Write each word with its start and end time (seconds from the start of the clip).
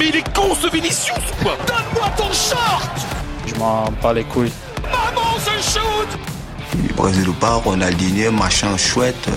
Mais 0.00 0.08
il 0.08 0.16
est 0.16 0.34
con 0.34 0.54
ce 0.54 0.66
Vinicius 0.74 1.10
ou 1.10 1.42
quoi 1.42 1.58
Donne-moi 1.66 2.08
ton 2.16 2.32
short 2.32 3.06
Je 3.46 3.54
m'en 3.56 3.84
bats 4.02 4.14
les 4.14 4.24
couilles. 4.24 4.50
Maman, 4.82 5.36
c'est 5.38 5.62
shoot 5.62 6.96
Brésil 6.96 7.28
ou 7.28 7.34
pas, 7.34 7.56
Ronaldinho, 7.56 8.32
machin 8.32 8.78
chouette. 8.78 9.28
euh, 9.28 9.32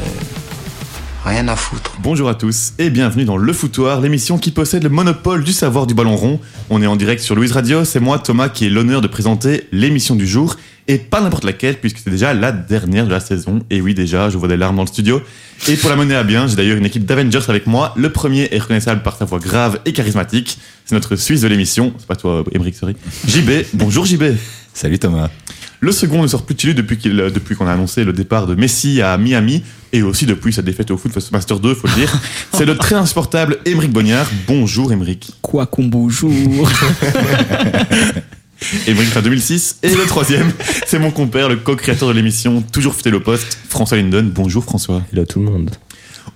rien 1.25 1.49
à 1.49 1.57
foutre. 1.57 1.97
Bonjour 1.99 2.29
à 2.29 2.35
tous 2.35 2.71
et 2.79 2.89
bienvenue 2.89 3.25
dans 3.25 3.35
Le 3.35 3.51
Foutoir, 3.51 3.99
l'émission 3.99 4.37
qui 4.37 4.51
possède 4.51 4.83
le 4.83 4.89
monopole 4.89 5.43
du 5.43 5.51
savoir 5.51 5.85
du 5.85 5.93
ballon 5.93 6.15
rond. 6.15 6.39
On 6.69 6.81
est 6.81 6.87
en 6.87 6.95
direct 6.95 7.21
sur 7.21 7.35
Louise 7.35 7.51
Radio, 7.51 7.83
c'est 7.83 7.99
moi 7.99 8.17
Thomas 8.17 8.47
qui 8.47 8.63
ai 8.65 8.69
l'honneur 8.69 9.01
de 9.01 9.07
présenter 9.07 9.67
l'émission 9.73 10.15
du 10.15 10.25
jour 10.25 10.55
et 10.87 10.97
pas 10.97 11.21
n'importe 11.21 11.43
laquelle 11.43 11.79
puisque 11.79 11.99
c'est 11.99 12.09
déjà 12.09 12.33
la 12.33 12.51
dernière 12.51 13.05
de 13.05 13.11
la 13.11 13.19
saison. 13.19 13.61
Et 13.69 13.81
oui 13.81 13.93
déjà, 13.93 14.29
je 14.29 14.37
vois 14.37 14.47
des 14.47 14.57
larmes 14.57 14.75
dans 14.75 14.83
le 14.83 14.87
studio. 14.87 15.21
Et 15.67 15.77
pour 15.77 15.89
la 15.89 15.95
mener 15.95 16.15
à 16.15 16.23
bien, 16.23 16.47
j'ai 16.47 16.55
d'ailleurs 16.55 16.77
une 16.77 16.85
équipe 16.85 17.05
d'Avengers 17.05 17.45
avec 17.47 17.67
moi. 17.67 17.93
Le 17.95 18.11
premier 18.11 18.49
est 18.51 18.59
reconnaissable 18.59 19.01
par 19.01 19.17
sa 19.17 19.25
voix 19.25 19.39
grave 19.39 19.79
et 19.85 19.93
charismatique. 19.93 20.57
C'est 20.85 20.95
notre 20.95 21.15
Suisse 21.15 21.41
de 21.41 21.47
l'émission. 21.47 21.93
C'est 21.97 22.07
pas 22.07 22.15
toi, 22.15 22.43
Émeric, 22.51 22.75
sorry. 22.75 22.95
JB, 23.27 23.51
bonjour 23.73 24.05
JB. 24.05 24.23
Salut 24.73 24.99
Thomas. 24.99 25.29
Le 25.79 25.91
second 25.91 26.21
ne 26.21 26.27
sort 26.27 26.45
plus 26.45 26.55
de 26.55 26.61
chez 26.61 26.67
lui 26.67 26.75
depuis 26.75 27.55
qu'on 27.55 27.67
a 27.67 27.73
annoncé 27.73 28.05
le 28.05 28.13
départ 28.13 28.47
de 28.47 28.55
Messi 28.55 29.01
à 29.01 29.17
Miami 29.17 29.63
et 29.91 30.01
aussi 30.01 30.25
depuis 30.25 30.53
sa 30.53 30.61
défaite 30.61 30.91
au 30.91 30.97
foot 30.97 31.11
Master 31.33 31.59
2, 31.59 31.75
faut 31.75 31.87
le 31.87 31.93
dire. 31.93 32.13
C'est 32.53 32.65
le 32.65 32.77
très 32.77 32.95
insupportable 32.95 33.57
Émeric 33.65 33.91
Bognard. 33.91 34.27
Bonjour 34.47 34.93
Émeric. 34.93 35.31
Quoi 35.41 35.65
qu'on 35.65 35.83
bonjour 35.83 36.31
Émeric 38.87 39.09
fin 39.09 39.21
2006. 39.21 39.79
Et 39.83 39.89
le 39.89 40.05
troisième, 40.05 40.51
c'est 40.87 40.99
mon 40.99 41.11
compère, 41.11 41.49
le 41.49 41.57
co-créateur 41.57 42.07
de 42.07 42.13
l'émission, 42.13 42.61
toujours 42.61 42.95
fêté 42.95 43.11
au 43.11 43.19
poste, 43.19 43.57
François 43.69 43.97
Linden. 43.97 44.29
Bonjour 44.29 44.63
François. 44.63 45.01
Hello 45.11 45.25
tout 45.25 45.39
le 45.39 45.45
monde. 45.45 45.71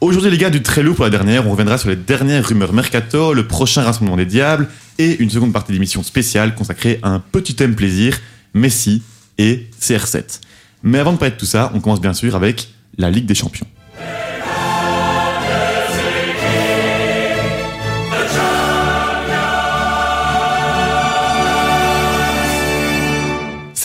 Aujourd'hui 0.02 0.30
les 0.30 0.38
gars, 0.38 0.50
du 0.50 0.62
très 0.62 0.84
lourd 0.84 0.96
pour 0.96 1.06
la 1.06 1.10
dernière, 1.10 1.48
on 1.48 1.52
reviendra 1.52 1.78
sur 1.78 1.90
les 1.90 1.96
dernières 1.96 2.46
rumeurs 2.46 2.74
mercato, 2.74 3.34
le 3.34 3.48
prochain 3.48 3.82
rassemblement 3.82 4.18
des 4.18 4.26
diables 4.26 4.68
et 5.00 5.18
une 5.22 5.30
seconde 5.30 5.54
partie 5.54 5.72
d'émission 5.72 6.04
spéciale 6.04 6.54
consacrée 6.56 7.00
à 7.02 7.10
un 7.10 7.20
petit 7.20 7.56
thème 7.56 7.76
plaisir, 7.76 8.20
Messi 8.54 9.02
et 9.38 9.68
CR7. 9.82 10.42
Mais 10.84 11.00
avant 11.00 11.14
de 11.14 11.18
parler 11.18 11.34
de 11.34 11.40
tout 11.40 11.46
ça, 11.46 11.72
on 11.74 11.80
commence 11.80 12.02
bien 12.02 12.14
sûr 12.14 12.36
avec 12.36 12.70
la 12.98 13.10
Ligue 13.10 13.26
des 13.26 13.36
Champions. 13.36 13.68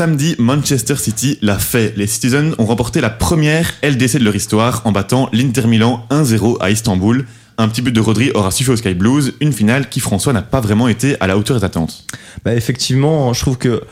Samedi, 0.02 0.34
Manchester 0.40 0.96
City 0.96 1.38
l'a 1.42 1.60
fait. 1.60 1.94
Les 1.96 2.08
Citizens 2.08 2.54
ont 2.58 2.64
remporté 2.64 3.00
la 3.00 3.08
première 3.08 3.72
LDC 3.84 4.18
de 4.18 4.24
leur 4.24 4.34
histoire 4.34 4.82
en 4.84 4.90
battant 4.90 5.28
l'Inter 5.32 5.68
Milan 5.68 6.04
1-0 6.10 6.56
à 6.60 6.72
Istanbul. 6.72 7.24
Un 7.56 7.68
petit 7.68 7.82
but 7.82 7.92
de 7.92 8.00
Rodri 8.00 8.32
aura 8.32 8.50
suffi 8.50 8.68
aux 8.70 8.76
Sky 8.76 8.94
Blues, 8.94 9.34
une 9.40 9.52
finale 9.52 9.88
qui, 9.88 10.00
François, 10.00 10.32
n'a 10.32 10.42
pas 10.42 10.60
vraiment 10.60 10.88
été 10.88 11.14
à 11.20 11.28
la 11.28 11.38
hauteur 11.38 11.56
des 11.56 11.64
attentes. 11.64 12.04
Bah 12.44 12.52
effectivement, 12.52 13.32
je 13.32 13.42
trouve 13.42 13.58
que 13.58 13.84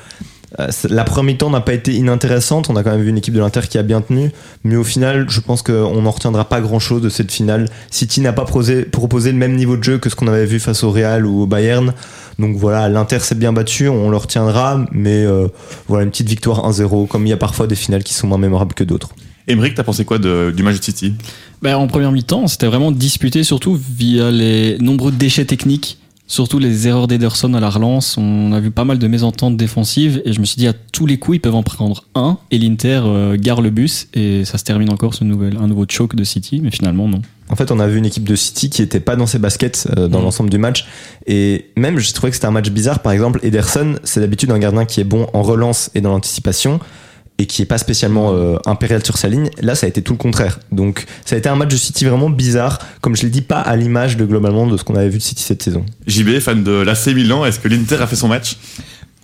la 0.88 1.04
première 1.04 1.32
mi-temps 1.34 1.50
n'a 1.50 1.60
pas 1.60 1.74
été 1.74 1.94
inintéressante. 1.94 2.68
On 2.70 2.76
a 2.76 2.82
quand 2.82 2.90
même 2.90 3.02
vu 3.02 3.10
une 3.10 3.18
équipe 3.18 3.34
de 3.34 3.40
l'Inter 3.40 3.60
qui 3.68 3.78
a 3.78 3.82
bien 3.82 4.00
tenu. 4.00 4.32
Mais 4.64 4.76
au 4.76 4.84
final, 4.84 5.26
je 5.28 5.40
pense 5.40 5.62
qu'on 5.62 6.02
n'en 6.02 6.10
retiendra 6.10 6.48
pas 6.48 6.60
grand-chose 6.60 7.00
de 7.02 7.08
cette 7.08 7.30
finale. 7.30 7.68
City 7.90 8.20
n'a 8.20 8.32
pas 8.32 8.44
prosé- 8.44 8.84
proposé 8.84 9.30
le 9.32 9.38
même 9.38 9.54
niveau 9.54 9.76
de 9.76 9.84
jeu 9.84 9.98
que 9.98 10.10
ce 10.10 10.16
qu'on 10.16 10.26
avait 10.26 10.46
vu 10.46 10.58
face 10.58 10.82
au 10.82 10.90
Real 10.90 11.24
ou 11.24 11.42
au 11.42 11.46
Bayern. 11.46 11.92
Donc 12.38 12.56
voilà, 12.56 12.88
l'Inter 12.88 13.20
s'est 13.20 13.34
bien 13.34 13.52
battu, 13.52 13.88
on 13.88 14.10
le 14.10 14.16
retiendra. 14.16 14.84
Mais 14.92 15.24
euh, 15.24 15.46
voilà, 15.88 16.04
une 16.04 16.10
petite 16.10 16.28
victoire 16.28 16.68
1-0, 16.68 17.06
comme 17.06 17.26
il 17.26 17.30
y 17.30 17.32
a 17.34 17.36
parfois 17.36 17.66
des 17.66 17.76
finales 17.76 18.02
qui 18.02 18.14
sont 18.14 18.26
moins 18.26 18.38
mémorables 18.38 18.74
que 18.74 18.84
d'autres. 18.84 19.10
Émeric, 19.46 19.74
t'as 19.74 19.84
pensé 19.84 20.04
quoi 20.04 20.18
de- 20.18 20.52
du 20.54 20.62
match 20.62 20.78
de 20.78 20.84
City? 20.84 21.14
Ben, 21.62 21.76
En 21.76 21.86
première 21.86 22.10
mi-temps, 22.12 22.46
c'était 22.48 22.66
vraiment 22.66 22.90
disputé, 22.90 23.44
surtout 23.44 23.78
via 23.96 24.30
les 24.30 24.78
nombreux 24.78 25.12
déchets 25.12 25.44
techniques, 25.44 25.98
surtout 26.30 26.60
les 26.60 26.86
erreurs 26.86 27.08
d'Ederson 27.08 27.52
à 27.54 27.60
la 27.60 27.68
relance. 27.68 28.16
On 28.16 28.52
a 28.52 28.60
vu 28.60 28.70
pas 28.70 28.84
mal 28.84 28.98
de 28.98 29.06
mésententes 29.08 29.56
défensives 29.56 30.22
et 30.24 30.32
je 30.32 30.38
me 30.40 30.44
suis 30.44 30.56
dit 30.56 30.68
à 30.68 30.72
tous 30.72 31.04
les 31.04 31.18
coups, 31.18 31.38
ils 31.38 31.40
peuvent 31.40 31.56
en 31.56 31.64
prendre 31.64 32.04
un 32.14 32.38
et 32.52 32.58
l'Inter 32.58 33.00
euh, 33.04 33.36
gare 33.36 33.60
le 33.60 33.70
bus 33.70 34.06
et 34.14 34.44
ça 34.44 34.56
se 34.56 34.62
termine 34.64 34.90
encore 34.90 35.14
ce 35.14 35.24
nouvel, 35.24 35.56
un 35.60 35.66
nouveau 35.66 35.84
choke 35.88 36.14
de 36.14 36.22
City, 36.22 36.60
mais 36.62 36.70
finalement 36.70 37.08
non. 37.08 37.20
En 37.48 37.56
fait, 37.56 37.72
on 37.72 37.80
a 37.80 37.88
vu 37.88 37.98
une 37.98 38.06
équipe 38.06 38.22
de 38.22 38.36
City 38.36 38.70
qui 38.70 38.80
était 38.80 39.00
pas 39.00 39.16
dans 39.16 39.26
ses 39.26 39.40
baskets 39.40 39.88
euh, 39.98 40.06
dans 40.06 40.18
Mhm. 40.18 40.24
l'ensemble 40.26 40.50
du 40.50 40.58
match. 40.58 40.86
Et 41.26 41.66
même, 41.76 41.98
j'ai 41.98 42.12
trouvé 42.12 42.30
que 42.30 42.36
c'était 42.36 42.46
un 42.46 42.52
match 42.52 42.70
bizarre. 42.70 43.00
Par 43.00 43.10
exemple, 43.10 43.40
Ederson, 43.42 43.96
c'est 44.04 44.20
d'habitude 44.20 44.52
un 44.52 44.58
gardien 44.60 44.84
qui 44.84 45.00
est 45.00 45.04
bon 45.04 45.26
en 45.32 45.42
relance 45.42 45.90
et 45.96 46.00
dans 46.00 46.10
l'anticipation 46.10 46.78
et 47.40 47.46
qui 47.46 47.62
est 47.62 47.66
pas 47.66 47.78
spécialement 47.78 48.34
euh, 48.34 48.58
impérial 48.66 49.02
sur 49.02 49.16
sa 49.16 49.26
ligne. 49.28 49.48
Là, 49.62 49.74
ça 49.74 49.86
a 49.86 49.88
été 49.88 50.02
tout 50.02 50.12
le 50.12 50.18
contraire. 50.18 50.60
Donc, 50.72 51.06
ça 51.24 51.36
a 51.36 51.38
été 51.38 51.48
un 51.48 51.56
match 51.56 51.70
de 51.70 51.76
City 51.76 52.04
vraiment 52.04 52.28
bizarre. 52.28 52.78
Comme 53.00 53.16
je 53.16 53.22
l'ai 53.22 53.30
dit, 53.30 53.40
pas 53.40 53.60
à 53.60 53.76
l'image 53.76 54.18
de 54.18 54.26
globalement 54.26 54.66
de 54.66 54.76
ce 54.76 54.84
qu'on 54.84 54.94
avait 54.94 55.08
vu 55.08 55.16
de 55.16 55.22
City 55.22 55.42
cette 55.42 55.62
saison. 55.62 55.86
JB, 56.06 56.38
fan 56.40 56.62
de 56.62 56.72
l'AC 56.72 57.06
Milan, 57.06 57.46
est-ce 57.46 57.58
que 57.58 57.68
l'Inter 57.68 57.96
a 57.96 58.06
fait 58.06 58.16
son 58.16 58.28
match? 58.28 58.58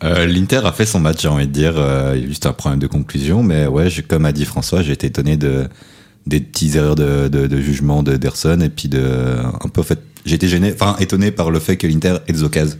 Euh, 0.02 0.24
L'Inter 0.24 0.62
a 0.64 0.72
fait 0.72 0.86
son 0.86 0.98
match, 0.98 1.20
j'ai 1.20 1.28
envie 1.28 1.46
de 1.46 1.52
dire. 1.52 1.74
Euh, 1.76 2.14
il 2.16 2.22
y 2.22 2.24
a 2.24 2.28
juste 2.28 2.46
un 2.46 2.54
problème 2.54 2.80
de 2.80 2.86
conclusion, 2.86 3.42
mais 3.42 3.66
ouais, 3.66 3.88
comme 4.08 4.24
a 4.24 4.32
dit 4.32 4.46
François, 4.46 4.82
j'ai 4.82 4.92
été 4.92 5.08
étonné 5.08 5.36
de 5.36 5.68
des 6.26 6.40
petites 6.40 6.74
erreurs 6.74 6.96
de, 6.96 7.28
de, 7.28 7.46
de 7.46 7.60
jugement 7.60 8.02
de 8.02 8.16
Derson 8.16 8.60
et 8.60 8.68
puis 8.68 8.88
de 8.88 9.36
un 9.62 9.68
peu 9.68 9.82
en 9.82 9.84
fait, 9.84 10.00
j'ai 10.24 10.34
été 10.34 10.48
gêné, 10.48 10.72
enfin 10.72 10.96
étonné 10.98 11.30
par 11.30 11.50
le 11.50 11.60
fait 11.60 11.76
que 11.76 11.86
l'Inter 11.86 12.16
ait 12.26 12.32
des 12.32 12.42
occasions 12.42 12.78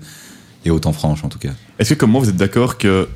et 0.65 0.71
autant 0.71 0.93
franche 0.93 1.23
en 1.25 1.29
tout 1.29 1.39
cas. 1.39 1.53
Est-ce 1.79 1.95
que, 1.95 1.99
comme 2.01 2.11
moi, 2.11 2.21
vous 2.21 2.29
êtes 2.29 2.37
d'accord 2.37 2.77
que 2.79 3.09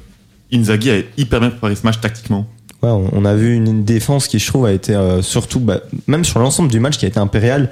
Inzaghi 0.52 0.90
a 0.90 0.98
hyper 1.16 1.40
bien 1.40 1.50
préparé 1.50 1.74
ce 1.74 1.82
match 1.84 2.00
tactiquement 2.00 2.46
Ouais, 2.82 2.88
on 2.88 3.24
a 3.26 3.34
vu 3.34 3.54
une, 3.54 3.84
défense 3.84 4.26
qui, 4.26 4.38
je 4.38 4.46
trouve, 4.46 4.64
a 4.64 4.72
été 4.72 4.94
euh, 4.94 5.20
surtout, 5.20 5.60
bah, 5.60 5.80
même 6.06 6.24
sur 6.24 6.38
l'ensemble 6.38 6.70
du 6.70 6.80
match, 6.80 6.96
qui 6.96 7.04
a 7.04 7.08
été 7.08 7.20
impérial. 7.20 7.68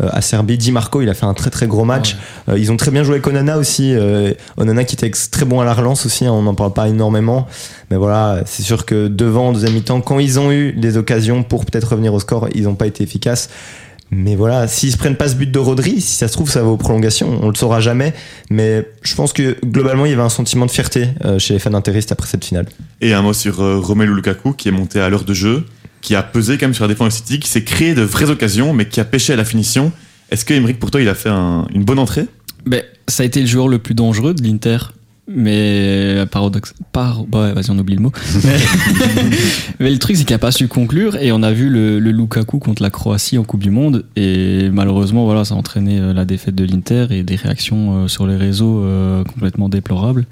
Euh, 0.00 0.08
à 0.12 0.20
Serbie, 0.20 0.56
Di 0.56 0.72
Marco, 0.72 1.02
il 1.02 1.08
a 1.08 1.14
fait 1.14 1.26
un 1.26 1.34
très 1.34 1.50
très 1.50 1.66
gros 1.66 1.84
match. 1.84 2.16
Euh, 2.48 2.58
ils 2.58 2.70
ont 2.72 2.76
très 2.76 2.90
bien 2.90 3.02
joué 3.02 3.14
avec 3.14 3.26
Onana 3.26 3.58
aussi. 3.58 3.94
Euh, 3.94 4.32
Onana 4.56 4.84
qui 4.84 4.94
était 4.94 5.10
très 5.30 5.44
bon 5.44 5.60
à 5.60 5.64
la 5.64 5.74
relance 5.74 6.06
aussi, 6.06 6.26
hein, 6.26 6.32
on 6.32 6.42
n'en 6.42 6.54
parle 6.54 6.72
pas 6.72 6.88
énormément. 6.88 7.46
Mais 7.90 7.96
voilà, 7.96 8.42
c'est 8.46 8.62
sûr 8.62 8.86
que 8.86 9.08
devant, 9.08 9.48
en 9.48 9.52
deuxième 9.52 9.74
mi-temps, 9.74 10.00
quand 10.00 10.18
ils 10.18 10.38
ont 10.38 10.52
eu 10.52 10.72
des 10.72 10.96
occasions 10.96 11.42
pour 11.42 11.64
peut-être 11.64 11.90
revenir 11.90 12.14
au 12.14 12.20
score, 12.20 12.48
ils 12.54 12.64
n'ont 12.64 12.74
pas 12.74 12.86
été 12.86 13.02
efficaces. 13.02 13.50
Mais 14.12 14.34
voilà, 14.34 14.66
s'ils 14.66 14.90
se 14.90 14.96
prennent 14.96 15.16
pas 15.16 15.28
ce 15.28 15.36
but 15.36 15.50
de 15.50 15.58
Rodri, 15.58 16.00
si 16.00 16.16
ça 16.16 16.26
se 16.26 16.32
trouve, 16.32 16.50
ça 16.50 16.62
va 16.62 16.68
aux 16.68 16.76
prolongations. 16.76 17.38
On 17.42 17.48
le 17.48 17.54
saura 17.54 17.80
jamais. 17.80 18.12
Mais 18.50 18.84
je 19.02 19.14
pense 19.14 19.32
que 19.32 19.56
globalement, 19.64 20.04
il 20.04 20.10
y 20.10 20.14
avait 20.14 20.22
un 20.22 20.28
sentiment 20.28 20.66
de 20.66 20.70
fierté 20.72 21.08
euh, 21.24 21.38
chez 21.38 21.54
les 21.54 21.60
fans 21.60 21.74
interistes 21.74 22.10
après 22.10 22.26
cette 22.26 22.44
finale. 22.44 22.66
Et 23.00 23.14
un 23.14 23.22
mot 23.22 23.32
sur 23.32 23.60
euh, 23.60 23.78
Romelu 23.78 24.12
Lukaku 24.14 24.52
qui 24.54 24.68
est 24.68 24.72
monté 24.72 25.00
à 25.00 25.08
l'heure 25.08 25.22
de 25.24 25.32
jeu, 25.34 25.64
qui 26.00 26.16
a 26.16 26.22
pesé 26.24 26.58
quand 26.58 26.66
même 26.66 26.74
sur 26.74 26.84
la 26.84 26.88
défense 26.88 27.08
de 27.08 27.12
City, 27.18 27.38
qui 27.38 27.48
s'est 27.48 27.62
créé 27.62 27.94
de 27.94 28.02
vraies 28.02 28.30
occasions, 28.30 28.72
mais 28.72 28.86
qui 28.88 28.98
a 29.00 29.04
pêché 29.04 29.32
à 29.32 29.36
la 29.36 29.44
finition. 29.44 29.92
Est-ce 30.30 30.44
que 30.44 30.54
Emeric, 30.54 30.78
pour 30.80 30.90
toi, 30.90 31.00
il 31.00 31.08
a 31.08 31.14
fait 31.14 31.28
un- 31.28 31.66
une 31.74 31.84
bonne 31.84 31.98
entrée? 32.00 32.26
Ben, 32.66 32.82
ça 33.06 33.22
a 33.22 33.26
été 33.26 33.40
le 33.40 33.46
joueur 33.46 33.68
le 33.68 33.78
plus 33.78 33.94
dangereux 33.94 34.34
de 34.34 34.42
l'Inter. 34.42 34.78
Mais 35.32 36.24
paradoxe, 36.30 36.74
par, 36.92 37.24
bah 37.24 37.42
ouais, 37.42 37.52
vas-y 37.52 37.70
on 37.70 37.78
oublie 37.78 37.94
le 37.94 38.02
mot. 38.02 38.12
Mais, 38.44 38.56
mais 39.80 39.90
le 39.90 39.98
truc 39.98 40.16
c'est 40.16 40.24
qu'il 40.24 40.34
a 40.34 40.38
pas 40.38 40.50
su 40.50 40.66
conclure 40.68 41.16
et 41.16 41.30
on 41.32 41.42
a 41.42 41.52
vu 41.52 41.68
le, 41.68 41.98
le 42.00 42.10
Lukaku 42.10 42.58
contre 42.58 42.82
la 42.82 42.90
Croatie 42.90 43.38
en 43.38 43.44
Coupe 43.44 43.62
du 43.62 43.70
Monde 43.70 44.04
et 44.16 44.68
malheureusement 44.72 45.24
voilà 45.24 45.44
ça 45.44 45.54
a 45.54 45.58
entraîné 45.58 45.98
euh, 46.00 46.12
la 46.12 46.24
défaite 46.24 46.54
de 46.54 46.64
l'Inter 46.64 47.06
et 47.10 47.22
des 47.22 47.36
réactions 47.36 48.04
euh, 48.04 48.08
sur 48.08 48.26
les 48.26 48.36
réseaux 48.36 48.82
euh, 48.82 49.22
complètement 49.24 49.68
déplorables. 49.68 50.26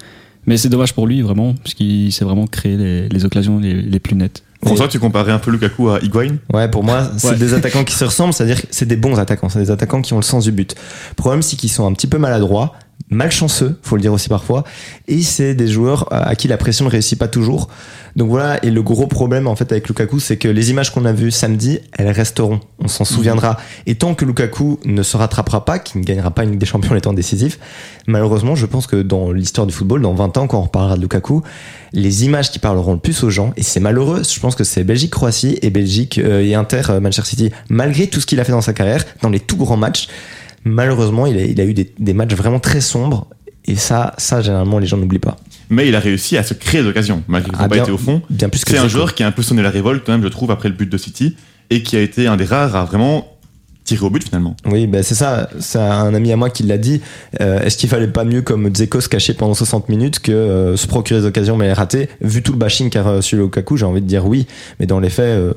Mais 0.47 0.56
c'est 0.56 0.69
dommage 0.69 0.94
pour 0.94 1.06
lui 1.06 1.22
vraiment 1.22 1.54
puisqu'il 1.54 2.10
s'est 2.12 2.25
vraiment 2.25 2.47
créé 2.47 2.76
les, 2.76 3.09
les 3.09 3.25
occasions 3.25 3.59
les, 3.60 3.75
les 3.80 3.98
plus 4.00 4.16
nettes. 4.16 4.42
François, 4.65 4.88
tu 4.88 4.98
comparais 4.98 5.30
un 5.30 5.38
peu 5.38 5.53
Lukaku 5.53 5.88
à 5.91 6.00
Higuain? 6.03 6.36
Ouais, 6.53 6.69
pour 6.69 6.82
moi, 6.82 7.12
c'est 7.16 7.28
Ouais. 7.28 7.36
des 7.36 7.54
attaquants 7.54 7.84
qui 7.84 7.94
se 7.94 8.04
ressemblent, 8.04 8.32
c'est-à-dire 8.32 8.60
que 8.60 8.66
c'est 8.72 8.86
des 8.88 8.97
bons 8.97 9.16
attaquants, 9.16 9.48
c'est 9.48 9.60
des 9.60 9.70
attaquants 9.70 10.03
qui 10.03 10.15
ont 10.15 10.16
le 10.16 10.22
sens 10.22 10.42
du 10.44 10.50
but. 10.50 10.75
Le 11.10 11.15
problème, 11.15 11.42
c'est 11.42 11.54
qu'ils 11.54 11.70
sont 11.70 11.86
un 11.86 11.92
petit 11.92 12.09
peu 12.09 12.19
maladroits, 12.19 12.75
malchanceux, 13.10 13.78
faut 13.82 13.97
le 13.97 14.03
dire 14.03 14.12
aussi 14.12 14.28
parfois, 14.28 14.64
et 15.06 15.22
c'est 15.22 15.54
des 15.54 15.69
joueurs 15.69 16.06
à 16.10 16.34
qui 16.36 16.48
la 16.48 16.56
pression 16.56 16.84
ne 16.84 16.91
réussit 16.91 17.19
pas 17.19 17.28
toujours. 17.28 17.69
Donc 18.16 18.31
voilà, 18.31 18.62
et 18.64 18.70
le 18.70 18.82
gros 18.82 19.06
problème 19.06 19.47
en 19.47 19.54
fait 19.54 19.70
avec 19.70 19.86
Lukaku, 19.88 20.19
c'est 20.19 20.36
que 20.36 20.48
les 20.48 20.70
images 20.70 20.92
qu'on 20.92 21.04
a 21.04 21.12
vues 21.12 21.31
samedi, 21.31 21.78
elles 21.97 22.10
resteront, 22.10 22.60
on 22.81 22.88
s'en 22.88 23.04
souviendra. 23.04 23.56
Et 23.86 23.94
tant 23.94 24.15
que 24.15 24.24
Lukaku 24.24 24.80
ne 24.84 25.03
se 25.03 25.16
rattrapera 25.16 25.65
pas, 25.65 25.78
qu'il 25.78 26.00
ne 26.00 26.06
gagnera 26.06 26.30
pas 26.30 26.42
une 26.42 26.50
Ligue 26.50 26.60
des 26.60 26.66
Champions 26.66 26.92
en 26.92 26.97
étant 26.97 27.12
décisif, 27.12 27.59
malheureusement, 28.06 28.56
je 28.56 28.66
pense 28.66 28.86
que 28.86 28.97
dans 28.97 29.30
l'histoire 29.30 29.66
du 29.66 29.72
football, 29.72 30.03
dans 30.03 30.15
20 30.15 30.36
ans, 30.36 30.47
quand 30.48 30.59
on 30.59 30.62
reparlera 30.62 30.97
de 30.97 31.00
Lukaku, 31.00 31.42
les 31.92 32.24
images 32.24 32.50
qui 32.50 32.59
parleront 32.59 32.95
le 32.95 32.98
plus 32.98 33.22
aux 33.22 33.30
gens, 33.30 33.53
et 33.56 33.62
c'est 33.62 33.80
malheureux, 33.80 34.22
je 34.28 34.41
pense 34.41 34.54
que 34.54 34.65
c'est 34.65 34.84
Belgique-Croatie 34.84 35.59
et 35.62 35.71
Belgique 35.71 36.18
euh, 36.18 36.42
et 36.42 36.54
Inter 36.54 36.83
euh, 36.91 37.00
Manchester 37.00 37.28
City, 37.28 37.50
malgré 37.68 38.09
tout 38.09 38.21
ce 38.21 38.27
qu'il 38.27 38.41
a 38.41 38.45
fait 38.45 38.53
dans 38.53 38.60
sa 38.60 38.72
carrière, 38.72 39.04
dans 39.22 39.30
les 39.30 39.41
tout 39.41 39.56
grands 39.56 39.77
matchs, 39.77 40.09
malheureusement, 40.65 41.27
il 41.27 41.37
a, 41.39 41.43
il 41.43 41.60
a 41.60 41.65
eu 41.65 41.75
des, 41.75 41.93
des 41.99 42.13
matchs 42.13 42.34
vraiment 42.34 42.60
très 42.60 42.81
sombres, 42.81 43.27
et 43.65 43.77
ça, 43.77 44.15
ça 44.19 44.41
généralement, 44.41 44.78
les 44.78 44.87
gens 44.87 44.97
n'oublient 44.97 45.19
pas. 45.19 45.37
Mais 45.71 45.87
il 45.89 45.95
a 45.95 46.01
réussi 46.01 46.37
à 46.39 46.43
se 46.43 46.55
créer 46.55 46.83
des 46.83 46.89
occasions, 46.89 47.22
malgré 47.28 47.51
qu'il 47.51 47.59
n'a 47.59 47.65
Ah, 47.65 47.69
pas 47.69 47.75
bien- 47.75 47.83
été 47.84 47.93
au 47.93 47.99
fond. 47.99 48.22
Bien 48.31 48.49
plus 48.49 48.65
que 48.65 48.71
C'est 48.71 48.78
un 48.78 48.89
joueur 48.89 49.15
qui 49.15 49.22
a 49.22 49.27
un 49.27 49.33
peu 49.33 49.43
sonné 49.43 49.63
la 49.63 49.71
révolte, 49.71 50.03
quand 50.05 50.13
même, 50.13 50.22
je 50.22 50.28
trouve, 50.28 50.51
après 50.51 50.69
le 50.71 50.75
but 50.75 50.91
de 50.91 50.97
City, 50.97 51.37
et 51.71 51.83
qui 51.83 51.97
a 51.97 52.01
été 52.01 52.27
un 52.27 52.37
des 52.37 52.45
rares 52.47 52.75
à 52.77 52.84
vraiment 52.84 53.37
tirer 53.88 54.06
au 54.06 54.10
but, 54.10 54.22
finalement. 54.24 54.54
Oui, 54.66 54.86
ben 54.86 55.02
c'est 55.02 55.14
ça. 55.14 55.48
C'est 55.60 55.78
un 55.78 56.14
ami 56.14 56.30
à 56.32 56.36
moi 56.36 56.50
qui 56.50 56.62
l'a 56.62 56.78
dit. 56.78 57.00
Euh, 57.40 57.60
Est-ce 57.60 57.76
qu'il 57.78 57.88
fallait 57.88 58.08
pas 58.08 58.24
mieux 58.24 58.42
comme 58.42 58.68
Dzeko 58.68 59.00
se 59.00 59.08
cacher 59.08 59.34
pendant 59.34 59.54
60 59.54 59.88
minutes 59.88 60.20
que 60.20 60.32
euh, 60.32 60.76
se 60.76 60.86
procurer 60.86 61.20
des 61.20 61.26
occasions 61.26 61.56
mais 61.56 61.66
les 61.66 61.72
rater? 61.72 62.08
Vu 62.20 62.42
tout 62.42 62.52
le 62.52 62.58
bashing 62.58 62.90
qu'a 62.90 63.02
reçu 63.02 63.36
Lukaku, 63.36 63.76
j'ai 63.76 63.84
envie 63.86 64.00
de 64.02 64.06
dire 64.06 64.26
oui. 64.26 64.46
Mais 64.80 64.86
dans 64.86 65.00
les 65.00 65.10
faits, 65.10 65.24
euh, 65.26 65.54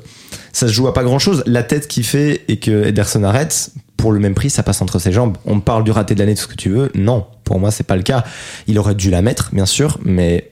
ça 0.53 0.67
se 0.67 0.73
joue 0.73 0.87
à 0.87 0.93
pas 0.93 1.03
grand 1.03 1.19
chose. 1.19 1.43
La 1.45 1.63
tête 1.63 1.87
qu'il 1.87 2.03
fait 2.03 2.43
et 2.47 2.57
que 2.57 2.85
Ederson 2.87 3.23
arrête, 3.23 3.71
pour 3.97 4.11
le 4.11 4.19
même 4.19 4.33
prix, 4.33 4.49
ça 4.49 4.63
passe 4.63 4.81
entre 4.81 4.97
ses 4.99 5.11
jambes. 5.11 5.37
On 5.45 5.55
me 5.55 5.61
parle 5.61 5.83
du 5.83 5.91
raté 5.91 6.15
de 6.15 6.19
l'année, 6.19 6.33
tout 6.35 6.41
ce 6.43 6.47
que 6.47 6.55
tu 6.55 6.69
veux. 6.69 6.89
Non, 6.95 7.25
pour 7.43 7.59
moi, 7.59 7.69
c'est 7.71 7.83
pas 7.85 7.95
le 7.95 8.01
cas. 8.03 8.23
Il 8.67 8.79
aurait 8.79 8.95
dû 8.95 9.09
la 9.11 9.21
mettre, 9.21 9.49
bien 9.53 9.65
sûr, 9.67 9.99
mais 10.03 10.51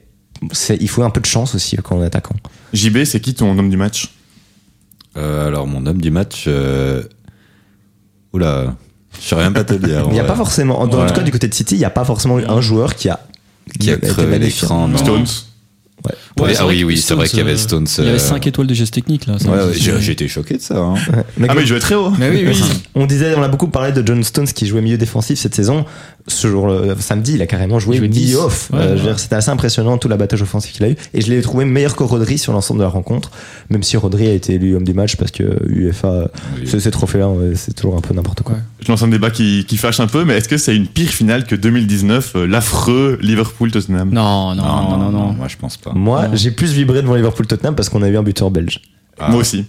c'est- 0.52 0.76
il 0.80 0.88
faut 0.88 1.02
un 1.02 1.10
peu 1.10 1.20
de 1.20 1.26
chance 1.26 1.54
aussi 1.54 1.76
quand 1.76 1.96
on 1.96 2.02
est 2.02 2.06
attaquant. 2.06 2.36
JB, 2.72 3.04
c'est 3.04 3.20
qui 3.20 3.34
ton 3.34 3.58
homme 3.58 3.70
du 3.70 3.76
match? 3.76 4.10
Euh, 5.16 5.48
alors, 5.48 5.66
mon 5.66 5.84
homme 5.86 6.00
du 6.00 6.12
match. 6.12 6.44
Euh, 8.34 8.36
Oula, 8.36 8.74
je 9.20 9.26
sais 9.28 9.34
rien 9.34 9.52
pas 9.52 9.64
te 9.64 9.74
dire. 9.74 10.04
Il 10.08 10.12
n'y 10.12 10.18
a 10.18 10.22
ouais. 10.22 10.28
pas 10.28 10.34
forcément, 10.36 10.80
en 10.80 10.88
Ouais. 10.88 11.06
tout 11.06 11.14
cas 11.14 11.22
du 11.22 11.30
côté 11.32 11.48
de 11.48 11.54
City, 11.54 11.74
il 11.76 11.78
n'y 11.78 11.84
a 11.84 11.90
pas 11.90 12.04
forcément 12.04 12.38
eu 12.38 12.44
un 12.46 12.60
joueur 12.60 12.94
qui 12.94 13.08
a 13.08 13.20
Qui 13.78 13.90
a 13.90 13.94
été 13.94 14.08
crevé 14.08 14.38
l'écran. 14.38 14.88
Stones 14.96 15.26
Ouais, 16.38 16.54
ah 16.58 16.66
oui, 16.66 16.82
oui, 16.82 16.96
c'est 16.96 17.12
vrai 17.12 17.28
qu'il 17.28 17.40
y 17.40 17.42
avait 17.42 17.52
euh, 17.52 17.56
Stones. 17.58 17.86
Il 17.98 18.04
y 18.04 18.08
avait 18.08 18.16
euh, 18.16 18.18
5 18.18 18.46
étoiles 18.46 18.66
de 18.66 18.72
geste 18.72 18.94
technique 18.94 19.26
là. 19.26 19.34
Ouais, 19.34 19.74
j'ai 19.74 20.00
j'ai 20.00 20.12
été 20.12 20.26
choqué 20.28 20.56
de 20.56 20.62
ça. 20.62 20.78
hein. 20.78 20.94
Mais 21.36 21.46
Ah, 21.50 21.54
mais 21.54 21.60
il 21.60 21.66
jouait 21.66 21.78
très 21.78 21.94
haut. 21.94 22.10
Mais 22.18 22.30
oui, 22.30 22.44
oui. 22.46 22.62
On 22.94 23.04
disait, 23.04 23.34
on 23.36 23.42
a 23.42 23.48
beaucoup 23.48 23.66
parlé 23.68 23.92
de 23.92 24.02
John 24.06 24.24
Stones 24.24 24.46
qui 24.46 24.66
jouait 24.66 24.80
milieu 24.80 24.96
défensif 24.96 25.38
cette 25.38 25.54
saison. 25.54 25.84
Ce 26.26 26.48
jour, 26.48 26.70
samedi, 26.98 27.34
il 27.34 27.42
a 27.42 27.46
carrément 27.46 27.78
joué, 27.78 27.96
Il 27.96 27.98
jouait 28.00 28.08
milieu 28.08 28.26
10. 28.26 28.36
off. 28.36 28.70
Ouais, 28.72 28.78
Euh, 28.80 29.04
ouais. 29.04 29.12
C'était 29.16 29.36
assez 29.36 29.50
impressionnant 29.50 29.98
tout 29.98 30.08
l'abattage 30.08 30.42
offensif 30.42 30.72
qu'il 30.72 30.84
a 30.84 30.90
eu. 30.90 30.96
Et 31.14 31.20
je 31.20 31.30
l'ai 31.30 31.40
trouvé 31.42 31.64
meilleur 31.64 31.96
que 31.96 32.02
Rodri 32.02 32.38
sur 32.38 32.52
l'ensemble 32.52 32.78
de 32.80 32.84
la 32.84 32.90
rencontre. 32.90 33.30
Même 33.70 33.82
si 33.82 33.96
Rodri 33.96 34.26
a 34.28 34.32
été 34.32 34.54
élu 34.54 34.76
homme 34.76 34.84
du 34.84 34.92
match 34.94 35.16
parce 35.16 35.30
que 35.30 35.42
UEFA, 35.68 36.28
Oui. 36.58 36.66
ce- 36.68 36.78
ces 36.78 36.90
trophées-là, 36.90 37.28
ouais, 37.28 37.52
c'est 37.56 37.72
toujours 37.74 37.96
un 37.96 38.00
peu 38.00 38.14
n'importe 38.14 38.42
quoi. 38.42 38.54
Ouais. 38.56 38.60
Je 38.84 38.88
lance 38.92 39.02
un 39.02 39.08
débat 39.08 39.30
qui, 39.30 39.64
qui 39.66 39.76
fâche 39.76 39.98
un 40.00 40.06
peu, 40.06 40.24
mais 40.24 40.36
est-ce 40.36 40.48
que 40.48 40.56
c'est 40.58 40.76
une 40.76 40.86
pire 40.86 41.08
finale 41.10 41.44
que 41.46 41.54
2019, 41.54 42.32
euh, 42.36 42.46
l'affreux 42.46 43.18
Liverpool-Tottenham? 43.22 44.10
Non, 44.12 44.54
non, 44.54 44.62
non, 44.64 44.98
non, 44.98 45.10
non. 45.10 45.32
moi 45.32 45.48
je 45.48 45.56
pense 45.56 45.76
pas. 45.78 45.92
Moi, 45.94 46.28
j'ai 46.34 46.50
plus 46.50 46.72
vibré 46.72 47.02
devant 47.02 47.14
Liverpool-Tottenham 47.14 47.74
parce 47.74 47.88
qu'on 47.88 48.02
a 48.02 48.08
eu 48.08 48.16
un 48.16 48.22
buteur 48.22 48.50
belge. 48.50 48.80
Ah. 49.18 49.30
Moi 49.30 49.40
aussi. 49.40 49.64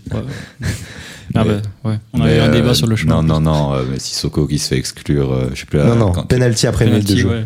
Ah 1.35 1.43
Mais- 1.45 1.53
bah, 1.53 1.89
ouais. 1.91 1.95
On 2.13 2.21
a 2.21 2.25
Mais, 2.25 2.37
eu 2.37 2.39
un 2.39 2.43
euh, 2.49 2.51
débat 2.51 2.73
sur 2.73 2.87
le 2.87 2.95
chemin. 2.95 3.21
Non, 3.21 3.39
non, 3.39 3.41
non, 3.41 3.73
euh, 3.73 3.83
mais 3.89 3.99
Sissoko 3.99 4.47
qui 4.47 4.59
se 4.59 4.69
fait 4.69 4.77
exclure, 4.77 5.31
euh, 5.31 5.49
je 5.53 5.59
sais 5.61 5.65
plus. 5.65 5.79
non, 5.79 5.85
euh, 5.91 5.95
non, 5.95 6.11
quand- 6.11 6.23
penalty 6.27 6.67
après 6.67 6.85
une 6.85 6.91
minute 6.91 7.07
de 7.07 7.13
Penalty, 7.13 7.29
jeu. 7.29 7.35
ouais. 7.41 7.45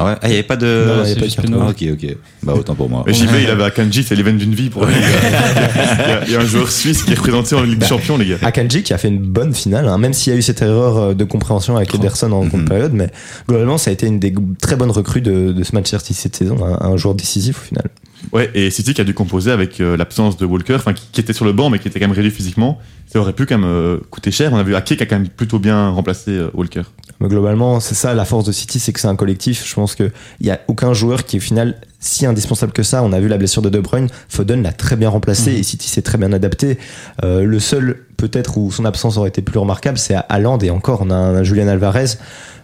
Ah 0.00 0.04
ouais, 0.04 0.14
ah, 0.22 0.28
il 0.28 0.30
y 0.30 0.34
avait 0.34 0.42
pas 0.44 0.54
de. 0.56 0.84
Non, 0.86 1.02
il 1.02 1.08
y 1.08 1.10
avait 1.10 1.20
pas 1.22 1.26
de 1.26 1.34
carton. 1.34 1.60
Ah, 1.60 1.70
ok, 1.70 1.84
ok. 1.92 2.16
Bah 2.44 2.54
autant 2.54 2.76
pour 2.76 2.88
moi. 2.88 3.02
Mais 3.04 3.12
JB, 3.12 3.30
il 3.42 3.50
avait 3.50 3.64
Akanji, 3.64 4.04
c'est 4.04 4.14
l'événement 4.14 4.38
d'une 4.38 4.54
vie 4.54 4.70
pour 4.70 4.86
lui. 4.86 4.94
Il 4.94 5.00
y, 5.00 6.12
a, 6.12 6.24
il 6.24 6.32
y 6.32 6.36
a 6.36 6.40
un 6.40 6.44
joueur 6.46 6.70
suisse 6.70 7.02
qui 7.02 7.10
est 7.10 7.14
représenté 7.16 7.56
en 7.56 7.62
Ligue 7.64 7.78
des 7.80 7.86
Champions, 7.86 8.16
les 8.16 8.26
gars. 8.26 8.36
Akanji 8.42 8.84
qui 8.84 8.92
a 8.94 8.98
fait 8.98 9.08
une 9.08 9.18
bonne 9.18 9.52
finale, 9.52 9.88
hein, 9.88 9.98
même 9.98 10.12
s'il 10.12 10.32
y 10.32 10.36
a 10.36 10.38
eu 10.38 10.42
cette 10.42 10.62
erreur 10.62 10.96
euh, 10.98 11.14
de 11.14 11.24
compréhension 11.24 11.76
avec 11.76 11.92
Ederson 11.96 12.30
en 12.30 12.44
Mhm. 12.44 12.66
période, 12.68 12.92
mais 12.92 13.10
globalement 13.48 13.76
ça 13.76 13.90
a 13.90 13.92
été 13.92 14.06
une 14.06 14.20
des 14.20 14.32
très 14.62 14.76
bonnes 14.76 14.92
recrues 14.92 15.20
de, 15.20 15.50
de 15.50 15.64
ce 15.64 15.74
Manchester 15.74 15.98
City 15.98 16.14
cette 16.14 16.36
saison, 16.36 16.58
un, 16.64 16.86
un 16.92 16.96
joueur 16.96 17.16
décisif 17.16 17.58
au 17.58 17.64
final. 17.66 17.86
Ouais, 18.32 18.50
et 18.54 18.70
City 18.70 18.94
qui 18.94 19.00
a 19.00 19.04
dû 19.04 19.14
composer 19.14 19.50
avec 19.50 19.80
euh, 19.80 19.96
l'absence 19.96 20.36
de 20.36 20.44
Walker, 20.44 20.74
enfin 20.74 20.92
qui, 20.92 21.06
qui 21.12 21.20
était 21.20 21.32
sur 21.32 21.44
le 21.44 21.52
banc 21.52 21.70
mais 21.70 21.78
qui 21.78 21.88
était 21.88 21.98
quand 22.00 22.08
même 22.08 22.16
réduit 22.16 22.30
physiquement. 22.30 22.78
Ça 23.06 23.20
aurait 23.20 23.32
pu 23.32 23.46
quand 23.46 23.56
même 23.56 23.68
euh, 23.68 23.98
coûter 24.10 24.30
cher. 24.30 24.52
On 24.52 24.58
a 24.58 24.62
vu 24.62 24.74
Ake 24.74 24.96
qui 24.96 25.02
a 25.02 25.06
quand 25.06 25.18
même 25.18 25.28
plutôt 25.28 25.58
bien 25.58 25.88
remplacé 25.90 26.32
euh, 26.32 26.50
Walker. 26.52 26.82
Mais 27.20 27.28
globalement, 27.28 27.80
c'est 27.80 27.94
ça 27.94 28.14
la 28.14 28.24
force 28.24 28.44
de 28.44 28.52
City, 28.52 28.78
c'est 28.78 28.92
que 28.92 29.00
c'est 29.00 29.08
un 29.08 29.16
collectif. 29.16 29.66
Je 29.66 29.74
pense 29.74 29.94
qu'il 29.94 30.12
n'y 30.40 30.50
a 30.50 30.60
aucun 30.68 30.92
joueur 30.92 31.24
qui 31.24 31.36
est 31.36 31.40
au 31.40 31.42
final 31.42 31.80
si 32.00 32.26
indispensable 32.26 32.72
que 32.72 32.82
ça. 32.82 33.02
On 33.02 33.12
a 33.12 33.18
vu 33.18 33.28
la 33.28 33.38
blessure 33.38 33.62
de 33.62 33.70
De 33.70 33.80
Bruyne, 33.80 34.08
Foden 34.28 34.62
l'a 34.62 34.72
très 34.72 34.96
bien 34.96 35.08
remplacé 35.08 35.52
et 35.52 35.62
City 35.62 35.88
s'est 35.88 36.02
très 36.02 36.18
bien 36.18 36.32
adapté. 36.32 36.78
Euh, 37.24 37.44
le 37.44 37.58
seul 37.60 38.04
peut-être 38.18 38.58
où 38.58 38.70
son 38.70 38.84
absence 38.84 39.16
aurait 39.16 39.30
été 39.30 39.42
plus 39.42 39.58
remarquable, 39.58 39.96
c'est 39.98 40.14
à 40.14 40.20
Haaland 40.20 40.58
et 40.58 40.70
encore 40.70 41.00
on 41.02 41.10
a 41.10 41.16
un 41.16 41.42
Julian 41.42 41.68
Alvarez 41.68 42.18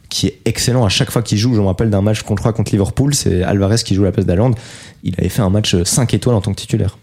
qui 0.08 0.26
est 0.26 0.40
excellent 0.44 0.84
à 0.84 0.88
chaque 0.88 1.10
fois 1.10 1.22
qu'il 1.22 1.38
joue. 1.38 1.54
Je 1.54 1.60
me 1.60 1.66
rappelle 1.66 1.90
d'un 1.90 2.02
match 2.02 2.22
contre 2.22 2.50
contre 2.52 2.72
Liverpool, 2.72 3.14
c'est 3.14 3.42
Alvarez 3.42 3.78
qui 3.84 3.94
joue 3.94 4.02
à 4.02 4.06
la 4.06 4.12
place 4.12 4.26
d'Haaland. 4.26 4.52
Il 5.02 5.14
avait 5.18 5.28
fait 5.28 5.42
un 5.42 5.50
match 5.50 5.76
5 5.82 6.14
étoiles 6.14 6.36
en 6.36 6.40
tant 6.40 6.52
que 6.52 6.60
titulaire. 6.60 6.98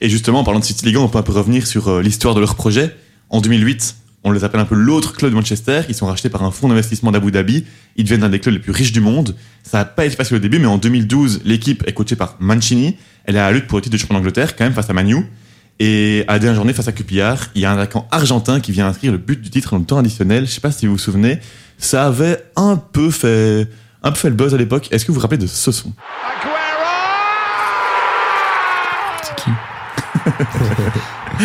Et 0.00 0.08
justement, 0.08 0.40
en 0.40 0.44
parlant 0.44 0.60
de 0.60 0.64
City 0.64 0.84
Ligue 0.86 0.96
1, 0.96 1.00
on 1.00 1.08
peut 1.08 1.18
un 1.18 1.22
peu 1.22 1.32
revenir 1.32 1.66
sur 1.66 1.88
euh, 1.88 2.02
l'histoire 2.02 2.34
de 2.34 2.40
leur 2.40 2.56
projet. 2.56 2.94
En 3.30 3.40
2008, 3.40 3.96
on 4.24 4.32
les 4.32 4.44
appelle 4.44 4.60
un 4.60 4.64
peu 4.64 4.74
l'autre 4.74 5.14
club 5.14 5.30
de 5.30 5.36
Manchester. 5.36 5.82
Ils 5.88 5.94
sont 5.94 6.06
rachetés 6.06 6.30
par 6.30 6.42
un 6.42 6.50
fonds 6.50 6.68
d'investissement 6.68 7.12
d'Abu 7.12 7.30
Dhabi. 7.30 7.64
Ils 7.96 8.04
deviennent 8.04 8.22
l'un 8.22 8.30
des 8.30 8.40
clubs 8.40 8.54
les 8.54 8.60
plus 8.60 8.72
riches 8.72 8.92
du 8.92 9.00
monde. 9.00 9.36
Ça 9.62 9.78
n'a 9.78 9.84
pas 9.84 10.06
été 10.06 10.16
facile 10.16 10.36
au 10.36 10.40
début, 10.40 10.58
mais 10.58 10.66
en 10.66 10.78
2012, 10.78 11.42
l'équipe 11.44 11.84
est 11.86 11.92
coachée 11.92 12.16
par 12.16 12.36
Mancini. 12.40 12.96
Elle 13.24 13.36
est 13.36 13.38
à 13.38 13.50
la 13.50 13.52
lutte 13.52 13.66
pour 13.66 13.78
le 13.78 13.82
titre 13.82 13.92
de 13.92 13.98
champion 13.98 14.16
d'Angleterre, 14.16 14.56
quand 14.56 14.64
même 14.64 14.72
face 14.72 14.88
à 14.88 14.94
Manu. 14.94 15.26
Et 15.80 16.24
à 16.28 16.34
la 16.34 16.38
dernière 16.38 16.56
journée, 16.56 16.72
face 16.72 16.88
à 16.88 16.92
Cupillard, 16.92 17.50
il 17.54 17.60
y 17.60 17.64
a 17.64 17.72
un 17.72 17.76
attaquant 17.76 18.06
argentin 18.10 18.60
qui 18.60 18.72
vient 18.72 18.86
inscrire 18.86 19.12
le 19.12 19.18
but 19.18 19.40
du 19.40 19.50
titre 19.50 19.72
dans 19.72 19.78
le 19.78 19.84
temps 19.84 19.98
additionnel. 19.98 20.46
Je 20.46 20.52
sais 20.52 20.60
pas 20.60 20.70
si 20.70 20.86
vous 20.86 20.92
vous 20.92 20.98
souvenez. 20.98 21.38
Ça 21.84 22.06
avait 22.06 22.42
un 22.56 22.76
peu 22.76 23.10
fait, 23.10 23.68
un 24.02 24.10
peu 24.10 24.16
fait 24.16 24.30
le 24.30 24.34
buzz 24.34 24.54
à 24.54 24.56
l'époque. 24.56 24.88
Est-ce 24.90 25.04
que 25.04 25.12
vous 25.12 25.16
vous 25.16 25.20
rappelez 25.20 25.36
de 25.36 25.46
ce 25.46 25.70
son? 25.70 25.92
C'est 29.22 29.36
qui? 29.36 29.50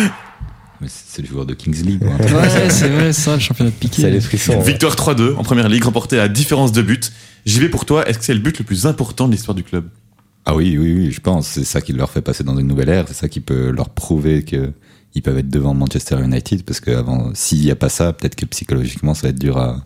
Mais 0.80 0.88
c'est 0.88 1.20
le 1.20 1.28
joueur 1.28 1.44
de 1.44 1.52
Kings 1.52 1.84
League. 1.84 2.02
Ouais, 2.02 2.68
c'est 2.70 2.88
vrai, 2.88 3.12
ça, 3.12 3.34
le 3.34 3.40
championnat 3.40 3.68
de 3.68 3.74
piqué. 3.74 4.00
C'est 4.00 4.10
les 4.10 4.22
frissons. 4.22 4.54
ouais. 4.54 4.62
Victoire 4.62 4.94
3-2 4.94 5.36
en 5.36 5.42
première 5.42 5.68
ligue, 5.68 5.84
remportée 5.84 6.18
à 6.18 6.26
différence 6.26 6.72
de 6.72 6.80
buts. 6.80 6.98
J'y 7.44 7.60
vais 7.60 7.68
pour 7.68 7.84
toi, 7.84 8.08
est-ce 8.08 8.18
que 8.18 8.24
c'est 8.24 8.32
le 8.32 8.40
but 8.40 8.58
le 8.58 8.64
plus 8.64 8.86
important 8.86 9.26
de 9.26 9.32
l'histoire 9.32 9.54
du 9.54 9.62
club? 9.62 9.90
Ah 10.46 10.54
oui, 10.54 10.78
oui, 10.78 10.94
oui, 10.94 11.12
je 11.12 11.20
pense. 11.20 11.48
C'est 11.48 11.64
ça 11.64 11.82
qui 11.82 11.92
leur 11.92 12.10
fait 12.10 12.22
passer 12.22 12.44
dans 12.44 12.58
une 12.58 12.66
nouvelle 12.66 12.88
ère. 12.88 13.04
C'est 13.08 13.12
ça 13.14 13.28
qui 13.28 13.40
peut 13.40 13.70
leur 13.70 13.90
prouver 13.90 14.42
que 14.42 14.72
ils 15.14 15.20
peuvent 15.20 15.36
être 15.36 15.50
devant 15.50 15.74
Manchester 15.74 16.18
United. 16.18 16.62
Parce 16.64 16.80
que 16.80 16.92
avant, 16.92 17.30
s'il 17.34 17.60
n'y 17.60 17.70
a 17.70 17.76
pas 17.76 17.90
ça, 17.90 18.14
peut-être 18.14 18.36
que 18.36 18.46
psychologiquement, 18.46 19.12
ça 19.12 19.24
va 19.24 19.28
être 19.28 19.38
dur 19.38 19.58
à, 19.58 19.84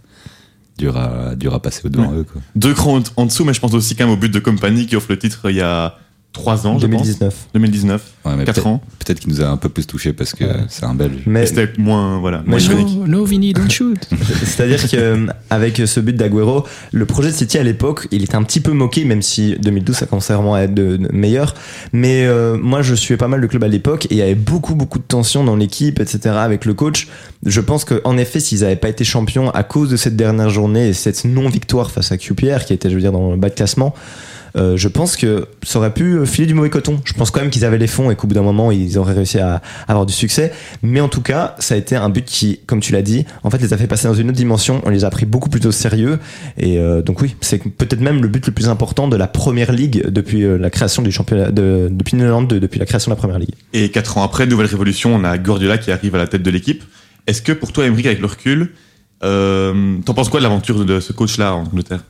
dur 0.78 0.96
à, 0.96 1.34
dur 1.36 1.54
à 1.54 1.60
passer 1.62 1.82
au 1.84 1.88
devant 1.88 2.08
Ouais. 2.10 2.18
eux. 2.20 2.24
Quoi. 2.24 2.40
Deux 2.56 2.74
crans 2.74 2.98
en- 2.98 3.02
en 3.22 3.26
dessous, 3.26 3.44
mais 3.44 3.54
je 3.54 3.60
pense 3.60 3.74
aussi 3.74 3.94
quand 3.94 4.04
même 4.04 4.12
au 4.14 4.16
but 4.18 4.32
de 4.32 4.38
Company 4.40 4.86
qui 4.86 4.96
offre 4.96 5.06
le 5.10 5.18
titre 5.18 5.50
il 5.50 5.56
y 5.56 5.60
a 5.60 5.98
3 6.34 6.66
ans, 6.66 6.78
je 6.78 6.86
pense. 6.86 7.02
2019. 7.06 7.34
2019. 7.54 8.02
Ouais, 8.26 8.32
mais 8.36 8.44
4 8.44 8.54
peut-être- 8.56 8.66
ans. 8.66 8.80
Peut-être 8.98 9.20
qu'il 9.20 9.30
nous 9.30 9.40
a 9.40 9.46
un 9.48 9.56
peu 9.56 9.68
plus 9.68 9.86
touché 9.86 10.12
parce 10.12 10.32
que 10.34 10.44
Ouais. 10.44 10.64
c'est 10.68 10.84
un 10.84 10.94
Belge. 10.94 11.22
Mais 11.26 11.46
c'était 11.46 11.70
moins, 11.78 12.18
voilà, 12.18 12.42
Mais 12.46 12.58
moins. 12.58 12.82
No, 12.84 13.06
no, 13.06 13.24
Vinny, 13.24 13.52
don't 13.52 13.70
shoot. 13.70 14.08
C'est-à-dire 14.44 14.82
que 14.90 14.96
euh, 14.96 15.26
avec 15.50 15.76
ce 15.78 16.00
but 16.00 16.16
d'Aguero, 16.16 16.64
le 16.92 17.06
projet 17.06 17.30
de 17.30 17.34
City 17.36 17.56
à 17.58 17.62
l'époque, 17.62 18.08
il 18.10 18.24
était 18.24 18.34
un 18.34 18.42
petit 18.42 18.60
peu 18.60 18.72
moqué, 18.72 19.04
même 19.04 19.22
si 19.22 19.56
2012 19.62 19.96
ça 19.96 20.06
commençait 20.06 20.34
vraiment 20.34 20.54
à 20.54 20.60
être 20.62 20.74
de, 20.74 20.96
de 20.96 21.08
meilleur. 21.12 21.54
Mais 21.92 22.24
euh, 22.26 22.58
moi, 22.58 22.82
je 22.82 22.94
suivais 22.94 23.16
pas 23.18 23.28
mal 23.28 23.40
le 23.40 23.46
club 23.48 23.62
à 23.64 23.68
l'époque 23.68 24.06
et 24.06 24.14
il 24.14 24.16
y 24.18 24.22
avait 24.22 24.34
beaucoup 24.34 24.74
beaucoup 24.74 24.98
de 24.98 25.04
tension 25.04 25.44
dans 25.44 25.56
l'équipe, 25.56 26.00
etc. 26.00 26.34
Avec 26.38 26.64
le 26.64 26.74
coach. 26.74 27.08
Je 27.46 27.60
pense 27.60 27.84
qu'en 27.84 28.16
effet, 28.16 28.40
s'ils 28.40 28.60
n'avaient 28.60 28.74
pas 28.76 28.88
été 28.88 29.04
champions 29.04 29.50
à 29.50 29.62
cause 29.62 29.88
de 29.90 29.96
cette 29.96 30.16
dernière 30.16 30.50
journée 30.50 30.88
et 30.88 30.92
cette 30.94 31.24
non-victoire 31.24 31.90
face 31.92 32.10
à 32.10 32.16
QPR, 32.18 32.64
qui 32.66 32.72
était, 32.72 32.90
je 32.90 32.94
veux 32.96 33.00
dire, 33.00 33.12
dans 33.12 33.30
le 33.30 33.36
bas 33.36 33.50
de 33.50 33.54
classement. 33.54 33.94
Euh, 34.56 34.76
je 34.76 34.88
pense 34.88 35.16
que 35.16 35.46
ça 35.62 35.78
aurait 35.78 35.92
pu 35.92 36.24
filer 36.26 36.46
du 36.46 36.54
mauvais 36.54 36.70
coton. 36.70 37.00
Je 37.04 37.12
pense 37.12 37.30
quand 37.30 37.40
même 37.40 37.50
qu'ils 37.50 37.64
avaient 37.64 37.78
les 37.78 37.86
fonds 37.86 38.10
et 38.10 38.16
qu'au 38.16 38.26
bout 38.26 38.34
d'un 38.34 38.42
moment, 38.42 38.70
ils 38.70 38.98
auraient 38.98 39.14
réussi 39.14 39.38
à 39.38 39.62
avoir 39.88 40.06
du 40.06 40.12
succès. 40.12 40.52
Mais 40.82 41.00
en 41.00 41.08
tout 41.08 41.22
cas, 41.22 41.56
ça 41.58 41.74
a 41.74 41.78
été 41.78 41.96
un 41.96 42.08
but 42.08 42.24
qui, 42.24 42.60
comme 42.66 42.80
tu 42.80 42.92
l'as 42.92 43.02
dit, 43.02 43.24
en 43.42 43.50
fait, 43.50 43.58
les 43.58 43.72
a 43.72 43.76
fait 43.76 43.86
passer 43.86 44.06
dans 44.06 44.14
une 44.14 44.28
autre 44.28 44.36
dimension. 44.36 44.80
On 44.84 44.90
les 44.90 45.04
a 45.04 45.10
pris 45.10 45.26
beaucoup 45.26 45.48
plus 45.48 45.66
au 45.66 45.72
sérieux. 45.72 46.18
Et 46.56 46.78
euh, 46.78 47.02
donc 47.02 47.20
oui, 47.20 47.34
c'est 47.40 47.58
peut-être 47.62 48.00
même 48.00 48.22
le 48.22 48.28
but 48.28 48.46
le 48.46 48.52
plus 48.52 48.68
important 48.68 49.08
de 49.08 49.16
la 49.16 49.26
première 49.26 49.72
ligue 49.72 50.08
depuis 50.08 50.44
euh, 50.44 50.56
la 50.56 50.70
création 50.70 51.02
du 51.02 51.10
championnat, 51.10 51.50
de, 51.50 51.88
depuis 51.90 52.16
1992, 52.16 52.60
depuis 52.60 52.78
la 52.78 52.86
création 52.86 53.10
de 53.10 53.16
la 53.16 53.18
première 53.18 53.38
ligue. 53.38 53.54
Et 53.72 53.90
4 53.90 54.18
ans 54.18 54.22
après, 54.22 54.46
nouvelle 54.46 54.66
révolution, 54.66 55.14
on 55.14 55.24
a 55.24 55.36
Guardiola 55.38 55.78
qui 55.78 55.90
arrive 55.90 56.14
à 56.14 56.18
la 56.18 56.26
tête 56.26 56.42
de 56.42 56.50
l'équipe. 56.50 56.84
Est-ce 57.26 57.42
que 57.42 57.52
pour 57.52 57.72
toi, 57.72 57.86
Emery, 57.86 58.06
avec 58.06 58.20
le 58.20 58.26
recul, 58.26 58.72
euh, 59.22 59.96
t'en 60.04 60.14
penses 60.14 60.28
quoi 60.28 60.40
de 60.40 60.44
l'aventure 60.44 60.84
de 60.84 61.00
ce 61.00 61.12
coach-là 61.12 61.54
en 61.54 61.62
Angleterre? 61.62 62.00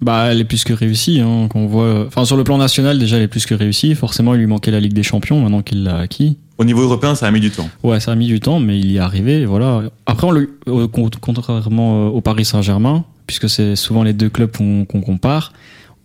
Bah, 0.00 0.26
elle 0.30 0.40
est 0.40 0.44
plus 0.44 0.64
que 0.64 0.72
réussie. 0.72 1.20
Hein, 1.20 1.48
qu'on 1.48 1.66
voit. 1.66 2.04
Enfin, 2.06 2.24
sur 2.24 2.36
le 2.36 2.44
plan 2.44 2.58
national, 2.58 2.98
déjà, 2.98 3.16
elle 3.16 3.22
est 3.22 3.28
plus 3.28 3.46
que 3.46 3.54
réussie. 3.54 3.94
Forcément, 3.94 4.34
il 4.34 4.40
lui 4.40 4.46
manquait 4.46 4.70
la 4.70 4.80
Ligue 4.80 4.92
des 4.92 5.02
Champions 5.02 5.40
maintenant 5.40 5.62
qu'il 5.62 5.82
l'a 5.84 5.98
acquis. 5.98 6.36
Au 6.58 6.64
niveau 6.64 6.82
européen, 6.82 7.14
ça 7.14 7.26
a 7.26 7.30
mis 7.30 7.40
du 7.40 7.50
temps. 7.50 7.68
Ouais, 7.82 8.00
ça 8.00 8.12
a 8.12 8.14
mis 8.14 8.26
du 8.26 8.38
temps, 8.40 8.60
mais 8.60 8.78
il 8.78 8.92
y 8.92 8.96
est 8.96 9.00
arrivé. 9.00 9.44
Voilà. 9.46 9.82
Après, 10.06 10.26
on 10.26 10.30
le- 10.30 10.58
euh, 10.68 10.86
con- 10.88 11.10
contrairement 11.20 12.06
euh, 12.06 12.10
au 12.10 12.20
Paris 12.20 12.44
Saint-Germain, 12.44 13.04
puisque 13.26 13.48
c'est 13.48 13.76
souvent 13.76 14.02
les 14.02 14.12
deux 14.12 14.28
clubs 14.28 14.54
qu'on 14.56 14.84
qu'on 14.84 15.00
compare, 15.00 15.52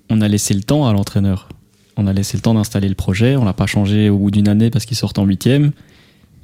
on 0.09 0.21
a 0.21 0.27
laissé 0.27 0.53
le 0.53 0.61
temps 0.63 0.87
à 0.87 0.93
l'entraîneur. 0.93 1.49
On 1.97 2.07
a 2.07 2.13
laissé 2.13 2.37
le 2.37 2.41
temps 2.41 2.53
d'installer 2.53 2.87
le 2.87 2.95
projet. 2.95 3.35
On 3.35 3.43
l'a 3.45 3.53
pas 3.53 3.65
changé 3.67 4.09
au 4.09 4.17
bout 4.17 4.31
d'une 4.31 4.47
année 4.47 4.69
parce 4.69 4.85
qu'il 4.85 4.95
sort 4.97 5.11
en 5.17 5.25
huitième. 5.25 5.71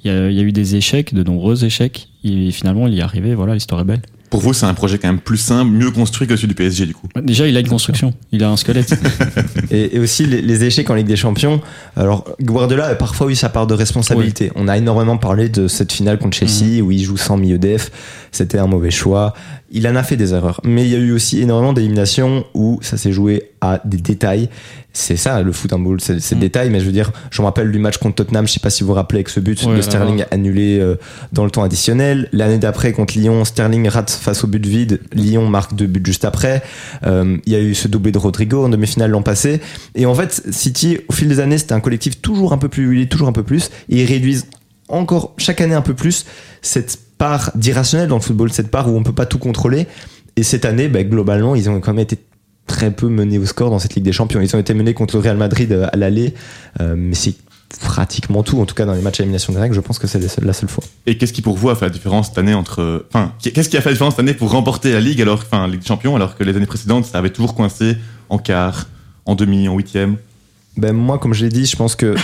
Il 0.03 0.11
y, 0.11 0.13
a, 0.13 0.29
il 0.29 0.35
y 0.35 0.39
a 0.39 0.43
eu 0.43 0.51
des 0.51 0.75
échecs, 0.75 1.13
de 1.15 1.23
nombreux 1.23 1.63
échecs. 1.65 2.09
Et 2.23 2.51
finalement, 2.51 2.85
il 2.87 2.93
y 2.93 2.99
est 2.99 3.01
arrivé. 3.01 3.33
Voilà, 3.33 3.53
l'histoire 3.55 3.81
est 3.81 3.85
belle. 3.85 4.01
Pour 4.35 4.41
vous, 4.43 4.53
c'est 4.53 4.65
un 4.65 4.73
projet 4.73 4.97
quand 4.97 5.07
même 5.07 5.19
plus 5.21 5.37
simple, 5.37 5.71
mieux 5.71 5.91
construit 5.91 6.27
que 6.27 6.35
celui 6.35 6.49
du 6.49 6.55
PSG, 6.55 6.85
du 6.87 6.93
coup. 6.93 7.07
Déjà, 7.23 7.47
il 7.47 7.55
a 7.55 7.61
une 7.61 7.69
construction. 7.69 8.13
Il 8.33 8.43
a 8.43 8.49
un 8.49 8.57
squelette. 8.57 8.93
Et, 9.71 9.95
et 9.95 9.99
aussi 9.99 10.25
les, 10.25 10.41
les 10.41 10.63
échecs 10.65 10.89
en 10.89 10.93
Ligue 10.95 11.07
des 11.07 11.15
Champions. 11.15 11.61
Alors 11.95 12.25
Guardiola 12.41 12.87
a 12.87 12.95
parfois 12.95 13.31
eu 13.31 13.35
sa 13.35 13.47
part 13.49 13.65
de 13.65 13.73
responsabilité. 13.73 14.51
On 14.55 14.67
a 14.67 14.77
énormément 14.77 15.17
parlé 15.17 15.47
de 15.49 15.67
cette 15.69 15.91
finale 15.91 16.19
contre 16.19 16.35
Chelsea 16.37 16.81
où 16.83 16.91
il 16.91 17.01
joue 17.03 17.17
sans 17.17 17.37
milieu 17.37 17.57
def. 17.57 17.91
C'était 18.31 18.57
un 18.59 18.67
mauvais 18.67 18.91
choix. 18.91 19.33
Il 19.71 19.87
en 19.87 19.95
a 19.95 20.03
fait 20.03 20.17
des 20.17 20.33
erreurs. 20.33 20.59
Mais 20.63 20.83
il 20.85 20.91
y 20.91 20.95
a 20.95 20.99
eu 20.99 21.11
aussi 21.13 21.41
énormément 21.41 21.73
d'éliminations 21.73 22.45
où 22.53 22.79
ça 22.81 22.97
s'est 22.97 23.11
joué 23.13 23.51
à 23.61 23.79
des 23.85 23.97
détails. 23.97 24.49
C'est 24.93 25.17
ça 25.17 25.41
le 25.41 25.51
foot 25.51 25.73
un 25.73 25.79
boule, 25.79 25.99
c'est 25.99 26.15
Mm. 26.15 26.19
des 26.35 26.35
détails. 26.45 26.69
Mais 26.69 26.79
je 26.79 26.85
veux 26.85 26.91
dire, 26.91 27.11
je 27.31 27.41
me 27.41 27.45
rappelle 27.47 27.71
du 27.71 27.79
match 27.79 27.97
contre 27.97 28.15
Tottenham. 28.15 28.47
Je 28.47 28.53
sais 28.53 28.59
pas 28.59 28.69
si 28.69 28.83
vous 28.83 28.87
vous 28.89 28.93
rappelez 28.93 29.17
avec 29.19 29.29
ce 29.29 29.39
but 29.39 29.61
Ouais, 29.63 29.75
de 29.75 29.81
Sterling 29.81 30.19
là. 30.19 30.27
annulé 30.31 30.79
euh, 30.79 30.95
dans 31.33 31.43
le 31.43 31.51
temps 31.51 31.63
additionnel. 31.63 32.29
L'année 32.31 32.59
d'après 32.59 32.91
contre 32.93 33.17
Lyon, 33.17 33.43
Sterling 33.45 33.87
rate 33.89 34.09
face 34.25 34.43
au 34.43 34.47
but 34.47 34.65
vide. 34.65 34.99
Lyon 35.13 35.47
marque 35.47 35.75
deux 35.75 35.87
buts 35.87 36.01
juste 36.03 36.25
après. 36.25 36.61
Euh, 37.05 37.37
il 37.45 37.53
y 37.53 37.55
a 37.55 37.59
eu 37.59 37.73
ce 37.73 37.87
doublé 37.87 38.11
de 38.11 38.17
Rodrigo 38.17 38.65
en 38.65 38.69
demi-finale 38.69 39.11
l'an 39.11 39.21
passé. 39.21 39.61
Et 39.95 40.05
en 40.05 40.15
fait, 40.15 40.43
City, 40.51 40.97
au 41.07 41.13
fil 41.13 41.29
des 41.29 41.39
années, 41.39 41.57
c'était 41.57 41.73
un 41.73 41.79
collectif 41.79 42.21
toujours 42.21 42.51
un 42.53 42.57
peu 42.57 42.67
plus 42.67 42.85
huilé, 42.85 43.07
toujours 43.07 43.27
un 43.27 43.33
peu 43.33 43.43
plus. 43.43 43.69
Et 43.89 44.01
ils 44.01 44.05
réduisent 44.05 44.47
encore 44.89 45.33
chaque 45.37 45.61
année 45.61 45.73
un 45.73 45.81
peu 45.81 45.93
plus 45.93 46.25
cette 46.61 46.99
part 47.17 47.51
d'irrationnel 47.55 48.07
dans 48.07 48.17
le 48.17 48.21
football, 48.21 48.51
cette 48.51 48.69
part 48.69 48.91
où 48.91 48.97
on 48.97 49.03
peut 49.03 49.13
pas 49.13 49.25
tout 49.25 49.39
contrôler. 49.39 49.87
Et 50.35 50.43
cette 50.43 50.65
année, 50.65 50.89
bah, 50.89 51.03
globalement, 51.03 51.55
ils 51.55 51.69
ont 51.69 51.79
quand 51.79 51.93
même 51.93 52.03
été 52.03 52.17
très 52.67 52.91
peu 52.91 53.07
menés 53.07 53.37
au 53.37 53.45
score 53.45 53.69
dans 53.69 53.79
cette 53.79 53.95
Ligue 53.95 54.05
des 54.05 54.11
Champions. 54.11 54.41
Ils 54.41 54.55
ont 54.55 54.59
été 54.59 54.73
menés 54.73 54.93
contre 54.93 55.15
le 55.15 55.21
Real 55.21 55.37
Madrid 55.37 55.71
euh, 55.71 55.87
à 55.91 55.97
l'aller, 55.97 56.33
euh, 56.81 56.95
mais 56.97 57.15
c'est 57.15 57.35
pratiquement 57.79 58.43
tout, 58.43 58.59
en 58.59 58.65
tout 58.65 58.75
cas 58.75 58.85
dans 58.85 58.93
les 58.93 59.01
matchs 59.01 59.19
à 59.19 59.23
élimination 59.23 59.53
directe, 59.53 59.73
je 59.75 59.79
pense 59.79 59.99
que 59.99 60.07
c'est 60.07 60.41
la 60.41 60.53
seule 60.53 60.69
fois. 60.69 60.83
Et 61.05 61.17
qu'est-ce 61.17 61.33
qui 61.33 61.41
pour 61.41 61.57
vous 61.57 61.69
a 61.69 61.75
fait 61.75 61.85
la 61.85 61.91
différence 61.91 62.27
cette 62.27 62.37
année 62.37 62.53
entre. 62.53 63.05
Enfin, 63.09 63.33
qu'est-ce 63.41 63.69
qui 63.69 63.77
a 63.77 63.81
fait 63.81 63.89
la 63.89 63.93
différence 63.93 64.13
cette 64.13 64.21
année 64.21 64.33
pour 64.33 64.51
remporter 64.51 64.91
la 64.91 64.99
Ligue, 64.99 65.21
alors, 65.21 65.39
enfin, 65.45 65.67
Ligue 65.67 65.81
des 65.81 65.87
Champions, 65.87 66.15
alors 66.15 66.35
que 66.35 66.43
les 66.43 66.55
années 66.55 66.65
précédentes, 66.65 67.05
ça 67.05 67.17
avait 67.17 67.29
toujours 67.29 67.55
coincé 67.55 67.97
en 68.29 68.37
quart, 68.37 68.87
en 69.25 69.35
demi, 69.35 69.67
en 69.67 69.75
huitième? 69.75 70.17
Ben 70.77 70.93
moi, 70.93 71.17
comme 71.19 71.33
je 71.33 71.45
l'ai 71.45 71.51
dit, 71.51 71.65
je 71.65 71.75
pense 71.75 71.95
que 71.95 72.15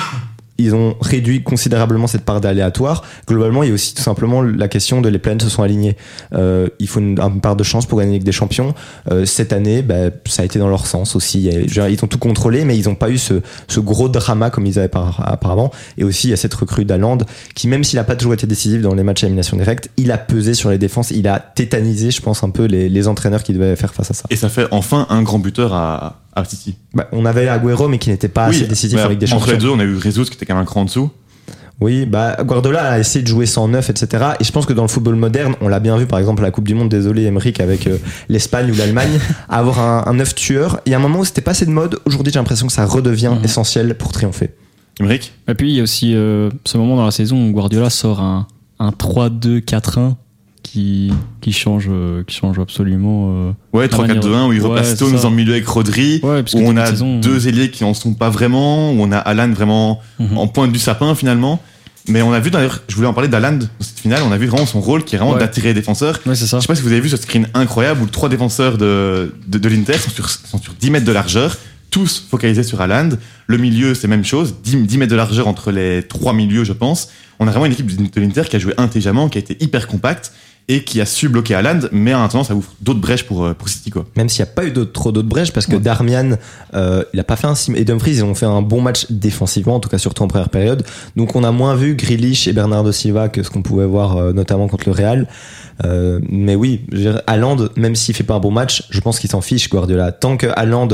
ils 0.62 0.76
ont 0.76 0.96
réduit 1.02 1.44
considérablement 1.44 2.08
cette 2.08 2.24
part 2.24 2.42
d'aléatoire. 2.42 3.04
Globalement, 3.28 3.64
il 3.64 3.70
y 3.70 3.72
a 3.72 3.74
aussi 3.74 3.94
tout 3.94 4.02
simplement 4.02 4.42
la 4.42 4.68
question 4.68 5.02
de 5.02 5.10
les 5.10 5.20
planètes 5.20 5.44
se 5.44 5.50
sont 5.50 5.64
alignées. 5.64 5.98
Euh, 6.34 6.68
il 6.80 6.88
faut 6.88 7.00
une, 7.00 7.16
part 7.42 7.56
de 7.56 7.64
chance 7.64 7.86
pour 7.86 8.00
gagner 8.00 8.12
avec 8.12 8.24
des 8.24 8.32
champions. 8.32 8.74
Euh, 9.12 9.26
cette 9.26 9.54
année, 9.54 9.82
ben, 9.82 10.12
ça 10.26 10.44
a 10.44 10.46
été 10.46 10.60
dans 10.60 10.70
leur 10.70 10.86
sens 10.86 11.16
aussi. 11.16 11.50
Ils 11.50 12.04
ont 12.04 12.08
tout 12.08 12.20
contrôlé, 12.20 12.66
mais 12.66 12.78
ils 12.78 12.88
n'ont 12.88 12.96
pas 12.96 13.10
eu 13.10 13.18
ce, 13.18 13.42
gros 13.80 14.10
drama 14.10 14.50
comme 14.50 14.66
ils 14.66 14.80
avaient 14.80 14.88
par, 14.88 15.32
auparavant. 15.34 15.72
Et 15.98 16.04
aussi, 16.04 16.28
il 16.28 16.30
y 16.32 16.34
a 16.34 16.38
cette 16.38 16.54
recrue 16.54 16.86
d'Aland 16.86 17.20
qui, 17.56 17.68
même 17.68 17.84
s'il 17.84 17.98
n'a 17.98 18.04
pas 18.04 18.16
toujours 18.16 18.34
été 18.34 18.48
décisif 18.48 18.82
dans 18.82 18.94
les 18.94 19.04
matchs 19.04 19.24
à 19.24 19.28
élimination 19.28 19.58
directe, 19.58 19.90
il 19.98 20.12
a 20.12 20.18
pesé 20.18 20.54
sur 20.54 20.70
les 20.70 20.78
défenses. 20.78 21.12
Il 21.12 21.28
a 21.28 21.40
tétanisé, 21.40 22.12
je 22.12 22.22
pense, 22.22 22.44
un 22.44 22.50
peu 22.50 22.66
les 22.66 23.08
entraîneurs 23.08 23.44
qui 23.44 23.54
devaient 23.54 23.76
faire 23.76 23.94
face 23.94 24.12
à 24.12 24.14
ça. 24.14 24.24
Et 24.30 24.36
ça 24.36 24.50
fait 24.50 24.68
enfin 24.72 25.08
un 25.10 25.24
grand 25.24 25.40
buteur 25.40 25.74
à, 25.74 26.21
à 26.34 26.44
City. 26.46 26.76
Bah, 26.94 27.08
on 27.12 27.26
avait 27.26 27.48
Agüero, 27.48 27.88
mais 27.88 27.98
qui 27.98 28.10
n'était 28.10 28.28
pas 28.30 28.46
assez 28.46 28.66
décisif 28.66 29.00
Ligue 29.10 29.20
des 29.20 29.32
entre 29.34 29.46
Champions. 29.48 29.54
les 29.54 29.58
deux, 29.60 29.70
on 29.70 29.80
a 29.80 29.84
eu 29.84 30.00
Jesus 30.02 30.26
qui 30.26 30.34
était 30.36 30.46
quand 30.46 30.54
même 30.56 30.64
un 30.64 30.66
cran 30.66 30.82
en 30.82 30.86
dessous. 30.86 31.10
Oui, 31.80 32.06
bah 32.06 32.38
Guardiola 32.44 32.92
a 32.92 33.00
essayé 33.00 33.24
de 33.24 33.28
jouer 33.28 33.48
sans 33.48 33.68
neuf, 33.68 33.90
etc. 33.90 34.24
Et 34.40 34.44
je 34.44 34.52
pense 34.52 34.68
que 34.68 34.74
dans 34.74 34.84
le 34.84 34.88
football 34.88 35.16
moderne, 35.16 35.56
on 35.62 35.68
l'a 35.68 35.80
bien 35.80 35.98
vu 35.98 36.06
par 36.06 36.20
exemple 36.20 36.44
à 36.44 36.46
la 36.46 36.52
Coupe 36.52 36.68
du 36.68 36.76
Monde, 36.76 36.90
désolé 36.90 37.24
Emeric, 37.24 37.60
avec 37.60 37.88
euh, 37.88 37.98
l'Espagne 38.30 38.70
ou 38.72 38.76
l'Allemagne, 38.76 39.20
avoir 39.50 39.80
un, 39.80 40.04
un 40.06 40.14
neuf 40.14 40.36
tueur. 40.36 40.80
Il 40.86 40.92
y 40.92 40.94
a 40.94 40.98
un 40.98 41.02
moment 41.02 41.20
où 41.22 41.26
c'était 41.26 41.42
pas 41.42 41.52
assez 41.52 41.66
de 41.66 41.72
mode. 41.72 41.98
Aujourd'hui, 42.06 42.32
j'ai 42.32 42.38
l'impression 42.38 42.68
que 42.68 42.74
ça 42.74 42.86
redevient 42.86 43.32
Mhm. 43.36 43.44
essentiel 43.46 43.96
pour 43.98 44.12
triompher. 44.12 44.52
Emmerich 45.00 45.34
Et 45.48 45.56
puis 45.56 45.72
il 45.72 45.76
y 45.78 45.80
a 45.80 45.84
aussi 45.84 46.14
euh, 46.16 46.52
ce 46.66 46.78
moment 46.78 46.96
dans 46.98 47.06
la 47.06 47.10
saison 47.12 47.48
où 47.48 47.52
Guardiola 47.52 47.90
sort 47.90 48.20
un, 48.20 48.46
un 48.78 48.92
3-2-4-1 48.92 50.16
qui, 50.72 51.12
qui, 51.42 51.52
change, 51.52 51.88
euh, 51.90 52.24
qui 52.26 52.36
change 52.36 52.58
absolument. 52.60 53.30
euh, 53.50 53.52
Ouais, 53.74 53.88
La 53.92 53.98
manière- 53.98 54.16
3-4-2-1, 54.22 54.48
où 54.48 54.54
il 54.54 54.62
Ouais, 54.62 54.68
repasse 54.70 54.96
Stones 54.96 55.18
en 55.26 55.30
milieu 55.30 55.52
avec 55.54 55.68
Rodri, 55.68 56.22
Ouais, 56.24 56.44
où 56.54 56.60
on 56.60 56.78
a 56.78 56.86
saison, 56.86 57.20
deux 57.20 57.48
ailiers 57.50 57.70
qui 57.72 57.84
en 57.84 57.94
sont 57.94 58.14
pas 58.14 58.30
vraiment, 58.30 58.92
où 58.94 58.96
on 59.02 59.12
a 59.12 59.18
Alan 59.18 59.50
vraiment 59.50 60.00
Mhm. 60.20 60.38
en 60.38 60.48
pointe 60.48 60.72
du 60.72 60.80
sapin 60.80 61.14
finalement. 61.16 61.62
Mais 62.08 62.22
on 62.22 62.32
a 62.34 62.40
vu 62.40 62.50
d'ailleurs, 62.52 62.82
je 62.88 62.96
voulais 62.96 63.08
en 63.08 63.14
parler 63.14 63.28
d'Alan 63.30 63.52
dans 63.58 63.68
cette 63.82 64.00
finale, 64.00 64.22
on 64.26 64.32
a 64.32 64.38
vu 64.38 64.48
vraiment 64.48 64.66
son 64.66 64.80
rôle 64.82 65.04
qui 65.04 65.16
est 65.16 65.18
vraiment 65.20 65.34
Ouais. 65.34 65.40
d'attirer 65.40 65.68
les 65.70 65.74
défenseurs. 65.76 66.20
Ouais, 66.26 66.36
c'est 66.36 66.48
ça. 66.48 66.58
Je 66.58 66.62
sais 66.62 66.68
pas 66.68 66.76
si 66.76 66.82
vous 66.82 66.92
avez 66.92 67.02
vu 67.02 67.10
ce 67.10 67.18
screen 67.18 67.48
incroyable 67.54 68.02
où 68.02 68.06
trois 68.08 68.30
défenseurs 68.30 68.78
de, 68.78 69.36
de, 69.48 69.58
de 69.60 69.70
l'Inter 69.70 69.98
sont 69.98 70.10
sur, 70.10 70.28
sont 70.30 70.58
sur 70.58 70.74
10 70.80 70.90
mètres 70.90 71.06
de 71.06 71.12
largeur, 71.12 71.58
tous 71.92 72.26
focalisés 72.32 72.64
sur 72.64 72.80
Haaland. 72.82 73.10
Le 73.46 73.58
milieu, 73.58 73.94
c'est 73.94 74.08
même 74.08 74.24
chose, 74.26 74.56
10, 74.64 74.78
10 74.78 74.98
mètres 74.98 75.12
de 75.12 75.18
largeur 75.18 75.48
entre 75.48 75.72
les 75.72 76.02
trois 76.04 76.34
milieux, 76.34 76.64
je 76.64 76.74
pense. 76.74 77.10
On 77.40 77.48
a 77.48 77.52
vraiment 77.52 77.66
une 77.68 77.74
équipe 77.74 77.88
de 77.88 78.20
l'Inter 78.22 78.44
qui 78.50 78.56
a 78.56 78.60
joué 78.60 78.74
intelligemment, 78.78 79.28
qui 79.30 79.38
a 79.38 79.42
été 79.42 79.58
hyper 79.64 79.86
compacte 79.88 80.32
et 80.68 80.84
qui 80.84 81.02
a 81.02 81.06
su 81.06 81.28
bloquer 81.28 81.56
Haaland, 81.56 81.82
mais 81.92 82.14
en 82.14 82.24
attendant, 82.24 82.44
ça 82.46 82.56
ouvre 82.56 82.72
d'autres 82.80 83.02
brèches 83.02 83.26
pour, 83.26 83.44
euh, 83.44 83.54
pour 83.54 83.68
City, 83.68 83.90
quoi. 83.90 84.06
Même 84.16 84.30
s'il 84.30 84.44
n'y 84.46 84.50
a 84.50 84.54
pas 84.54 84.64
eu 84.66 84.72
trop 84.94 85.12
d'autres 85.12 85.28
brèches, 85.28 85.52
parce 85.52 85.66
que 85.66 85.76
Darmian, 85.76 86.38
euh, 86.76 87.04
il 87.14 87.20
a 87.20 87.24
pas 87.26 87.36
fait 87.36 87.48
un 87.48 87.56
sim- 87.56 87.74
et 87.76 87.84
Dumfries, 87.84 88.12
ils 88.18 88.24
ont 88.24 88.36
fait 88.36 88.46
un 88.46 88.62
bon 88.62 88.80
match 88.82 89.08
défensivement, 89.10 89.76
en 89.76 89.80
tout 89.82 89.90
cas 89.90 89.98
surtout 89.98 90.24
en 90.24 90.28
première 90.28 90.50
période. 90.50 90.84
Donc 91.18 91.36
on 91.36 91.44
a 91.44 91.52
moins 91.52 91.76
vu 91.76 91.96
Grealish 91.96 92.48
et 92.48 92.54
Bernardo 92.54 92.92
Silva 92.94 93.28
que 93.28 93.44
ce 93.44 93.50
qu'on 93.50 93.62
pouvait 93.64 93.86
voir 93.86 94.16
euh, 94.18 94.32
notamment 94.34 94.68
contre 94.70 94.88
le 94.88 94.94
Real. 94.94 95.28
Euh, 95.84 96.20
mais 96.30 96.56
oui, 96.56 96.86
Haaland, 97.28 97.58
même 97.76 97.96
s'il 97.96 98.16
fait 98.16 98.24
pas 98.24 98.36
un 98.36 98.40
bon 98.40 98.52
match, 98.52 98.84
je 98.92 99.02
pense 99.02 99.20
qu'il 99.20 99.30
s'en 99.30 99.42
fiche 99.42 99.70
Guardiola. 99.70 100.12
Tant 100.14 100.38
que 100.38 100.48
Haaland 100.48 100.88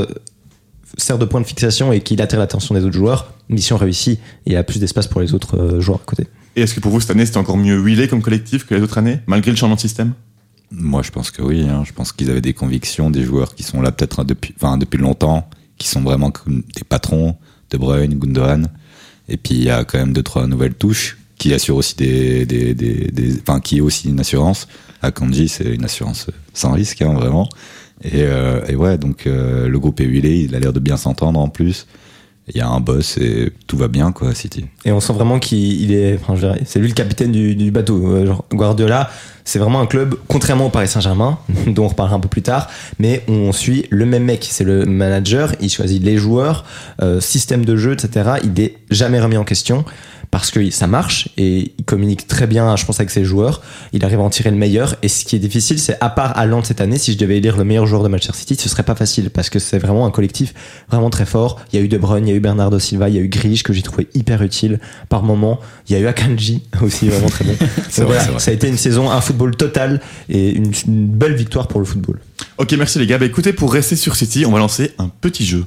sert 0.96 1.18
de 1.18 1.24
point 1.26 1.40
de 1.40 1.46
fixation 1.46 1.92
et 1.92 2.00
qu'il 2.00 2.20
attire 2.22 2.38
l'attention 2.38 2.74
des 2.74 2.82
autres 2.84 2.96
joueurs, 2.96 3.32
mission 3.48 3.76
réussie. 3.76 4.18
Il 4.46 4.54
y 4.54 4.56
a 4.56 4.64
plus 4.64 4.80
d'espace 4.80 5.06
pour 5.06 5.20
les 5.20 5.34
autres 5.34 5.78
joueurs 5.78 6.00
à 6.00 6.04
côté. 6.06 6.26
Est-ce 6.60 6.74
que 6.74 6.80
pour 6.80 6.92
vous, 6.92 7.00
cette 7.00 7.10
année, 7.10 7.26
c'était 7.26 7.38
encore 7.38 7.56
mieux 7.56 7.78
huilé 7.78 8.08
comme 8.08 8.22
collectif 8.22 8.66
que 8.66 8.74
les 8.74 8.82
autres 8.82 8.98
années, 8.98 9.20
malgré 9.26 9.50
le 9.50 9.56
changement 9.56 9.76
de 9.76 9.80
système? 9.80 10.12
Moi, 10.70 11.02
je 11.02 11.10
pense 11.10 11.30
que 11.30 11.42
oui. 11.42 11.66
hein. 11.68 11.82
Je 11.86 11.92
pense 11.92 12.12
qu'ils 12.12 12.30
avaient 12.30 12.40
des 12.40 12.54
convictions, 12.54 13.10
des 13.10 13.24
joueurs 13.24 13.54
qui 13.54 13.62
sont 13.62 13.80
là 13.80 13.90
peut-être 13.92 14.24
depuis, 14.24 14.54
enfin, 14.56 14.76
depuis 14.76 14.98
longtemps, 14.98 15.48
qui 15.78 15.88
sont 15.88 16.02
vraiment 16.02 16.30
comme 16.30 16.62
des 16.76 16.84
patrons, 16.84 17.36
De 17.70 17.78
Bruyne, 17.78 18.18
Gundogan. 18.18 18.68
Et 19.28 19.36
puis 19.36 19.54
il 19.54 19.64
y 19.64 19.70
a 19.70 19.84
quand 19.84 19.98
même 19.98 20.12
deux 20.12 20.22
trois 20.22 20.46
nouvelles 20.46 20.74
touches 20.74 21.18
qui 21.36 21.54
assurent 21.54 21.76
aussi 21.76 21.94
des, 21.96 22.46
des, 22.46 22.74
des, 22.74 23.40
enfin, 23.40 23.60
qui 23.60 23.78
est 23.78 23.80
aussi 23.80 24.08
une 24.08 24.20
assurance. 24.20 24.66
Akanji, 25.02 25.48
c'est 25.48 25.72
une 25.74 25.84
assurance 25.84 26.26
sans 26.52 26.72
risque, 26.72 27.00
hein, 27.02 27.12
vraiment. 27.14 27.48
Et, 28.02 28.22
euh, 28.22 28.66
et 28.68 28.74
ouais, 28.74 28.98
donc 28.98 29.26
euh, 29.26 29.68
le 29.68 29.78
groupe 29.78 30.00
est 30.00 30.04
huilé, 30.04 30.40
il 30.40 30.54
a 30.54 30.60
l'air 30.60 30.72
de 30.72 30.80
bien 30.80 30.96
s'entendre 30.96 31.38
en 31.38 31.48
plus. 31.48 31.86
Il 32.50 32.58
y 32.58 32.60
a 32.60 32.68
un 32.68 32.80
boss 32.80 33.18
et 33.18 33.52
tout 33.66 33.76
va 33.76 33.88
bien, 33.88 34.12
quoi, 34.12 34.30
à 34.30 34.34
City. 34.34 34.66
Et 34.84 34.92
on 34.92 35.00
sent 35.00 35.12
vraiment 35.12 35.38
qu'il 35.38 35.82
il 35.82 35.92
est, 35.92 36.18
enfin, 36.22 36.34
c'est 36.64 36.78
lui 36.78 36.88
le 36.88 36.94
capitaine 36.94 37.32
du, 37.32 37.54
du 37.54 37.70
bateau. 37.70 38.06
Euh, 38.06 38.26
genre, 38.26 38.44
Guardiola, 38.52 39.10
c'est 39.44 39.58
vraiment 39.58 39.80
un 39.80 39.86
club, 39.86 40.14
contrairement 40.28 40.66
au 40.66 40.70
Paris 40.70 40.88
Saint-Germain, 40.88 41.38
dont 41.66 41.84
on 41.84 41.88
reparlera 41.88 42.16
un 42.16 42.20
peu 42.20 42.28
plus 42.28 42.42
tard, 42.42 42.68
mais 42.98 43.24
on 43.28 43.52
suit 43.52 43.86
le 43.90 44.06
même 44.06 44.24
mec. 44.24 44.46
C'est 44.50 44.64
le 44.64 44.84
manager, 44.84 45.54
il 45.60 45.70
choisit 45.70 46.02
les 46.02 46.16
joueurs, 46.16 46.64
euh, 47.02 47.20
système 47.20 47.64
de 47.64 47.76
jeu, 47.76 47.92
etc. 47.92 48.40
Il 48.44 48.60
est 48.60 48.76
jamais 48.90 49.20
remis 49.20 49.36
en 49.36 49.44
question 49.44 49.84
parce 50.30 50.50
que 50.50 50.70
ça 50.70 50.86
marche 50.86 51.28
et 51.36 51.72
il 51.78 51.84
communique 51.84 52.26
très 52.26 52.46
bien, 52.46 52.76
je 52.76 52.84
pense, 52.84 53.00
avec 53.00 53.10
ses 53.10 53.24
joueurs. 53.24 53.62
Il 53.92 54.04
arrive 54.04 54.20
à 54.20 54.22
en 54.22 54.30
tirer 54.30 54.50
le 54.50 54.56
meilleur. 54.56 54.96
Et 55.02 55.08
ce 55.08 55.24
qui 55.24 55.36
est 55.36 55.38
difficile, 55.38 55.78
c'est 55.78 55.96
à 56.00 56.10
part 56.10 56.36
Haaland 56.36 56.62
cette 56.64 56.80
année, 56.80 56.98
si 56.98 57.12
je 57.12 57.18
devais 57.18 57.38
élire 57.38 57.56
le 57.56 57.64
meilleur 57.64 57.86
joueur 57.86 58.02
de 58.02 58.08
Manchester 58.08 58.36
City, 58.36 58.56
ce 58.56 58.68
serait 58.68 58.82
pas 58.82 58.94
facile 58.94 59.30
parce 59.30 59.50
que 59.50 59.58
c'est 59.58 59.78
vraiment 59.78 60.06
un 60.06 60.10
collectif 60.10 60.54
vraiment 60.90 61.10
très 61.10 61.26
fort. 61.26 61.60
Il 61.72 61.78
y 61.78 61.82
a 61.82 61.84
eu 61.84 61.88
De 61.88 61.98
Bruyne, 61.98 62.26
il 62.26 62.30
y 62.30 62.34
a 62.34 62.36
eu 62.36 62.40
Bernardo 62.40 62.78
Silva, 62.78 63.08
il 63.08 63.14
y 63.14 63.18
a 63.18 63.20
eu 63.20 63.28
Grealish 63.28 63.62
que 63.62 63.72
j'ai 63.72 63.82
trouvé 63.82 64.08
hyper 64.14 64.42
utile 64.42 64.80
par 65.08 65.22
moment. 65.22 65.60
Il 65.88 65.94
y 65.94 65.96
a 65.96 66.00
eu 66.00 66.06
Akanji 66.06 66.62
aussi 66.82 67.08
vraiment 67.08 67.28
très 67.28 67.44
bon. 67.44 67.54
Voilà, 68.08 68.22
vrai. 68.22 68.38
ça 68.38 68.50
a 68.50 68.54
été 68.54 68.68
une 68.68 68.76
saison, 68.76 69.10
un 69.10 69.20
football 69.20 69.56
total 69.56 70.00
et 70.28 70.50
une, 70.50 70.72
une 70.86 71.06
belle 71.06 71.34
victoire 71.34 71.68
pour 71.68 71.80
le 71.80 71.86
football. 71.86 72.20
Ok, 72.58 72.72
merci 72.72 72.98
les 72.98 73.06
gars. 73.06 73.18
Bah 73.18 73.26
écoutez, 73.26 73.52
pour 73.52 73.72
rester 73.72 73.96
sur 73.96 74.16
City, 74.16 74.44
on 74.46 74.52
va 74.52 74.58
lancer 74.58 74.92
un 74.98 75.08
petit 75.08 75.44
jeu. 75.44 75.64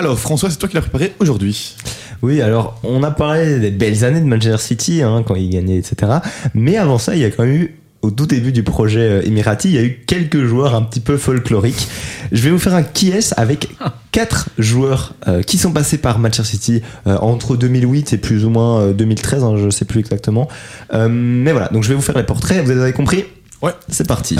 Alors, 0.00 0.18
François, 0.18 0.48
c'est 0.48 0.56
toi 0.56 0.66
qui 0.66 0.76
l'as 0.76 0.80
préparé 0.80 1.12
aujourd'hui. 1.18 1.76
Oui, 2.22 2.40
alors 2.40 2.80
on 2.84 3.02
a 3.02 3.10
parlé 3.10 3.58
des 3.58 3.70
belles 3.70 4.02
années 4.02 4.22
de 4.22 4.24
Manchester 4.24 4.56
City 4.56 5.02
hein, 5.02 5.22
quand 5.26 5.34
il 5.34 5.50
gagnait, 5.50 5.76
etc. 5.76 6.12
Mais 6.54 6.78
avant 6.78 6.96
ça, 6.96 7.14
il 7.14 7.20
y 7.20 7.24
a 7.26 7.30
quand 7.30 7.44
même 7.44 7.54
eu 7.54 7.74
au 8.00 8.10
tout 8.10 8.24
début 8.24 8.50
du 8.50 8.62
projet 8.62 9.00
euh, 9.00 9.26
Emirati, 9.26 9.68
il 9.68 9.74
y 9.74 9.78
a 9.78 9.82
eu 9.82 10.02
quelques 10.06 10.42
joueurs 10.44 10.74
un 10.74 10.80
petit 10.80 11.00
peu 11.00 11.18
folkloriques. 11.18 11.86
Je 12.32 12.40
vais 12.40 12.48
vous 12.48 12.58
faire 12.58 12.74
un 12.74 12.82
qui 12.82 13.10
est 13.10 13.34
avec 13.36 13.68
quatre 14.10 14.48
joueurs 14.56 15.12
euh, 15.28 15.42
qui 15.42 15.58
sont 15.58 15.72
passés 15.72 15.98
par 15.98 16.18
Manchester 16.18 16.44
City 16.44 16.82
euh, 17.06 17.18
entre 17.18 17.58
2008 17.58 18.14
et 18.14 18.16
plus 18.16 18.46
ou 18.46 18.48
moins 18.48 18.80
euh, 18.80 18.92
2013, 18.94 19.44
hein, 19.44 19.56
je 19.58 19.68
sais 19.68 19.84
plus 19.84 20.00
exactement. 20.00 20.48
Euh, 20.94 21.10
mais 21.10 21.52
voilà, 21.52 21.68
donc 21.68 21.82
je 21.82 21.90
vais 21.90 21.94
vous 21.94 22.00
faire 22.00 22.16
les 22.16 22.24
portraits. 22.24 22.64
Vous 22.64 22.70
avez 22.70 22.94
compris 22.94 23.26
Ouais. 23.62 23.72
C'est 23.88 24.06
parti. 24.06 24.36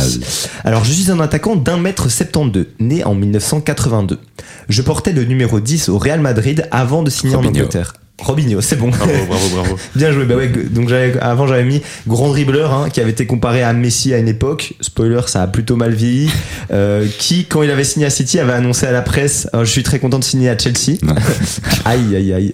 Alors, 0.65 0.85
je 0.85 0.93
suis 0.93 1.11
un 1.11 1.21
attaquant 1.21 1.57
d'un 1.57 1.79
mètre 1.79 2.11
72, 2.11 2.67
né 2.79 3.05
en 3.05 3.15
1982. 3.15 4.19
Je 4.69 4.83
portais 4.83 5.13
le 5.13 5.25
numéro 5.25 5.61
10 5.61 5.89
au 5.89 5.99
Real 5.99 6.21
Madrid 6.21 6.67
avant 6.71 7.03
de 7.03 7.11
signer 7.11 7.35
en 7.35 7.39
Robinho. 7.39 7.65
Angleterre. 7.65 7.95
Robinho, 8.21 8.61
c'est 8.61 8.77
bon. 8.77 8.89
Bravo, 8.89 9.13
bravo, 9.29 9.49
bravo. 9.55 9.79
Bien 9.95 10.13
joué. 10.13 10.25
Bah 10.25 10.37
ouais, 10.37 10.49
donc 10.49 10.91
avant 11.21 11.47
j'avais 11.47 11.65
mis 11.65 11.83
grand 12.07 12.29
dribbleur 12.29 12.73
hein, 12.73 12.91
qui 12.91 13.01
avait 13.01 13.11
été 13.11 13.27
comparé 13.27 13.63
à 13.63 13.73
Messi 13.73 14.15
à 14.15 14.19
une 14.19 14.29
époque. 14.29 14.75
Spoiler, 14.81 15.21
ça 15.27 15.43
a 15.43 15.47
plutôt 15.47 15.77
mal 15.77 15.93
vieilli. 15.93 16.31
Euh, 16.73 17.07
qui, 17.19 17.47
quand 17.47 17.63
il 17.63 17.71
avait 17.71 17.85
signé 17.85 18.07
à 18.07 18.11
City, 18.11 18.39
avait 18.39 18.53
annoncé 18.53 18.87
à 18.87 18.93
la 18.93 19.03
presse 19.03 19.49
euh, 19.55 19.65
Je 19.65 19.71
suis 19.71 19.83
très 19.83 19.99
content 19.99 20.19
de 20.19 20.25
signer 20.25 20.49
à 20.49 20.59
Chelsea. 20.59 20.99
Aïe, 21.85 22.15
aïe, 22.15 22.33
aïe. 22.33 22.53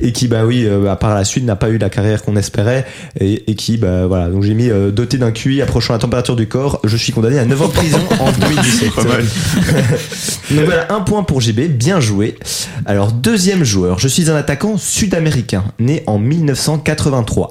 Et 0.00 0.12
qui, 0.12 0.26
bah 0.26 0.44
oui, 0.44 0.64
euh, 0.66 0.90
à 0.90 0.96
part 0.96 1.14
la 1.14 1.24
suite, 1.24 1.44
n'a 1.44 1.56
pas 1.56 1.68
eu 1.68 1.78
la 1.78 1.88
carrière 1.88 2.22
qu'on 2.22 2.36
espérait. 2.36 2.84
Et, 3.20 3.50
et 3.50 3.54
qui, 3.54 3.76
bah 3.76 4.06
voilà. 4.06 4.28
Donc 4.28 4.42
j'ai 4.42 4.54
mis 4.54 4.68
euh, 4.68 4.90
doté 4.90 5.16
d'un 5.16 5.30
QI 5.30 5.62
approchant 5.62 5.92
la 5.92 5.98
température 5.98 6.36
du 6.36 6.48
corps. 6.48 6.80
Je 6.84 6.96
suis 6.96 7.12
condamné 7.12 7.38
à 7.38 7.44
9 7.44 7.62
ans 7.62 7.68
de 7.68 7.72
prison 7.72 8.00
en 8.20 8.32
2017. 8.32 8.94
Pas 8.94 9.04
mal. 9.04 9.24
Donc 10.50 10.64
voilà, 10.64 10.92
un 10.92 11.00
point 11.00 11.22
pour 11.22 11.40
JB, 11.40 11.60
bien 11.68 12.00
joué. 12.00 12.36
Alors, 12.84 13.12
deuxième 13.12 13.64
joueur, 13.64 13.98
je 13.98 14.08
suis 14.08 14.30
un 14.30 14.36
attaquant 14.36 14.76
sud-américain, 15.04 15.64
né 15.78 16.02
en 16.06 16.18
1983. 16.18 17.50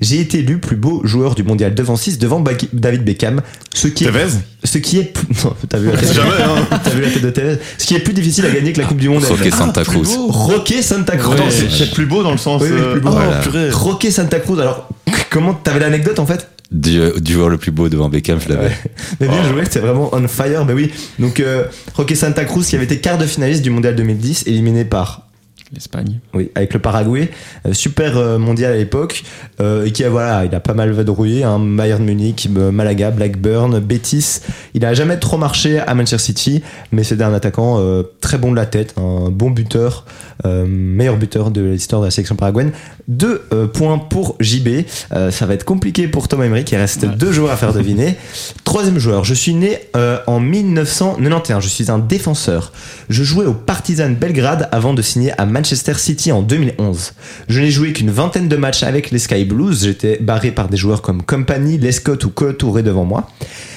J'ai 0.00 0.20
été 0.20 0.38
élu 0.38 0.58
plus 0.58 0.76
beau 0.76 1.00
joueur 1.04 1.34
du 1.34 1.42
mondial 1.42 1.74
devant 1.74 1.96
6 1.96 2.18
devant 2.18 2.42
David 2.72 3.04
Beckham, 3.04 3.42
ce 3.74 3.88
qui 3.88 4.04
est, 4.04 4.06
Tevez? 4.06 4.28
ce 4.62 4.78
qui 4.78 4.98
est, 4.98 5.12
non, 5.44 5.52
t'as 5.68 5.78
vu 5.78 5.88
la 5.90 5.96
tête, 5.96 6.12
Jamais, 6.12 6.30
hein. 6.42 6.80
vu 6.94 7.02
la 7.02 7.10
tête 7.10 7.22
de 7.22 7.30
Tevez, 7.30 7.56
ce 7.76 7.86
qui 7.86 7.94
est 7.96 7.98
plus 8.00 8.12
difficile 8.14 8.46
à 8.46 8.50
gagner 8.50 8.72
que 8.72 8.80
la 8.80 8.86
Coupe 8.86 8.98
du 8.98 9.08
Monde. 9.08 9.24
Roque 9.24 9.38
elle. 9.44 9.52
Santa 9.52 9.82
Cruz. 9.84 10.06
Roque 10.28 10.72
Santa 10.80 11.16
Cruz. 11.16 11.34
Ouais. 11.40 11.50
c'est 11.70 11.90
plus 11.92 12.06
beau 12.06 12.22
dans 12.22 12.30
le 12.32 12.38
sens. 12.38 12.62
Oui, 12.62 12.68
oui, 12.72 12.78
euh, 12.80 12.92
plus 12.92 13.00
beau. 13.00 13.08
oh, 13.10 13.14
Voilà. 13.16 13.40
purée. 13.40 13.70
Roque 13.70 14.06
Santa 14.10 14.38
Cruz. 14.38 14.60
Alors, 14.60 14.88
comment 15.30 15.54
t'avais 15.54 15.80
l'anecdote 15.80 16.18
en 16.20 16.26
fait? 16.26 16.48
Du, 16.70 17.00
du 17.20 17.32
joueur 17.34 17.48
le 17.50 17.58
plus 17.58 17.70
beau 17.72 17.88
devant 17.90 18.08
Beckham, 18.08 18.38
je 18.40 18.48
l'avais. 18.48 18.66
Ouais. 18.68 18.76
Mais 19.20 19.28
bien 19.28 19.42
joué, 19.48 19.64
c'était 19.64 19.80
vraiment 19.80 20.08
on 20.12 20.26
fire. 20.28 20.64
Mais 20.64 20.72
oui, 20.72 20.90
donc 21.18 21.40
euh, 21.40 21.64
Roque 21.94 22.14
Santa 22.14 22.44
Cruz 22.44 22.64
qui 22.64 22.76
avait 22.76 22.84
été 22.84 22.98
quart 22.98 23.18
de 23.18 23.26
finaliste 23.26 23.62
du 23.62 23.70
mondial 23.70 23.94
2010, 23.96 24.44
éliminé 24.46 24.84
par 24.84 25.26
l'Espagne. 25.74 26.20
Oui, 26.34 26.50
avec 26.54 26.74
le 26.74 26.80
Paraguay, 26.80 27.30
euh, 27.66 27.72
super 27.72 28.16
euh, 28.18 28.38
mondial 28.38 28.72
à 28.72 28.76
l'époque, 28.76 29.24
euh, 29.60 29.84
et 29.86 29.92
qui 29.92 30.04
a 30.04 30.10
voilà, 30.10 30.44
il 30.44 30.54
a 30.54 30.60
pas 30.60 30.74
mal 30.74 30.90
vadrouillé, 30.92 31.44
hein, 31.44 31.58
Bayern 31.58 32.04
Munich, 32.04 32.48
Malaga, 32.50 33.10
Blackburn, 33.10 33.78
Betis. 33.80 34.40
Il 34.74 34.84
a 34.84 34.92
jamais 34.94 35.18
trop 35.18 35.38
marché 35.38 35.78
à 35.78 35.94
Manchester 35.94 36.18
City, 36.18 36.62
mais 36.92 37.04
c'était 37.04 37.24
un 37.24 37.32
attaquant 37.34 37.78
euh, 37.80 38.02
très 38.20 38.36
bon 38.38 38.50
de 38.50 38.56
la 38.56 38.66
tête, 38.66 38.94
un 38.98 39.30
bon 39.30 39.50
buteur, 39.50 40.04
euh, 40.44 40.66
meilleur 40.68 41.16
buteur 41.16 41.50
de 41.50 41.62
l'histoire 41.62 42.00
de 42.02 42.06
la 42.06 42.10
sélection 42.10 42.36
paraguayenne. 42.36 42.72
Deux 43.08 43.42
points 43.72 43.98
pour 43.98 44.36
JB. 44.40 44.86
Ça 45.30 45.46
va 45.46 45.54
être 45.54 45.64
compliqué 45.64 46.06
pour 46.06 46.28
Thomas 46.28 46.44
Emery, 46.44 46.64
qui 46.64 46.76
reste 46.76 47.02
Ouais. 47.02 47.08
deux 47.16 47.32
joueurs 47.32 47.50
à 47.52 47.56
faire 47.56 47.72
deviner. 47.72 48.16
Troisième 48.64 48.98
joueur, 48.98 49.24
je 49.24 49.34
suis 49.34 49.54
né 49.54 49.80
en 50.26 50.38
1991, 50.38 51.62
je 51.62 51.68
suis 51.68 51.90
un 51.90 51.98
défenseur. 51.98 52.72
Je 53.08 53.24
jouais 53.24 53.44
au 53.44 53.54
Partizan 53.54 54.10
Belgrade 54.10 54.68
avant 54.70 54.94
de 54.94 55.02
signer 55.02 55.32
à 55.38 55.46
Manchester 55.46 55.61
City 55.64 56.32
en 56.32 56.42
2011. 56.42 57.12
Je 57.48 57.60
n'ai 57.60 57.70
joué 57.70 57.92
qu'une 57.92 58.10
vingtaine 58.10 58.48
de 58.48 58.56
matchs 58.56 58.82
avec 58.82 59.10
les 59.10 59.18
Sky 59.18 59.44
Blues, 59.44 59.84
j'étais 59.84 60.18
barré 60.20 60.50
par 60.50 60.68
des 60.68 60.76
joueurs 60.76 61.02
comme 61.02 61.22
Company, 61.22 61.78
Lescott 61.78 62.24
ou 62.24 62.30
Cole 62.30 62.56
Touré 62.56 62.82
devant 62.82 63.04
moi. 63.04 63.28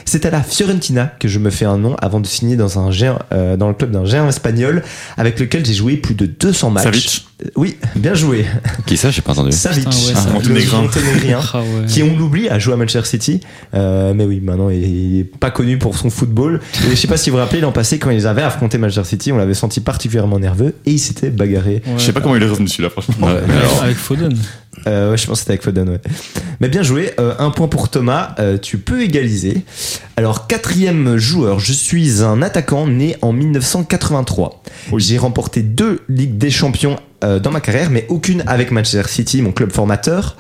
C'est 0.06 0.26
à 0.26 0.30
la 0.30 0.44
Fiorentina 0.44 1.12
que 1.20 1.28
je 1.28 1.40
me 1.40 1.50
fais 1.50 1.66
un 1.66 1.78
nom 1.78 1.96
avant 2.02 2.20
de 2.20 2.28
signer 2.28 2.56
dans, 2.56 2.80
un 2.80 2.92
géant, 2.92 3.20
euh, 3.34 3.58
dans 3.58 3.68
le 3.68 3.74
club 3.74 3.92
d'un 3.92 4.06
géant 4.06 4.28
espagnol 4.30 4.84
avec 5.18 5.40
lequel 5.40 5.66
j'ai 5.66 5.74
joué 5.74 5.98
plus 5.98 6.14
de 6.16 6.26
200 6.28 6.70
matchs. 6.70 6.84
Savic. 6.84 7.26
Euh, 7.44 7.50
Oui, 7.56 7.76
bien 7.96 8.14
joué. 8.14 8.46
Qui 8.86 8.98
ça, 8.98 9.10
j'ai 9.10 9.22
pas 9.22 9.32
entendu. 9.34 9.52
Savic, 9.52 9.90
Putain, 9.90 9.98
ouais, 9.98 10.14
Ah. 10.74 10.82
Monténégrien 10.82 11.40
Ah 11.54 11.60
ouais. 11.62 11.86
qui 11.88 12.04
on 12.04 12.16
l'oublie 12.18 12.48
a 12.50 12.60
joué 12.60 12.74
à 12.74 12.78
Manchester 12.78 13.04
City 13.06 13.42
euh, 13.74 14.14
mais 14.16 14.26
oui 14.26 14.40
maintenant 14.42 14.70
il 14.70 15.20
est 15.20 15.24
pas 15.24 15.50
connu 15.52 15.78
pour 15.78 15.98
son 15.98 16.10
football 16.10 16.60
et 16.86 16.92
je 16.92 16.96
sais 16.96 17.08
pas 17.08 17.18
si 17.18 17.30
vous 17.30 17.36
vous 17.38 17.42
rappelez 17.42 17.62
l'an 17.62 17.72
passé 17.72 17.98
quand 18.00 18.10
ils 18.12 18.28
avaient 18.28 18.42
affronté 18.44 18.78
Manchester 18.78 19.04
City 19.08 19.32
on 19.32 19.38
l'avait 19.38 19.54
senti 19.54 19.80
particulièrement 19.82 20.40
nerveux 20.40 20.76
et 20.86 20.92
il 20.92 21.00
s'était 21.00 21.30
bagarré 21.30 21.82
Ouais. 21.86 21.94
Je 21.98 22.04
sais 22.04 22.14
pas 22.14 22.22
comment 22.22 22.36
il 22.36 22.44
est 22.44 22.48
revenu 22.50 22.68
celui-là, 22.68 22.90
franchement. 22.90 23.28
Ouais, 23.28 23.34
mais 23.48 23.54
Avec- 23.54 23.64
alors, 23.66 23.84
avec 23.84 23.98
Foden. 23.98 24.38
Euh, 24.88 25.12
ouais, 25.12 25.18
je 25.18 25.26
pense 25.26 25.38
que 25.38 25.40
c'était 25.40 25.52
avec 25.52 25.64
Foden 25.64 25.90
ouais. 25.90 26.02
mais 26.60 26.70
bien 26.70 26.84
joué 26.84 27.12
Euh, 27.20 27.34
un 27.40 27.50
point 27.50 27.68
pour 27.68 27.90
Thomas 27.90 28.36
Euh, 28.40 28.58
tu 28.58 28.78
peux 28.78 29.02
égaliser. 29.02 29.64
Alors 30.18 30.48
quatrième 30.48 31.18
joueur 31.18 31.60
je 31.60 31.74
suis 31.74 32.22
un 32.22 32.42
attaquant 32.42 32.88
né 32.88 33.16
en 33.22 33.34
1983 33.34 34.64
j'ai 34.98 35.18
remporté 35.18 35.62
deux 35.62 36.02
Ligues 36.10 36.38
des 36.38 36.52
Champions 36.52 36.98
dans 37.22 37.52
ma 37.52 37.60
carrière 37.60 37.90
mais 37.90 38.06
aucune 38.10 38.44
avec 38.46 38.72
Manchester 38.72 39.08
City 39.08 39.42
mon 39.42 39.52
club 39.52 39.72
formateur 39.72 40.38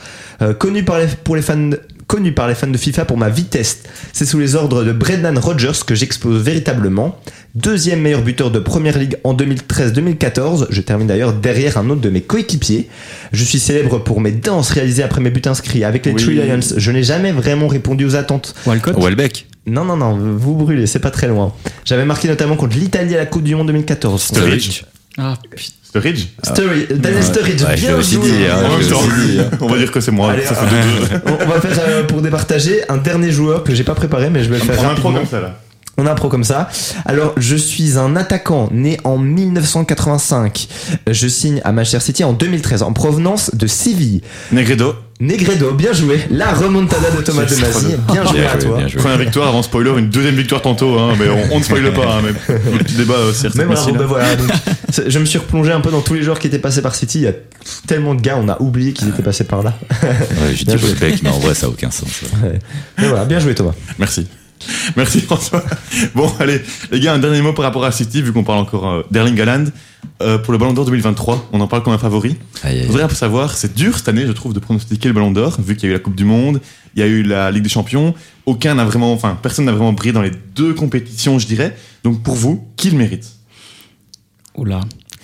connu 0.59 0.83
par 0.83 0.99
les, 0.99 1.07
pour 1.07 1.35
les 1.35 1.41
fans 1.41 1.71
connu 2.07 2.31
par 2.31 2.47
les 2.47 2.55
fans 2.55 2.67
de 2.67 2.77
FIFA 2.77 3.05
pour 3.05 3.17
ma 3.17 3.29
vitesse. 3.29 3.83
C'est 4.13 4.25
sous 4.25 4.39
les 4.39 4.55
ordres 4.55 4.83
de 4.83 4.91
Brendan 4.91 5.37
Rodgers 5.37 5.79
que 5.85 5.95
j'explose 5.95 6.41
véritablement. 6.41 7.19
Deuxième 7.55 8.01
meilleur 8.01 8.21
buteur 8.21 8.51
de 8.51 8.59
Première 8.59 8.97
Ligue 8.97 9.17
en 9.23 9.33
2013-2014. 9.33 10.67
Je 10.69 10.81
termine 10.81 11.07
d'ailleurs 11.07 11.33
derrière 11.33 11.77
un 11.77 11.89
autre 11.89 12.01
de 12.01 12.09
mes 12.09 12.21
coéquipiers. 12.21 12.89
Je 13.31 13.43
suis 13.43 13.59
célèbre 13.59 13.99
pour 13.99 14.21
mes 14.21 14.31
danses 14.31 14.71
réalisées 14.71 15.03
après 15.03 15.21
mes 15.21 15.29
buts 15.29 15.41
inscrits 15.45 15.83
avec 15.83 16.05
les 16.05 16.11
Oui. 16.11 16.21
Three 16.21 16.35
Lions. 16.35 16.59
Je 16.75 16.91
n'ai 16.91 17.03
jamais 17.03 17.31
vraiment 17.31 17.67
répondu 17.67 18.05
aux 18.05 18.15
attentes. 18.15 18.55
Walcott. 18.65 18.97
Welbeck. 18.97 19.47
Non, 19.67 19.83
non, 19.83 19.97
non, 19.97 20.15
vous 20.37 20.53
brûlez, 20.53 20.85
c'est 20.85 20.99
pas 20.99 21.09
très 21.09 21.27
loin. 21.27 21.51
J'avais 21.85 22.05
marqué 22.05 22.27
notamment 22.27 22.55
contre 22.55 22.77
l'Italie 22.77 23.15
à 23.15 23.17
la 23.17 23.25
Coupe 23.25 23.43
du 23.43 23.55
Monde 23.55 23.67
2014. 23.67 24.21
Sturridge. 24.21 24.83
Ah, 25.17 25.37
putain. 25.55 25.71
Sturridge 25.95 26.27
Sturridge, 26.43 26.91
Daniel. 26.91 27.23
Sturridge, 27.23 27.61
Ouais, 27.63 27.75
bien 27.77 28.01
joué. 28.01 28.29
dit, 28.29 28.45
hein. 28.45 28.57
En 28.65 28.69
même 28.69 28.81
je 28.81 28.89
temps, 28.89 29.01
me 29.01 29.09
suis 29.11 29.27
dit, 29.31 29.39
hein. 29.39 29.49
on 29.61 29.67
va 29.67 29.77
dire 29.77 29.91
que 29.91 30.01
c'est 30.01 30.11
moi. 30.11 30.31
Allez, 30.31 30.43
ça 30.43 30.55
fait 30.55 30.65
euh, 30.75 31.19
deux. 31.23 31.31
On 31.45 31.45
va 31.49 31.61
faire 31.61 31.79
euh, 31.87 32.03
pour 32.03 32.21
départager 32.21 32.81
un 32.89 32.97
dernier 32.97 33.31
joueur 33.31 33.63
que 33.63 33.73
j'ai 33.73 33.83
pas 33.85 33.95
préparé, 33.95 34.29
mais 34.29 34.43
je 34.43 34.49
vais 34.49 34.57
le 34.57 34.63
faire 34.63 34.77
On 34.81 34.87
a 34.87 34.91
un 34.91 34.95
pro 34.95 35.11
comme 35.11 35.25
ça 35.25 35.39
là. 35.39 35.59
On 35.97 36.05
a 36.05 36.11
un 36.11 36.15
pro 36.15 36.27
comme 36.27 36.43
ça. 36.43 36.67
Alors, 37.05 37.33
je 37.37 37.55
suis 37.55 37.97
un 37.97 38.17
attaquant 38.17 38.67
né 38.73 38.97
en 39.05 39.17
1985. 39.17 40.67
Je 41.07 41.27
signe 41.29 41.61
à 41.63 41.71
Manchester 41.71 42.01
City 42.01 42.23
en 42.25 42.33
2013 42.33 42.83
en 42.83 42.91
provenance 42.91 43.55
de 43.55 43.65
Séville. 43.65 44.21
Negredo, 44.51 44.95
Negredo, 45.21 45.71
bien 45.71 45.93
joué. 45.93 46.19
La 46.29 46.53
remontada 46.53 47.09
de 47.09 47.21
Thomas 47.21 47.45
de 47.49 47.55
Mazy. 47.55 47.95
Bien 48.11 48.25
joué 48.25 48.39
Bien 48.41 48.49
à 48.49 48.59
joué, 48.59 48.67
toi. 48.67 48.77
bien 48.77 48.87
joué. 48.89 49.01
première 49.01 49.17
victoire 49.17 49.47
avant 49.47 49.63
spoiler, 49.63 49.91
une 49.97 50.09
deuxième 50.09 50.35
victoire 50.35 50.61
tantôt, 50.61 50.99
hein, 50.99 51.13
mais 51.17 51.29
on, 51.29 51.55
on 51.55 51.59
ne 51.59 51.63
spoile 51.63 51.93
pas. 51.93 52.15
Hein, 52.17 52.21
même. 52.21 52.35
Le 52.73 52.77
petit 52.79 52.95
débat, 52.95 53.13
euh, 53.13 53.31
c'est 53.33 53.49
facile. 53.49 53.93
ben 53.97 54.05
voilà. 54.05 54.35
donc, 54.35 54.49
je 55.07 55.19
me 55.19 55.25
suis 55.25 55.39
replongé 55.39 55.71
un 55.71 55.79
peu 55.79 55.89
dans 55.89 56.01
tous 56.01 56.15
les 56.15 56.23
joueurs 56.23 56.37
qui 56.39 56.47
étaient 56.47 56.59
passés 56.59 56.81
par 56.81 56.95
City. 56.95 57.19
Il 57.19 57.23
y 57.23 57.27
a 57.27 57.33
tellement 57.87 58.13
de 58.13 58.21
gars, 58.21 58.37
on 58.37 58.49
a 58.49 58.61
oublié 58.61 58.91
qu'ils 58.91 59.07
étaient 59.07 59.23
passés 59.23 59.45
par 59.45 59.63
là. 59.63 59.73
Ouais, 60.03 60.53
dit 60.53 60.65
joué. 60.77 60.89
Welbeck, 60.91 61.23
mais 61.23 61.29
en 61.29 61.39
vrai, 61.39 61.53
ça 61.53 61.67
a 61.67 61.69
aucun 61.69 61.91
sens. 61.91 62.09
ouais. 62.43 62.59
Mais 62.97 63.07
voilà, 63.07 63.23
bien 63.23 63.39
joué 63.39 63.55
Thomas. 63.55 63.73
Merci. 63.97 64.27
Merci 64.95 65.21
François. 65.21 65.63
Bon, 66.13 66.31
allez, 66.39 66.61
les 66.91 66.99
gars, 66.99 67.13
un 67.13 67.19
dernier 67.19 67.41
mot 67.41 67.53
par 67.53 67.65
rapport 67.65 67.83
à 67.85 67.91
City, 67.91 68.21
vu 68.21 68.31
qu'on 68.33 68.43
parle 68.43 68.59
encore 68.59 68.87
euh, 68.89 69.03
d'Erling 69.11 69.39
Haaland. 69.41 69.65
Euh, 70.21 70.37
pour 70.37 70.53
le 70.53 70.59
Ballon 70.59 70.71
d'Or 70.73 70.85
2023, 70.85 71.49
on 71.51 71.59
en 71.59 71.67
parle 71.67 71.83
comme 71.83 71.91
un 71.93 71.97
favori. 71.97 72.37
Aïe, 72.63 72.77
Je 72.77 72.81
aïe. 72.81 72.85
voudrais 72.87 73.03
un 73.03 73.07
peu 73.07 73.15
savoir, 73.15 73.57
c'est 73.57 73.73
dur 73.73 73.97
cette 73.97 74.07
année, 74.07 74.25
je 74.25 74.31
trouve, 74.31 74.53
de 74.53 74.59
pronostiquer 74.59 75.09
le 75.09 75.13
Ballon 75.13 75.31
d'Or, 75.31 75.57
vu 75.59 75.75
qu'il 75.75 75.89
y 75.89 75.91
a 75.91 75.95
eu 75.95 75.97
la 75.97 75.99
Coupe 75.99 76.15
du 76.15 76.23
Monde, 76.25 76.61
il 76.95 76.99
y 77.01 77.03
a 77.03 77.07
eu 77.07 77.21
la 77.23 77.51
Ligue 77.51 77.63
des 77.63 77.69
Champions. 77.69 78.13
Aucun 78.45 78.75
n'a 78.75 78.85
vraiment, 78.85 79.11
enfin, 79.11 79.37
personne 79.41 79.65
n'a 79.65 79.71
vraiment 79.73 79.91
brillé 79.93 80.13
dans 80.13 80.21
les 80.21 80.31
deux 80.55 80.73
compétitions, 80.73 81.37
je 81.39 81.47
dirais. 81.47 81.75
Donc 82.03 82.23
pour 82.23 82.35
vous, 82.35 82.65
qui 82.77 82.91
le 82.91 82.97
mérite? 82.97 83.25
Oula. 84.55 84.79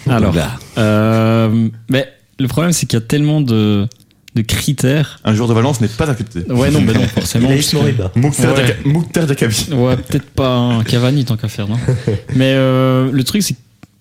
Alors, 0.10 0.34
Oula. 0.34 0.60
euh, 0.78 1.70
mais 1.90 2.08
le 2.40 2.48
problème, 2.48 2.74
c'est 2.74 2.86
qu'il 2.86 3.00
y 3.00 3.02
a 3.02 3.06
tellement 3.06 3.40
de, 3.40 3.88
de 4.36 4.42
critères. 4.42 5.20
Un 5.24 5.34
joueur 5.34 5.50
de 5.50 5.54
Valence 5.54 5.82
n'est 5.82 5.88
pas 5.88 6.10
accepté. 6.10 6.40
Ouais, 6.52 6.72
non, 6.72 6.82
mais 6.82 6.94
non, 6.94 7.02
forcément. 7.08 7.50
Que-. 7.50 8.20
Mouktar 8.20 8.54
Ouais. 8.56 9.26
Diakabi. 9.26 9.68
Ouais, 9.74 9.98
peut-être 9.98 10.30
pas 10.30 10.56
un 10.56 10.84
Cavani 10.84 11.26
tant 11.26 11.36
qu'à 11.38 11.48
faire, 11.50 11.68
non 11.68 11.78
Mais 12.36 12.54
euh, 12.56 13.12
le 13.12 13.24
truc, 13.24 13.44
c'est 13.44 13.56
que 13.56 13.60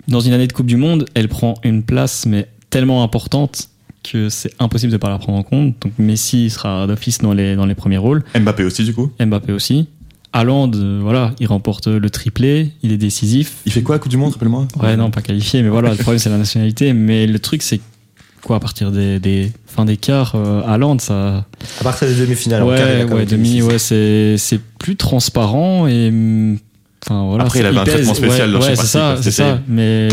dans 0.08 0.20
une 0.20 0.32
année 0.32 0.46
de 0.46 0.52
Coupe 0.52 0.66
du 0.66 0.76
Monde, 0.76 1.06
elle 1.14 1.28
prend 1.28 1.54
une 1.64 1.82
place, 1.82 2.26
mais 2.26 2.48
tellement 2.70 3.02
importante 3.02 3.68
que 4.02 4.28
c'est 4.28 4.52
impossible 4.58 4.92
de 4.92 4.96
pas 4.96 5.08
la 5.08 5.18
prendre 5.18 5.38
en 5.38 5.42
compte. 5.42 5.74
Donc 5.80 5.92
Messi 5.98 6.48
sera 6.50 6.86
d'office 6.86 7.18
dans 7.18 7.32
les, 7.34 7.56
dans 7.56 7.66
les 7.66 7.74
premiers 7.74 7.98
rôles, 7.98 8.22
Mbappé 8.38 8.64
aussi, 8.64 8.84
du 8.84 8.94
coup. 8.94 9.10
Mbappé 9.20 9.52
aussi. 9.52 9.88
Haaland, 10.32 10.70
euh, 10.74 11.00
voilà, 11.02 11.32
il 11.40 11.48
remporte 11.48 11.88
le 11.88 12.08
triplé, 12.08 12.70
il 12.84 12.92
est 12.92 12.96
décisif. 12.96 13.56
Il 13.66 13.72
fait 13.72 13.82
quoi 13.82 13.96
à 13.96 13.98
Coupe 13.98 14.10
du 14.12 14.16
Monde, 14.16 14.32
rappelle-moi? 14.32 14.68
Ouais, 14.80 14.96
non, 14.96 15.10
pas 15.10 15.22
qualifié, 15.22 15.60
mais 15.62 15.68
voilà, 15.68 15.90
le 15.90 15.96
problème 15.96 16.20
c'est 16.20 16.30
la 16.30 16.38
nationalité. 16.38 16.92
Mais 16.92 17.26
le 17.26 17.38
truc, 17.40 17.62
c'est 17.62 17.80
quoi, 18.42 18.56
à 18.56 18.60
partir 18.60 18.90
des, 18.90 19.18
des 19.20 19.50
fins 19.66 19.84
d'écart, 19.84 20.32
euh, 20.34 20.62
Haaland, 20.66 20.98
ça. 20.98 21.44
À 21.80 21.84
partir 21.84 22.08
des 22.08 22.14
demi-finales. 22.14 22.62
en 22.62 22.68
Ouais, 22.68 22.98
même 22.98 23.12
ouais, 23.12 23.26
demi, 23.26 23.62
ouais, 23.62 23.78
c'est, 23.78 24.36
c'est 24.38 24.60
plus 24.78 24.96
transparent 24.96 25.86
et. 25.86 26.08
hum, 26.08 26.58
Enfin, 27.06 27.24
voilà. 27.26 27.44
Après, 27.44 27.60
il 27.60 27.66
avait 27.66 27.78
un 27.78 27.84
pèse, 27.84 27.94
traitement 27.94 28.12
spécial 28.14 28.48
Ouais, 28.54 28.60
dans 28.60 28.66
ouais, 28.66 28.76
c'est 28.76 28.84
ça, 28.86 29.16
c'est 29.22 29.30
ça. 29.30 29.58
Mais 29.66 30.08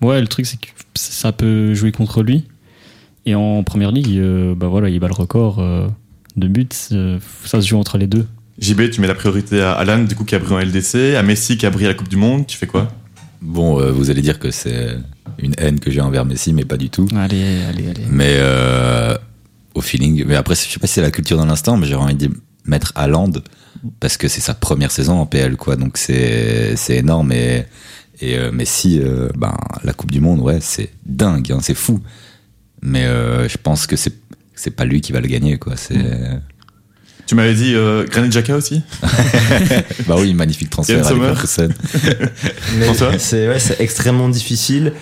ouais, 0.00 0.20
le 0.20 0.28
truc, 0.28 0.46
c'est 0.46 0.56
que 0.60 0.68
ça 0.94 1.32
peut 1.32 1.74
jouer 1.74 1.90
contre 1.90 2.22
lui. 2.22 2.44
Et 3.26 3.34
en 3.34 3.64
première 3.64 3.90
ligue, 3.90 4.18
euh, 4.18 4.54
bah 4.54 4.68
voilà, 4.68 4.88
il 4.88 5.00
bat 5.00 5.08
le 5.08 5.14
record 5.14 5.58
euh, 5.58 5.88
de 6.36 6.46
buts. 6.46 6.68
euh, 6.92 7.18
ça 7.44 7.60
se 7.60 7.66
joue 7.66 7.76
entre 7.76 7.98
les 7.98 8.06
deux. 8.06 8.26
JB, 8.60 8.90
tu 8.90 9.00
mets 9.00 9.08
la 9.08 9.14
priorité 9.16 9.60
à 9.62 9.72
Alan, 9.72 9.98
du 10.04 10.14
coup, 10.14 10.24
qui 10.24 10.36
a 10.36 10.38
brillé 10.38 10.54
en 10.54 10.60
LDC, 10.64 11.16
à 11.16 11.22
Messi, 11.24 11.56
qui 11.56 11.66
a 11.66 11.70
brillé 11.70 11.86
à 11.86 11.90
la 11.92 11.94
Coupe 11.98 12.08
du 12.08 12.16
Monde. 12.16 12.46
Tu 12.46 12.56
fais 12.56 12.68
quoi? 12.68 12.86
Bon, 13.42 13.80
euh, 13.80 13.90
vous 13.90 14.10
allez 14.10 14.22
dire 14.22 14.38
que 14.38 14.50
c'est 14.50 14.96
une 15.38 15.54
haine 15.58 15.80
que 15.80 15.90
j'ai 15.90 16.00
envers 16.00 16.24
Messi, 16.24 16.52
mais 16.52 16.64
pas 16.64 16.76
du 16.76 16.90
tout. 16.90 17.08
Allez, 17.16 17.62
allez, 17.68 17.88
allez. 17.88 18.04
Mais 18.08 18.36
euh, 18.36 19.16
au 19.74 19.80
feeling. 19.80 20.24
Mais 20.26 20.36
après, 20.36 20.54
je 20.54 20.60
sais 20.60 20.78
pas 20.78 20.86
si 20.86 20.94
c'est 20.94 21.02
la 21.02 21.10
culture 21.10 21.36
dans 21.36 21.46
l'instant, 21.46 21.76
mais 21.76 21.86
j'aurais 21.86 22.04
envie 22.04 22.28
de 22.28 22.30
mettre 22.64 22.92
Haaland 22.94 23.32
parce 23.98 24.16
que 24.16 24.28
c'est 24.28 24.40
sa 24.40 24.54
première 24.54 24.92
saison 24.92 25.18
en 25.18 25.26
PL, 25.26 25.56
quoi. 25.56 25.74
Donc 25.74 25.98
c'est 25.98 26.76
énorme. 26.88 27.32
Et, 27.32 27.66
et 28.20 28.38
euh, 28.38 28.52
Messi, 28.52 29.00
ben, 29.36 29.56
la 29.82 29.92
Coupe 29.92 30.12
du 30.12 30.20
Monde, 30.20 30.40
ouais, 30.40 30.58
c'est 30.60 30.90
dingue, 31.04 31.50
hein, 31.50 31.58
c'est 31.60 31.74
fou. 31.74 32.00
Mais 32.80 33.04
je 33.04 33.56
pense 33.58 33.86
que 33.86 33.96
c'est 33.96 34.14
c'est 34.54 34.70
pas 34.70 34.84
lui 34.84 35.00
qui 35.00 35.10
va 35.10 35.20
le 35.20 35.26
gagner, 35.26 35.58
quoi. 35.58 35.76
C'est 35.76 35.96
Tu 37.26 37.34
m'avais 37.34 37.54
dit 37.54 37.74
euh, 37.74 38.04
Granit 38.10 38.28
Xhaka 38.28 38.56
aussi 38.56 38.82
bah 40.06 40.16
oui, 40.18 40.34
magnifique 40.34 40.70
transfert 40.70 41.06
à 41.06 41.10
François 42.84 43.18
c'est 43.18 43.48
ouais, 43.48 43.58
extrêmement 43.78 44.28
difficile. 44.28 44.92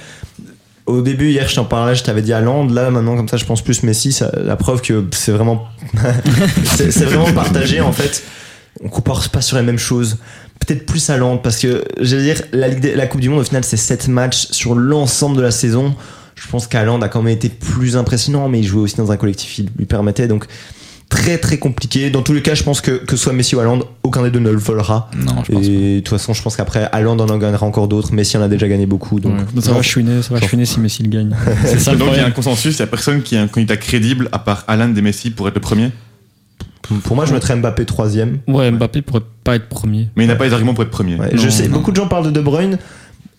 Au 0.87 1.03
début, 1.03 1.31
hier, 1.31 1.49
je 1.49 1.55
t'en 1.55 1.65
parlais, 1.65 1.95
je 1.95 2.03
t'avais 2.03 2.23
dit 2.23 2.33
Haaland. 2.33 2.67
Là, 2.67 2.91
maintenant, 2.91 3.17
comme 3.17 3.29
ça, 3.29 3.37
je 3.37 3.45
pense 3.45 3.63
plus 3.63 3.83
Messi. 3.85 4.13
Ça, 4.13 4.31
la 4.37 4.57
preuve 4.57 4.81
que 4.83 5.05
c'est 5.13 5.31
vraiment, 5.33 5.69
c'est 6.65 7.05
vraiment 7.05 7.33
partagé 7.33 7.81
en 7.81 7.93
fait. 7.93 8.23
On 8.83 8.89
compare 8.89 9.29
pas 9.31 9.41
sur 9.41 9.57
les 9.57 9.63
mêmes 9.63 9.79
choses. 9.79 10.17
Peut-être 10.59 10.87
plus 10.87 11.09
Haaland 11.11 11.39
parce 11.39 11.59
que, 11.59 11.85
j'allais 12.01 12.23
dire, 12.35 12.43
la, 12.53 12.69
Ligue 12.69 12.81
des- 12.81 12.95
la 12.95 13.07
Coupe 13.07 13.21
du 13.21 13.29
Monde, 13.29 13.41
au 13.41 13.45
final, 13.45 13.65
c'est 13.65 13.77
7 13.77 14.09
matchs 14.09 14.49
sur 14.51 14.75
l'ensemble 14.75 15.37
de 15.37 15.43
la 15.43 15.51
saison. 15.51 15.95
Je 16.35 16.49
pense 16.49 16.67
qu'Haaland 16.67 17.01
a 17.03 17.09
quand 17.09 17.23
même 17.23 17.35
été 17.35 17.49
plus 17.51 17.97
impressionnant, 17.97 18.49
mais 18.49 18.61
il 18.61 18.67
jouait 18.67 18.81
aussi 18.83 18.97
dans 18.97 19.13
un 19.13 19.17
collectif 19.17 19.55
qui 19.55 19.69
lui 19.77 19.85
permettait. 19.87 20.27
Donc, 20.27 20.47
très 21.11 21.37
très 21.37 21.59
compliqué. 21.59 22.09
Dans 22.09 22.23
tous 22.23 22.33
les 22.33 22.41
cas, 22.41 22.55
je 22.55 22.63
pense 22.63 22.81
que 22.81 22.93
que 22.93 23.17
ce 23.17 23.25
soit 23.25 23.33
Messi 23.35 23.55
ou 23.55 23.61
Haaland, 23.61 23.81
aucun 24.03 24.23
des 24.23 24.31
deux 24.31 24.39
ne 24.39 24.51
le 24.51 24.57
volera. 24.57 25.11
Non, 25.15 25.43
je 25.45 25.53
pense 25.53 25.61
pas. 25.67 25.71
Et 25.71 25.95
de 25.97 26.01
toute 26.01 26.09
façon, 26.09 26.33
je 26.33 26.41
pense 26.43 26.57
qu'après, 26.57 26.89
Haaland 26.93 27.19
en 27.19 27.29
en 27.29 27.37
gagnera 27.37 27.67
encore 27.67 27.89
d'autres. 27.89 28.15
Messi 28.15 28.39
en 28.39 28.43
a 28.43 28.49
déjà 28.49 28.67
gagné 28.69 28.87
beaucoup. 28.87 29.21
Donc, 29.21 29.35
Ouais. 29.35 29.45
Donc 29.55 29.63
ça 29.63 29.73
va 29.73 29.83
chouiner, 29.83 30.23
ça 30.23 30.33
va 30.33 30.41
chouiner 30.41 30.65
si 30.65 30.81
Messi 30.81 31.03
le 31.03 31.11
gagne. 31.11 31.37
C'est 31.67 31.79
ça 31.81 31.95
Donc 31.95 32.09
il 32.13 32.17
y 32.19 32.21
a 32.21 32.27
un 32.27 32.31
consensus, 32.31 32.77
il 32.77 32.81
y 32.81 32.83
a 32.83 32.87
personne 32.87 33.21
qui 33.23 33.37
a 33.37 33.43
un 33.43 33.49
candidat 33.49 33.77
crédible 33.77 34.29
à 34.33 34.39
part 34.39 34.65
Alan 34.69 34.95
et 34.95 35.03
Messi 35.03 35.31
pour 35.31 35.47
être 35.49 35.57
le 35.57 35.61
premier. 35.61 35.91
pour 37.05 37.17
moi, 37.17 37.27
je 37.27 37.33
mettrais 37.35 37.55
Mbappé 37.57 37.85
troisième. 37.85 38.39
Ouais, 38.49 38.71
Mbappé 38.71 39.03
pourrait 39.03 39.21
pas 39.45 39.57
être 39.57 39.69
premier. 39.69 40.09
Mais 40.17 40.25
il 40.25 40.27
n'a 40.29 40.37
pas 40.37 40.47
les 40.47 40.53
arguments 40.53 40.75
pour 40.75 40.85
être 40.85 40.91
premier. 40.91 41.17
Ouais, 41.17 41.31
Non, 41.35 41.43
je 41.43 41.49
sais, 41.49 41.69
non. 41.69 41.75
beaucoup 41.79 41.91
de 41.91 41.97
gens 41.97 42.07
parlent 42.09 42.27
de 42.27 42.31
De 42.31 42.41
Bruyne. 42.41 42.79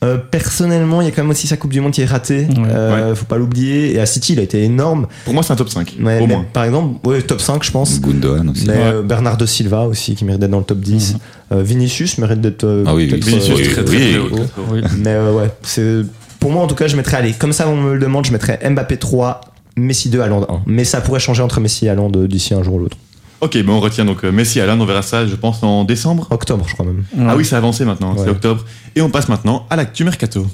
Euh, 0.04 0.18
personnellement, 0.18 1.02
il 1.02 1.06
y 1.06 1.08
a 1.08 1.12
quand 1.12 1.22
même 1.22 1.30
aussi 1.30 1.46
sa 1.46 1.58
Coupe 1.58 1.72
du 1.72 1.80
Monde 1.80 1.92
qui 1.92 2.02
est 2.02 2.06
ratée. 2.06 2.48
Ouais. 2.48 2.58
Euh, 2.70 3.14
Faut 3.16 3.26
pas 3.26 3.38
l'oublier. 3.38 3.94
Et 3.94 4.00
à 4.00 4.06
City, 4.08 4.34
il 4.34 4.40
a 4.40 4.42
été 4.42 4.64
énorme. 4.64 5.06
Pour 5.26 5.34
moi, 5.36 5.44
c'est 5.44 5.54
un 5.54 5.56
top 5.56 5.70
5. 5.70 5.96
Ouais, 6.02 6.20
au 6.20 6.26
moins. 6.28 6.44
Par 6.52 6.64
exemple, 6.64 7.08
ouais, 7.08 7.22
top 7.22 7.40
5, 7.40 7.64
je 7.64 7.70
pense. 7.72 8.02
Gundogan 8.02 8.50
aussi. 8.50 8.66
Mais 8.68 8.74
Ouais. 8.74 8.80
euh, 8.84 9.02
Bernardo 9.04 9.46
Silva 9.46 9.84
aussi, 9.86 10.16
qui 10.16 10.26
mérite 10.26 10.42
d'être 10.42 10.50
dans 10.52 10.58
le 10.58 10.64
top 10.64 10.80
10. 10.80 11.18
Euh, 11.52 11.62
Vinicius 11.62 12.18
mérite 12.18 12.42
d'être. 12.42 12.64
euh, 12.64 12.84
Ah 12.88 12.96
oui, 12.96 13.06
Vinicius, 13.06 13.50
euh, 13.60 13.64
très, 13.74 13.84
très, 13.84 13.96
oui. 13.96 14.10
très 14.12 14.18
haut, 14.18 14.30
haut. 14.42 14.64
Oui. 14.72 14.82
Mais 14.98 15.12
euh, 15.14 15.34
ouais, 15.34 15.52
c'est. 15.62 16.02
Pour 16.40 16.50
moi, 16.52 16.64
en 16.64 16.68
tout 16.68 16.74
cas, 16.76 16.88
je 16.88 16.96
mettrais. 16.96 17.18
Allez, 17.18 17.34
comme 17.34 17.54
ça, 17.54 17.70
on 17.70 17.76
me 17.76 17.94
le 17.94 18.00
demande, 18.00 18.26
je 18.26 18.32
mettrais 18.32 18.60
Mbappé 18.68 18.98
3, 18.98 19.42
Messi 19.78 20.10
2, 20.10 20.22
Haaland 20.22 20.48
1. 20.50 20.62
Mais 20.66 20.84
ça 20.84 21.00
pourrait 21.02 21.20
changer 21.20 21.44
entre 21.44 21.60
Messi 21.60 21.86
et 21.86 21.90
Haaland 21.90 22.12
euh, 22.16 22.28
d'ici 22.28 22.56
un 22.56 22.64
jour 22.64 22.74
ou 22.76 22.80
l'autre. 22.80 22.98
Ok, 23.42 23.54
ben 23.58 23.70
on 23.70 23.80
retient 23.80 24.06
donc 24.06 24.24
euh, 24.24 24.32
Messi 24.32 24.60
Alan, 24.62 24.80
on 24.80 24.86
verra 24.86 25.02
ça, 25.02 25.26
je 25.26 25.36
pense, 25.36 25.64
en 25.64 25.84
décembre. 25.84 26.28
Octobre, 26.30 26.66
je 26.68 26.74
crois 26.74 26.86
même. 26.86 27.04
Ah 27.28 27.36
oui, 27.36 27.44
c'est 27.44 27.56
avancé 27.56 27.86
maintenant, 27.86 28.14
c'est 28.16 28.24
Ouais. 28.26 28.30
octobre. 28.30 28.64
Et 28.96 29.02
on 29.02 29.10
passe 29.10 29.30
maintenant 29.30 29.66
à 29.72 29.76
l'actu 29.76 30.04
mercato. 30.04 30.46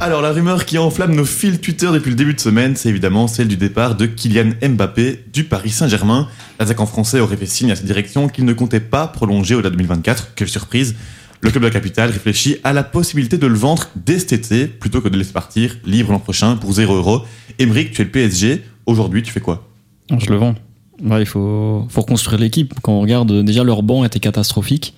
Alors 0.00 0.22
la 0.22 0.30
rumeur 0.30 0.64
qui 0.64 0.78
enflamme 0.78 1.14
nos 1.16 1.24
fils 1.24 1.60
Twitter 1.60 1.88
depuis 1.92 2.10
le 2.10 2.14
début 2.16 2.32
de 2.34 2.38
semaine, 2.40 2.76
c'est 2.76 2.88
évidemment 2.88 3.26
celle 3.26 3.48
du 3.48 3.56
départ 3.56 3.96
de 3.96 4.06
Kylian 4.06 4.50
Mbappé 4.62 5.24
du 5.32 5.42
Paris 5.42 5.70
Saint-Germain. 5.70 6.28
L'attaquant 6.60 6.86
français 6.86 7.18
aurait 7.18 7.36
fait 7.36 7.46
signe 7.46 7.72
à 7.72 7.76
cette 7.76 7.84
direction 7.86 8.28
qu'il 8.28 8.44
ne 8.44 8.52
comptait 8.52 8.78
pas 8.78 9.08
prolonger 9.08 9.56
au-delà 9.56 9.70
de 9.70 9.74
2024. 9.74 10.34
Quelle 10.36 10.48
surprise 10.48 10.94
Le 11.40 11.50
club 11.50 11.62
de 11.62 11.68
la 11.68 11.72
capitale 11.72 12.10
réfléchit 12.10 12.56
à 12.64 12.72
la 12.72 12.82
possibilité 12.82 13.38
de 13.38 13.46
le 13.46 13.54
vendre 13.54 13.88
dès 13.94 14.18
cet 14.18 14.32
été 14.32 14.66
plutôt 14.66 15.00
que 15.00 15.08
de 15.08 15.12
le 15.12 15.20
laisser 15.20 15.32
partir 15.32 15.76
libre 15.86 16.10
l'an 16.10 16.18
prochain 16.18 16.56
pour 16.56 16.72
0 16.72 16.96
euros. 16.96 17.22
Emeric, 17.60 17.92
tu 17.92 18.02
es 18.02 18.04
le 18.04 18.10
PSG. 18.10 18.62
Aujourd'hui, 18.86 19.22
tu 19.22 19.30
fais 19.30 19.40
quoi? 19.40 19.68
Je 20.10 20.30
le 20.30 20.36
vends. 20.36 20.56
Ouais, 21.02 21.22
il 21.22 21.26
faut, 21.26 21.86
faut 21.90 22.00
reconstruire 22.00 22.40
l'équipe. 22.40 22.74
Quand 22.82 22.92
on 22.92 23.00
regarde, 23.00 23.30
euh, 23.30 23.42
déjà 23.44 23.62
leur 23.62 23.84
banc 23.84 24.04
était 24.04 24.18
catastrophique. 24.18 24.94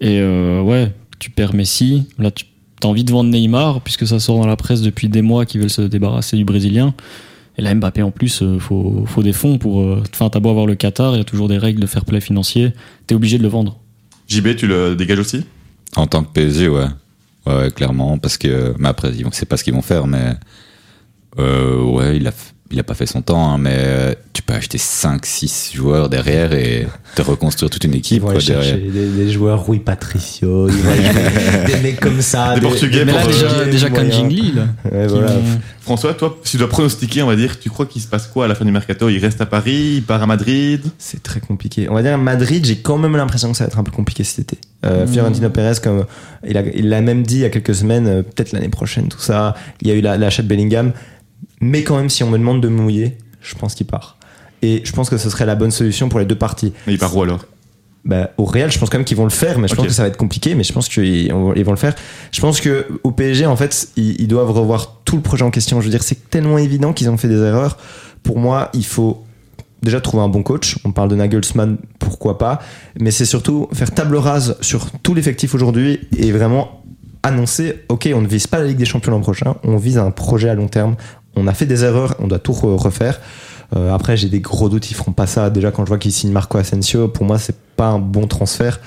Et 0.00 0.18
euh, 0.20 0.60
ouais, 0.60 0.92
tu 1.18 1.30
perds 1.30 1.54
Messi. 1.54 2.06
Là, 2.18 2.30
tu 2.30 2.44
as 2.82 2.86
envie 2.86 3.04
de 3.04 3.10
vendre 3.10 3.30
Neymar, 3.30 3.80
puisque 3.80 4.06
ça 4.06 4.20
sort 4.20 4.38
dans 4.38 4.46
la 4.46 4.56
presse 4.56 4.82
depuis 4.82 5.08
des 5.08 5.22
mois 5.22 5.46
qu'ils 5.46 5.62
veulent 5.62 5.70
se 5.70 5.82
débarrasser 5.82 6.36
du 6.36 6.44
Brésilien. 6.44 6.92
Et 7.56 7.62
là, 7.62 7.74
Mbappé, 7.74 8.02
en 8.02 8.10
plus, 8.10 8.42
euh, 8.42 8.58
faut, 8.58 9.04
faut 9.06 9.22
des 9.22 9.32
fonds 9.32 9.56
pour. 9.56 9.78
Enfin, 10.12 10.28
t'as 10.28 10.40
beau 10.40 10.50
avoir 10.50 10.66
le 10.66 10.74
Qatar, 10.74 11.14
il 11.14 11.18
y 11.18 11.20
a 11.22 11.24
toujours 11.24 11.48
des 11.48 11.58
règles 11.58 11.80
de 11.80 11.86
fair 11.86 12.04
play 12.04 12.20
financier. 12.20 12.72
T'es 13.06 13.14
obligé 13.14 13.38
de 13.38 13.42
le 13.42 13.48
vendre. 13.48 13.78
JB, 14.28 14.56
tu 14.56 14.66
le 14.66 14.94
dégages 14.96 15.18
aussi? 15.18 15.44
En 15.96 16.06
tant 16.06 16.24
que 16.24 16.32
PSG, 16.32 16.68
ouais. 16.68 16.86
Ouais, 17.46 17.70
clairement. 17.70 18.18
Parce 18.18 18.38
que, 18.38 18.74
mais 18.78 18.88
après, 18.88 19.12
c'est 19.32 19.46
pas 19.46 19.56
ce 19.56 19.64
qu'ils 19.64 19.74
vont 19.74 19.82
faire, 19.82 20.06
mais, 20.06 20.34
euh, 21.38 21.82
ouais, 21.82 22.16
il 22.16 22.26
a, 22.26 22.30
f- 22.30 22.52
il 22.72 22.80
a 22.80 22.82
pas 22.82 22.94
fait 22.94 23.06
son 23.06 23.22
temps, 23.22 23.52
hein, 23.52 23.58
mais 23.58 23.74
euh, 23.76 24.14
tu 24.32 24.42
peux 24.42 24.54
acheter 24.54 24.78
5, 24.78 25.24
6 25.24 25.72
joueurs 25.74 26.08
derrière 26.08 26.52
et 26.52 26.86
te 27.14 27.22
reconstruire 27.22 27.70
toute 27.70 27.84
une 27.84 27.92
Ils 27.94 27.98
équipe, 27.98 28.20
vont 28.22 28.28
quoi, 28.28 28.36
aller 28.36 28.40
chercher 28.44 28.72
derrière. 28.78 28.92
des, 28.92 29.24
des 29.24 29.30
joueurs, 29.30 29.64
Rui 29.66 29.78
Patricio, 29.78 30.68
des 31.66 31.76
mecs 31.82 32.00
comme 32.00 32.20
ça. 32.22 32.54
Des 32.54 32.60
Portugais 32.60 33.04
Mais 33.04 33.12
là, 33.12 33.26
déjà, 33.26 33.46
Portugais, 33.46 33.70
déjà 33.70 33.88
moyens. 33.88 34.10
Kang 34.14 34.20
Jingli, 34.30 34.52
là. 34.52 34.62
Ouais, 34.90 35.06
qui 35.06 35.12
voilà. 35.12 35.32
vont- 35.32 35.42
François, 35.80 36.14
toi, 36.14 36.38
si 36.44 36.52
tu 36.52 36.56
dois 36.58 36.68
pronostiquer, 36.68 37.22
on 37.22 37.26
va 37.26 37.34
dire, 37.36 37.58
tu 37.58 37.68
crois 37.68 37.86
qu'il 37.86 38.00
se 38.00 38.06
passe 38.06 38.28
quoi 38.28 38.44
à 38.44 38.48
la 38.48 38.54
fin 38.54 38.64
du 38.64 38.70
mercato? 38.70 39.08
Il 39.08 39.18
reste 39.18 39.40
à 39.40 39.46
Paris, 39.46 39.94
il 39.96 40.02
part 40.04 40.22
à 40.22 40.26
Madrid? 40.26 40.80
C'est 40.98 41.22
très 41.22 41.40
compliqué. 41.40 41.88
On 41.90 41.94
va 41.94 42.02
dire 42.02 42.16
Madrid, 42.18 42.64
j'ai 42.64 42.76
quand 42.76 42.98
même 42.98 43.16
l'impression 43.16 43.50
que 43.50 43.56
ça 43.56 43.64
va 43.64 43.68
être 43.68 43.78
un 43.78 43.82
peu 43.82 43.90
compliqué 43.90 44.22
cet 44.24 44.38
été. 44.52 44.58
Euh, 44.84 45.04
Mmh. 45.06 45.08
Fiorentino 45.12 45.50
Pérez, 45.50 45.74
comme 45.82 46.04
il 46.44 46.88
l'a 46.88 47.00
même 47.00 47.22
dit 47.24 47.36
il 47.36 47.40
y 47.40 47.44
a 47.44 47.50
quelques 47.50 47.74
semaines, 47.74 48.06
euh, 48.06 48.22
peut-être 48.22 48.52
l'année 48.52 48.68
prochaine, 48.68 49.08
tout 49.08 49.20
ça. 49.20 49.54
Il 49.80 49.88
y 49.88 49.90
a 49.90 49.94
eu 49.94 50.00
la- 50.00 50.16
l'achat 50.18 50.42
de 50.42 50.48
Bellingham, 50.48 50.92
mais 51.62 51.82
quand 51.82 51.96
même, 51.96 52.10
si 52.10 52.22
on 52.22 52.28
me 52.30 52.36
demande 52.36 52.60
de 52.60 52.68
mouiller, 52.68 53.16
je 53.40 53.54
pense 53.54 53.74
qu'il 53.74 53.86
part. 53.86 54.18
Et 54.60 54.82
je 54.84 54.92
pense 54.92 55.08
que 55.08 55.16
ce 55.16 55.30
serait 55.30 55.46
la 55.46 55.54
bonne 55.54 55.70
solution 55.70 56.08
pour 56.10 56.18
les 56.20 56.26
deux 56.26 56.36
parties. 56.36 56.72
Mais 56.86 56.92
il 56.92 56.98
part 56.98 57.16
où 57.16 57.22
alors? 57.22 57.44
Bah, 58.04 58.30
au 58.36 58.44
Real, 58.44 58.70
je 58.70 58.78
pense 58.80 58.90
quand 58.90 58.98
même 58.98 59.04
qu'ils 59.04 59.16
vont 59.16 59.24
le 59.24 59.30
faire, 59.30 59.58
mais 59.60 59.68
je 59.68 59.74
pense 59.74 59.84
que 59.86 59.92
ça 59.94 60.02
va 60.02 60.08
être 60.08 60.16
compliqué, 60.16 60.54
mais 60.56 60.64
je 60.64 60.72
pense 60.72 60.88
qu'ils 60.88 61.32
on- 61.32 61.54
ils 61.54 61.64
vont 61.64 61.70
le 61.70 61.76
faire. 61.76 61.94
Je 62.32 62.40
pense 62.40 62.60
que 62.60 62.86
au 63.04 63.12
PSG, 63.12 63.46
en 63.46 63.54
fait, 63.56 63.88
ils, 63.96 64.20
ils 64.20 64.26
doivent 64.28 64.50
revoir 64.50 65.00
tout 65.04 65.14
le 65.16 65.22
projet 65.22 65.44
en 65.44 65.50
question. 65.52 65.80
Je 65.80 65.86
veux 65.86 65.90
dire, 65.92 66.02
c'est 66.02 66.28
tellement 66.28 66.58
évident 66.58 66.92
qu'ils 66.92 67.08
ont 67.10 67.16
fait 67.16 67.28
des 67.28 67.38
erreurs. 67.40 67.78
Pour 68.24 68.38
moi, 68.38 68.70
il 68.74 68.84
faut 68.84 69.22
déjà 69.84 70.00
trouver 70.00 70.22
un 70.24 70.28
bon 70.28 70.42
coach. 70.42 70.78
On 70.84 70.90
parle 70.92 71.08
de 71.10 71.14
Nagelsmann, 71.16 71.76
pourquoi 72.00 72.38
pas, 72.38 72.60
mais 73.00 73.10
c'est 73.12 73.24
surtout 73.24 73.68
faire 73.72 73.92
table 73.92 74.16
rase 74.16 74.56
sur 74.60 74.90
tout 75.02 75.14
l'effectif 75.14 75.54
aujourd'hui 75.54 76.00
et 76.16 76.32
vraiment 76.32 76.82
annoncer, 77.24 77.82
ok, 77.88 78.08
on 78.14 78.20
ne 78.20 78.26
vise 78.26 78.48
pas 78.48 78.58
la 78.58 78.64
Ligue 78.66 78.78
des 78.78 78.84
Champions 78.84 79.12
l'an 79.12 79.20
prochain, 79.20 79.54
on 79.62 79.76
vise 79.76 79.96
un 79.98 80.10
projet 80.10 80.48
à 80.48 80.54
long 80.54 80.66
terme. 80.68 80.96
On 81.36 81.46
a 81.46 81.54
fait 81.54 81.66
des 81.66 81.84
erreurs, 81.84 82.14
on 82.18 82.26
doit 82.28 82.38
tout 82.38 82.52
re- 82.52 82.76
refaire. 82.76 83.20
Euh, 83.74 83.94
après, 83.94 84.16
j'ai 84.16 84.28
des 84.28 84.40
gros 84.40 84.68
doutes, 84.68 84.90
ils 84.90 84.94
feront 84.94 85.12
pas 85.12 85.26
ça. 85.26 85.48
Déjà, 85.50 85.70
quand 85.70 85.84
je 85.84 85.88
vois 85.88 85.98
qu'ils 85.98 86.12
signent 86.12 86.32
Marco 86.32 86.58
Asensio, 86.58 87.08
pour 87.08 87.24
moi, 87.24 87.38
c'est 87.38 87.56
pas 87.76 87.86
un 87.88 87.98
bon 87.98 88.26
transfert. 88.26 88.80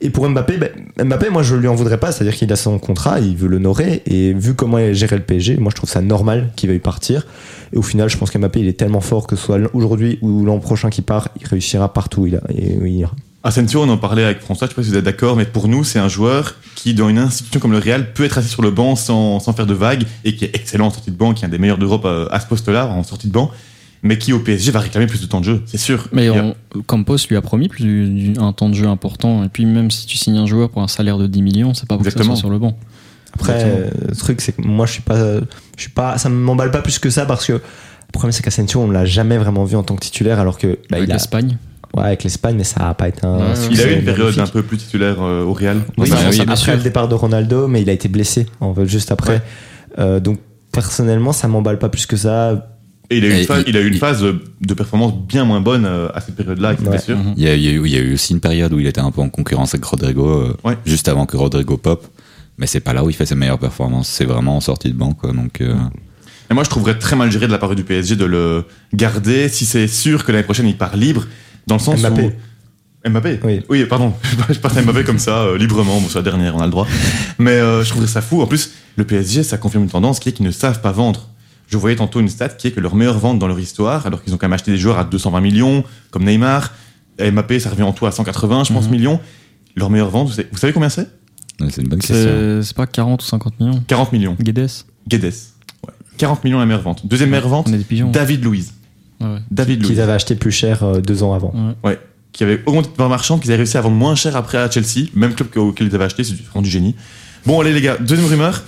Et 0.00 0.10
pour 0.10 0.28
Mbappé, 0.28 0.58
ben, 0.58 0.70
Mbappé, 1.08 1.30
moi, 1.30 1.42
je 1.42 1.54
lui 1.54 1.68
en 1.68 1.74
voudrais 1.74 1.98
pas. 1.98 2.12
C'est-à-dire 2.12 2.34
qu'il 2.36 2.52
a 2.52 2.56
son 2.56 2.78
contrat, 2.78 3.20
il 3.20 3.36
veut 3.36 3.48
l'honorer. 3.48 4.02
Et 4.06 4.32
vu 4.34 4.54
comment 4.54 4.78
il 4.78 4.94
géré 4.94 5.16
le 5.16 5.22
PSG, 5.22 5.56
moi, 5.58 5.70
je 5.70 5.76
trouve 5.76 5.88
ça 5.88 6.02
normal 6.02 6.50
qu'il 6.56 6.68
veuille 6.68 6.80
partir. 6.80 7.26
Et 7.72 7.76
au 7.78 7.82
final, 7.82 8.10
je 8.10 8.16
pense 8.18 8.30
qu'Mbappé, 8.30 8.60
il 8.60 8.68
est 8.68 8.78
tellement 8.78 9.00
fort 9.00 9.26
que 9.26 9.36
soit 9.36 9.58
aujourd'hui 9.72 10.18
ou 10.22 10.44
l'an 10.44 10.58
prochain 10.58 10.90
qu'il 10.90 11.04
part, 11.04 11.28
il 11.40 11.46
réussira 11.46 11.92
partout 11.92 12.26
il, 12.26 12.36
a, 12.36 12.40
et 12.50 12.74
il 12.74 12.88
ira. 12.98 13.12
Asensio, 13.46 13.82
on 13.82 13.88
en 13.88 13.96
parlait 13.98 14.24
avec 14.24 14.40
François, 14.40 14.66
je 14.66 14.70
sais 14.72 14.76
pas 14.76 14.82
si 14.82 14.90
vous 14.90 14.96
êtes 14.96 15.04
d'accord, 15.04 15.36
mais 15.36 15.44
pour 15.44 15.68
nous, 15.68 15.84
c'est 15.84 15.98
un 15.98 16.08
joueur 16.08 16.56
qui, 16.74 16.94
dans 16.94 17.08
une 17.08 17.18
institution 17.18 17.60
comme 17.60 17.72
le 17.72 17.78
Real, 17.78 18.12
peut 18.12 18.24
être 18.24 18.38
assis 18.38 18.48
sur 18.48 18.62
le 18.62 18.70
banc 18.70 18.96
sans, 18.96 19.40
sans 19.40 19.52
faire 19.52 19.66
de 19.66 19.74
vagues 19.74 20.04
et 20.24 20.34
qui 20.36 20.44
est 20.44 20.54
excellent 20.54 20.86
en 20.88 20.90
sortie 20.90 21.10
de 21.10 21.16
banc, 21.16 21.32
qui 21.34 21.44
est 21.44 21.46
un 21.46 21.50
des 21.50 21.58
meilleurs 21.58 21.78
d'Europe 21.78 22.04
euh, 22.04 22.26
à 22.30 22.40
ce 22.40 22.46
poste-là, 22.46 22.86
en 22.88 23.02
sortie 23.02 23.28
de 23.28 23.32
banc, 23.32 23.50
mais 24.02 24.18
qui 24.18 24.32
au 24.32 24.40
PSG 24.40 24.70
va 24.72 24.80
réclamer 24.80 25.06
plus 25.06 25.20
de 25.20 25.26
temps 25.26 25.40
de 25.40 25.44
jeu, 25.46 25.62
c'est 25.66 25.78
sûr. 25.78 26.08
Mais 26.12 26.28
on- 26.30 26.54
Campos 26.86 27.16
lui 27.28 27.36
a 27.36 27.40
promis 27.40 27.68
plus 27.68 27.84
du- 27.84 28.08
du- 28.32 28.38
un 28.38 28.52
temps 28.52 28.68
de 28.68 28.74
jeu 28.74 28.86
important. 28.86 29.42
Et 29.44 29.48
puis 29.48 29.64
même 29.64 29.90
si 29.90 30.06
tu 30.06 30.16
signes 30.16 30.38
un 30.38 30.46
joueur 30.46 30.68
pour 30.70 30.82
un 30.82 30.88
salaire 30.88 31.16
de 31.18 31.26
10 31.26 31.42
millions, 31.42 31.72
c'est 31.74 31.88
pas 31.88 31.96
pour 31.96 32.04
que 32.04 32.10
ça 32.10 32.22
soit 32.22 32.36
sur 32.36 32.50
le 32.50 32.58
banc. 32.58 32.76
Après, 33.34 33.52
Exactement. 33.54 33.86
euh, 33.86 34.08
le 34.08 34.16
truc, 34.16 34.40
c'est 34.40 34.52
que 34.52 34.62
moi, 34.62 34.86
je 34.86 34.92
suis 34.92 35.02
pas, 35.02 35.16
je 35.76 35.80
suis 35.82 35.90
pas, 35.90 36.18
ça 36.18 36.28
m'emballe 36.28 36.70
pas 36.70 36.82
plus 36.82 36.98
que 36.98 37.10
ça 37.10 37.26
parce 37.26 37.46
que 37.46 37.52
le 37.54 37.60
problème, 38.12 38.32
c'est 38.32 38.42
qu'Asensio, 38.42 38.80
on 38.80 38.90
l'a 38.90 39.04
jamais 39.04 39.36
vraiment 39.38 39.64
vu 39.64 39.76
en 39.76 39.82
tant 39.82 39.94
que 39.94 40.00
titulaire 40.00 40.40
alors 40.40 40.58
que, 40.58 40.78
bah, 40.90 40.96
Avec 40.98 41.08
il 41.08 41.12
a, 41.12 41.14
l'Espagne. 41.16 41.58
Ouais, 41.94 42.04
avec 42.04 42.24
l'Espagne, 42.24 42.56
mais 42.56 42.64
ça 42.64 42.88
a 42.88 42.94
pas 42.94 43.08
été 43.08 43.24
un. 43.26 43.36
Ouais, 43.38 43.56
succès 43.56 43.68
il 43.72 43.80
a 43.80 43.92
eu 43.92 43.98
une 43.98 44.04
période 44.04 44.18
magnifique. 44.26 44.40
un 44.42 44.46
peu 44.46 44.62
plus 44.62 44.76
titulaire 44.78 45.16
euh, 45.20 45.44
au 45.44 45.52
Real. 45.52 45.78
Oui, 45.98 46.10
Enfin, 46.12 46.24
oui, 46.30 46.36
bien 46.36 46.44
après 46.44 46.56
sûr. 46.56 46.76
le 46.76 46.82
départ 46.82 47.08
de 47.08 47.14
Ronaldo, 47.14 47.68
mais 47.68 47.82
il 47.82 47.90
a 47.90 47.92
été 47.92 48.08
blessé 48.08 48.46
en 48.60 48.74
fait, 48.74 48.86
juste 48.86 49.10
après. 49.12 49.42
Euh, 49.98 50.20
donc 50.20 50.38
personnellement, 50.72 51.32
ça 51.32 51.48
m'emballe 51.48 51.78
pas 51.78 51.88
plus 51.88 52.06
que 52.06 52.16
ça. 52.16 52.70
Et 53.08 53.18
il 53.18 53.24
a 53.24 53.28
eu 53.28 53.38
une, 53.40 53.44
phase, 53.46 53.62
il- 53.66 53.70
il 53.70 53.76
a 53.76 53.80
eu 53.80 53.86
une 53.86 53.94
il- 53.94 53.98
phase 54.00 54.20
de, 54.22 54.74
performance 54.74 55.14
bien 55.28 55.44
moins 55.44 55.60
bonne 55.60 55.84
euh, 55.86 56.08
à 56.12 56.20
cette 56.20 56.34
période-là, 56.34 56.70
avec 56.70 56.80
Ouais. 56.80 56.98
Mhm. 57.14 57.34
Il 57.36 57.42
y, 57.44 57.48
a, 57.48 57.54
il, 57.54 57.62
y 57.62 57.68
a 57.68 57.70
eu, 57.72 57.82
il 57.86 57.92
y 57.92 57.96
a 57.96 58.00
eu 58.00 58.14
aussi 58.14 58.32
une 58.32 58.40
période 58.40 58.72
où 58.72 58.80
il 58.80 58.86
était 58.86 59.00
un 59.00 59.10
peu 59.12 59.20
en 59.20 59.28
concurrence 59.28 59.74
avec 59.74 59.84
Rodrigo, 59.84 60.48
Ouais. 60.64 60.76
juste 60.84 61.06
avant 61.08 61.24
que 61.24 61.36
Rodrigo 61.36 61.76
pop. 61.76 62.04
Mais 62.58 62.66
c'est 62.66 62.80
pas 62.80 62.92
là 62.94 63.04
où 63.04 63.10
il 63.10 63.14
fait 63.14 63.26
ses 63.26 63.34
meilleures 63.36 63.58
performances. 63.58 64.08
C'est 64.08 64.24
vraiment 64.24 64.56
en 64.56 64.60
sortie 64.60 64.88
de 64.90 64.94
banc, 64.96 65.12
quoi. 65.12 65.30
Donc, 65.32 65.60
euh, 65.60 65.74
Et 66.50 66.54
moi, 66.54 66.64
je 66.64 66.70
trouverais 66.70 66.98
très 66.98 67.14
mal 67.14 67.30
géré 67.30 67.46
de 67.46 67.52
la 67.52 67.58
part 67.58 67.74
du 67.74 67.84
PSG 67.84 68.16
de 68.16 68.24
le 68.24 68.64
garder 68.94 69.48
si 69.48 69.66
c'est 69.66 69.86
sûr 69.88 70.24
que 70.24 70.32
l'année 70.32 70.42
prochaine 70.44 70.66
il 70.66 70.76
part 70.76 70.96
libre, 70.96 71.26
dans 71.66 71.76
le 71.76 71.80
sens 71.80 72.00
Mbappé. 72.00 72.22
où. 73.04 73.08
Mbappé? 73.08 73.40
Oui. 73.68 73.84
pardon. 73.86 74.12
je 74.50 74.54
à 74.62 74.82
Mbappé 74.82 75.04
comme 75.04 75.18
ça, 75.18 75.42
euh, 75.42 75.58
librement. 75.58 76.00
Bon, 76.00 76.06
c'est 76.08 76.16
la 76.18 76.22
dernière, 76.22 76.56
on 76.56 76.60
a 76.60 76.64
le 76.64 76.70
droit. 76.70 76.86
Mais 77.38 77.52
euh, 77.52 77.82
je 77.84 77.90
trouverais 77.90 78.08
ça 78.08 78.20
fou. 78.20 78.42
En 78.42 78.46
plus, 78.46 78.72
le 78.96 79.04
PSG, 79.04 79.42
ça 79.42 79.58
confirme 79.58 79.84
une 79.84 79.90
tendance 79.90 80.18
qui 80.20 80.28
est 80.28 80.32
qu'ils 80.32 80.46
ne 80.46 80.50
savent 80.50 80.80
pas 80.80 80.92
vendre. 80.92 81.28
Je 81.68 81.76
voyais 81.76 81.96
tantôt 81.96 82.20
une 82.20 82.28
stat 82.28 82.50
qui 82.50 82.68
est 82.68 82.70
que 82.72 82.80
leur 82.80 82.94
meilleure 82.94 83.18
vente 83.18 83.38
dans 83.38 83.48
leur 83.48 83.58
histoire, 83.58 84.06
alors 84.06 84.22
qu'ils 84.22 84.32
ont 84.34 84.36
quand 84.36 84.46
même 84.46 84.52
acheté 84.54 84.70
des 84.70 84.78
joueurs 84.78 84.98
à 84.98 85.04
220 85.04 85.40
millions, 85.40 85.84
comme 86.10 86.24
Neymar, 86.24 86.72
Mbappé, 87.18 87.58
ça 87.60 87.70
revient 87.70 87.82
en 87.82 87.92
tout 87.92 88.06
à 88.06 88.12
180, 88.12 88.64
je 88.64 88.72
pense, 88.72 88.84
Mhm. 88.86 88.90
millions. 88.92 89.20
Leur 89.74 89.90
meilleure 89.90 90.10
vente, 90.10 90.28
vous 90.28 90.34
savez, 90.34 90.48
vous 90.52 90.58
savez 90.58 90.72
combien 90.72 90.88
c'est? 90.88 91.08
C'est 91.70 91.82
une 91.82 91.88
bonne 91.88 91.98
question. 92.00 92.60
C'est 92.62 92.76
pas 92.76 92.86
40 92.86 93.22
ou 93.22 93.26
50 93.26 93.58
millions. 93.58 93.82
40 93.86 94.12
millions. 94.12 94.36
Guedes 94.40 94.68
Guedes. 95.08 95.24
Ouais. 95.24 95.94
40 96.18 96.44
millions 96.44 96.58
la 96.58 96.66
meilleure 96.66 96.82
vente. 96.82 97.06
Deuxième 97.06 97.30
meilleure 97.30 97.48
vente, 97.48 97.66
On 97.68 97.72
est 97.72 97.78
des 97.78 97.84
pigeons. 97.84 98.10
David 98.10 98.44
Louise. 98.44 98.72
David. 99.50 99.82
Qu'ils 99.84 100.00
avaient 100.00 100.12
acheté 100.12 100.34
plus 100.34 100.52
cher 100.52 100.82
euh, 100.82 101.00
deux 101.00 101.22
ans 101.22 101.32
avant. 101.34 101.52
Ouais. 101.84 101.98
qui 102.32 102.44
avait 102.44 102.62
augmenté 102.66 102.88
de 102.90 102.94
part 102.94 103.08
marchande, 103.08 103.40
qu'ils 103.40 103.50
avaient 103.50 103.58
réussi 103.62 103.78
à 103.78 103.80
vendre 103.80 103.96
moins 103.96 104.14
cher 104.14 104.36
après 104.36 104.58
à 104.58 104.70
Chelsea, 104.70 105.08
même 105.14 105.34
club 105.34 105.48
que- 105.48 105.58
auquel 105.58 105.86
ils 105.86 105.94
avaient 105.94 106.04
acheté, 106.04 106.22
c'est 106.22 106.34
du- 106.34 106.42
vraiment 106.42 106.60
du 106.62 106.68
génie. 106.68 106.94
Bon, 107.46 107.60
allez 107.60 107.72
les 107.72 107.80
gars, 107.80 107.96
deuxième 107.98 108.28
rumeur. 108.28 108.62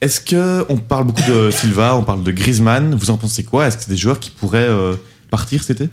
Est-ce 0.00 0.20
que 0.20 0.64
on 0.68 0.76
parle 0.76 1.04
beaucoup 1.06 1.28
de 1.28 1.50
Silva, 1.52 1.96
on 1.96 2.04
parle 2.04 2.22
de 2.22 2.30
Griezmann, 2.30 2.94
vous 2.94 3.10
en 3.10 3.16
pensez 3.16 3.42
quoi? 3.42 3.66
Est-ce 3.66 3.76
que 3.78 3.82
c'est 3.84 3.90
des 3.90 3.96
joueurs 3.96 4.20
qui 4.20 4.30
pourraient 4.30 4.68
euh, 4.68 4.94
partir 5.30 5.64
cet 5.64 5.80
été? 5.80 5.90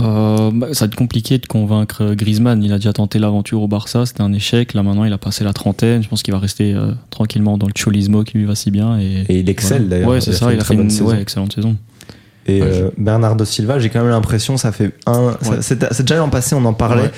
Euh, 0.00 0.50
bah, 0.54 0.68
ça 0.72 0.84
va 0.84 0.86
être 0.86 0.94
compliqué 0.96 1.38
de 1.38 1.46
convaincre 1.46 2.14
Griezmann. 2.14 2.62
Il 2.62 2.72
a 2.72 2.76
déjà 2.76 2.92
tenté 2.92 3.18
l'aventure 3.18 3.60
au 3.60 3.68
Barça, 3.68 4.06
c'était 4.06 4.20
un 4.22 4.32
échec. 4.32 4.72
Là 4.74 4.82
maintenant, 4.82 5.04
il 5.04 5.12
a 5.12 5.18
passé 5.18 5.42
la 5.44 5.52
trentaine. 5.52 6.02
Je 6.02 6.08
pense 6.08 6.22
qu'il 6.22 6.32
va 6.32 6.38
rester 6.38 6.72
euh, 6.72 6.92
tranquillement 7.10 7.58
dans 7.58 7.66
le 7.66 7.72
cholismo 7.76 8.22
qui 8.22 8.38
lui 8.38 8.44
va 8.44 8.54
si 8.54 8.70
bien. 8.70 8.98
Et, 9.00 9.24
Et 9.28 9.38
il 9.40 9.50
excelle 9.50 9.82
voilà. 9.82 9.88
d'ailleurs. 9.90 10.08
Ouais, 10.10 10.20
c'est 10.20 10.32
ça. 10.32 10.52
Il 10.52 10.60
a 10.60 10.62
très 10.62 10.76
fait 10.76 10.80
une 10.82 10.90
ouais, 11.02 11.20
excellente 11.20 11.52
saison. 11.52 11.76
Et 12.48 12.62
euh, 12.62 12.90
Bernardo 12.96 13.44
Silva, 13.44 13.78
j'ai 13.78 13.90
quand 13.90 14.00
même 14.00 14.08
l'impression, 14.08 14.56
ça 14.56 14.72
fait 14.72 14.92
un. 15.06 15.36
Ouais. 15.42 15.58
C'est 15.60 15.78
déjà 15.78 16.16
l'an 16.16 16.30
passé, 16.30 16.54
on 16.54 16.64
en 16.64 16.72
parlait. 16.72 17.02
Ouais. 17.02 17.12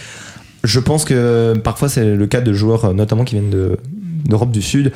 Je 0.64 0.80
pense 0.80 1.04
que 1.04 1.54
parfois 1.62 1.88
c'est 1.88 2.04
le 2.04 2.26
cas 2.26 2.40
de 2.40 2.52
joueurs, 2.52 2.84
euh, 2.84 2.92
notamment 2.92 3.24
qui 3.24 3.36
viennent 3.36 3.50
de 3.50 3.78
d'Europe 4.26 4.50
du 4.50 4.60
Sud. 4.60 4.92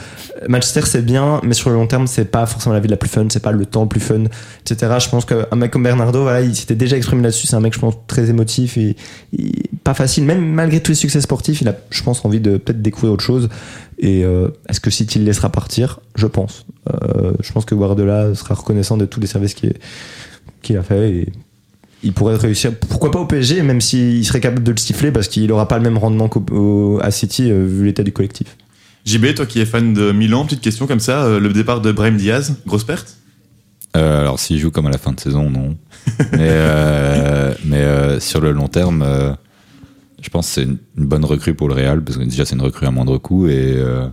Manchester 0.48 0.82
c'est 0.84 1.02
bien, 1.02 1.40
mais 1.42 1.54
sur 1.54 1.70
le 1.70 1.76
long 1.76 1.86
terme 1.86 2.06
c'est 2.06 2.26
pas 2.26 2.46
forcément 2.46 2.74
la 2.74 2.80
vie 2.80 2.88
la 2.88 2.96
plus 2.96 3.08
fun, 3.08 3.26
c'est 3.30 3.42
pas 3.42 3.52
le 3.52 3.64
temps 3.64 3.82
le 3.82 3.88
plus 3.88 4.00
fun, 4.00 4.24
etc. 4.60 4.92
Je 4.98 5.08
pense 5.08 5.24
qu'un 5.24 5.56
mec 5.56 5.70
comme 5.70 5.82
Bernardo, 5.82 6.22
voilà, 6.22 6.42
il 6.42 6.54
s'était 6.54 6.74
déjà 6.74 6.96
exprimé 6.96 7.22
là-dessus. 7.22 7.46
C'est 7.46 7.56
un 7.56 7.60
mec, 7.60 7.72
je 7.72 7.78
pense, 7.78 7.94
très 8.06 8.28
émotif 8.28 8.76
et, 8.76 8.96
et 9.32 9.52
pas 9.82 9.94
facile. 9.94 10.24
Même 10.24 10.44
malgré 10.44 10.80
tous 10.80 10.92
les 10.92 10.96
succès 10.96 11.20
sportifs, 11.20 11.62
il 11.62 11.68
a, 11.68 11.74
je 11.90 12.02
pense, 12.02 12.24
envie 12.24 12.40
de 12.40 12.58
peut-être 12.58 12.82
découvrir 12.82 13.12
autre 13.12 13.24
chose. 13.24 13.48
Et 13.98 14.24
euh, 14.24 14.48
est-ce 14.68 14.80
que 14.80 14.90
City 14.90 15.18
le 15.18 15.24
laissera 15.24 15.50
partir? 15.50 16.00
Je 16.16 16.26
pense. 16.26 16.66
Euh, 16.92 17.32
je 17.40 17.52
pense 17.52 17.64
que 17.64 17.74
Guardiola 17.74 18.34
sera 18.34 18.54
reconnaissant 18.54 18.96
de 18.96 19.06
tous 19.06 19.20
les 19.20 19.26
services 19.26 19.54
qu'il 19.54 19.72
qu'il 20.64 20.76
a 20.76 20.82
fait 20.82 21.10
et 21.10 21.32
il 22.02 22.12
pourrait 22.12 22.36
réussir. 22.36 22.72
Pourquoi 22.78 23.10
pas 23.10 23.20
au 23.20 23.26
PSG, 23.26 23.62
même 23.62 23.80
s'il 23.80 24.24
serait 24.26 24.40
capable 24.40 24.62
de 24.62 24.72
le 24.72 24.76
siffler 24.76 25.10
parce 25.10 25.28
qu'il 25.28 25.50
aura 25.52 25.68
pas 25.68 25.78
le 25.78 25.84
même 25.84 25.96
rendement 25.96 26.28
qu'à 26.28 27.10
City 27.10 27.50
euh, 27.50 27.64
vu 27.66 27.86
l'état 27.86 28.02
du 28.02 28.12
collectif. 28.12 28.56
JB, 29.06 29.34
toi 29.34 29.46
qui 29.46 29.60
es 29.60 29.66
fan 29.66 29.94
de 29.94 30.12
Milan, 30.12 30.44
petite 30.44 30.60
question 30.60 30.86
comme 30.86 31.00
ça, 31.00 31.24
euh, 31.24 31.40
le 31.40 31.52
départ 31.52 31.80
de 31.80 31.92
Brahim 31.92 32.16
Diaz, 32.16 32.56
grosse 32.66 32.84
perte? 32.84 33.16
Euh, 33.96 34.20
alors 34.20 34.40
s'il 34.40 34.58
joue 34.58 34.70
comme 34.70 34.86
à 34.86 34.90
la 34.90 34.98
fin 34.98 35.12
de 35.12 35.20
saison, 35.20 35.50
non. 35.50 35.76
mais 36.32 36.38
euh, 36.40 37.54
mais 37.64 37.78
euh, 37.78 38.20
sur 38.20 38.40
le 38.40 38.52
long 38.52 38.66
terme, 38.66 39.02
euh, 39.02 39.32
je 40.20 40.28
pense 40.30 40.48
que 40.48 40.54
c'est 40.54 40.62
une, 40.62 40.78
une 40.98 41.06
bonne 41.06 41.24
recrue 41.24 41.54
pour 41.54 41.68
le 41.68 41.74
Real 41.74 42.02
parce 42.02 42.18
que 42.18 42.24
déjà 42.24 42.44
c'est 42.44 42.54
une 42.54 42.62
recrue 42.62 42.86
à 42.86 42.90
moindre 42.90 43.18
coût 43.18 43.46
et 43.46 43.74
euh, 43.76 44.08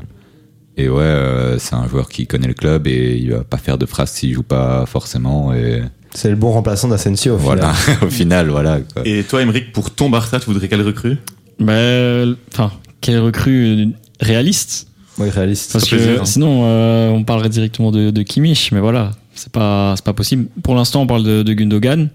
et 0.78 0.88
ouais, 0.88 1.04
euh, 1.04 1.60
c'est 1.60 1.76
un 1.76 1.88
joueur 1.88 2.10
qui 2.10 2.28
connaît 2.28 2.48
le 2.48 2.54
club 2.54 2.88
et 2.88 3.18
il 3.18 3.32
va 3.32 3.44
pas 3.44 3.58
faire 3.58 3.78
de 3.78 3.86
phrases 3.86 4.12
s'il 4.12 4.34
joue 4.34 4.44
pas 4.44 4.86
forcément 4.86 5.54
et 5.54 5.82
C'est 6.14 6.30
le 6.30 6.36
bon 6.36 6.52
remplaçant 6.52 6.88
d'Asensio. 6.88 7.36
au 7.36 7.38
voilà 7.38 7.74
final. 7.74 7.98
au 8.04 8.10
final 8.10 8.50
voilà. 8.50 8.80
Quoi. 8.94 9.02
Et 9.06 9.24
toi, 9.24 9.42
Emeric, 9.42 9.72
pour 9.72 9.92
ton 9.92 10.10
Barça, 10.10 10.40
tu 10.40 10.46
voudrais 10.48 10.68
quelle 10.68 10.82
recrue? 10.82 11.18
Ben, 11.60 12.36
enfin, 12.52 12.72
quelle 13.00 13.20
recrue 13.20 13.90
réaliste? 14.20 14.88
Oui, 15.18 15.30
réaliste. 15.30 15.74
Parce 15.74 15.88
plaisir, 15.88 16.16
que 16.16 16.22
hein. 16.22 16.26
sinon, 16.26 16.64
euh, 16.66 17.10
on 17.10 17.24
parlerait 17.24 17.50
directement 17.50 17.92
de, 17.92 18.12
de 18.12 18.22
Kimmich, 18.24 18.72
mais 18.72 18.80
voilà, 18.80 19.12
c'est 19.36 19.52
pas, 19.52 19.94
c'est 19.96 20.06
pas 20.06 20.14
possible. 20.14 20.48
Pour 20.64 20.76
l'instant, 20.76 21.02
on 21.02 21.08
parle 21.08 21.24
de, 21.24 21.44
de 21.44 21.54
Gundogan. 21.54 22.10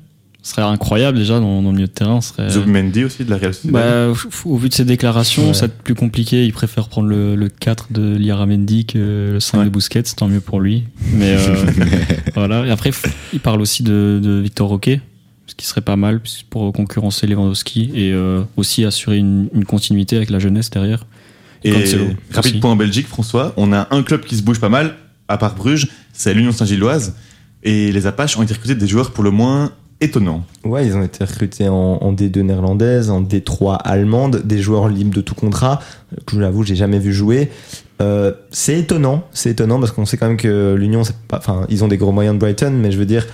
Ce 0.46 0.52
serait 0.52 0.62
incroyable 0.62 1.18
déjà 1.18 1.40
dans, 1.40 1.60
dans 1.60 1.70
le 1.70 1.74
milieu 1.74 1.88
de 1.88 1.92
terrain. 1.92 2.20
Serait... 2.20 2.48
Zubimendi 2.50 3.02
aussi 3.02 3.24
de 3.24 3.30
la 3.30 3.36
Real 3.36 3.52
Sociedad. 3.52 3.72
Bah, 4.12 4.14
au 4.44 4.56
vu 4.56 4.68
de 4.68 4.74
ses 4.74 4.84
déclarations, 4.84 5.48
Ouais. 5.48 5.54
ça 5.54 5.62
va 5.62 5.66
être 5.66 5.82
plus 5.82 5.96
compliqué. 5.96 6.44
Il 6.46 6.52
préfère 6.52 6.86
prendre 6.88 7.08
le, 7.08 7.34
le 7.34 7.48
4 7.48 7.88
de 7.90 8.16
Liaramendi 8.16 8.84
que 8.86 9.30
le 9.32 9.40
5 9.40 9.58
Ouais. 9.58 9.64
de 9.64 9.70
Busquets, 9.70 10.04
tant 10.04 10.28
mieux 10.28 10.38
pour 10.38 10.60
lui. 10.60 10.84
Mais 11.14 11.34
euh, 11.36 11.66
voilà. 12.36 12.64
Et 12.64 12.70
après, 12.70 12.92
il 13.32 13.40
parle 13.40 13.60
aussi 13.60 13.82
de, 13.82 14.20
de 14.22 14.38
Victor 14.40 14.68
Roquet, 14.68 15.00
ce 15.48 15.56
qui 15.56 15.66
serait 15.66 15.80
pas 15.80 15.96
mal 15.96 16.20
pour 16.48 16.72
concurrencer 16.72 17.26
Lewandowski 17.26 17.90
et 17.96 18.12
euh, 18.12 18.42
aussi 18.56 18.84
assurer 18.84 19.16
une, 19.18 19.48
une 19.52 19.64
continuité 19.64 20.14
avec 20.16 20.30
la 20.30 20.38
jeunesse 20.38 20.70
derrière. 20.70 21.06
Et 21.64 21.72
Cancelo 21.72 22.04
rapide 22.32 22.52
aussi. 22.52 22.60
point 22.60 22.70
en 22.70 22.76
Belgique, 22.76 23.08
François, 23.08 23.52
on 23.56 23.72
a 23.72 23.88
un 23.90 24.04
club 24.04 24.20
qui 24.24 24.36
se 24.36 24.42
bouge 24.44 24.60
pas 24.60 24.68
mal, 24.68 24.94
à 25.26 25.38
part 25.38 25.56
Bruges, 25.56 25.88
c'est 26.12 26.34
l'Union 26.34 26.52
Saint-Gilloise. 26.52 27.16
Et 27.64 27.90
les 27.90 28.06
Apaches 28.06 28.36
ont 28.36 28.44
été 28.44 28.54
recrutés 28.54 28.76
des 28.76 28.86
joueurs 28.86 29.10
pour 29.10 29.24
le 29.24 29.32
moins 29.32 29.72
étonnants. 30.00 30.44
Ouais, 30.64 30.86
ils 30.86 30.96
ont 30.96 31.02
été 31.02 31.24
recrutés 31.24 31.68
en, 31.68 31.74
en 31.74 32.12
D2 32.12 32.40
néerlandaise, 32.40 33.10
en 33.10 33.22
D3 33.22 33.78
allemande, 33.82 34.42
des 34.44 34.58
joueurs 34.58 34.88
libres 34.88 35.14
de 35.14 35.20
tout 35.20 35.34
contrat. 35.34 35.80
Que 36.26 36.36
Je 36.36 36.40
l'avoue, 36.40 36.64
j'ai 36.64 36.76
jamais 36.76 36.98
vu 36.98 37.12
jouer. 37.12 37.50
Euh, 38.02 38.32
c'est 38.50 38.78
étonnant, 38.78 39.24
c'est 39.32 39.50
étonnant 39.50 39.80
parce 39.80 39.92
qu'on 39.92 40.04
sait 40.04 40.18
quand 40.18 40.28
même 40.28 40.36
que 40.36 40.74
l'Union, 40.74 41.02
enfin, 41.32 41.66
ils 41.70 41.82
ont 41.82 41.88
des 41.88 41.96
gros 41.96 42.12
moyens 42.12 42.34
de 42.34 42.40
Brighton, 42.40 42.72
mais 42.72 42.90
je 42.90 42.98
veux 42.98 43.06
dire, 43.06 43.26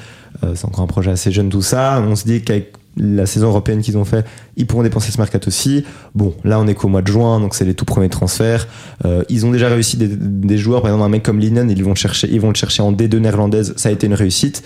euh, 0.44 0.53
c'est 0.55 0.66
encore 0.66 0.85
un 0.85 0.87
projet 0.87 1.11
assez 1.11 1.33
jeune 1.33 1.48
tout 1.48 1.62
ça. 1.62 2.03
On 2.07 2.14
se 2.14 2.25
dit 2.25 2.42
qu'avec 2.42 2.72
la 2.96 3.27
saison 3.27 3.48
européenne 3.48 3.81
qu'ils 3.81 3.98
ont 3.98 4.05
fait, 4.05 4.25
ils 4.57 4.66
pourront 4.66 4.83
dépenser 4.83 5.11
ce 5.11 5.18
mercato 5.18 5.48
aussi. 5.48 5.85
Bon, 6.14 6.35
là 6.44 6.61
on 6.61 6.66
est 6.68 6.75
qu'au 6.75 6.88
mois 6.88 7.03
de 7.03 7.09
juin, 7.09 7.40
donc 7.40 7.55
c'est 7.55 7.64
les 7.64 7.75
tout 7.75 7.85
premiers 7.85 8.11
transferts. 8.11 8.68
Euh, 9.05 9.25
ils 9.29 9.46
ont 9.46 9.51
déjà 9.51 9.68
réussi 9.68 9.96
des, 9.96 10.09
des 10.09 10.59
joueurs, 10.59 10.83
par 10.83 10.90
exemple 10.90 11.07
un 11.07 11.09
mec 11.09 11.22
comme 11.22 11.40
Linen, 11.40 11.70
ils 11.70 11.83
vont 11.83 11.94
chercher, 11.94 12.29
ils 12.31 12.40
vont 12.40 12.51
le 12.51 12.55
chercher 12.55 12.83
en 12.83 12.92
D2 12.92 13.16
néerlandaise, 13.16 13.75
ça 13.77 13.88
a 13.88 13.92
été 13.92 14.07
une 14.07 14.14
réussite. 14.14 14.62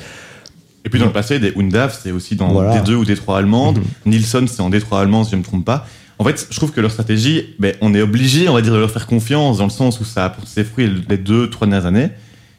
Et 0.87 0.89
puis 0.89 1.01
dans 1.01 1.07
le 1.07 1.13
passé, 1.13 1.41
des 1.41 1.53
Undav, 1.59 1.99
c'est 2.01 2.13
aussi 2.13 2.37
dans 2.37 2.49
Voilà. 2.53 2.81
D2 2.81 2.95
ou 2.95 3.05
D3 3.05 3.39
allemande. 3.39 3.79
Mhm. 3.79 3.85
Nilsson, 4.13 4.47
c'est 4.49 4.63
en 4.63 4.71
D3 4.71 5.01
allemand, 5.01 5.25
si 5.25 5.33
je 5.33 5.37
ne 5.37 5.41
me 5.41 5.45
trompe 5.45 5.65
pas. 5.65 5.87
En 6.19 6.25
fait, 6.25 6.47
je 6.49 6.57
trouve 6.57 6.71
que 6.71 6.81
leur 6.81 6.93
stratégie, 6.93 7.43
ben, 7.59 7.75
on 7.83 7.93
est 7.93 8.01
obligé, 8.01 8.49
on 8.49 8.55
va 8.55 8.63
dire, 8.63 8.73
de 8.73 8.79
leur 8.79 8.91
faire 8.91 9.07
confiance 9.07 9.59
dans 9.59 9.65
le 9.65 9.71
sens 9.71 10.01
où 10.01 10.05
ça 10.05 10.25
a 10.25 10.31
porté 10.31 10.49
ses 10.49 10.65
fruits 10.65 10.89
les 11.09 11.19
deux, 11.19 11.51
trois 11.51 11.67
dernières 11.67 11.87
années. 11.87 12.09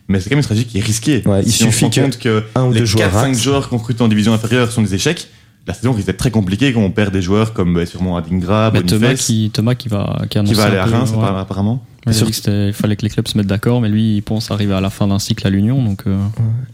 Mais 0.09 0.19
c'est 0.19 0.25
quand 0.29 0.35
même 0.35 0.39
une 0.39 0.43
stratégie 0.43 0.67
qui 0.67 0.77
est 0.77 0.81
risquée. 0.83 1.23
Ouais, 1.25 1.41
il 1.45 1.51
si 1.51 1.63
on 1.63 1.67
se 1.67 1.71
suffit 1.71 1.85
rend 1.85 1.91
que 1.91 2.01
compte 2.01 2.19
que 2.19 2.43
un 2.55 2.65
ou 2.65 2.71
les 2.73 2.79
deux 2.81 2.85
joueurs 2.85 3.09
4-5 3.09 3.13
ratent. 3.13 3.33
joueurs 3.35 3.69
qu'on 3.69 3.77
recrute 3.77 4.01
en 4.01 4.07
division 4.09 4.33
inférieure 4.33 4.71
sont 4.71 4.81
des 4.81 4.93
échecs, 4.93 5.27
la 5.65 5.73
saison 5.73 5.91
risque 5.93 6.07
d'être 6.07 6.17
très 6.17 6.31
compliquée 6.31 6.71
quand 6.73 6.81
on 6.81 6.91
perd 6.91 7.11
des 7.13 7.21
joueurs 7.21 7.53
comme 7.53 7.73
ben, 7.73 7.85
sûrement 7.85 8.15
Adingra, 8.17 8.71
Bah, 8.71 8.81
Thomas, 8.81 8.99
Boniface, 9.07 9.25
qui, 9.25 9.51
Thomas 9.53 9.75
qui 9.75 9.87
va, 9.89 10.21
qui, 10.29 10.41
qui 10.43 10.53
va 10.53 10.63
aller 10.65 10.77
à 10.77 10.85
Reims 10.85 11.11
ouais. 11.15 11.23
apparemment. 11.25 11.83
Il 12.08 12.13
Sur- 12.13 12.28
fallait 12.74 12.96
que 12.96 13.02
les 13.04 13.10
clubs 13.10 13.28
se 13.28 13.38
mettent 13.38 13.48
d'accord, 13.48 13.82
mais 13.82 13.89
lui, 13.89 14.15
il 14.17 14.22
pense 14.22 14.50
arriver 14.52 14.74
à 14.74 14.82
la 14.82 14.89
fin 14.89 15.08
d'un 15.08 15.20
cycle 15.20 15.46
à 15.46 15.50
l'Union. 15.50 15.84
Donc, 15.84 16.04
euh, 16.08 16.17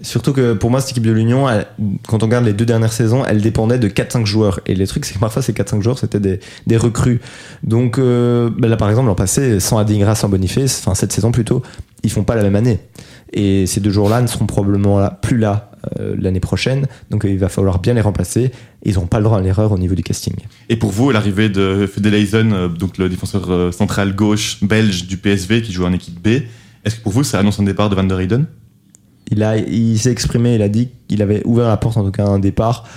Surtout 0.01 0.31
que 0.33 0.53
pour 0.53 0.69
moi, 0.71 0.79
cette 0.81 0.91
équipe 0.91 1.05
de 1.05 1.11
l'Union, 1.11 1.49
elle- 1.49 1.65
quand 2.07 2.21
on 2.23 2.25
regarde 2.27 2.45
les 2.45 2.53
deux 2.53 2.65
dernières 2.65 2.93
saisons, 2.93 3.23
elle 3.25 3.41
dépendait 3.41 3.79
de 3.79 3.87
4-5 3.87 4.25
joueurs. 4.25 4.59
Et 4.65 4.75
les 4.75 4.85
trucs, 4.87 5.05
c'est 5.05 5.15
que 5.15 5.19
parfois, 5.19 5.41
ces 5.41 5.53
4-5 5.53 5.81
joueurs, 5.81 5.97
c'était 5.99 6.19
des, 6.19 6.39
des 6.67 6.77
recrues. 6.77 7.19
Donc 7.63 7.97
euh, 7.97 8.49
ben 8.57 8.67
là, 8.69 8.77
par 8.77 8.89
exemple, 8.89 9.07
l'an 9.07 9.15
passé, 9.15 9.59
sans 9.59 9.77
Adingra, 9.77 10.15
sans 10.15 10.29
Boniface, 10.29 10.79
enfin 10.85 10.95
cette 10.95 11.11
saison 11.13 11.31
plutôt, 11.31 11.61
ils 12.03 12.11
font 12.11 12.23
pas 12.23 12.35
la 12.35 12.43
même 12.43 12.55
année. 12.55 12.79
Et 13.33 13.65
ces 13.65 13.79
deux 13.79 13.89
joueurs-là 13.89 14.21
ne 14.21 14.27
seront 14.27 14.45
probablement 14.45 14.99
là, 14.99 15.09
plus 15.09 15.37
là 15.37 15.71
euh, 15.99 16.15
l'année 16.17 16.39
prochaine. 16.39 16.87
Donc 17.09 17.25
euh, 17.25 17.29
il 17.29 17.37
va 17.37 17.49
falloir 17.49 17.79
bien 17.79 17.93
les 17.93 18.01
remplacer. 18.01 18.51
Et 18.83 18.89
ils 18.89 18.95
n'ont 18.95 19.07
pas 19.07 19.17
le 19.17 19.25
droit 19.25 19.39
à 19.39 19.41
l'erreur 19.41 19.71
au 19.71 19.77
niveau 19.77 19.95
du 19.95 20.03
casting. 20.03 20.33
Et 20.69 20.77
pour 20.77 20.91
vous, 20.91 21.11
l'arrivée 21.11 21.49
de 21.49 21.87
Fedeleisen, 21.91 22.53
euh, 22.53 22.67
donc 22.69 22.97
le 22.97 23.09
défenseur 23.09 23.73
central 23.73 24.15
gauche 24.15 24.63
belge 24.63 25.07
du 25.07 25.17
PSV 25.17 25.61
qui 25.61 25.73
joue 25.73 25.85
en 25.85 25.91
équipe 25.91 26.21
B, 26.21 26.43
est-ce 26.85 26.95
que 26.95 27.01
pour 27.01 27.11
vous, 27.11 27.23
ça 27.23 27.39
annonce 27.39 27.59
un 27.59 27.63
départ 27.63 27.89
de 27.89 27.95
Van 27.95 28.03
der 28.03 28.19
Heyden 28.19 28.45
Il, 29.31 29.43
a, 29.43 29.57
il 29.57 29.97
s'est 29.97 30.11
exprimé, 30.11 30.55
il 30.55 30.61
a 30.61 30.69
dit 30.69 30.89
qu'il 31.07 31.21
avait 31.21 31.41
ouvert 31.45 31.67
la 31.67 31.77
porte 31.77 31.97
en 31.97 32.05
tout 32.05 32.11
cas 32.11 32.25
à 32.25 32.29
un 32.29 32.39
départ. 32.39 32.87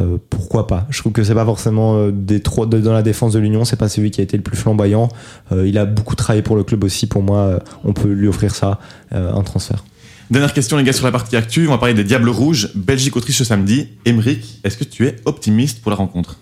Euh, 0.00 0.16
pourquoi 0.30 0.66
pas? 0.68 0.86
Je 0.90 0.98
trouve 1.00 1.12
que 1.12 1.24
c'est 1.24 1.34
pas 1.34 1.44
forcément 1.44 1.96
euh, 1.96 2.10
des 2.12 2.40
trois 2.40 2.66
de- 2.66 2.78
dans 2.80 2.92
la 2.92 3.02
défense 3.02 3.32
de 3.32 3.38
l'Union, 3.40 3.64
c'est 3.64 3.76
pas 3.76 3.88
celui 3.88 4.10
qui 4.12 4.20
a 4.20 4.24
été 4.24 4.36
le 4.36 4.42
plus 4.44 4.56
flamboyant. 4.56 5.08
Euh, 5.50 5.66
il 5.66 5.76
a 5.76 5.84
beaucoup 5.86 6.14
travaillé 6.14 6.42
pour 6.42 6.54
le 6.56 6.62
club 6.62 6.84
aussi. 6.84 7.06
Pour 7.06 7.22
moi, 7.22 7.58
on 7.84 7.92
peut 7.92 8.08
lui 8.12 8.28
offrir 8.28 8.54
ça, 8.54 8.78
euh, 9.12 9.32
un 9.32 9.42
transfert. 9.42 9.84
Dernière 10.30 10.52
question, 10.52 10.76
les 10.76 10.84
gars, 10.84 10.92
sur 10.92 11.04
la 11.06 11.10
partie 11.10 11.36
actu. 11.36 11.66
On 11.66 11.70
va 11.70 11.78
parler 11.78 11.94
des 11.94 12.04
Diables 12.04 12.28
Rouges, 12.28 12.70
Belgique-Autriche 12.74 13.38
ce 13.38 13.44
samedi. 13.44 13.88
Emeric, 14.04 14.60
est-ce 14.62 14.76
que 14.76 14.84
tu 14.84 15.06
es 15.06 15.16
optimiste 15.24 15.80
pour 15.80 15.90
la 15.90 15.96
rencontre? 15.96 16.36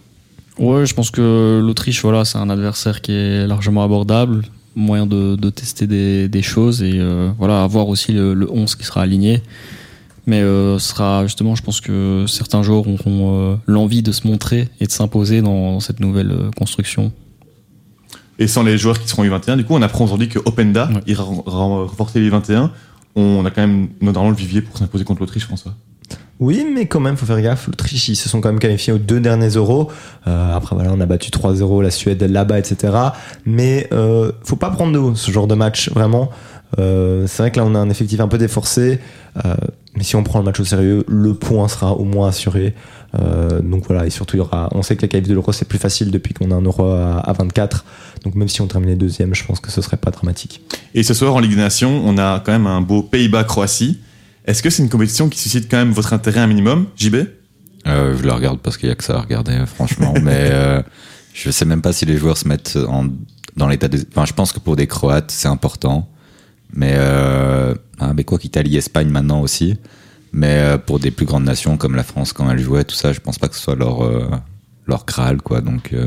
Ouais, 0.58 0.84
je 0.86 0.94
pense 0.94 1.10
que 1.10 1.60
l'Autriche, 1.64 2.02
voilà, 2.02 2.24
c'est 2.24 2.38
un 2.38 2.50
adversaire 2.50 3.00
qui 3.00 3.12
est 3.12 3.46
largement 3.46 3.84
abordable, 3.84 4.42
moyen 4.74 5.06
de, 5.06 5.36
de 5.36 5.50
tester 5.50 5.86
des, 5.86 6.28
des 6.28 6.42
choses 6.42 6.82
et 6.82 6.98
euh, 6.98 7.30
voilà, 7.38 7.62
avoir 7.62 7.88
aussi 7.88 8.12
le, 8.12 8.34
le 8.34 8.50
11 8.50 8.74
qui 8.74 8.84
sera 8.84 9.02
aligné. 9.02 9.40
Mais 10.26 10.40
euh, 10.40 10.78
ce 10.78 10.88
sera 10.88 11.22
justement, 11.24 11.54
je 11.54 11.62
pense 11.62 11.80
que 11.80 12.24
certains 12.26 12.62
joueurs 12.62 12.80
auront 12.88 13.52
euh, 13.52 13.56
l'envie 13.66 14.02
de 14.02 14.10
se 14.12 14.26
montrer 14.26 14.68
et 14.80 14.86
de 14.86 14.90
s'imposer 14.92 15.40
dans, 15.40 15.72
dans 15.74 15.80
cette 15.80 16.00
nouvelle 16.00 16.32
euh, 16.32 16.50
construction. 16.56 17.12
Et 18.38 18.48
sans 18.48 18.62
les 18.64 18.76
joueurs 18.76 18.98
qui 19.00 19.08
seront 19.08 19.24
U21, 19.24 19.56
du 19.56 19.64
coup, 19.64 19.74
on 19.74 19.82
apprend 19.82 20.04
aujourd'hui 20.04 20.28
que 20.28 20.38
Openda 20.44 20.88
Ouais. 20.92 21.00
ira 21.06 21.24
renforcer 21.24 22.20
les 22.20 22.30
U21. 22.30 22.70
On 23.14 23.46
a 23.46 23.50
quand 23.50 23.62
même 23.62 23.88
notamment 24.02 24.28
le 24.28 24.36
vivier 24.36 24.60
pour 24.60 24.76
s'imposer 24.76 25.04
contre 25.04 25.20
l'Autriche, 25.20 25.44
François. 25.46 25.72
Oui, 26.38 26.66
mais 26.70 26.84
quand 26.84 27.00
même, 27.00 27.16
faut 27.16 27.24
faire 27.24 27.40
gaffe. 27.40 27.66
L'Autriche, 27.66 28.08
ils 28.08 28.16
se 28.16 28.28
sont 28.28 28.42
quand 28.42 28.50
même 28.50 28.58
qualifiés 28.58 28.92
aux 28.92 28.98
deux 28.98 29.20
derniers 29.20 29.48
euros. 29.48 29.90
Euh, 30.26 30.54
après, 30.54 30.76
voilà, 30.76 30.92
on 30.92 31.00
a 31.00 31.06
battu 31.06 31.30
3-0 31.30 31.82
la 31.82 31.90
Suède 31.90 32.22
là-bas, 32.22 32.58
etc. 32.58 32.92
Mais 33.46 33.88
euh, 33.92 34.32
faut 34.44 34.56
pas 34.56 34.68
prendre 34.68 34.92
de 34.92 34.98
haut 34.98 35.14
ce 35.14 35.30
genre 35.30 35.46
de 35.46 35.54
match, 35.54 35.88
vraiment. 35.90 36.28
Euh, 36.78 37.26
c'est 37.26 37.42
vrai 37.42 37.50
que 37.50 37.58
là, 37.58 37.64
on 37.64 37.74
a 37.74 37.78
un 37.78 37.90
effectif 37.90 38.20
un 38.20 38.28
peu 38.28 38.38
déforcé. 38.38 39.00
Euh, 39.44 39.54
mais 39.96 40.04
si 40.04 40.16
on 40.16 40.22
prend 40.22 40.38
le 40.38 40.44
match 40.44 40.60
au 40.60 40.64
sérieux, 40.64 41.04
le 41.08 41.34
point 41.34 41.68
sera 41.68 41.92
au 41.92 42.04
moins 42.04 42.28
assuré. 42.28 42.74
Euh, 43.18 43.60
donc 43.60 43.86
voilà, 43.86 44.06
et 44.06 44.10
surtout, 44.10 44.36
il 44.36 44.40
y 44.40 44.42
aura, 44.42 44.68
on 44.72 44.82
sait 44.82 44.96
que 44.96 45.02
la 45.02 45.08
qualif 45.08 45.26
de 45.28 45.34
l'euro, 45.34 45.52
c'est 45.52 45.66
plus 45.66 45.78
facile 45.78 46.10
depuis 46.10 46.34
qu'on 46.34 46.50
a 46.50 46.54
un 46.54 46.62
euro 46.62 46.84
à, 46.84 47.18
à 47.18 47.32
24. 47.32 47.84
Donc 48.24 48.34
même 48.34 48.48
si 48.48 48.60
on 48.60 48.66
terminait 48.66 48.96
deuxième, 48.96 49.34
je 49.34 49.44
pense 49.44 49.60
que 49.60 49.70
ce 49.70 49.80
serait 49.80 49.96
pas 49.96 50.10
dramatique. 50.10 50.62
Et 50.94 51.02
ce 51.02 51.14
soir, 51.14 51.34
en 51.34 51.40
Ligue 51.40 51.52
des 51.52 51.56
Nations, 51.56 52.02
on 52.04 52.18
a 52.18 52.40
quand 52.40 52.52
même 52.52 52.66
un 52.66 52.80
beau 52.80 53.02
Pays-Bas-Croatie. 53.02 54.00
Est-ce 54.44 54.62
que 54.62 54.70
c'est 54.70 54.82
une 54.82 54.90
compétition 54.90 55.28
qui 55.28 55.38
suscite 55.38 55.70
quand 55.70 55.78
même 55.78 55.92
votre 55.92 56.12
intérêt 56.12 56.40
un 56.40 56.46
minimum, 56.46 56.86
JB 56.96 57.16
Euh, 57.86 58.16
je 58.16 58.22
le 58.22 58.32
regarde 58.32 58.58
parce 58.60 58.76
qu'il 58.76 58.88
y 58.88 58.92
a 58.92 58.94
que 58.94 59.04
ça 59.04 59.16
à 59.16 59.20
regarder, 59.20 59.64
franchement. 59.66 60.14
mais 60.22 60.50
euh, 60.52 60.82
je 61.32 61.50
sais 61.50 61.64
même 61.64 61.82
pas 61.82 61.92
si 61.92 62.04
les 62.04 62.16
joueurs 62.16 62.36
se 62.36 62.46
mettent 62.46 62.78
en, 62.88 63.06
dans 63.56 63.68
l'état 63.68 63.88
de. 63.88 63.98
Enfin, 64.12 64.24
je 64.24 64.32
pense 64.32 64.52
que 64.52 64.60
pour 64.60 64.76
des 64.76 64.86
Croates, 64.86 65.30
c'est 65.30 65.48
important. 65.48 66.08
Mais, 66.76 66.92
euh, 66.94 67.74
ah, 67.98 68.12
mais 68.14 68.22
quoi 68.24 68.38
qu'Italie, 68.38 68.76
Espagne 68.76 69.08
maintenant 69.08 69.40
aussi. 69.40 69.76
Mais 70.32 70.48
euh, 70.58 70.78
pour 70.78 70.98
des 70.98 71.10
plus 71.10 71.24
grandes 71.26 71.44
nations 71.44 71.76
comme 71.78 71.94
la 71.96 72.02
France, 72.04 72.32
quand 72.34 72.48
elle 72.50 72.58
jouait, 72.58 72.84
tout 72.84 72.94
ça, 72.94 73.12
je 73.12 73.20
pense 73.20 73.38
pas 73.38 73.48
que 73.48 73.56
ce 73.56 73.62
soit 73.62 73.74
leur, 73.76 74.04
euh, 74.04 74.28
leur 74.86 75.06
Graal, 75.06 75.38
quoi. 75.40 75.62
Donc, 75.62 75.90
euh, 75.94 76.06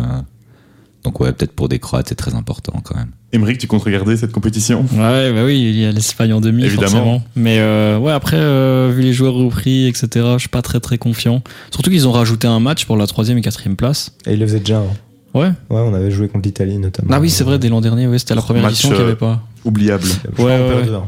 donc 1.03 1.19
ouais, 1.19 1.31
peut-être 1.33 1.53
pour 1.53 1.69
des 1.69 1.79
Croates, 1.79 2.09
c'est 2.09 2.15
très 2.15 2.35
important 2.35 2.73
quand 2.83 2.95
même. 2.95 3.09
Emeric, 3.31 3.57
tu 3.57 3.67
comptes 3.67 3.83
regarder 3.83 4.17
cette 4.17 4.31
compétition? 4.31 4.81
Ouais, 4.93 5.31
bah 5.33 5.43
oui, 5.45 5.59
il 5.59 5.79
y 5.79 5.85
a 5.85 5.91
l'Espagne 5.91 6.33
en 6.33 6.41
demi, 6.41 6.63
Évidemment. 6.65 6.89
forcément. 6.89 7.23
Mais 7.35 7.57
euh, 7.59 7.97
ouais, 7.97 8.11
après, 8.11 8.37
euh, 8.37 8.91
vu 8.95 9.01
les 9.03 9.13
joueurs 9.13 9.33
repris, 9.35 9.87
etc., 9.87 10.07
je 10.33 10.39
suis 10.39 10.49
pas 10.49 10.61
très 10.61 10.79
très 10.79 10.97
confiant. 10.97 11.41
Surtout 11.71 11.89
qu'ils 11.89 12.07
ont 12.07 12.11
rajouté 12.11 12.47
un 12.47 12.59
match 12.59 12.85
pour 12.85 12.97
la 12.97 13.07
troisième 13.07 13.37
et 13.37 13.41
quatrième 13.41 13.75
place. 13.75 14.11
Et 14.27 14.33
il 14.33 14.39
le 14.39 14.45
faisait 14.47 14.59
déjà. 14.59 14.79
hein. 14.79 14.87
Ouais. 15.35 15.49
Ouais, 15.69 15.79
on 15.81 15.93
avait 15.93 16.09
joué 16.09 16.27
contre 16.27 16.47
l'Italie 16.47 16.79
notamment. 16.79 17.09
Ah 17.13 17.19
oui, 17.19 17.29
c'est 17.29 17.43
vrai, 17.43 17.59
dès 17.59 17.69
l'an 17.69 17.81
dernier, 17.81 18.07
ouais, 18.07 18.17
c'était 18.17 18.33
la 18.33 18.41
première 18.41 18.63
Match, 18.63 18.71
édition 18.73 18.89
qu'il 18.89 18.97
n'y 18.97 19.03
avait 19.03 19.15
pas. 19.15 19.43
Oubliable. 19.65 20.03
Ouais, 20.05 20.33
qu'on 20.35 20.45
ouais, 20.45 20.57
perd 20.57 20.89
ouais. 20.89 20.95
2-1. 20.97 21.01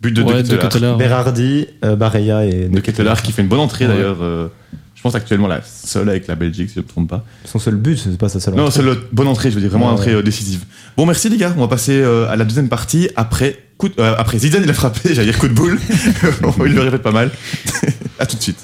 But 0.00 0.12
de, 0.14 0.22
ouais, 0.22 0.42
de 0.42 0.48
de. 0.48 0.96
Berardi, 0.96 1.66
euh, 1.84 2.42
et 2.42 2.68
De 2.68 2.80
Ketelaar 2.80 3.20
qui 3.22 3.32
fait 3.32 3.42
une 3.42 3.48
bonne 3.48 3.58
entrée 3.60 3.86
Ouais. 3.86 3.94
d'ailleurs. 3.94 4.18
euh, 4.22 4.48
Je 4.94 5.02
pense 5.02 5.14
actuellement 5.14 5.46
la 5.48 5.60
seule 5.62 6.08
avec 6.08 6.26
la 6.26 6.34
Belgique, 6.36 6.68
si 6.68 6.74
je 6.76 6.80
ne 6.80 6.84
me 6.84 6.88
trompe 6.88 7.08
pas. 7.10 7.24
Son 7.44 7.58
seul 7.58 7.76
but, 7.76 7.96
c'est 7.98 8.16
pas 8.18 8.28
sa 8.28 8.38
seule. 8.40 8.54
Non, 8.54 8.70
c'est 8.70 8.82
la 8.82 8.94
bonne 9.12 9.28
entrée, 9.28 9.50
je 9.50 9.54
veux 9.56 9.60
dire, 9.60 9.70
vraiment 9.70 9.86
Ouais, 9.86 9.92
entrée 9.92 10.12
euh, 10.12 10.22
décisive. 10.22 10.64
Bon, 10.96 11.04
merci 11.06 11.28
les 11.28 11.36
gars, 11.36 11.52
on 11.56 11.60
va 11.60 11.68
passer 11.68 12.00
euh, 12.00 12.28
à 12.28 12.36
la 12.36 12.44
deuxième 12.44 12.68
partie 12.68 13.08
après 13.16 13.58
coup 13.76 13.88
de- 13.88 13.94
euh, 14.00 14.14
après 14.18 14.38
Zidane 14.38 14.62
il 14.64 14.70
a 14.70 14.74
frappé, 14.74 15.00
j'allais 15.14 15.30
dire 15.30 15.38
coup 15.38 15.46
de 15.48 15.54
boule. 15.54 15.78
il 16.66 16.74
le 16.74 16.80
répète 16.80 17.02
pas 17.02 17.12
mal. 17.12 17.30
à 18.18 18.26
tout 18.26 18.36
de 18.36 18.42
suite. 18.42 18.58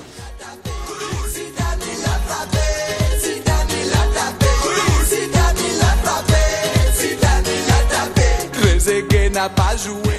N'a 9.45 9.51
pas 9.51 9.77
joué. 9.77 10.15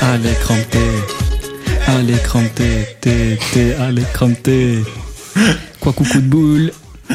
À 0.00 0.16
l'écran 0.16 0.56
T. 0.68 0.78
À 1.86 2.02
l'écran 2.02 2.42
T. 2.56 2.86
T. 3.00 3.38
T. 3.52 3.74
À 3.74 3.92
l'écran 3.92 4.32
T. 4.32 4.82
Quoi 5.78 5.92
coucou 5.92 6.20
de 6.20 6.26
boule. 6.26 6.72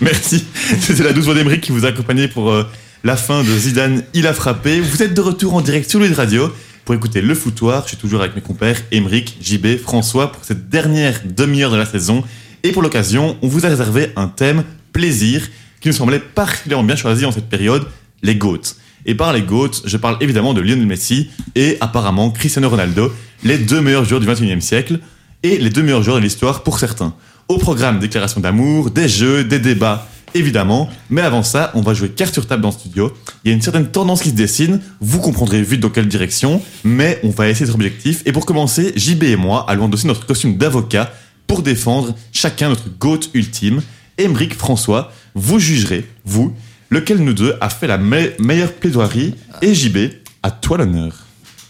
Merci. 0.00 0.44
C'était 0.80 1.02
la 1.02 1.12
douce 1.12 1.24
voix 1.24 1.34
d'Emeric 1.34 1.60
qui 1.60 1.72
vous 1.72 1.84
a 1.84 1.88
accompagné 1.88 2.28
pour 2.28 2.52
euh, 2.52 2.70
la 3.02 3.16
fin 3.16 3.42
de 3.42 3.48
Zidane, 3.48 4.04
il 4.14 4.28
a 4.28 4.32
frappé. 4.32 4.78
Vous 4.78 5.02
êtes 5.02 5.14
de 5.14 5.20
retour 5.20 5.54
en 5.54 5.60
direct 5.60 5.90
sur 5.90 5.98
le 5.98 6.12
Radio 6.12 6.52
pour 6.84 6.94
écouter 6.94 7.20
le 7.20 7.34
foutoir. 7.34 7.82
Je 7.82 7.88
suis 7.88 7.96
toujours 7.96 8.20
avec 8.20 8.36
mes 8.36 8.42
compères 8.42 8.80
Emeric, 8.92 9.38
JB, 9.42 9.78
François 9.78 10.30
pour 10.30 10.44
cette 10.44 10.68
dernière 10.68 11.20
demi-heure 11.24 11.72
de 11.72 11.76
la 11.76 11.86
saison. 11.86 12.22
Et 12.62 12.70
pour 12.70 12.82
l'occasion, 12.82 13.36
on 13.42 13.48
vous 13.48 13.66
a 13.66 13.70
réservé 13.70 14.12
un 14.14 14.28
thème 14.28 14.62
plaisir 14.92 15.48
qui 15.80 15.88
nous 15.88 15.94
semblait 15.94 16.20
particulièrement 16.20 16.84
bien 16.84 16.96
choisi 16.96 17.24
en 17.24 17.32
cette 17.32 17.48
période, 17.48 17.86
les 18.22 18.36
GOATs. 18.36 18.76
Et 19.06 19.14
par 19.14 19.32
les 19.32 19.42
GOATs, 19.42 19.82
je 19.84 19.96
parle 19.96 20.16
évidemment 20.20 20.52
de 20.52 20.60
Lionel 20.60 20.86
Messi 20.86 21.30
et 21.54 21.78
apparemment 21.80 22.30
Cristiano 22.30 22.68
Ronaldo, 22.68 23.12
les 23.44 23.56
deux 23.56 23.80
meilleurs 23.80 24.04
joueurs 24.04 24.20
du 24.20 24.26
21e 24.26 24.60
siècle 24.60 24.98
et 25.44 25.58
les 25.58 25.70
deux 25.70 25.82
meilleurs 25.82 26.02
joueurs 26.02 26.16
de 26.16 26.22
l'histoire 26.22 26.64
pour 26.64 26.80
certains. 26.80 27.14
Au 27.48 27.58
programme, 27.58 28.00
déclaration 28.00 28.40
d'amour, 28.40 28.90
des 28.90 29.08
jeux, 29.08 29.44
des 29.44 29.60
débats, 29.60 30.08
évidemment. 30.34 30.90
Mais 31.08 31.22
avant 31.22 31.44
ça, 31.44 31.70
on 31.74 31.82
va 31.82 31.94
jouer 31.94 32.08
carte 32.08 32.34
sur 32.34 32.48
table 32.48 32.62
dans 32.62 32.70
le 32.70 32.74
studio. 32.74 33.12
Il 33.44 33.48
y 33.48 33.50
a 33.52 33.54
une 33.54 33.62
certaine 33.62 33.86
tendance 33.86 34.22
qui 34.22 34.30
se 34.30 34.34
dessine. 34.34 34.80
Vous 35.00 35.20
comprendrez 35.20 35.62
vite 35.62 35.80
dans 35.80 35.90
quelle 35.90 36.08
direction. 36.08 36.60
Mais 36.82 37.20
on 37.22 37.30
va 37.30 37.48
essayer 37.48 37.66
d'être 37.66 37.76
objectif. 37.76 38.22
Et 38.26 38.32
pour 38.32 38.44
commencer, 38.44 38.92
JB 38.96 39.22
et 39.22 39.36
moi 39.36 39.64
allons 39.68 39.84
endosser 39.84 40.08
notre 40.08 40.26
costume 40.26 40.56
d'avocat 40.56 41.12
pour 41.46 41.62
défendre 41.62 42.12
chacun 42.32 42.70
notre 42.70 42.88
GOAT 42.98 43.20
ultime. 43.34 43.82
Emeric, 44.18 44.54
François, 44.54 45.12
vous 45.36 45.60
jugerez, 45.60 46.04
vous, 46.24 46.52
lequel 46.90 47.18
de 47.18 47.22
nous 47.22 47.32
deux 47.32 47.54
a 47.60 47.68
fait 47.68 47.86
la 47.86 47.98
me- 47.98 48.32
meilleure 48.38 48.72
plaidoirie. 48.72 49.34
Et 49.62 49.74
JB, 49.74 49.96
à 50.42 50.50
toi 50.50 50.78
l'honneur. 50.78 51.12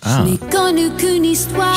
Ah. 0.02 0.24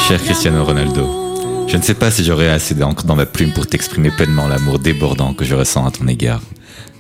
Cher 0.08 0.22
Cristiano. 0.24 0.64
Ronaldo, 0.66 1.66
Je 1.68 1.78
ne 1.78 1.82
sais 1.82 1.94
pas 1.94 2.12
si 2.12 2.24
j'aurai 2.24 2.50
assez 2.50 2.76
d'encre 2.76 3.06
dans 3.06 3.16
ma 3.16 3.26
plume 3.26 3.52
pour 3.54 3.68
t'exprimer 3.68 4.12
pleinement 4.12 4.48
l'amour 4.48 4.80
débordant 4.80 5.34
que 5.34 5.46
je 5.46 5.56
ressens 5.56 5.86
à 5.86 5.92
ton 5.92 6.08
égard. 6.08 6.42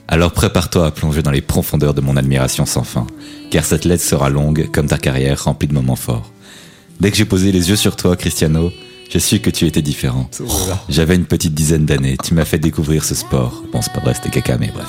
Alors 0.08 0.32
prépare-toi 0.32 0.88
à 0.88 0.91
plonger 0.91 1.21
dans 1.21 1.30
les 1.32 1.41
profondeurs 1.41 1.93
de 1.93 2.02
mon 2.02 2.17
admiration 2.17 2.65
sans 2.65 2.84
fin, 2.84 3.06
car 3.52 3.63
cette 3.63 3.86
lettre 3.86 4.04
sera 4.04 4.30
longue 4.30 4.69
comme 4.71 4.88
ta 4.88 4.97
carrière 4.97 5.43
remplie 5.43 5.67
de 5.67 5.73
moments 5.73 5.95
forts. 5.95 6.32
Dès 6.99 7.12
que 7.12 7.17
j'ai 7.17 7.25
posé 7.25 7.52
les 7.52 7.69
yeux 7.69 7.75
sur 7.75 7.95
toi, 7.95 8.15
Cristiano, 8.15 8.71
je 9.10 9.17
su 9.19 9.39
que 9.39 9.50
tu 9.50 9.65
étais 9.65 9.82
différent. 9.82 10.30
J'avais 10.88 11.15
une 11.15 11.26
petite 11.26 11.54
dizaine 11.54 11.86
d'années, 11.86 12.15
tu 12.24 12.34
m'as 12.34 12.45
fait 12.45 12.60
découvrir 12.60 13.04
ce 13.04 13.15
sport. 13.15 13.63
Bon, 13.74 13.82
c'est 13.82 13.91
pas 13.93 14.00
vrai, 14.02 14.13
c'était 14.13 14.30
caca, 14.30 14.58
mais 14.58 14.72
bref. 14.74 14.88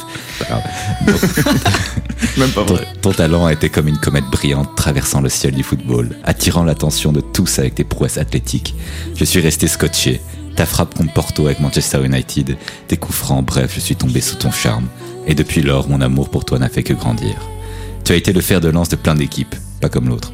Même 2.36 2.50
pas 2.50 2.64
Ton, 2.64 2.74
vrai. 2.74 2.86
ton 3.00 3.12
talent 3.12 3.48
était 3.48 3.70
comme 3.70 3.88
une 3.88 3.98
comète 3.98 4.26
brillante 4.30 4.76
traversant 4.76 5.20
le 5.20 5.28
ciel 5.28 5.54
du 5.54 5.62
football, 5.62 6.16
attirant 6.24 6.64
l'attention 6.64 7.12
de 7.12 7.20
tous 7.20 7.58
avec 7.58 7.74
tes 7.76 7.84
prouesses 7.84 8.18
athlétiques. 8.18 8.74
Je 9.16 9.24
suis 9.24 9.40
resté 9.40 9.66
scotché. 9.68 10.20
Ta 10.56 10.66
frappe 10.66 10.94
contre 10.94 11.12
Porto 11.14 11.46
avec 11.46 11.60
Manchester 11.60 12.04
United, 12.04 12.56
tes 12.88 12.96
coups 12.96 13.16
francs, 13.16 13.44
bref, 13.44 13.72
je 13.74 13.80
suis 13.80 13.96
tombé 13.96 14.20
sous 14.20 14.36
ton 14.36 14.50
charme. 14.50 14.86
Et 15.26 15.34
depuis 15.34 15.62
lors, 15.62 15.88
mon 15.88 16.00
amour 16.00 16.28
pour 16.28 16.44
toi 16.44 16.58
n'a 16.58 16.68
fait 16.68 16.82
que 16.82 16.92
grandir. 16.92 17.34
Tu 18.04 18.12
as 18.12 18.16
été 18.16 18.32
le 18.32 18.40
fer 18.40 18.60
de 18.60 18.68
lance 18.68 18.88
de 18.88 18.96
plein 18.96 19.14
d'équipes, 19.14 19.54
pas 19.80 19.88
comme 19.88 20.08
l'autre. 20.08 20.30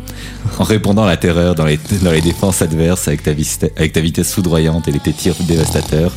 En 0.58 0.64
répondant 0.64 1.04
à 1.04 1.06
la 1.06 1.16
terreur 1.16 1.54
dans 1.54 1.64
les, 1.64 1.78
les 2.02 2.20
défenses 2.20 2.62
adverses 2.62 3.08
avec 3.08 3.22
ta, 3.22 4.00
vitesse 4.00 4.32
foudroyante 4.32 4.88
et 4.88 4.98
tes 4.98 5.12
tirs 5.12 5.34
dévastateurs, 5.46 6.12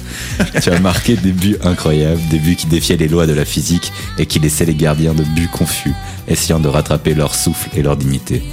tu 0.61 0.69
as 0.69 0.79
marqué 0.79 1.15
des 1.15 1.31
buts 1.31 1.57
incroyables, 1.63 2.21
des 2.29 2.39
buts 2.39 2.55
qui 2.55 2.67
défiaient 2.67 2.97
les 2.97 3.07
lois 3.07 3.27
de 3.27 3.33
la 3.33 3.45
physique 3.45 3.91
et 4.17 4.25
qui 4.25 4.39
laissaient 4.39 4.65
les 4.65 4.75
gardiens 4.75 5.13
de 5.13 5.23
buts 5.23 5.49
confus, 5.51 5.93
essayant 6.27 6.59
de 6.59 6.67
rattraper 6.67 7.13
leur 7.13 7.35
souffle 7.35 7.69
et 7.75 7.83
leur 7.83 7.97
dignité. 7.97 8.43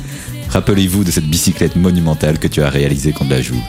Rappelez-vous 0.51 1.05
de 1.05 1.11
cette 1.11 1.29
bicyclette 1.29 1.77
monumentale 1.77 2.39
que 2.39 2.49
tu 2.49 2.63
as 2.63 2.71
réalisée 2.71 3.13
contre 3.13 3.31
la 3.31 3.43
Joue. 3.43 3.63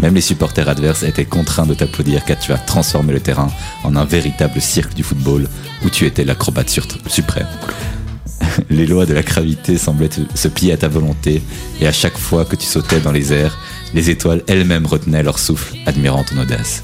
Même 0.00 0.14
les 0.14 0.20
supporters 0.22 0.68
adverses 0.68 1.02
étaient 1.02 1.26
contraints 1.26 1.66
de 1.66 1.74
t'applaudir 1.74 2.24
car 2.24 2.38
tu 2.38 2.52
as 2.52 2.58
transformé 2.58 3.12
le 3.12 3.20
terrain 3.20 3.50
en 3.84 3.96
un 3.96 4.04
véritable 4.06 4.60
cirque 4.60 4.94
du 4.94 5.02
football 5.02 5.46
où 5.84 5.90
tu 5.90 6.06
étais 6.06 6.24
l'acrobate 6.24 6.70
suprême. 7.06 7.46
Les 8.70 8.86
lois 8.86 9.06
de 9.06 9.14
la 9.14 9.22
gravité 9.22 9.78
semblaient 9.78 10.10
se 10.34 10.48
plier 10.48 10.72
à 10.72 10.76
ta 10.76 10.88
volonté, 10.88 11.42
et 11.80 11.86
à 11.86 11.92
chaque 11.92 12.18
fois 12.18 12.44
que 12.44 12.56
tu 12.56 12.66
sautais 12.66 13.00
dans 13.00 13.12
les 13.12 13.32
airs, 13.32 13.58
les 13.94 14.10
étoiles 14.10 14.42
elles-mêmes 14.46 14.86
retenaient 14.86 15.22
leur 15.22 15.38
souffle, 15.38 15.76
admirant 15.86 16.24
ton 16.24 16.38
audace. 16.38 16.82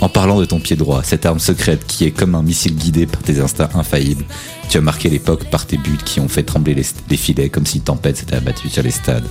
En 0.00 0.08
parlant 0.08 0.38
de 0.38 0.44
ton 0.44 0.60
pied 0.60 0.76
droit, 0.76 1.02
cette 1.02 1.26
arme 1.26 1.40
secrète 1.40 1.84
qui 1.86 2.04
est 2.04 2.12
comme 2.12 2.36
un 2.36 2.42
missile 2.42 2.76
guidé 2.76 3.06
par 3.06 3.20
tes 3.20 3.40
instincts 3.40 3.70
infaillibles, 3.74 4.24
tu 4.68 4.78
as 4.78 4.80
marqué 4.80 5.08
l'époque 5.08 5.50
par 5.50 5.66
tes 5.66 5.76
buts 5.76 5.98
qui 6.04 6.20
ont 6.20 6.28
fait 6.28 6.44
trembler 6.44 6.74
les, 6.74 7.16
filets 7.16 7.48
comme 7.48 7.66
si 7.66 7.80
tempête 7.80 8.16
s'était 8.16 8.36
abattue 8.36 8.68
sur 8.68 8.82
les 8.82 8.92
stades. 8.92 9.26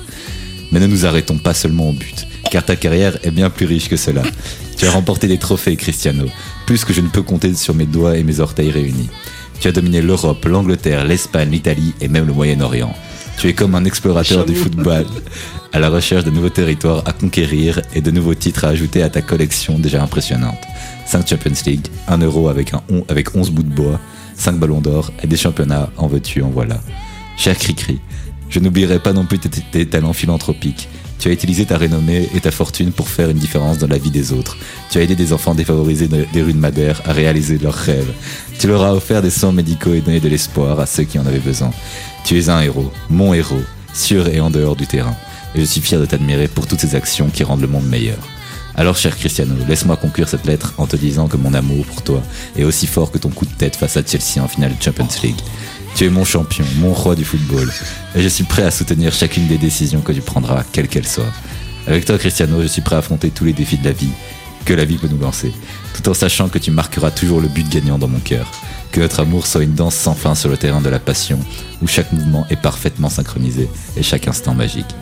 Mais 0.71 0.81
ne 0.81 0.87
nous 0.87 1.05
arrêtons 1.05 1.37
pas 1.37 1.53
seulement 1.53 1.89
au 1.89 1.93
but, 1.93 2.27
car 2.51 2.65
ta 2.65 2.75
carrière 2.75 3.17
est 3.23 3.31
bien 3.31 3.49
plus 3.49 3.65
riche 3.65 3.87
que 3.87 3.95
cela. 3.95 4.23
Tu 4.77 4.85
as 4.85 4.91
remporté 4.91 5.27
des 5.27 5.37
trophées, 5.37 5.77
Cristiano, 5.77 6.25
plus 6.65 6.83
que 6.83 6.93
je 6.93 6.99
ne 6.99 7.07
peux 7.07 7.21
compter 7.21 7.55
sur 7.55 7.73
mes 7.73 7.85
doigts 7.85 8.17
et 8.17 8.23
mes 8.23 8.41
orteils 8.41 8.69
réunis. 8.69 9.09
Tu 9.59 9.67
as 9.67 9.71
dominé 9.71 10.01
l'Europe, 10.01 10.45
l'Angleterre, 10.45 11.03
l'Espagne, 11.05 11.49
l'Italie 11.51 11.93
et 12.01 12.07
même 12.07 12.25
le 12.27 12.33
Moyen-Orient. 12.33 12.93
Tu 13.39 13.47
es 13.49 13.53
comme 13.53 13.75
un 13.75 13.85
explorateur 13.85 14.45
du 14.45 14.55
football, 14.55 15.05
à 15.73 15.79
la 15.79 15.89
recherche 15.89 16.23
de 16.23 16.31
nouveaux 16.31 16.49
territoires 16.49 17.03
à 17.05 17.13
conquérir 17.13 17.81
et 17.93 18.01
de 18.01 18.09
nouveaux 18.11 18.33
titres 18.33 18.65
à 18.65 18.69
ajouter 18.69 19.03
à 19.03 19.09
ta 19.09 19.21
collection 19.21 19.77
déjà 19.77 20.01
impressionnante. 20.01 20.57
5 21.05 21.27
Champions 21.27 21.51
League, 21.65 21.87
1 22.07 22.17
euro 22.19 22.49
avec, 22.49 22.73
un 22.73 22.81
on- 22.89 23.05
avec 23.09 23.35
11 23.35 23.51
bouts 23.51 23.63
de 23.63 23.73
bois, 23.73 23.99
5 24.35 24.57
ballons 24.57 24.81
d'or 24.81 25.11
et 25.23 25.27
des 25.27 25.37
championnats, 25.37 25.89
en 25.97 26.07
veux-tu, 26.07 26.41
en 26.41 26.49
voilà. 26.49 26.79
Cher 27.37 27.55
Cricri, 27.57 27.99
je 28.49 28.59
n'oublierai 28.59 28.99
pas 28.99 29.13
non 29.13 29.25
plus 29.25 29.37
tes, 29.39 29.49
tes 29.49 29.85
talents 29.85 30.13
philanthropiques. 30.13 30.89
Tu 31.19 31.29
as 31.29 31.31
utilisé 31.31 31.65
ta 31.65 31.77
renommée 31.77 32.29
et 32.35 32.39
ta 32.39 32.51
fortune 32.51 32.91
pour 32.91 33.09
faire 33.09 33.29
une 33.29 33.37
différence 33.39 33.77
dans 33.79 33.87
la 33.87 33.97
vie 33.97 34.11
des 34.11 34.31
autres. 34.33 34.55
Tu 34.91 34.99
as 34.99 35.01
aidé 35.01 35.15
des 35.15 35.33
enfants 35.33 35.55
défavorisés 35.55 36.07
de- 36.07 36.25
des 36.31 36.41
rues 36.43 36.53
de 36.53 36.59
Madère 36.59 37.01
à 37.05 37.13
réaliser 37.13 37.57
leurs 37.57 37.73
rêves. 37.73 38.11
Tu 38.59 38.67
leur 38.67 38.83
as 38.83 38.93
offert 38.93 39.21
des 39.23 39.31
soins 39.31 39.51
médicaux 39.51 39.93
et 39.95 40.01
donné 40.01 40.19
de 40.19 40.29
l'espoir 40.29 40.79
à 40.79 40.85
ceux 40.85 41.03
qui 41.03 41.17
en 41.17 41.25
avaient 41.25 41.39
besoin. 41.39 41.71
Tu 42.23 42.37
es 42.39 42.49
un 42.49 42.61
héros, 42.61 42.91
mon 43.09 43.33
héros, 43.33 43.61
sur 43.93 44.27
et 44.27 44.39
en 44.39 44.51
dehors 44.51 44.75
du 44.75 44.85
terrain. 44.85 45.15
Et 45.55 45.59
je 45.61 45.65
suis 45.65 45.81
fier 45.81 45.99
de 45.99 46.05
t'admirer 46.05 46.47
pour 46.47 46.67
toutes 46.67 46.81
ces 46.81 46.93
actions 46.93 47.29
qui 47.29 47.43
rendent 47.43 47.61
le 47.61 47.67
monde 47.67 47.87
meilleur. 47.87 48.17
Alors, 48.75 48.95
cher 48.95 49.17
Cristiano, 49.17 49.55
laisse-moi 49.67 49.95
conclure 49.97 50.29
cette 50.29 50.45
lettre 50.45 50.75
en 50.77 50.85
te 50.85 50.95
disant 50.97 51.27
que 51.27 51.37
mon 51.37 51.55
amour 51.55 51.83
pour 51.85 52.03
toi 52.03 52.21
est 52.55 52.63
aussi 52.63 52.85
fort 52.85 53.09
que 53.09 53.17
ton 53.17 53.29
coup 53.29 53.45
de 53.47 53.53
tête 53.57 53.75
face 53.75 53.97
à 53.97 54.03
Chelsea 54.05 54.39
en 54.43 54.47
finale 54.47 54.75
de 54.77 54.83
Champions 54.83 55.07
League. 55.23 55.39
Tu 55.97 56.05
es 56.05 56.09
mon 56.11 56.25
champion, 56.25 56.63
mon 56.75 56.93
roi 56.93 57.15
du 57.15 57.25
football, 57.25 57.73
et 58.13 58.21
je 58.21 58.27
suis 58.27 58.43
prêt 58.43 58.61
à 58.61 58.69
soutenir 58.69 59.11
chacune 59.11 59.47
des 59.47 59.57
décisions 59.57 60.01
que 60.01 60.11
tu 60.11 60.21
prendras, 60.21 60.63
quelles 60.71 60.87
qu'elles 60.87 61.07
soient. 61.07 61.33
Avec 61.87 62.05
toi, 62.05 62.19
Cristiano, 62.19 62.61
je 62.61 62.67
suis 62.67 62.83
prêt 62.83 62.95
à 62.95 62.99
affronter 62.99 63.31
tous 63.31 63.45
les 63.45 63.53
défis 63.53 63.79
de 63.79 63.85
la 63.85 63.93
vie 63.93 64.11
que 64.63 64.75
la 64.75 64.85
vie 64.85 64.97
peut 64.97 65.07
nous 65.07 65.17
lancer, 65.17 65.51
tout 65.95 66.07
en 66.07 66.13
sachant 66.13 66.49
que 66.49 66.59
tu 66.59 66.69
marqueras 66.69 67.09
toujours 67.09 67.41
le 67.41 67.47
but 67.47 67.67
gagnant 67.67 67.97
dans 67.97 68.07
mon 68.07 68.19
cœur. 68.19 68.51
Que 68.91 68.99
notre 68.99 69.21
amour 69.21 69.47
soit 69.47 69.63
une 69.63 69.73
danse 69.73 69.95
sans 69.95 70.13
fin 70.13 70.35
sur 70.35 70.51
le 70.51 70.57
terrain 70.57 70.81
de 70.81 70.89
la 70.89 70.99
passion, 70.99 71.39
où 71.81 71.87
chaque 71.87 72.13
mouvement 72.13 72.45
est 72.51 72.61
parfaitement 72.61 73.09
synchronisé 73.09 73.67
et 73.95 74.03
chaque 74.03 74.27
instant 74.27 74.53
magique. 74.53 74.93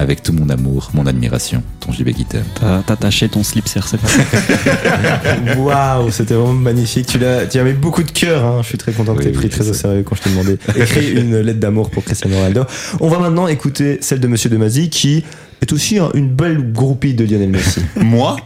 Avec 0.00 0.22
tout 0.22 0.32
mon 0.32 0.48
amour, 0.48 0.90
mon 0.94 1.04
admiration, 1.06 1.62
ton 1.80 1.92
JB 1.92 2.08
Guitem. 2.08 2.42
T'as 2.58 2.80
t'as 2.82 2.96
taché 2.96 3.28
ton 3.28 3.44
slip 3.44 3.66
CRC. 3.66 3.96
Waouh, 5.58 6.10
c'était 6.10 6.32
vraiment 6.34 6.54
magnifique. 6.54 7.06
Tu, 7.06 7.18
l'as, 7.18 7.44
tu 7.46 7.58
as 7.58 7.64
mis 7.64 7.74
beaucoup 7.74 8.02
de 8.02 8.10
cœur. 8.10 8.42
hein. 8.44 8.60
Je 8.62 8.68
suis 8.68 8.78
très 8.78 8.92
content 8.92 9.12
que 9.12 9.18
Oui, 9.18 9.24
tu 9.24 9.28
aies 9.28 9.32
pris 9.32 9.44
oui, 9.44 9.50
très 9.50 9.68
au 9.68 9.74
sérieux 9.74 10.02
quand 10.02 10.14
je 10.16 10.22
t'ai 10.22 10.30
demandé 10.30 10.58
d'écrire 10.74 11.18
une 11.22 11.38
lettre 11.40 11.60
d'amour 11.60 11.90
pour 11.90 12.02
Cristiano 12.02 12.34
Ronaldo. 12.36 12.64
On 13.00 13.08
va 13.10 13.18
maintenant 13.18 13.46
écouter 13.46 13.98
celle 14.00 14.20
de 14.20 14.26
Monsieur 14.26 14.48
Demazy 14.48 14.88
qui 14.88 15.22
est 15.60 15.70
aussi 15.72 15.98
un- 15.98 16.10
une 16.14 16.30
belle 16.30 16.72
groupie 16.72 17.12
de 17.12 17.24
Lionel 17.24 17.50
Messi. 17.50 17.82
Moi? 17.96 18.36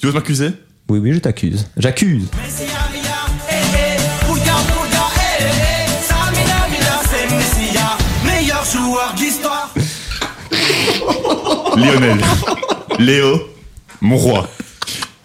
Tu 0.00 0.08
oses 0.08 0.14
m'accuser? 0.14 0.48
Oui, 0.88 0.98
oui, 0.98 1.12
je 1.14 1.18
t'accuse. 1.20 1.66
J'accuse. 1.76 2.26
Lionel. 11.76 12.18
Léo, 12.98 13.40
mon 14.00 14.16
roi. 14.16 14.48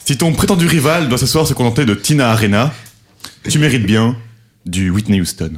Si 0.04 0.18
ton 0.18 0.34
prétendu 0.34 0.66
rival 0.66 1.08
doit 1.08 1.18
ce 1.18 1.28
soir 1.28 1.46
se 1.46 1.54
contenter 1.54 1.86
de 1.86 1.94
Tina 1.94 2.32
Arena, 2.32 2.74
tu 3.48 3.60
mérites 3.60 3.86
bien 3.86 4.16
du 4.66 4.90
Whitney 4.90 5.22
Houston. 5.22 5.52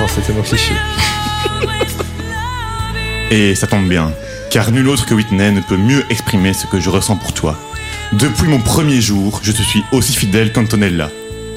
Oh, 0.00 0.04
c'était 0.14 0.32
mon 0.32 0.42
cliché. 0.42 0.74
Et 3.30 3.54
ça 3.54 3.66
tombe 3.66 3.88
bien, 3.88 4.12
car 4.50 4.70
nul 4.70 4.88
autre 4.88 5.04
que 5.04 5.12
Whitney 5.12 5.52
ne 5.52 5.60
peut 5.60 5.76
mieux 5.76 6.02
exprimer 6.08 6.54
ce 6.54 6.66
que 6.66 6.80
je 6.80 6.88
ressens 6.88 7.16
pour 7.16 7.34
toi. 7.34 7.58
Depuis 8.12 8.48
mon 8.48 8.60
premier 8.60 9.02
jour, 9.02 9.40
je 9.42 9.52
te 9.52 9.60
suis 9.60 9.82
aussi 9.92 10.14
fidèle 10.14 10.52
qu'Antonella. 10.52 11.10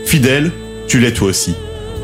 Fidèle, 0.06 0.52
tu 0.90 1.00
l'es 1.00 1.14
toi 1.14 1.30
aussi. 1.30 1.56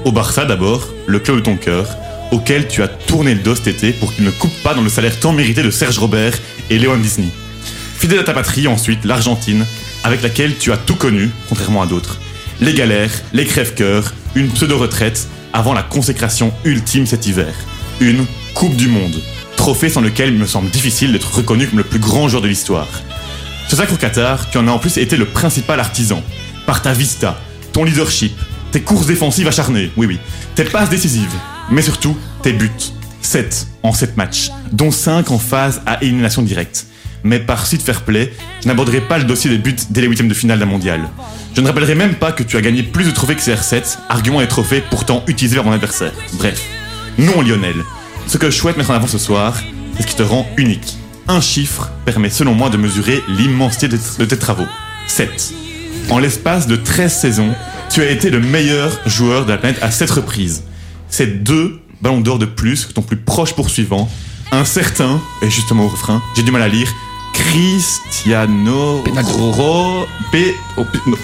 Au 0.08 0.12
Barça 0.14 0.46
d'abord, 0.46 0.88
le 1.06 1.20
club 1.20 1.36
de 1.36 1.42
ton 1.42 1.58
cœur, 1.58 1.86
auquel 2.32 2.70
tu 2.70 2.82
as 2.82 2.88
tourné 2.88 3.36
le 3.36 3.42
dos 3.42 3.56
cet 3.56 3.68
été 3.68 3.92
pour 3.92 4.14
qu'il 4.14 4.24
ne 4.24 4.32
coupe 4.32 4.56
pas 4.64 4.74
dans 4.74 4.82
le 4.82 4.88
salaire 4.88 5.20
tant 5.20 5.34
mérité 5.34 5.64
de 5.64 5.70
Serge 5.70 5.98
Robert 5.98 6.32
et 6.70 6.80
Léon 6.80 6.96
Disney. 6.96 7.28
Fidèle 8.00 8.20
à 8.20 8.24
ta 8.24 8.32
patrie 8.32 8.70
ensuite, 8.70 9.04
l'Argentine, 9.04 9.66
avec 10.06 10.22
laquelle 10.22 10.56
tu 10.58 10.72
as 10.72 10.78
tout 10.78 10.96
connu, 10.96 11.30
contrairement 11.50 11.82
à 11.82 11.88
d'autres. 11.88 12.22
Les 12.62 12.74
galères, 12.74 13.12
les 13.34 13.44
crèves-cœurs, 13.44 14.14
une 14.36 14.48
pseudo-retraite, 14.48 15.28
avant 15.52 15.74
la 15.74 15.84
consécration 15.84 16.54
ultime 16.64 17.06
cet 17.06 17.28
hiver. 17.28 17.54
Une 18.00 18.26
Coupe 18.54 18.78
du 18.78 18.88
Monde. 18.88 19.22
Trophée 19.58 19.90
sans 19.90 20.00
lequel 20.00 20.30
il 20.30 20.40
me 20.40 20.48
semble 20.48 20.70
difficile 20.70 21.12
d'être 21.12 21.36
reconnu 21.36 21.68
comme 21.68 21.80
le 21.80 21.84
plus 21.84 22.00
grand 22.00 22.30
joueur 22.30 22.42
de 22.42 22.48
l'histoire. 22.48 22.88
Ce 23.68 23.76
sacre 23.76 23.92
au 23.92 23.98
Qatar, 23.98 24.50
tu 24.50 24.58
en 24.58 24.70
as 24.70 24.72
en 24.72 24.80
plus 24.80 24.96
été 25.00 25.18
le 25.18 25.26
principal 25.26 25.82
artisan. 25.82 26.24
Par 26.66 26.82
ta 26.82 26.94
vista, 26.94 27.38
ton 27.74 27.84
leadership, 27.84 28.32
tes 28.78 28.84
courses 28.84 29.08
défensives 29.08 29.48
acharnées, 29.48 29.92
oui 29.98 30.06
oui, 30.06 30.20
tes 30.54 30.64
passes 30.64 30.92
décisives, 30.92 31.34
mais 31.72 31.82
surtout 31.82 32.16
tes 32.44 32.54
buts. 32.54 32.70
7 33.24 33.66
en 33.82 33.92
7 33.92 34.18
matchs, 34.18 34.52
dont 34.72 34.92
5 34.92 35.32
en 35.32 35.40
phase 35.40 35.82
à 35.88 36.04
élimination 36.04 36.44
directe. 36.44 36.86
Mais 37.24 37.40
par 37.40 37.66
suite 37.66 37.82
fair 37.82 38.04
play, 38.04 38.32
je 38.62 38.68
n'aborderai 38.68 39.02
pas 39.02 39.18
le 39.18 39.24
dossier 39.24 39.50
des 39.50 39.58
buts 39.58 39.76
dès 39.90 40.02
les 40.02 40.08
huitièmes 40.08 40.28
de 40.28 40.36
finale 40.36 40.60
d'un 40.60 40.68
mondial. 40.68 41.10
Je 41.56 41.62
ne 41.62 41.66
rappellerai 41.66 41.96
même 41.96 42.14
pas 42.14 42.32
que 42.32 42.44
tu 42.44 42.56
as 42.56 42.62
gagné 42.62 42.84
plus 42.84 43.06
de 43.06 43.10
trophées 43.10 43.34
que 43.34 43.42
CR7, 43.42 43.98
argument 44.10 44.42
et 44.42 44.48
trophées 44.48 44.84
pourtant 44.88 45.24
utilisés 45.26 45.56
par 45.56 45.66
mon 45.66 45.72
adversaire. 45.72 46.14
Bref, 46.34 46.62
non 47.18 47.42
Lionel. 47.42 47.78
Ce 48.28 48.38
que 48.38 48.52
je 48.52 48.56
souhaite 48.56 48.78
mettre 48.78 48.92
en 48.92 48.94
avant 48.94 49.08
ce 49.08 49.18
soir, 49.18 49.58
c'est 49.96 50.04
ce 50.04 50.08
qui 50.08 50.16
te 50.16 50.22
rend 50.22 50.48
unique. 50.56 50.98
Un 51.28 51.42
chiffre 51.42 51.90
permet 52.06 52.30
selon 52.30 52.54
moi 52.54 52.70
de 52.70 52.78
mesurer 52.78 53.24
l'immensité 53.28 53.88
de 53.88 54.26
tes 54.26 54.38
travaux. 54.38 54.68
7. 55.08 55.67
En 56.10 56.20
l'espace 56.20 56.68
de 56.68 56.76
13 56.76 57.14
saisons, 57.14 57.54
tu 57.90 58.02
as 58.02 58.10
été 58.10 58.30
le 58.30 58.40
meilleur 58.40 58.92
joueur 59.06 59.46
de 59.46 59.52
la 59.52 59.58
planète 59.58 59.80
à 59.82 59.92
7 59.92 60.10
reprises. 60.12 60.64
C'est 61.10 61.44
deux 61.44 61.80
ballons 62.02 62.22
d'or 62.22 62.40
de 62.40 62.46
plus 62.46 62.86
que 62.86 62.94
ton 62.94 63.02
plus 63.02 63.18
proche 63.18 63.54
poursuivant, 63.54 64.10
un 64.52 64.64
certain, 64.66 65.20
et 65.42 65.50
justement 65.50 65.84
au 65.86 65.90
refrain, 65.90 66.22
j'ai 66.36 66.44
du 66.44 66.52
mal 66.52 66.62
à 66.62 66.68
lire, 66.68 66.88
Cristiano 67.34 69.04
Ro, 69.24 70.06
P, 70.32 70.56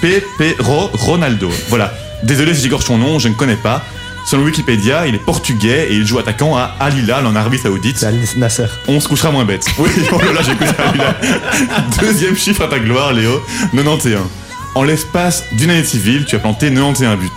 P, 0.02 0.24
P, 0.38 0.56
Ro- 0.60 0.90
Ronaldo. 0.94 1.50
Voilà. 1.70 1.94
Désolé 2.24 2.54
si 2.54 2.62
j'égorge 2.64 2.84
son 2.86 2.98
nom, 2.98 3.20
je 3.20 3.30
ne 3.30 3.34
connais 3.34 3.56
pas. 3.56 3.82
Selon 4.26 4.44
Wikipédia, 4.44 5.06
il 5.08 5.16
est 5.16 5.20
portugais 5.26 5.88
et 5.92 5.96
il 5.96 6.06
joue 6.08 6.18
attaquant 6.18 6.56
à 6.56 6.76
Al 6.80 6.98
Hilal 6.98 7.26
en 7.26 7.36
Arabie 7.36 7.58
Saoudite. 7.58 8.02
Al 8.04 8.16
Nasser. 8.38 8.68
On 8.88 9.00
se 9.02 9.08
couchera 9.10 9.32
moins 9.32 9.44
bête. 9.44 9.66
Oui, 9.78 9.90
oh 10.14 10.18
là 10.20 10.32
là, 10.34 10.42
j'ai 10.42 10.52
écouté 10.54 10.72
Al 10.82 10.96
Hilal. 10.96 11.16
Deuxième 12.00 12.36
chiffre 12.38 12.62
à 12.64 12.68
ta 12.68 12.80
gloire, 12.80 13.12
Léo, 13.12 13.42
91. 13.74 14.22
En 14.76 14.82
l'espace 14.84 15.44
d'une 15.52 15.70
année 15.70 15.84
civile, 15.84 16.26
tu 16.26 16.36
as 16.36 16.40
planté 16.40 16.70
91 16.74 17.20
buts. 17.20 17.30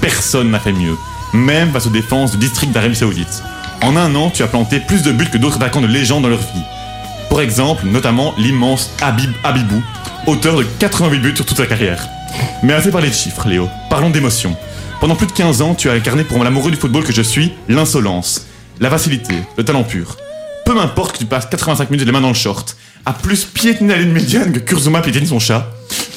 Personne 0.00 0.50
n'a 0.50 0.58
fait 0.58 0.72
mieux, 0.72 0.96
même 1.32 1.70
face 1.70 1.86
aux 1.86 1.90
défenses 1.90 2.32
du 2.32 2.38
district 2.38 2.72
d'Arabie 2.72 2.96
Saoudite. 2.96 3.44
En 3.82 3.96
un 3.96 4.12
an, 4.16 4.28
tu 4.30 4.42
as 4.42 4.48
planté 4.48 4.80
plus 4.80 5.02
de 5.02 5.12
buts 5.12 5.30
que 5.32 5.38
d'autres 5.38 5.56
attaquants 5.56 5.80
de 5.80 5.86
légende 5.86 6.24
dans 6.24 6.28
leur 6.28 6.40
vie. 6.40 6.64
Pour 7.28 7.40
exemple, 7.40 7.86
notamment 7.86 8.34
l'immense 8.38 8.90
Habib 9.00 9.30
Habibou, 9.44 9.80
auteur 10.26 10.56
de 10.56 10.64
88 10.64 11.18
buts 11.20 11.36
sur 11.36 11.46
toute 11.46 11.58
sa 11.58 11.66
carrière. 11.66 12.08
Mais 12.64 12.72
assez 12.72 12.90
parlé 12.90 13.08
de 13.08 13.14
chiffres, 13.14 13.46
Léo. 13.48 13.68
Parlons 13.88 14.10
d'émotion. 14.10 14.56
Pendant 15.00 15.14
plus 15.14 15.28
de 15.28 15.32
15 15.32 15.62
ans, 15.62 15.76
tu 15.76 15.88
as 15.88 15.92
incarné 15.92 16.24
pour 16.24 16.42
l'amoureux 16.42 16.72
du 16.72 16.76
football 16.76 17.04
que 17.04 17.12
je 17.12 17.22
suis 17.22 17.52
l'insolence, 17.68 18.46
la 18.80 18.90
facilité, 18.90 19.34
le 19.56 19.64
talent 19.64 19.84
pur. 19.84 20.16
Peu 20.66 20.74
m'importe 20.74 21.12
que 21.12 21.18
tu 21.18 21.24
passes 21.24 21.46
85 21.46 21.88
minutes 21.90 22.06
les 22.06 22.12
mains 22.12 22.20
dans 22.20 22.28
le 22.28 22.34
short, 22.34 22.76
à 23.06 23.12
plus 23.12 23.44
piétiner 23.44 23.94
la 23.94 24.00
ligne 24.00 24.12
médiane 24.12 24.52
que 24.52 24.58
Kurzuma 24.58 25.02
piétine 25.02 25.26
son 25.26 25.38
chat. 25.38 25.70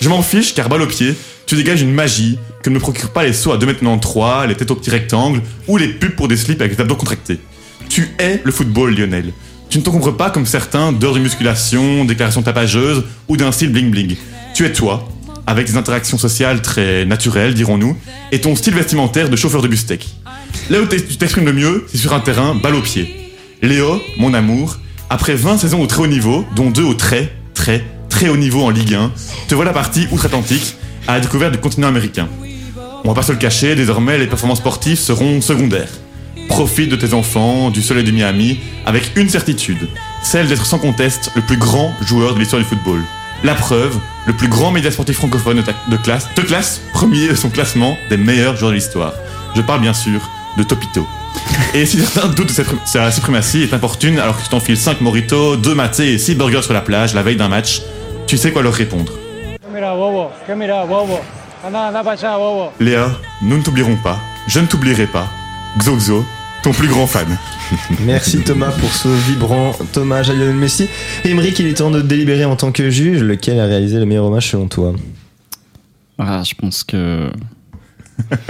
Je 0.04 0.10
m'en 0.10 0.22
fiche 0.22 0.54
car 0.54 0.68
balle 0.68 0.82
au 0.82 0.86
pied, 0.86 1.16
tu 1.46 1.56
dégages 1.56 1.82
une 1.82 1.94
magie 1.94 2.38
que 2.62 2.70
ne 2.70 2.76
me 2.76 2.82
procure 2.82 3.12
pas 3.12 3.24
les 3.24 3.32
sauts 3.32 3.54
à 3.54 3.58
2m93, 3.58 4.48
les 4.50 4.56
têtes 4.56 4.70
au 4.70 4.76
petits 4.76 4.90
rectangles 4.90 5.40
ou 5.66 5.78
les 5.78 5.88
pubs 5.88 6.12
pour 6.12 6.28
des 6.28 6.36
slips 6.36 6.60
avec 6.60 6.76
des 6.76 6.82
abdos 6.82 6.98
contractés. 6.98 7.40
Tu 7.88 8.10
es 8.20 8.42
le 8.44 8.52
football, 8.52 8.94
Lionel. 8.94 9.32
Tu 9.70 9.78
ne 9.78 9.84
t'encombres 9.84 10.18
pas 10.18 10.30
comme 10.30 10.46
certains 10.46 10.92
d'heures 10.92 11.14
de 11.14 11.20
musculation, 11.20 12.04
déclarations 12.04 12.42
tapageuses 12.42 13.06
ou 13.30 13.38
d'un 13.38 13.54
style 13.54 13.72
bling 13.72 13.92
bling. 13.92 14.18
Tu 14.54 14.66
es 14.66 14.74
toi, 14.74 15.08
avec 15.48 15.68
des 15.68 15.78
interactions 15.78 16.18
sociales 16.18 16.62
très 16.62 17.06
naturelles, 17.06 17.54
dirons-nous, 17.54 17.96
et 18.34 18.42
ton 18.42 18.58
style 18.58 18.74
vestimentaire 18.74 19.30
de 19.30 19.38
chauffeur 19.38 19.62
de 19.62 19.70
bus 19.70 19.86
tech. 19.86 20.02
Là 20.70 20.82
où 20.82 20.86
tu 20.86 21.00
t'exprimes 21.16 21.46
le 21.46 21.54
mieux, 21.54 21.86
c'est 21.88 21.98
sur 21.98 22.12
un 22.12 22.20
terrain 22.20 22.56
balle 22.56 22.76
au 22.76 22.82
pied. 22.82 23.32
Léo, 23.62 24.02
mon 24.18 24.34
amour, 24.34 24.80
après 25.10 25.36
20 25.36 25.60
saisons 25.60 25.82
au 25.82 25.88
très 25.88 26.02
haut 26.02 26.08
niveau, 26.08 26.46
dont 26.58 26.72
deux 26.72 26.84
au 26.84 26.94
très, 26.94 27.34
très, 27.54 27.86
très 28.14 28.30
haut 28.30 28.38
niveau 28.38 28.62
en 28.62 28.70
Ligue 28.70 28.94
1, 28.94 29.12
te 29.48 29.56
voilà 29.56 29.74
parti 29.74 30.08
outre-Atlantique 30.12 30.76
à 31.08 31.14
la 31.14 31.20
découverte 31.20 31.52
du 31.52 31.58
continent 31.58 31.88
américain. 31.88 32.28
On 33.04 33.08
va 33.08 33.16
pas 33.16 33.24
se 33.24 33.32
le 33.32 33.40
cacher, 33.40 33.74
désormais 33.74 34.20
les 34.20 34.28
performances 34.28 34.60
sportives 34.60 35.00
seront 35.00 35.42
secondaires. 35.42 35.90
Profite 36.48 36.90
de 36.90 36.96
tes 36.96 37.16
enfants, 37.16 37.72
du 37.72 37.82
soleil 37.82 38.04
de 38.04 38.12
Miami, 38.12 38.60
avec 38.86 39.14
une 39.16 39.30
certitude, 39.30 39.90
celle 40.22 40.48
d'être 40.48 40.68
sans 40.68 40.78
conteste 40.78 41.32
le 41.36 41.42
plus 41.42 41.58
grand 41.58 41.92
joueur 42.02 42.36
de 42.36 42.40
l'histoire 42.40 42.62
du 42.62 42.68
football. 42.68 43.02
La 43.44 43.56
preuve, 43.56 43.98
le 44.28 44.34
plus 44.34 44.48
grand 44.48 44.70
média 44.70 44.92
sportif 44.92 45.16
francophone 45.16 45.64
de, 45.90 45.98
classe, 45.98 46.28
de 46.36 46.42
classe, 46.44 46.82
premier 46.94 47.30
de 47.30 47.36
son 47.36 47.50
classement 47.50 47.98
des 48.12 48.18
meilleurs 48.18 48.56
joueurs 48.58 48.72
de 48.72 48.76
l'histoire. 48.76 49.14
Je 49.56 49.62
parle 49.62 49.82
bien 49.82 49.94
sûr 49.94 50.22
de 50.60 50.62
Topito. 50.62 51.08
Et 51.74 51.86
si 51.86 52.00
certains 52.00 52.28
doutent 52.30 52.48
de 52.50 52.52
cette- 52.52 52.68
sa 52.86 53.12
suprématie 53.12 53.64
est 53.64 53.74
importune 53.74 54.20
alors 54.20 54.38
que 54.38 54.44
tu 54.44 54.50
t'enfiles 54.50 54.78
5 54.78 55.02
moritos, 55.02 55.56
2 55.58 55.74
matés 55.76 56.14
et 56.14 56.18
6 56.18 56.36
burgers 56.36 56.62
sur 56.62 56.74
la 56.74 56.82
plage 56.82 57.14
la 57.14 57.24
veille 57.24 57.36
d'un 57.36 57.50
match, 57.50 57.82
tu 58.28 58.38
sais 58.38 58.52
quoi 58.52 58.62
leur 58.62 58.74
répondre. 58.74 59.12
Léa, 62.80 63.10
nous 63.42 63.58
ne 63.58 63.64
t'oublierons 63.64 63.96
pas, 64.04 64.20
je 64.48 64.60
ne 64.60 64.66
t'oublierai 64.68 65.08
pas. 65.08 65.28
Xoxo, 65.80 66.24
ton 66.62 66.72
plus 66.72 66.88
grand 66.88 67.08
fan. 67.08 67.38
Merci 68.02 68.40
Thomas 68.42 68.70
pour 68.72 68.94
ce 68.94 69.08
vibrant 69.08 69.72
hommage 69.96 70.30
à 70.30 70.34
Lionel 70.34 70.56
Messi. 70.56 70.88
Émeric, 71.26 71.58
il 71.60 71.68
est 71.68 71.74
temps 71.76 71.90
de 71.90 72.02
délibérer 72.02 72.46
en 72.46 72.56
tant 72.56 72.72
que 72.72 72.90
juge 72.92 73.22
lequel 73.24 73.60
a 73.60 73.66
réalisé 73.66 73.98
le 73.98 74.06
meilleur 74.06 74.26
hommage 74.26 74.50
selon 74.52 74.68
toi? 74.68 74.94
Ah, 76.20 76.44
je 76.46 76.54
pense 76.54 76.84
que. 76.84 77.32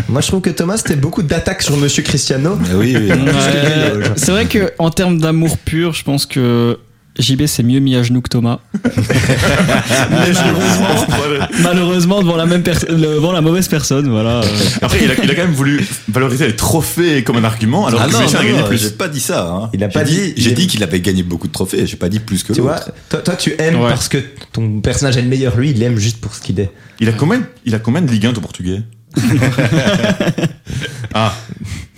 Moi 0.10 0.22
je 0.22 0.28
trouve 0.28 0.42
que 0.42 0.50
Thomas 0.50 0.78
c'était 0.78 0.96
beaucoup 0.96 1.24
d'attaques 1.24 1.62
sur 1.62 1.78
Monsieur 1.78 2.04
Cristiano. 2.04 2.58
Mais 2.62 2.76
oui, 2.76 2.96
oui. 3.00 3.10
Ouais, 3.12 4.04
c'est 4.16 4.32
vrai 4.32 4.46
que 4.46 4.72
en 4.80 4.90
termes 4.90 5.18
d'amour 5.20 5.58
pur, 5.58 5.94
je 5.94 6.04
pense 6.04 6.26
que 6.26 6.78
JB 7.20 7.46
s'est 7.46 7.62
mieux 7.64 7.80
mis 7.80 7.96
à 7.96 8.02
genoux 8.04 8.22
que 8.22 8.30
Thomas. 8.30 8.60
malheureusement, 10.12 11.06
malheureusement 11.62 12.22
devant 12.22 12.36
la 12.36 12.46
même 12.46 12.64
personne, 12.64 13.00
devant 13.00 13.32
la 13.32 13.42
mauvaise 13.42 13.68
personne, 13.68 14.10
voilà. 14.10 14.42
Après, 14.82 15.00
il 15.04 15.12
a, 15.12 15.14
il 15.24 15.30
a 15.30 15.36
quand 15.36 15.44
même 15.44 15.54
voulu 15.54 15.86
valoriser 16.10 16.48
les 16.48 16.56
trophées 16.56 17.24
comme 17.24 17.38
un 17.38 17.44
argument, 17.44 17.86
alors 17.88 18.02
Ah 18.04 18.08
que 18.08 18.14
non, 18.14 18.22
Lucien 18.22 18.40
a 18.40 18.42
non, 18.44 18.48
gagné 18.50 18.62
non, 18.62 18.68
plus. 18.68 18.78
j'ai 18.82 18.90
pas 18.92 19.08
dit 19.08 19.20
ça. 19.20 19.48
hein. 19.48 19.70
Il 19.74 19.84
a 19.84 19.90
J'ai 19.90 19.94
pas 19.94 20.04
dit- 20.04 20.34
J'ai 20.38 20.50
il- 20.52 20.56
dit 20.56 20.68
qu'il 20.68 20.84
avait 20.84 21.00
gagné 21.02 21.24
beaucoup 21.24 21.48
de 21.48 21.54
trophées. 21.54 21.86
J'ai 21.86 21.98
pas 21.98 22.10
dit 22.10 22.20
plus 22.20 22.44
que 22.44 22.54
Tu 22.54 22.62
vois, 22.62 22.80
toi, 23.10 23.20
toi, 23.20 23.36
tu 23.36 23.54
aimes 23.60 23.76
Ouais. 23.80 23.90
parce 23.90 24.08
que 24.10 24.18
ton 24.52 24.82
personnage 24.82 25.18
est 25.18 25.22
le 25.22 25.30
meilleur. 25.30 25.56
Lui, 25.58 25.72
il 25.72 25.82
aime 25.84 25.98
juste 25.98 26.18
pour 26.20 26.34
ce 26.34 26.42
qu'il 26.42 26.60
est. 26.60 26.72
Il 27.00 27.10
a 27.10 27.12
combien, 27.12 27.44
il 27.66 27.76
a 27.76 27.80
combien 27.80 28.02
de 28.02 28.10
Ligue 28.12 28.26
1 28.28 28.34
ton 28.34 28.42
portugais? 28.42 28.82
Ah, 31.14 31.36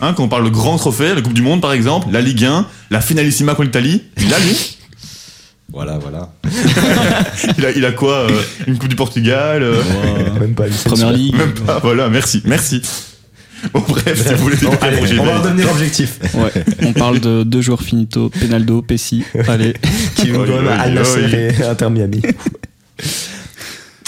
hein, 0.01 0.13
quand 0.13 0.23
on 0.23 0.27
parle 0.27 0.43
de 0.45 0.49
grands 0.49 0.77
trophées, 0.77 1.15
la 1.15 1.21
Coupe 1.21 1.33
du 1.33 1.41
Monde 1.41 1.61
par 1.61 1.71
exemple, 1.71 2.07
la 2.11 2.21
Ligue 2.21 2.43
1, 2.43 2.65
la 2.91 2.99
Finalissima 3.01 3.53
contre 3.55 3.67
l'Italie, 3.67 4.03
il 4.17 4.33
a 4.33 4.39
lui 4.39 4.77
Voilà, 5.71 5.97
voilà. 5.97 6.33
il 7.57 7.65
a, 7.65 7.71
il 7.71 7.85
a 7.85 7.91
quoi 7.93 8.29
euh, 8.29 8.41
Une 8.67 8.77
Coupe 8.77 8.89
du 8.89 8.95
Portugal 8.97 9.63
euh, 9.63 9.81
Même 10.39 10.53
pas. 10.53 10.65
c'est 10.69 10.89
Première 10.89 11.11
ligue. 11.13 11.35
Même 11.35 11.53
pas, 11.53 11.79
voilà, 11.79 12.09
merci, 12.09 12.41
merci. 12.45 12.81
Bon 13.73 13.83
bref, 13.87 14.27
si 14.27 14.33
vous 14.33 14.43
voulez 14.43 14.57
on 14.65 15.23
va 15.23 15.39
redevenir 15.39 15.71
objectif. 15.71 16.19
Ouais. 16.35 16.51
On 16.83 16.93
parle 16.93 17.19
de 17.19 17.43
deux 17.43 17.61
joueurs 17.61 17.81
finito, 17.81 18.29
Penaldo, 18.29 18.81
Pessi. 18.81 19.23
Allez. 19.47 19.73
qui 20.17 20.31
Oi, 20.31 20.45
quand 20.45 20.61
même 20.61 20.67
à 20.67 21.69
Inter 21.69 21.89
Miami. 21.89 22.21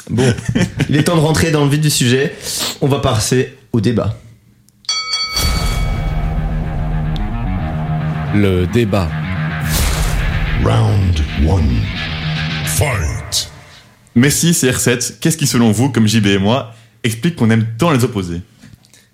Bon, 0.10 0.34
il 0.88 0.96
est 0.96 1.04
temps 1.04 1.18
de 1.18 1.22
rentrer 1.22 1.52
dans 1.52 1.66
le 1.66 1.70
vif 1.70 1.82
du 1.82 1.90
sujet. 1.90 2.34
On 2.80 2.88
va 2.88 3.00
passer 3.00 3.58
au 3.74 3.82
débat. 3.82 4.18
Le 8.34 8.66
débat. 8.68 9.10
Round 10.64 11.20
1. 11.44 12.66
Fight. 12.66 13.52
Messi, 14.16 14.52
CR7, 14.52 15.16
qu'est-ce 15.20 15.38
qui 15.38 15.46
selon 15.46 15.72
vous, 15.72 15.90
comme 15.90 16.08
JB 16.08 16.28
et 16.28 16.38
moi, 16.38 16.74
explique 17.04 17.36
qu'on 17.36 17.50
aime 17.50 17.66
tant 17.78 17.92
les 17.92 18.04
opposés? 18.04 18.42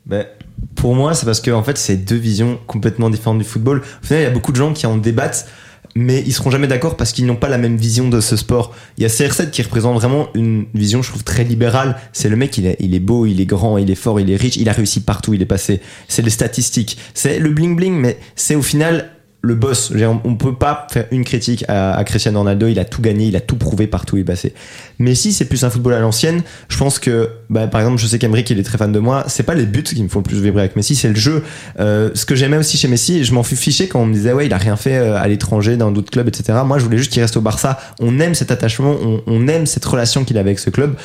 Ben, 0.06 0.28
pour 0.76 0.96
moi, 0.96 1.16
c'est 1.16 1.26
parce 1.26 1.41
que 1.41 1.50
en 1.50 1.64
fait, 1.64 1.78
c'est 1.78 1.98
deux 1.98 2.16
visions 2.16 2.60
complètement 2.68 3.10
différentes 3.10 3.39
du 3.39 3.46
football. 3.46 3.80
Au 3.80 4.06
final, 4.06 4.22
il 4.22 4.26
y 4.26 4.28
a 4.28 4.32
beaucoup 4.32 4.52
de 4.52 4.58
gens 4.58 4.74
qui 4.74 4.86
en 4.86 4.98
débattent, 4.98 5.48
mais 5.96 6.24
ils 6.26 6.34
seront 6.34 6.50
jamais 6.50 6.68
d'accord 6.68 6.98
parce 6.98 7.12
qu'ils 7.12 7.26
n'ont 7.26 7.36
pas 7.36 7.50
la 7.50 7.58
même 7.58 7.78
vision 7.78 8.10
de 8.10 8.20
ce 8.20 8.36
sport. 8.36 8.76
Il 8.98 9.04
y 9.04 9.06
a 9.06 9.10
CR7 9.10 9.50
qui 9.50 9.62
représente 9.62 9.96
vraiment 9.96 10.30
une 10.34 10.66
vision, 10.74 11.02
je 11.02 11.10
trouve, 11.10 11.24
très 11.24 11.44
libérale. 11.44 11.98
C'est 12.14 12.30
le 12.30 12.36
mec, 12.36 12.58
il 12.58 12.66
est, 12.66 12.78
il 12.80 12.96
est 12.96 13.00
beau, 13.00 13.26
il 13.26 13.39
est 13.39 13.46
grand, 13.46 13.78
il 13.78 13.89
est 13.91 13.96
fort, 13.96 14.20
il 14.20 14.30
est 14.32 14.36
riche, 14.36 14.58
il 14.58 14.70
a 14.70 14.74
réussi 14.74 15.02
partout, 15.02 15.34
il 15.34 15.41
est 15.41 15.46
passé. 15.46 15.82
C'est 16.08 16.22
les 16.22 16.30
statistiques, 16.30 16.98
c'est 17.14 17.39
le 17.39 17.50
bling 17.50 17.76
bling, 17.76 17.94
mais 17.94 18.18
c'est 18.36 18.56
au 18.56 18.62
final 18.62 19.12
le 19.46 19.56
boss. 19.56 19.91
On, 20.24 20.36
peut 20.36 20.56
pas 20.56 20.88
faire 20.89 21.06
une 21.12 21.26
critique 21.26 21.66
à, 21.68 21.96
à 21.96 22.04
Cristiano 22.06 22.39
Ronaldo. 22.39 22.68
Il 22.68 22.80
a 22.80 22.86
tout 22.86 23.02
gagné, 23.02 23.28
il 23.28 23.36
a 23.36 23.41
tout 23.41 23.58
prouvé 23.58 23.88
partout 23.88 24.16
où 24.16 24.18
il 24.18 24.22
est 24.22 24.24
passé. 24.24 24.54
Messi, 25.00 25.34
c'est 25.34 25.46
plus 25.46 25.66
un 25.66 25.70
football 25.70 25.94
à 25.94 26.00
l'ancienne. 26.00 26.44
Je 26.70 26.78
pense 26.78 26.98
que, 26.98 27.30
bah, 27.50 27.68
par 27.68 27.82
exemple, 27.82 28.02
je 28.02 28.08
sais 28.08 28.18
qu'Emeric, 28.20 28.50
il 28.50 28.60
est 28.60 28.64
très 28.64 28.78
fan 28.78 28.94
de 28.94 29.00
moi. 29.00 29.26
C'est 29.28 29.44
pas 29.44 29.54
les 29.54 29.66
buts 29.66 29.84
qui 29.84 30.02
me 30.02 30.08
font 30.08 30.20
le 30.20 30.24
plus 30.24 30.41
vibrer 30.41 30.62
avec 30.62 30.78
Messi, 30.78 30.96
c'est 30.96 31.10
le 31.10 31.16
jeu. 31.16 31.44
Euh, 31.82 32.10
ce 32.14 32.26
que 32.26 32.36
j'aimais 32.36 32.56
aussi 32.56 32.78
chez 32.78 32.88
Messi, 32.88 33.26
je 33.26 33.34
m'en 33.34 33.44
fus 33.44 33.58
fiché 33.58 33.89
quand 33.89 34.00
on 34.00 34.06
me 34.06 34.14
disait, 34.14 34.32
ouais, 34.32 34.46
il 34.46 34.54
a 34.54 34.58
rien 34.58 34.78
fait 34.78 34.96
euh, 34.96 35.18
à 35.18 35.28
l'étranger, 35.28 35.76
dans 35.76 35.91
d'autres 35.91 36.12
clubs, 36.12 36.28
etc. 36.30 36.60
Moi, 36.66 36.80
je 36.80 36.86
voulais 36.86 36.98
juste 36.98 37.12
qu'il 37.12 37.22
reste 37.22 37.36
au 37.36 37.41
Barça. 37.41 37.78
On 38.00 38.22
aime 38.22 38.36
cet 38.36 38.50
attachement, 38.50 38.96
on, 39.04 39.24
on 39.28 39.48
aime 39.50 39.66
cette 39.66 39.84
relation 39.84 40.24
qu'il 40.24 40.38
a 40.38 40.39
avec 40.39 40.58
ce 40.58 40.70
club. 40.70 40.96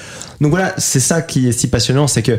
Donc 0.41 0.51
voilà, 0.51 0.75
c'est 0.79 1.01
ça 1.01 1.23
qui 1.23 1.49
est 1.49 1.53
si 1.53 1.67
passionnant, 1.67 2.07
c'est 2.07 2.23
que 2.23 2.39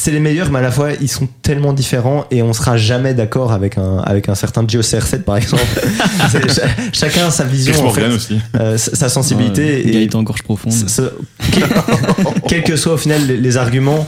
c'est 0.00 0.12
les 0.12 0.20
meilleurs, 0.20 0.50
mais 0.52 0.60
à 0.60 0.62
la 0.62 0.70
fois 0.70 0.90
ils 1.00 1.08
sont 1.08 1.28
tellement 1.42 1.72
différents 1.72 2.24
et 2.30 2.42
on 2.42 2.52
sera 2.52 2.76
jamais 2.76 3.14
d'accord 3.14 3.50
avec 3.52 3.76
un 3.78 3.98
avec 3.98 4.28
un 4.28 4.34
certain 4.36 4.64
Gio 4.66 4.80
CR7 4.80 5.22
par 5.22 5.36
exemple. 5.36 5.62
Chacun 6.92 7.26
a 7.26 7.30
sa 7.30 7.44
vision, 7.44 7.86
en 7.86 7.90
fait, 7.90 8.06
aussi. 8.06 8.38
euh, 8.56 8.76
sa 8.78 9.08
sensibilité 9.08 9.62
Ouais, 9.62 9.80
et 9.86 9.90
Gaëtan 9.92 10.22
gorge 10.22 10.42
profonde. 10.42 10.72
ce- 10.72 10.88
ce- 10.88 11.10
quel, 11.52 11.64
quel 12.48 12.64
que 12.64 12.76
soit 12.76 12.94
au 12.94 12.98
final 12.98 13.26
les, 13.26 13.36
les 13.36 13.56
arguments, 13.56 14.06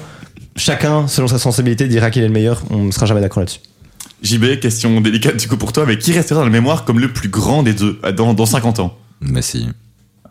chacun 0.57 1.07
selon 1.09 1.29
sa 1.29 1.39
sensibilité 1.39 1.89
dira 1.89 2.11
qu'il 2.11 2.23
est 2.23 2.29
le 2.29 2.33
meilleur. 2.33 2.63
On 2.71 2.85
ne 2.85 2.91
sera 2.93 3.07
jamais 3.07 3.21
d'accord 3.21 3.41
là-dessus. 3.41 3.61
JB, 4.23 4.61
question 4.61 5.01
délicate 5.01 5.37
du 5.39 5.49
coup 5.49 5.57
pour 5.57 5.73
toi, 5.73 5.85
mais 5.87 5.97
qui 5.99 6.13
restera 6.13 6.41
dans 6.41 6.45
la 6.45 6.51
mémoire 6.51 6.85
comme 6.85 6.99
le 7.01 7.13
plus 7.13 7.29
grand 7.31 7.63
des 7.63 7.73
deux 7.75 7.99
euh, 8.05 8.13
dans, 8.13 8.35
dans 8.35 8.47
50 8.47 8.79
ans? 8.81 8.97
Messi. 9.21 9.69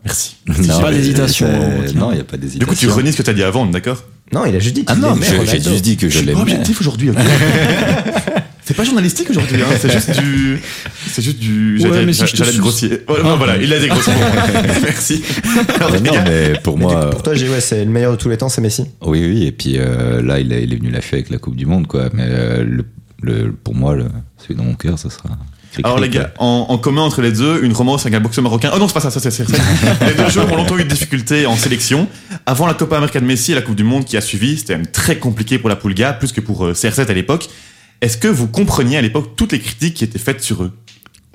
Merci. 0.04 0.36
Non, 0.46 0.80
pas 0.80 0.90
d'hésitation, 0.92 1.46
Valentin. 1.46 1.98
Non, 1.98 2.10
il 2.12 2.14
n'y 2.14 2.20
a 2.20 2.24
pas 2.24 2.36
Du 2.38 2.44
d'hésitation. 2.44 2.66
coup, 2.72 2.74
tu 2.74 2.88
renies 2.88 3.12
ce 3.12 3.18
que 3.18 3.22
tu 3.22 3.28
as 3.30 3.34
dit 3.34 3.42
avant, 3.42 3.62
on 3.64 3.68
est 3.68 3.72
d'accord? 3.72 4.02
Non, 4.32 4.44
il 4.46 4.54
a 4.54 4.58
juste 4.58 4.74
dit 4.76 4.84
Ah 4.86 4.92
qu'il 4.92 5.02
non, 5.02 5.16
aimait 5.16 5.26
j'ai 5.46 5.60
juste 5.60 5.82
dit 5.82 5.96
que 5.96 6.08
Je 6.08 6.18
je 6.20 6.24
l'aimais. 6.24 6.40
objectif 6.40 6.80
aujourd'hui, 6.80 7.10
C'est 8.64 8.76
pas 8.76 8.84
journalistique 8.84 9.28
aujourd'hui, 9.30 9.60
hein, 9.62 9.66
c'est 9.80 9.90
juste 9.90 10.12
du. 10.20 10.60
C'est 11.08 11.22
juste 11.22 11.38
du. 11.40 11.78
Ouais, 11.78 11.88
j'allais- 11.88 12.06
mais 12.06 12.12
si 12.12 12.24
je 12.24 12.30
te 12.30 12.36
j'allais 12.36 12.50
être 12.50 12.54
suce. 12.54 12.60
grossier. 12.60 13.02
Voilà, 13.08 13.34
voilà, 13.34 13.56
il 13.56 13.72
a 13.72 13.80
des 13.80 13.88
grosses 13.88 14.08
Merci. 14.84 15.24
Alors, 15.74 15.90
Mais 15.90 16.00
non, 16.00 16.12
mais 16.24 16.52
pour 16.62 16.78
Mais 16.78 16.84
du 16.84 16.90
coup, 16.90 16.96
moi, 17.00 17.10
pour 17.10 17.22
toi, 17.24 17.34
j'ai 17.34 17.48
ouais, 17.48 17.60
c'est 17.60 17.84
le 17.84 17.90
meilleur 17.90 18.12
de 18.12 18.16
tous 18.16 18.28
les 18.28 18.36
temps, 18.36 18.48
c'est 18.48 18.60
Messi. 18.60 18.84
oui, 19.02 19.26
oui. 19.26 19.44
Et 19.46 19.50
puis 19.50 19.74
euh, 19.78 20.22
là, 20.22 20.38
il, 20.38 20.52
a- 20.52 20.60
il 20.60 20.72
est 20.72 20.76
venu 20.76 20.90
lâcher 20.90 21.16
avec 21.16 21.30
la 21.30 21.38
Coupe 21.38 21.56
du 21.56 21.66
Monde, 21.66 21.88
quoi. 21.88 22.10
Mais 22.12 22.22
euh, 22.26 22.62
le, 22.64 22.84
le- 23.22 23.50
pour 23.52 23.74
moi, 23.74 23.96
le, 23.96 24.04
celui 24.38 24.54
dans 24.54 24.62
mon 24.64 24.74
cœur, 24.74 25.00
ce 25.00 25.08
sera. 25.08 25.30
Alors 25.82 25.98
les 25.98 26.08
gars, 26.08 26.32
en, 26.38 26.66
en 26.68 26.78
commun 26.78 27.02
entre 27.02 27.22
les 27.22 27.32
deux, 27.32 27.62
une 27.62 27.72
romance 27.72 28.02
avec 28.02 28.14
un 28.14 28.20
boxeur 28.20 28.42
marocain. 28.42 28.70
Oh 28.74 28.78
non, 28.78 28.88
c'est 28.88 28.94
pas 28.94 29.00
ça, 29.00 29.10
ça 29.10 29.30
c'est 29.30 29.46
Les 30.06 30.14
deux 30.14 30.28
joueurs 30.28 30.52
ont 30.52 30.56
longtemps 30.56 30.76
eu 30.76 30.82
des 30.84 30.88
difficultés 30.94 31.46
en 31.46 31.56
sélection. 31.56 32.08
Avant 32.46 32.66
la 32.66 32.74
Copa 32.74 32.96
América 32.96 33.20
de 33.20 33.24
Messi 33.26 33.52
et 33.52 33.54
la 33.54 33.62
Coupe 33.62 33.76
du 33.76 33.84
Monde 33.84 34.04
qui 34.04 34.16
a 34.16 34.20
suivi, 34.20 34.58
c'était 34.58 34.76
même 34.76 34.86
très 34.86 35.18
compliqué 35.18 35.58
pour 35.58 35.68
la 35.68 35.76
Pulga, 35.76 36.12
plus 36.12 36.32
que 36.32 36.40
pour 36.40 36.66
euh, 36.66 36.72
CR7 36.72 37.08
à 37.08 37.14
l'époque. 37.14 37.48
Est-ce 38.00 38.16
que 38.16 38.28
vous 38.28 38.48
compreniez 38.48 38.96
à 38.96 39.02
l'époque 39.02 39.36
toutes 39.36 39.52
les 39.52 39.60
critiques 39.60 39.94
qui 39.94 40.04
étaient 40.04 40.18
faites 40.18 40.42
sur 40.42 40.62
eux? 40.62 40.72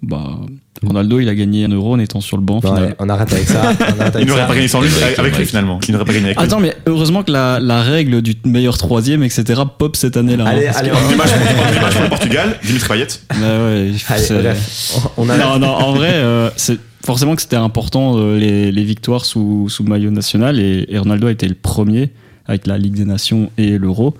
Bah, 0.03 0.39
Ronaldo, 0.85 1.19
il 1.19 1.29
a 1.29 1.35
gagné 1.35 1.65
un 1.65 1.69
euro 1.69 1.93
en 1.93 1.99
étant 1.99 2.19
sur 2.21 2.35
le 2.37 2.43
banc. 2.43 2.59
Bon, 2.59 2.73
allez, 2.73 2.93
on 2.99 3.07
arrête 3.09 3.31
avec 3.31 3.47
ça. 3.47 3.61
On 3.97 4.01
arrête 4.01 4.13
Il 4.15 4.17
avec 4.17 4.27
n'aurait 4.27 4.41
ça. 4.41 4.47
pas 4.47 4.55
gagné 4.55 4.67
sans 4.67 4.81
lui, 4.81 4.89
Avec 5.17 5.37
lui 5.37 5.45
finalement. 5.45 5.79
Il 5.87 5.93
n'aurait 5.93 6.05
pas 6.05 6.13
gagné 6.13 6.25
avec 6.27 6.37
lui. 6.37 6.45
Attends, 6.45 6.59
mais 6.59 6.75
heureusement 6.85 7.23
que 7.23 7.31
la, 7.31 7.59
la 7.61 7.81
règle 7.81 8.21
du 8.21 8.35
meilleur 8.45 8.77
troisième, 8.77 9.23
etc., 9.23 9.61
pop 9.79 9.95
cette 9.95 10.17
année-là. 10.17 10.43
hein, 10.45 10.47
Allez, 10.51 10.65
parce 10.65 10.77
allez, 10.79 10.91
on 10.91 11.15
match, 11.15 11.29
pour- 11.31 11.71
du 11.73 11.79
match 11.79 11.93
pour 11.93 12.03
le 12.03 12.09
Portugal, 12.09 12.59
Dimitri 12.63 12.87
Payet. 12.89 13.07
Bah 13.29 13.35
ouais, 13.39 13.91
Allez, 14.09 14.21
c'est- 14.23 14.33
bref, 14.41 14.97
on 15.17 15.29
a 15.29 15.37
non, 15.37 15.59
non, 15.59 15.67
en 15.69 15.93
vrai, 15.93 16.11
euh, 16.13 16.49
c'est 16.57 16.77
forcément 17.05 17.35
que 17.35 17.41
c'était 17.41 17.55
important 17.55 18.17
euh, 18.17 18.37
les, 18.37 18.71
les 18.73 18.83
victoires 18.83 19.25
sous, 19.25 19.69
sous 19.69 19.83
maillot 19.83 20.11
national 20.11 20.59
et, 20.59 20.85
et 20.89 20.97
Ronaldo 20.99 21.27
a 21.27 21.31
été 21.31 21.47
le 21.47 21.55
premier 21.55 22.09
avec 22.47 22.67
la 22.67 22.77
Ligue 22.77 22.95
des 22.95 23.05
Nations 23.05 23.49
et 23.57 23.77
l'Euro. 23.77 24.13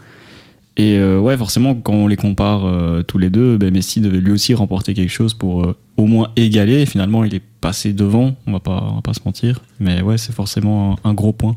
Et 0.78 0.98
euh, 0.98 1.20
ouais, 1.20 1.38
forcément, 1.38 1.74
quand 1.74 1.94
on 1.94 2.08
les 2.08 2.18
compare 2.18 2.66
euh, 2.66 3.02
tous 3.02 3.18
les 3.18 3.30
deux, 3.30 3.58
ben 3.58 3.74
Messi 3.74 4.02
devait 4.02 4.20
lui 4.20 4.32
aussi 4.32 4.54
remporter 4.54 4.94
quelque 4.94 5.12
chose 5.12 5.34
pour 5.34 5.64
euh, 5.64 5.76
au 5.96 6.06
moins 6.06 6.32
égaler. 6.36 6.82
Et 6.82 6.86
finalement, 6.86 7.24
il 7.24 7.34
est 7.34 7.42
passé 7.62 7.94
devant, 7.94 8.36
on 8.46 8.52
va 8.52 8.60
pas, 8.60 8.88
on 8.92 8.96
va 8.96 9.02
pas 9.02 9.14
se 9.14 9.22
mentir. 9.26 9.62
Mais 9.80 10.02
ouais, 10.02 10.18
c'est 10.18 10.34
forcément 10.34 10.98
un, 11.04 11.12
un 11.12 11.14
gros 11.14 11.32
point. 11.32 11.56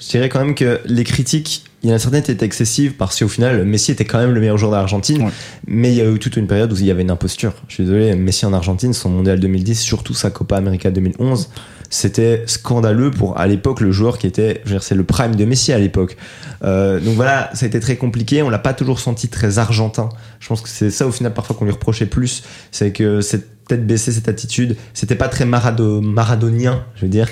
Je 0.00 0.08
dirais 0.08 0.28
quand 0.28 0.40
même 0.40 0.54
que 0.54 0.80
les 0.86 1.04
critiques, 1.04 1.64
il 1.82 1.90
y 1.90 1.92
en 1.92 1.96
a 1.96 1.98
certaines 1.98 2.22
qui 2.22 2.30
étaient 2.30 2.46
excessives 2.46 2.94
parce 2.94 3.18
qu'au 3.18 3.28
final, 3.28 3.64
Messi 3.64 3.92
était 3.92 4.04
quand 4.04 4.18
même 4.18 4.32
le 4.32 4.40
meilleur 4.40 4.58
joueur 4.58 4.72
d'Argentine. 4.72 5.22
Ouais. 5.22 5.32
Mais 5.66 5.92
il 5.92 5.96
y 5.96 6.00
a 6.00 6.10
eu 6.10 6.18
toute 6.18 6.36
une 6.36 6.46
période 6.46 6.72
où 6.72 6.76
il 6.76 6.86
y 6.86 6.90
avait 6.90 7.02
une 7.02 7.10
imposture. 7.10 7.52
Je 7.68 7.74
suis 7.74 7.84
désolé, 7.84 8.14
Messi 8.16 8.46
en 8.46 8.52
Argentine, 8.52 8.92
son 8.92 9.10
mondial 9.10 9.38
2010, 9.38 9.80
surtout 9.80 10.14
sa 10.14 10.30
Copa 10.30 10.56
América 10.56 10.90
2011, 10.90 11.50
c'était 11.90 12.42
scandaleux 12.46 13.10
pour 13.10 13.38
à 13.38 13.46
l'époque 13.46 13.80
le 13.80 13.92
joueur 13.92 14.18
qui 14.18 14.26
était, 14.26 14.62
c'est 14.80 14.94
le 14.94 15.04
prime 15.04 15.36
de 15.36 15.44
Messi 15.44 15.72
à 15.72 15.78
l'époque. 15.78 16.16
Euh, 16.64 17.00
donc 17.00 17.14
voilà, 17.14 17.50
ça 17.54 17.64
a 17.64 17.68
été 17.68 17.80
très 17.80 17.96
compliqué. 17.96 18.42
On 18.42 18.50
l'a 18.50 18.58
pas 18.58 18.74
toujours 18.74 19.00
senti 19.00 19.28
très 19.28 19.58
argentin. 19.58 20.08
Je 20.40 20.48
pense 20.48 20.60
que 20.60 20.68
c'est 20.68 20.90
ça 20.90 21.06
au 21.06 21.12
final 21.12 21.32
parfois 21.32 21.56
qu'on 21.56 21.64
lui 21.64 21.72
reprochait 21.72 22.06
plus, 22.06 22.42
c'est 22.70 22.92
que 22.92 23.20
cette 23.20 23.66
tête 23.66 23.86
baissée, 23.86 24.12
cette 24.12 24.28
attitude, 24.28 24.76
c'était 24.94 25.14
pas 25.14 25.28
très 25.28 25.44
marado, 25.44 26.00
maradonien, 26.00 26.84
je 26.96 27.02
veux 27.02 27.08
dire. 27.08 27.28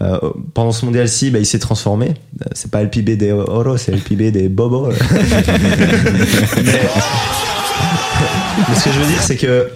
Euh, 0.00 0.18
pendant 0.54 0.72
ce 0.72 0.84
mondial-ci, 0.84 1.30
bah, 1.30 1.38
il 1.38 1.46
s'est 1.46 1.60
transformé. 1.60 2.08
Euh, 2.08 2.46
C'est 2.52 2.70
pas 2.70 2.82
le 2.82 2.90
PIB 2.90 3.16
des 3.16 3.30
Oro, 3.32 3.76
c'est 3.76 3.92
le 3.92 3.98
PIB 3.98 4.32
des 4.32 4.48
Bobo. 4.48 4.88
mais, 4.90 4.96
ce 8.74 8.84
que 8.84 8.90
je 8.90 8.98
veux 8.98 9.06
dire, 9.06 9.22
c'est 9.22 9.36
que 9.36 9.70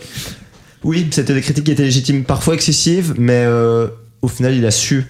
oui, 0.83 1.07
c'était 1.11 1.35
des 1.35 1.41
critiques 1.41 1.65
qui 1.65 1.71
étaient 1.71 1.85
légitimes, 1.85 2.25
parfois 2.25 2.55
excessives, 2.55 3.15
mais 3.17 3.45
au 4.23 4.29
final, 4.29 4.55
il 4.55 4.65
a 4.67 4.71
su. 4.71 5.05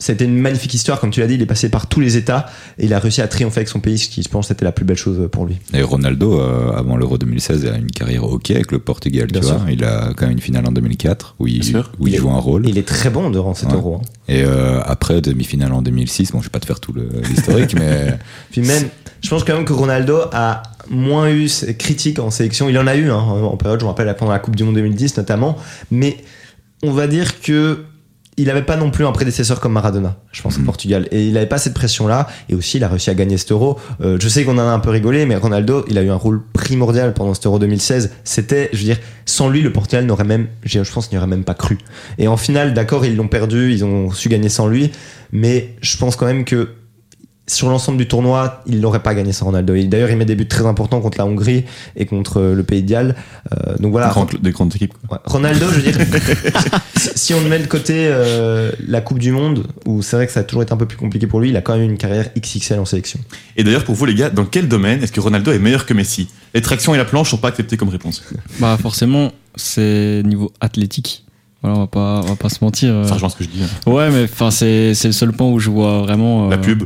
C'était 0.00 0.26
une 0.26 0.38
magnifique 0.38 0.72
histoire, 0.74 1.00
comme 1.00 1.10
tu 1.10 1.18
l'as 1.18 1.26
dit, 1.26 1.34
il 1.34 1.42
est 1.42 1.46
passé 1.46 1.70
par 1.70 1.88
tous 1.88 1.98
les 1.98 2.16
états 2.16 2.46
et 2.78 2.84
il 2.84 2.94
a 2.94 3.00
réussi 3.00 3.20
à 3.20 3.26
triompher 3.26 3.58
avec 3.58 3.68
son 3.68 3.80
pays, 3.80 3.98
ce 3.98 4.08
qui, 4.08 4.22
je 4.22 4.28
pense, 4.28 4.46
c'était 4.46 4.64
la 4.64 4.70
plus 4.70 4.84
belle 4.84 4.96
chose 4.96 5.28
pour 5.32 5.44
lui. 5.44 5.56
Et 5.74 5.82
Ronaldo, 5.82 6.38
euh, 6.40 6.70
avant 6.70 6.96
l'Euro 6.96 7.18
2016, 7.18 7.66
a 7.66 7.76
une 7.76 7.90
carrière 7.90 8.22
ok 8.22 8.52
avec 8.52 8.70
le 8.70 8.78
Portugal, 8.78 9.26
Bien 9.26 9.40
tu 9.40 9.48
sûr. 9.48 9.58
vois. 9.58 9.72
Il 9.72 9.82
a 9.82 10.12
quand 10.16 10.26
même 10.26 10.36
une 10.36 10.40
finale 10.40 10.66
en 10.68 10.70
2004 10.70 11.34
où 11.40 11.48
il, 11.48 11.54
Bien 11.58 11.68
sûr. 11.68 11.90
où 11.98 12.06
il, 12.06 12.12
Il 12.12 12.14
est- 12.14 12.18
joue 12.20 12.30
un 12.30 12.38
rôle. 12.38 12.68
Il 12.68 12.78
est 12.78 12.86
très 12.86 13.10
bon 13.10 13.28
durant 13.30 13.54
cet 13.54 13.70
Ouais. 13.70 13.74
euro. 13.74 13.96
hein. 13.96 14.02
Et 14.28 14.44
euh, 14.44 14.80
après, 14.84 15.20
demi-finale 15.20 15.72
en 15.72 15.82
2006, 15.82 16.30
bon, 16.30 16.38
je 16.38 16.44
vais 16.44 16.50
pas 16.50 16.60
te 16.60 16.66
faire 16.66 16.78
tout 16.78 16.94
l'historique, 17.28 17.74
mais 17.74 18.16
Puis 18.52 18.60
même, 18.60 18.84
je 19.20 19.28
pense 19.28 19.42
quand 19.42 19.54
même 19.56 19.64
que 19.64 19.72
Ronaldo 19.72 20.20
a 20.30 20.62
moins 20.88 21.28
eu 21.28 21.48
ses 21.48 21.74
critiques 21.76 22.20
en 22.20 22.30
sélection. 22.30 22.68
Il 22.68 22.78
en 22.78 22.86
a 22.86 22.94
eu 22.94 23.10
hein, 23.10 23.16
en 23.16 23.56
période, 23.56 23.80
je 23.80 23.84
me 23.84 23.88
rappelle 23.90 24.14
pendant 24.16 24.30
la 24.30 24.38
Coupe 24.38 24.54
du 24.54 24.62
Monde 24.62 24.76
2010 24.76 25.16
notamment. 25.16 25.56
Mais 25.90 26.18
on 26.84 26.92
va 26.92 27.08
dire 27.08 27.40
que 27.40 27.80
il 28.38 28.46
n'avait 28.46 28.62
pas 28.62 28.76
non 28.76 28.90
plus 28.90 29.04
un 29.04 29.12
prédécesseur 29.12 29.60
comme 29.60 29.72
Maradona, 29.72 30.16
je 30.32 30.40
pense, 30.42 30.56
au 30.56 30.60
Mhm. 30.60 30.64
Portugal. 30.64 31.08
Et 31.10 31.26
il 31.26 31.32
n'avait 31.34 31.46
pas 31.46 31.58
cette 31.58 31.74
pression-là. 31.74 32.28
Et 32.48 32.54
aussi, 32.54 32.78
il 32.78 32.84
a 32.84 32.88
réussi 32.88 33.10
à 33.10 33.14
gagner 33.14 33.36
cet 33.36 33.52
euro. 33.52 33.78
Euh, 34.00 34.16
je 34.20 34.28
sais 34.28 34.44
qu'on 34.44 34.54
en 34.54 34.58
a 34.58 34.62
un 34.62 34.78
peu 34.78 34.90
rigolé, 34.90 35.26
mais 35.26 35.36
Ronaldo, 35.36 35.84
il 35.88 35.98
a 35.98 36.02
eu 36.02 36.08
un 36.10 36.14
rôle 36.16 36.40
primordial 36.52 37.12
pendant 37.14 37.34
cet 37.34 37.44
euro 37.46 37.58
2016. 37.58 38.12
C'était, 38.24 38.70
je 38.72 38.78
veux 38.78 38.84
dire, 38.84 38.98
sans 39.26 39.48
lui, 39.48 39.60
le 39.60 39.72
Portugal 39.72 40.06
n'aurait 40.06 40.24
même, 40.24 40.46
je 40.64 40.80
pense, 40.92 41.10
n'y 41.12 41.18
aurait 41.18 41.26
même 41.26 41.44
pas 41.44 41.54
cru. 41.54 41.78
Et 42.18 42.28
en 42.28 42.36
finale, 42.36 42.72
d'accord, 42.74 43.04
ils 43.04 43.16
l'ont 43.16 43.28
perdu, 43.28 43.72
ils 43.72 43.84
ont 43.84 44.10
su 44.12 44.28
gagner 44.28 44.48
sans 44.48 44.68
lui. 44.68 44.90
Mais 45.32 45.74
je 45.82 45.96
pense 45.98 46.16
quand 46.16 46.26
même 46.26 46.44
que 46.44 46.68
sur 47.48 47.68
l'ensemble 47.68 47.98
du 47.98 48.06
tournoi, 48.06 48.62
il 48.66 48.78
n'aurait 48.80 49.02
pas 49.02 49.14
gagné 49.14 49.32
sans 49.32 49.46
Ronaldo. 49.46 49.74
D'ailleurs, 49.86 50.10
il 50.10 50.16
met 50.16 50.24
des 50.24 50.36
buts 50.36 50.46
très 50.46 50.64
importants 50.66 51.00
contre 51.00 51.18
la 51.18 51.26
Hongrie 51.26 51.64
et 51.96 52.06
contre 52.06 52.38
euh, 52.40 52.54
le 52.54 52.62
Pays 52.62 52.82
de 52.82 52.88
Galles. 52.88 53.16
Euh, 53.52 53.76
donc 53.78 53.90
voilà. 53.90 54.06
Des 54.08 54.12
grandes- 54.12 54.40
Des 54.40 54.50
grandes 54.52 54.74
équipes. 54.76 54.94
Ouais. 55.10 55.18
Ronaldo, 55.24 55.66
je 55.70 55.80
veux 55.80 55.82
dire, 55.82 55.98
si- 56.96 57.34
on 57.34 57.40
met 57.42 57.58
de 57.58 57.66
côté 57.66 57.94
euh, 58.08 58.70
la 58.86 59.00
Coupe 59.00 59.18
du 59.18 59.32
Monde, 59.32 59.66
où 59.86 60.02
c'est 60.02 60.16
vrai 60.16 60.26
que 60.26 60.32
ça 60.32 60.40
a 60.40 60.44
toujours 60.44 60.62
été 60.62 60.72
un 60.72 60.76
peu 60.76 60.86
plus 60.86 60.96
compliqué 60.98 61.26
pour 61.26 61.40
lui, 61.40 61.48
il 61.50 61.56
a 61.56 61.60
quand 61.62 61.74
même 61.76 61.88
une 61.90 61.98
carrière 61.98 62.26
XXL 62.38 62.78
en 62.78 62.84
sélection. 62.84 63.18
Et 63.56 63.64
d'ailleurs, 63.64 63.84
pour 63.84 63.94
vous 63.94 64.04
les 64.04 64.14
gars, 64.14 64.30
dans 64.30 64.44
quel 64.44 64.68
domaine 64.68 65.02
est-ce 65.02 65.12
que 65.12 65.20
Ronaldo 65.20 65.52
est 65.52 65.58
meilleur 65.58 65.86
que 65.86 65.94
Messi? 65.94 66.28
Les 66.54 66.62
tractions 66.62 66.94
et 66.94 66.98
la 66.98 67.04
planche 67.04 67.30
sont 67.30 67.36
pas 67.38 67.48
acceptées 67.48 67.76
comme 67.76 67.88
réponse. 67.88 68.22
Bah, 68.60 68.76
forcément, 68.80 69.32
c'est 69.54 70.22
niveau 70.24 70.50
athlétique. 70.60 71.24
Voilà, 71.62 71.76
on 71.76 71.80
va 71.80 71.86
pas, 71.86 72.20
on 72.24 72.28
va 72.28 72.36
pas 72.36 72.48
se 72.48 72.58
mentir. 72.62 73.04
Ça 73.06 73.14
rejoint 73.14 73.28
ce 73.28 73.36
que 73.36 73.44
je 73.44 73.48
dis. 73.48 73.62
hein. 73.62 73.90
Ouais, 73.90 74.10
mais 74.10 74.24
enfin, 74.24 74.50
c'est, 74.50 74.94
c'est 74.94 75.08
le 75.08 75.12
seul 75.12 75.32
point 75.32 75.48
où 75.48 75.58
je 75.58 75.70
vois 75.70 76.02
vraiment. 76.02 76.48
La 76.48 76.58
pub. 76.58 76.84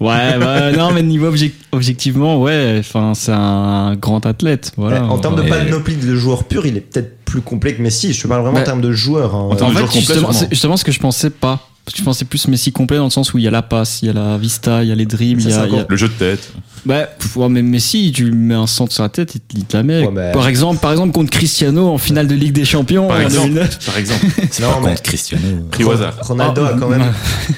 Ouais, 0.00 0.38
bah, 0.40 0.72
non, 0.72 0.92
mais 0.92 1.02
niveau 1.02 1.30
objec- 1.30 1.54
objectivement, 1.72 2.40
ouais, 2.42 2.76
enfin, 2.80 3.12
c'est 3.14 3.32
un 3.32 3.94
grand 3.96 4.24
athlète. 4.26 4.72
Voilà. 4.76 5.04
en 5.04 5.18
termes 5.18 5.36
de 5.36 5.48
panoplie 5.48 5.96
de 5.96 6.14
joueurs 6.14 6.44
purs, 6.44 6.66
il 6.66 6.76
est 6.76 6.80
peut-être 6.80 7.18
plus 7.24 7.40
complet 7.40 7.74
que 7.74 7.82
Messi. 7.82 8.12
Je 8.12 8.22
te 8.22 8.28
parle 8.28 8.42
vraiment 8.42 8.56
en 8.58 8.60
Bah, 8.60 8.64
termes 8.66 8.80
de 8.82 8.92
joueurs. 8.92 9.34
hein. 9.34 9.48
en 9.50 9.56
termes 9.56 9.70
En 9.76 9.80
de 9.80 9.86
fait, 9.86 9.98
justement, 9.98 10.30
justement 10.50 10.76
ce 10.76 10.84
que 10.84 10.92
je 10.92 11.00
pensais 11.00 11.30
pas. 11.30 11.60
Parce 11.84 11.94
que 11.94 12.00
je 12.00 12.04
pensais 12.04 12.24
plus 12.24 12.48
Messi 12.48 12.72
complet 12.72 12.96
dans 12.96 13.04
le 13.04 13.10
sens 13.10 13.32
où 13.32 13.38
il 13.38 13.44
y 13.44 13.48
a 13.48 13.50
la 13.52 13.62
passe, 13.62 14.02
il 14.02 14.06
y 14.06 14.08
a 14.10 14.12
la 14.12 14.36
vista, 14.38 14.82
il 14.82 14.88
y 14.88 14.92
a 14.92 14.96
les 14.96 15.06
dribbles, 15.06 15.40
il 15.40 15.48
y 15.50 15.52
a. 15.52 15.56
il 15.66 15.72
y 15.72 15.76
a- 15.76 15.78
encore- 15.78 15.86
Le 15.88 15.96
jeu 15.96 16.08
de 16.08 16.12
tête. 16.14 16.52
Bah, 16.86 17.02
pff, 17.18 17.36
ouais, 17.36 17.48
mais 17.48 17.62
Messi, 17.62 18.12
tu 18.14 18.24
lui 18.24 18.32
mets 18.36 18.54
un 18.54 18.66
centre 18.68 18.92
sur 18.92 19.02
la 19.02 19.08
tête, 19.08 19.34
il 19.34 19.40
te- 19.40 19.56
il 19.58 19.64
te 19.64 19.76
la 19.76 19.82
met. 19.82 20.04
Ouais, 20.06 20.10
mais- 20.12 20.32
Par 20.32 20.46
exemple, 20.46 20.80
par 20.80 20.92
exemple 20.92 21.12
contre 21.12 21.30
Cristiano 21.30 21.88
en 21.88 21.98
finale 21.98 22.28
de 22.28 22.34
Ligue 22.34 22.52
des 22.52 22.64
Champions 22.64 23.08
Par 23.08 23.16
en 23.18 23.20
exemple. 23.22 23.48
2009. 23.48 23.78
Par 23.86 23.98
exemple. 23.98 24.26
Non, 24.60 24.68
mais 24.82 24.88
contre, 24.90 25.02
Cristiano. 25.02 25.44
Pris 25.70 25.84
au 25.84 25.90
hasard. 25.90 26.14
Ronaldo 26.20 26.62
Ah, 26.64 26.74
a 26.74 26.78
quand 26.78 26.88
même 26.88 27.04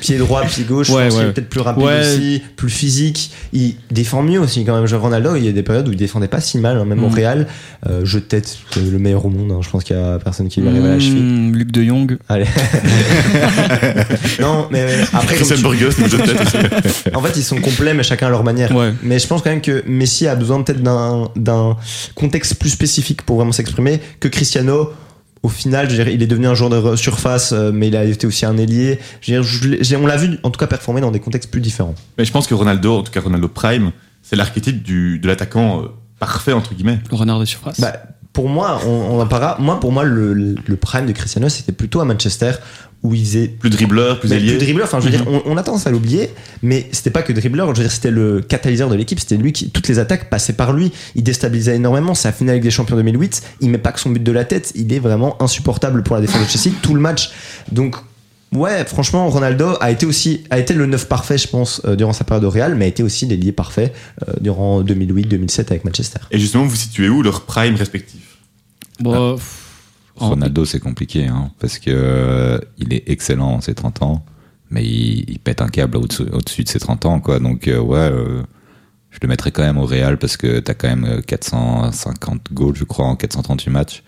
pied 0.00 0.16
droit, 0.16 0.42
pied 0.44 0.64
gauche. 0.64 0.88
Ouais, 0.98 1.04
je 1.04 1.08
pense 1.08 1.14
qu'il 1.16 1.22
ouais. 1.24 1.28
est 1.30 1.32
peut-être 1.34 1.48
plus 1.50 1.60
rapide 1.60 1.82
Ouais. 1.84 2.00
aussi, 2.00 2.42
plus 2.56 2.70
physique. 2.70 3.30
Il 3.52 3.74
défend 3.90 4.22
mieux 4.22 4.40
aussi 4.40 4.64
quand 4.64 4.74
même. 4.74 4.86
Genre 4.86 5.02
Ronaldo, 5.02 5.36
il 5.36 5.44
y 5.44 5.48
a 5.48 5.52
des 5.52 5.62
périodes 5.62 5.86
où 5.88 5.92
il 5.92 5.98
défendait 5.98 6.28
pas 6.28 6.40
si 6.40 6.56
mal, 6.58 6.78
hein, 6.78 6.84
même 6.86 7.04
au 7.04 7.08
Mm. 7.10 7.14
Real. 7.14 7.46
Euh, 7.88 8.04
jeu 8.06 8.20
de 8.20 8.24
tête, 8.24 8.56
c'est 8.70 8.80
le 8.80 8.98
meilleur 8.98 9.24
au 9.26 9.28
monde. 9.30 9.52
hein. 9.52 9.60
Je 9.62 9.68
pense 9.68 9.84
qu'il 9.84 9.94
y 9.94 9.98
a 10.00 10.18
personne 10.18 10.48
qui 10.48 10.60
lui 10.62 10.68
arrive 10.70 10.84
à 10.86 10.88
la 10.88 10.98
cheville. 11.00 11.20
Mmh, 11.22 11.52
Luc 11.54 11.70
de 11.70 11.82
Jong. 11.84 12.16
Allez. 12.30 12.46
non, 14.40 14.68
mais 14.70 14.86
après, 15.12 15.36
comme 15.36 15.46
Christian 15.46 15.56
tu- 15.56 15.62
Burgos, 15.62 15.94
le 16.02 16.08
jeu 16.08 16.18
de 16.18 16.22
tête 16.22 16.40
aussi. 16.40 17.14
en 17.14 17.20
fait, 17.22 17.36
ils 17.36 17.42
sont 17.42 17.60
complets, 17.60 17.94
mais 17.94 18.02
chacun 18.02 18.28
à 18.28 18.30
leur 18.30 18.44
manière. 18.44 18.74
Ouais. 18.74 18.92
Mais 19.02 19.17
Mais 19.18 19.22
je 19.22 19.26
pense 19.26 19.42
quand 19.42 19.50
même 19.50 19.60
que 19.60 19.82
Messi 19.84 20.28
a 20.28 20.36
besoin 20.36 20.62
peut-être 20.62 20.80
d'un 20.80 21.28
d'un 21.34 21.76
contexte 22.14 22.54
plus 22.54 22.68
spécifique 22.70 23.22
pour 23.22 23.34
vraiment 23.34 23.50
s'exprimer 23.50 24.00
que 24.20 24.28
Cristiano. 24.28 24.90
Au 25.42 25.48
final, 25.48 25.90
je 25.90 25.96
veux 25.96 26.04
dire, 26.04 26.12
il 26.14 26.22
est 26.22 26.28
devenu 26.28 26.46
un 26.46 26.54
joueur 26.54 26.70
de 26.70 26.94
surface, 26.94 27.50
euh, 27.52 27.72
mais 27.74 27.88
il 27.88 27.96
a 27.96 28.04
été 28.04 28.28
aussi 28.28 28.46
un 28.46 28.56
ailier. 28.56 29.00
Je 29.20 29.32
veux 29.32 29.40
dire, 29.40 29.42
je 29.42 29.68
l'ai- 29.68 29.82
j'ai- 29.82 29.96
on 29.96 30.06
l'a 30.06 30.16
vu, 30.16 30.38
en 30.44 30.50
tout 30.50 30.58
cas, 30.60 30.68
performer 30.68 31.00
dans 31.00 31.10
des 31.10 31.18
contextes 31.18 31.50
plus 31.50 31.60
différents. 31.60 31.96
Mais 32.16 32.24
je 32.24 32.30
pense 32.30 32.46
que 32.46 32.54
Ronaldo, 32.54 32.98
en 32.98 33.02
tout 33.02 33.10
cas 33.10 33.20
Ronaldo 33.20 33.48
Prime, 33.48 33.90
c'est 34.22 34.36
l'archétype 34.36 34.80
du, 34.84 35.18
de 35.18 35.26
l'attaquant 35.26 35.82
euh, 35.82 35.86
parfait, 36.20 36.52
entre 36.52 36.74
guillemets. 36.74 37.00
Le 37.10 37.16
renard 37.16 37.40
de 37.40 37.44
surface. 37.44 37.80
Bah, 37.80 37.92
pour 38.32 38.48
moi, 38.48 38.80
on, 38.86 38.90
on 38.90 39.20
en 39.20 39.26
parlera. 39.26 39.56
Moi, 39.58 39.80
pour 39.80 39.92
moi, 39.92 40.04
le, 40.04 40.32
le 40.34 40.76
prime 40.76 41.06
de 41.06 41.12
Cristiano, 41.12 41.48
c'était 41.48 41.72
plutôt 41.72 42.00
à 42.00 42.04
Manchester 42.04 42.52
où 43.02 43.14
il 43.14 43.24
faisait 43.24 43.48
Plus 43.48 43.70
dribbleur, 43.70 44.18
plus 44.18 44.32
ailier. 44.32 44.50
plus 44.56 44.58
dribbleur, 44.58 44.86
enfin 44.86 44.98
je 44.98 45.04
veux 45.04 45.10
dire, 45.10 45.24
on, 45.28 45.42
on 45.46 45.56
a 45.56 45.62
tendance 45.62 45.86
à 45.86 45.90
l'oublier, 45.90 46.30
mais 46.62 46.88
c'était 46.90 47.10
pas 47.10 47.22
que 47.22 47.32
dribbleur, 47.32 47.72
je 47.72 47.80
veux 47.80 47.84
dire, 47.84 47.92
c'était 47.92 48.10
le 48.10 48.40
catalyseur 48.40 48.88
de 48.88 48.96
l'équipe, 48.96 49.20
c'était 49.20 49.36
lui 49.36 49.52
qui, 49.52 49.70
toutes 49.70 49.86
les 49.86 50.00
attaques 50.00 50.28
passaient 50.30 50.54
par 50.54 50.72
lui, 50.72 50.92
il 51.14 51.22
déstabilisait 51.22 51.76
énormément, 51.76 52.14
sa 52.14 52.32
finale 52.32 52.54
avec 52.54 52.62
des 52.64 52.70
champions 52.70 52.96
2008, 52.96 53.42
il 53.60 53.70
met 53.70 53.78
pas 53.78 53.92
que 53.92 54.00
son 54.00 54.10
but 54.10 54.22
de 54.22 54.32
la 54.32 54.44
tête, 54.44 54.72
il 54.74 54.92
est 54.92 54.98
vraiment 54.98 55.40
insupportable 55.40 56.02
pour 56.02 56.16
la 56.16 56.22
défense 56.22 56.42
de 56.42 56.50
Chelsea, 56.50 56.74
tout 56.82 56.94
le 56.94 57.00
match. 57.00 57.30
Donc, 57.70 57.94
ouais, 58.52 58.84
franchement, 58.84 59.28
Ronaldo 59.28 59.74
a 59.80 59.90
été 59.90 60.06
aussi, 60.06 60.44
a 60.50 60.58
été 60.58 60.74
le 60.74 60.86
neuf 60.86 61.06
parfait, 61.08 61.38
je 61.38 61.48
pense, 61.48 61.80
euh, 61.84 61.96
durant 61.96 62.12
sa 62.12 62.24
période 62.24 62.44
au 62.44 62.50
Real, 62.50 62.74
mais 62.74 62.86
a 62.86 62.88
été 62.88 63.02
aussi 63.02 63.26
l'ailier 63.26 63.52
parfait 63.52 63.92
euh, 64.28 64.32
durant 64.40 64.82
2008-2007 64.82 65.60
avec 65.70 65.84
Manchester. 65.84 66.20
Et 66.30 66.38
justement, 66.38 66.64
vous 66.64 66.76
situez 66.76 67.08
où 67.08 67.22
leur 67.22 67.42
prime 67.42 67.74
respectif? 67.76 68.36
Bon, 69.00 69.34
pff, 69.36 69.64
en- 70.16 70.30
Ronaldo, 70.30 70.64
c'est 70.64 70.80
compliqué, 70.80 71.26
hein, 71.26 71.50
parce 71.60 71.78
que 71.78 71.90
euh, 71.92 72.58
il 72.78 72.92
est 72.92 73.04
excellent 73.08 73.54
en 73.54 73.60
ses 73.60 73.74
30 73.74 74.02
ans, 74.02 74.24
mais 74.70 74.84
il, 74.84 75.28
il 75.30 75.38
pète 75.38 75.62
un 75.62 75.68
câble 75.68 75.96
au-dessus 75.96 76.24
au-dessus 76.32 76.64
de 76.64 76.68
ses 76.68 76.80
30 76.80 77.06
ans, 77.06 77.20
quoi. 77.20 77.38
Donc, 77.38 77.68
euh, 77.68 77.78
ouais, 77.78 77.98
euh, 77.98 78.42
je 79.10 79.18
le 79.22 79.28
mettrais 79.28 79.52
quand 79.52 79.62
même 79.62 79.78
au 79.78 79.86
Real 79.86 80.18
parce 80.18 80.36
que 80.36 80.58
t'as 80.58 80.74
quand 80.74 80.88
même 80.88 81.04
euh, 81.04 81.20
450 81.22 82.52
goals, 82.52 82.76
je 82.76 82.84
crois, 82.84 83.06
en 83.06 83.16
438 83.16 83.70
matchs. 83.70 84.02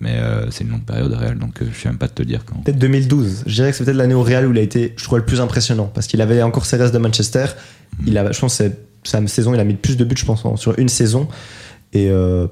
Mais 0.00 0.16
euh, 0.16 0.50
c'est 0.50 0.64
une 0.64 0.70
longue 0.70 0.84
période 0.84 1.12
au 1.12 1.16
Real, 1.16 1.38
donc 1.38 1.62
euh, 1.62 1.66
je 1.72 1.80
sais 1.80 1.88
même 1.88 1.98
pas 1.98 2.08
te 2.08 2.22
dire 2.22 2.44
quand. 2.44 2.56
Peut-être 2.64 2.78
2012. 2.78 3.44
Je 3.46 3.54
dirais 3.54 3.70
que 3.70 3.76
c'est 3.76 3.84
peut-être 3.84 3.96
l'année 3.96 4.14
au 4.14 4.22
Real 4.22 4.46
où 4.46 4.50
il 4.52 4.58
a 4.58 4.62
été, 4.62 4.92
je 4.96 5.04
crois, 5.04 5.18
le 5.18 5.24
plus 5.24 5.40
impressionnant. 5.40 5.90
Parce 5.94 6.06
qu'il 6.08 6.20
avait 6.20 6.42
encore 6.42 6.66
ses 6.66 6.76
restes 6.76 6.92
de 6.92 6.98
Manchester. 6.98 7.46
Il 8.06 8.18
a, 8.18 8.30
je 8.32 8.38
pense, 8.38 8.58
que 8.58 8.64
c'est 8.64 8.78
sa 9.04 9.24
saison, 9.28 9.54
il 9.54 9.60
a 9.60 9.64
mis 9.64 9.72
le 9.74 9.78
plus 9.78 9.96
de 9.96 10.04
buts, 10.04 10.16
je 10.18 10.24
pense, 10.24 10.44
en- 10.44 10.56
sur 10.56 10.78
une 10.78 10.88
saison. 10.88 11.28
Et 11.92 12.08
euh, 12.10 12.46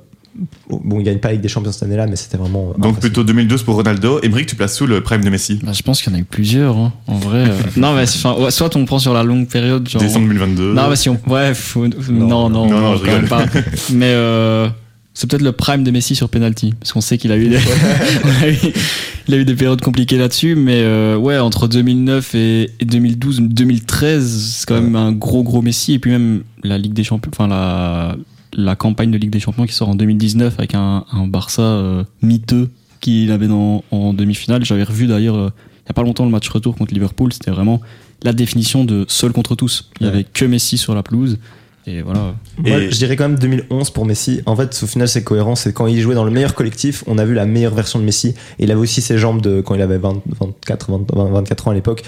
bon, 0.71 1.01
il 1.01 1.03
gagne 1.03 1.19
pas 1.19 1.29
avec 1.29 1.41
des 1.41 1.49
champions 1.49 1.73
cette 1.73 1.83
année-là, 1.83 2.07
mais 2.07 2.15
c'était 2.17 2.37
vraiment. 2.39 2.75
Donc 2.79 3.01
plutôt 3.01 3.25
2012 3.25 3.65
pour 3.65 3.75
Ronaldo. 3.75 4.21
Emmerich, 4.23 4.47
tu 4.47 4.55
places 4.57 4.77
sous 4.77 4.87
le 4.87 5.01
prime 5.03 5.25
de 5.25 5.29
Messi? 5.31 5.59
Bah, 5.63 5.73
je 5.73 5.83
pense 5.83 6.01
qu'il 6.01 6.13
y 6.13 6.15
en 6.15 6.19
a 6.19 6.21
eu 6.23 6.25
plusieurs, 6.25 6.77
hein, 6.77 6.93
en 7.09 7.17
vrai. 7.17 7.49
euh. 7.49 7.59
non, 7.77 7.95
mais 7.95 8.03
enfin, 8.03 8.37
soit 8.51 8.75
on 8.77 8.85
prend 8.85 8.99
sur 9.01 9.13
la 9.15 9.25
longue 9.25 9.49
période, 9.49 9.89
genre. 9.89 10.01
Décembre 10.01 10.27
2022. 10.29 10.75
Non, 10.75 10.89
mais 10.89 10.97
si 10.97 11.09
on. 11.09 11.19
Ouais, 11.27 11.53
faut- 11.55 11.87
non, 11.89 11.99
non, 12.09 12.51
non, 12.51 12.67
non, 12.71 12.81
non, 12.81 12.97
je 12.97 13.01
quand 13.01 13.07
même 13.13 13.25
rigole. 13.25 13.29
pas. 13.29 13.47
Mais 13.93 14.13
euh, 14.15 14.69
c'est 15.15 15.29
peut-être 15.29 15.43
le 15.43 15.53
prime 15.53 15.85
de 15.85 15.91
Messi 15.91 16.15
sur 16.15 16.29
penalty, 16.29 16.75
parce 16.81 16.93
qu'on 16.93 17.01
sait 17.01 17.19
qu'il 17.19 17.33
a 17.33 17.37
eu 17.37 17.49
des, 17.49 17.59
il 19.29 19.35
a 19.35 19.37
eu 19.39 19.45
des 19.45 19.55
périodes 19.55 19.81
compliquées 19.81 20.19
là-dessus, 20.19 20.55
mais 20.55 20.81
euh, 20.83 21.17
ouais, 21.17 21.39
entre 21.39 21.69
2009 21.69 22.35
et, 22.35 22.71
et 22.81 22.85
2012, 22.85 23.41
2013, 23.43 24.55
c'est 24.59 24.67
quand 24.69 24.81
même 24.81 24.97
un 24.97 25.13
gros 25.13 25.43
gros 25.43 25.63
Messi, 25.63 25.95
et 25.95 25.99
puis 25.99 26.11
même 26.11 26.43
la 26.63 26.79
Ligue 26.79 26.93
des 26.95 27.05
Champions, 27.05 27.31
enfin 27.35 27.49
la 27.49 28.17
la 28.55 28.77
campagne 28.77 29.11
de 29.11 29.17
Ligue 29.17 29.31
des 29.31 29.41
Champions 29.41 29.65
qui 29.65 29.73
sort 29.73 29.89
en 29.89 29.95
2019 29.95 30.57
avec 30.59 30.75
un, 30.75 31.07
un 31.11 31.27
Barça 31.27 31.63
euh, 31.63 32.05
miteux 32.21 32.69
qu'il 33.01 33.31
avait 33.33 33.49
dans, 33.49 33.83
en 33.91 34.13
demi-finale. 34.13 34.63
J'avais 34.63 34.83
revu 34.85 35.07
d'ailleurs 35.07 35.37
euh, 35.37 35.49
il 35.79 35.89
y 35.89 35.91
a 35.91 35.95
pas 35.95 36.03
longtemps 36.03 36.27
le 36.27 36.31
match 36.31 36.51
retour 36.51 36.77
contre 36.77 36.93
Liverpool, 36.93 37.33
c'était 37.33 37.51
vraiment 37.51 37.81
la 38.23 38.35
définition 38.35 38.85
de 38.85 39.07
seul 39.09 39.33
contre 39.33 39.55
tous. 39.55 39.89
Il 40.01 40.07
y 40.07 40.07
Ouais. 40.11 40.13
avait 40.17 40.25
que 40.25 40.45
Messi 40.45 40.77
sur 40.77 40.95
la 40.95 41.03
pelouse. 41.03 41.39
Et 41.87 42.03
voilà. 42.03 42.35
Moi, 42.59 42.91
je 42.91 42.97
dirais 42.97 43.17
quand 43.17 43.29
même 43.29 43.39
2011 43.39 43.91
pour 43.91 44.07
Messi. 44.07 44.41
En 44.47 44.55
fait, 44.55 44.79
au 44.83 44.87
final, 44.87 45.09
c'est 45.09 45.25
cohérent. 45.25 45.57
C'est 45.57 45.73
quand 45.73 45.87
il 45.87 46.01
jouait 46.01 46.15
dans 46.15 46.25
le 46.25 46.31
meilleur 46.31 46.55
collectif, 46.55 47.03
on 47.07 47.19
a 47.19 47.25
vu 47.25 47.35
la 47.35 47.47
meilleure 47.47 47.75
version 47.75 47.99
de 47.99 48.05
Messi. 48.05 48.29
Et 48.59 48.65
il 48.65 48.71
avait 48.71 48.81
aussi 48.81 49.03
ses 49.03 49.19
jambes 49.19 49.41
de 49.41 49.61
quand 49.61 49.75
il 49.75 49.83
avait 49.83 49.99
20, 49.99 50.23
24, 50.41 50.91
20, 50.91 51.31
24 51.33 51.69
ans 51.69 51.71
à 51.73 51.75
l'époque. 51.75 52.03